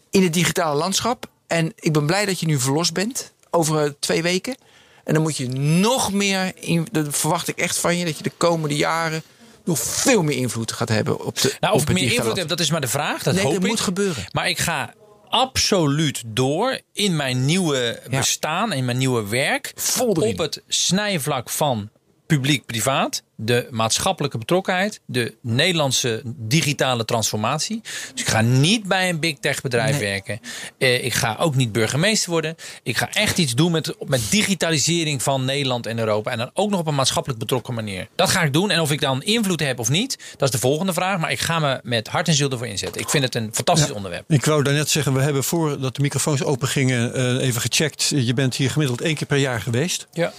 in 0.10 0.24
het 0.24 0.34
digitale 0.34 0.78
landschap. 0.78 1.26
En 1.48 1.74
ik 1.76 1.94
ben 1.94 2.06
blij 2.06 2.26
dat 2.26 2.40
je 2.40 2.46
nu 2.46 2.60
verlost 2.60 2.94
bent 2.94 3.32
over 3.50 3.96
twee 4.00 4.22
weken. 4.22 4.56
En 5.04 5.14
dan 5.14 5.24
moet 5.24 5.38
je 5.38 5.48
nog 5.50 6.14
meer, 6.14 6.52
in, 6.56 6.88
dat 6.92 7.18
verwacht 7.18 7.48
ik 7.48 7.58
echt 7.58 7.78
van 7.78 7.98
je, 7.98 8.06
dat 8.06 8.18
je 8.18 8.24
de 8.24 8.32
komende 8.38 8.76
jaren 8.76 9.24
nog 9.66 9.80
veel 9.80 10.24
meer 10.24 10.38
invloed 10.38 10.72
gaat 10.72 10.90
hebben 10.90 11.26
op 11.26 11.42
de. 11.42 11.56
Nou, 11.60 11.74
op 11.74 11.80
of 11.80 11.88
het 11.88 11.98
meer 11.98 12.14
invloed 12.14 12.38
heb, 12.38 12.48
dat 12.48 12.60
is 12.60 12.72
maar 12.72 12.82
de 12.82 12.88
vraag. 12.88 13.24
Dat 13.24 13.34
Nee, 13.34 13.44
hoop 13.44 13.54
dat 13.54 13.64
ik. 13.64 13.70
moet 13.70 13.80
gebeuren. 13.80 14.26
Maar 14.32 14.50
ik 14.50 14.60
ga 14.60 14.94
absoluut 15.30 16.24
door 16.26 16.80
in 16.94 17.16
mijn 17.16 17.46
nieuwe 17.46 18.02
bestaan, 18.10 18.74
in 18.74 18.86
mijn 18.86 18.98
nieuwe 18.98 19.28
werk. 19.28 19.72
Vol 19.76 20.12
op 20.12 20.38
het 20.38 20.62
snijvlak 20.68 21.50
van 21.50 21.90
publiek-privaat. 22.28 23.24
De 23.36 23.68
maatschappelijke 23.72 24.38
betrokkenheid, 24.38 25.02
de 25.06 25.36
Nederlandse 25.42 26.22
digitale 26.26 27.06
transformatie. 27.06 27.82
Dus 28.12 28.22
ik 28.22 28.28
ga 28.28 28.42
niet 28.42 28.84
bij 28.84 29.10
een 29.10 29.20
big 29.20 29.38
tech 29.40 29.62
bedrijf 29.62 30.00
werken. 30.00 30.40
Eh, 30.78 31.06
ik 31.06 31.14
ga 31.14 31.36
ook 31.40 31.56
niet 31.56 31.72
burgemeester 31.72 32.32
worden. 32.32 32.56
Ik 32.84 32.98
ga 32.98 33.10
echt 33.14 33.38
iets 33.38 33.56
doen 33.56 33.72
met, 33.72 33.96
met 34.06 34.22
digitalisering 34.30 35.24
van 35.24 35.46
Nederland 35.46 35.86
en 35.86 36.00
Europa. 36.00 36.32
En 36.32 36.38
dan 36.38 36.52
ook 36.54 36.70
nog 36.70 36.80
op 36.80 36.88
een 36.88 36.96
maatschappelijk 36.96 37.40
betrokken 37.40 37.74
manier. 37.74 38.08
Dat 38.16 38.30
ga 38.30 38.42
ik 38.42 38.54
doen. 38.54 38.72
En 38.72 38.80
of 38.80 38.92
ik 38.92 39.02
dan 39.02 39.24
invloed 39.24 39.60
heb 39.60 39.80
of 39.80 39.90
niet, 39.90 40.18
dat 40.32 40.42
is 40.42 40.52
de 40.52 40.60
volgende 40.60 40.94
vraag. 40.94 41.20
Maar 41.20 41.32
ik 41.32 41.40
ga 41.40 41.60
me 41.60 41.80
met 41.84 42.08
hart 42.08 42.28
en 42.28 42.34
ziel 42.34 42.50
ervoor 42.50 42.68
inzetten. 42.68 43.02
Ik 43.02 43.10
vind 43.10 43.24
het 43.24 43.36
een 43.36 43.50
fantastisch 43.54 43.92
onderwerp. 43.92 44.32
Ik 44.32 44.46
wou 44.46 44.64
daarnet 44.64 44.90
zeggen, 44.90 45.14
we 45.14 45.22
hebben 45.22 45.44
voordat 45.44 45.96
de 45.96 46.02
microfoons 46.02 46.44
open 46.44 46.68
gingen 46.68 47.14
eh, 47.14 47.48
even 47.48 47.62
gecheckt. 47.62 48.12
Je 48.16 48.34
bent 48.34 48.56
hier 48.56 48.70
gemiddeld 48.72 49.02
één 49.02 49.16
keer 49.16 49.28
per 49.28 49.38
jaar 49.38 49.62
geweest. 49.62 50.08
Ja. 50.12 50.34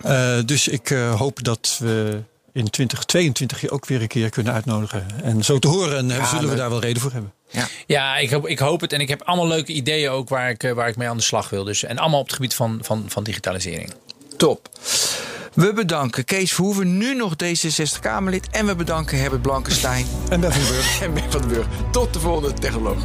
Eh, 0.00 0.38
dus 0.44 0.68
ik 0.68 0.88
hoop 0.88 1.44
dat 1.44 1.76
we 1.78 2.22
in 2.52 2.70
2022 2.70 3.60
je 3.60 3.70
ook 3.70 3.86
weer 3.86 4.02
een 4.02 4.08
keer 4.08 4.30
kunnen 4.30 4.52
uitnodigen. 4.52 5.06
En 5.22 5.44
zo 5.44 5.58
te 5.58 5.68
horen 5.68 6.10
eh, 6.10 6.30
zullen 6.30 6.50
we 6.50 6.56
daar 6.56 6.70
wel 6.70 6.80
reden 6.80 7.02
voor 7.02 7.12
hebben. 7.12 7.32
Ja, 7.86 8.16
ik 8.16 8.30
hoop, 8.30 8.48
ik 8.48 8.58
hoop 8.58 8.80
het. 8.80 8.92
En 8.92 9.00
ik 9.00 9.08
heb 9.08 9.22
allemaal 9.22 9.46
leuke 9.46 9.72
ideeën 9.72 10.10
ook 10.10 10.28
waar 10.28 10.50
ik, 10.50 10.62
eh, 10.62 10.72
waar 10.72 10.88
ik 10.88 10.96
mee 10.96 11.08
aan 11.08 11.16
de 11.16 11.22
slag 11.22 11.50
wil. 11.50 11.64
Dus, 11.64 11.84
en 11.84 11.98
allemaal 11.98 12.20
op 12.20 12.26
het 12.26 12.34
gebied 12.34 12.54
van, 12.54 12.78
van, 12.82 13.04
van 13.08 13.22
digitalisering. 13.22 13.92
Top. 14.36 14.68
We 15.54 15.72
bedanken 15.72 16.24
Kees 16.24 16.52
Verhoeven, 16.52 16.98
nu 16.98 17.14
nog 17.14 17.32
D66-Kamerlid. 17.44 18.48
En 18.50 18.66
we 18.66 18.74
bedanken 18.74 19.18
Herbert 19.18 19.42
Blankenstein 19.42 20.06
En 20.28 20.40
Ben 20.40 20.52
van 20.52 20.60
den 20.62 20.70
Burg. 20.70 21.00
en 21.02 21.14
Ben 21.14 21.30
van 21.30 21.40
den 21.40 21.50
Burg. 21.50 21.66
Tot 21.90 22.12
de 22.12 22.20
volgende 22.20 22.52
Technoloog. 22.52 23.04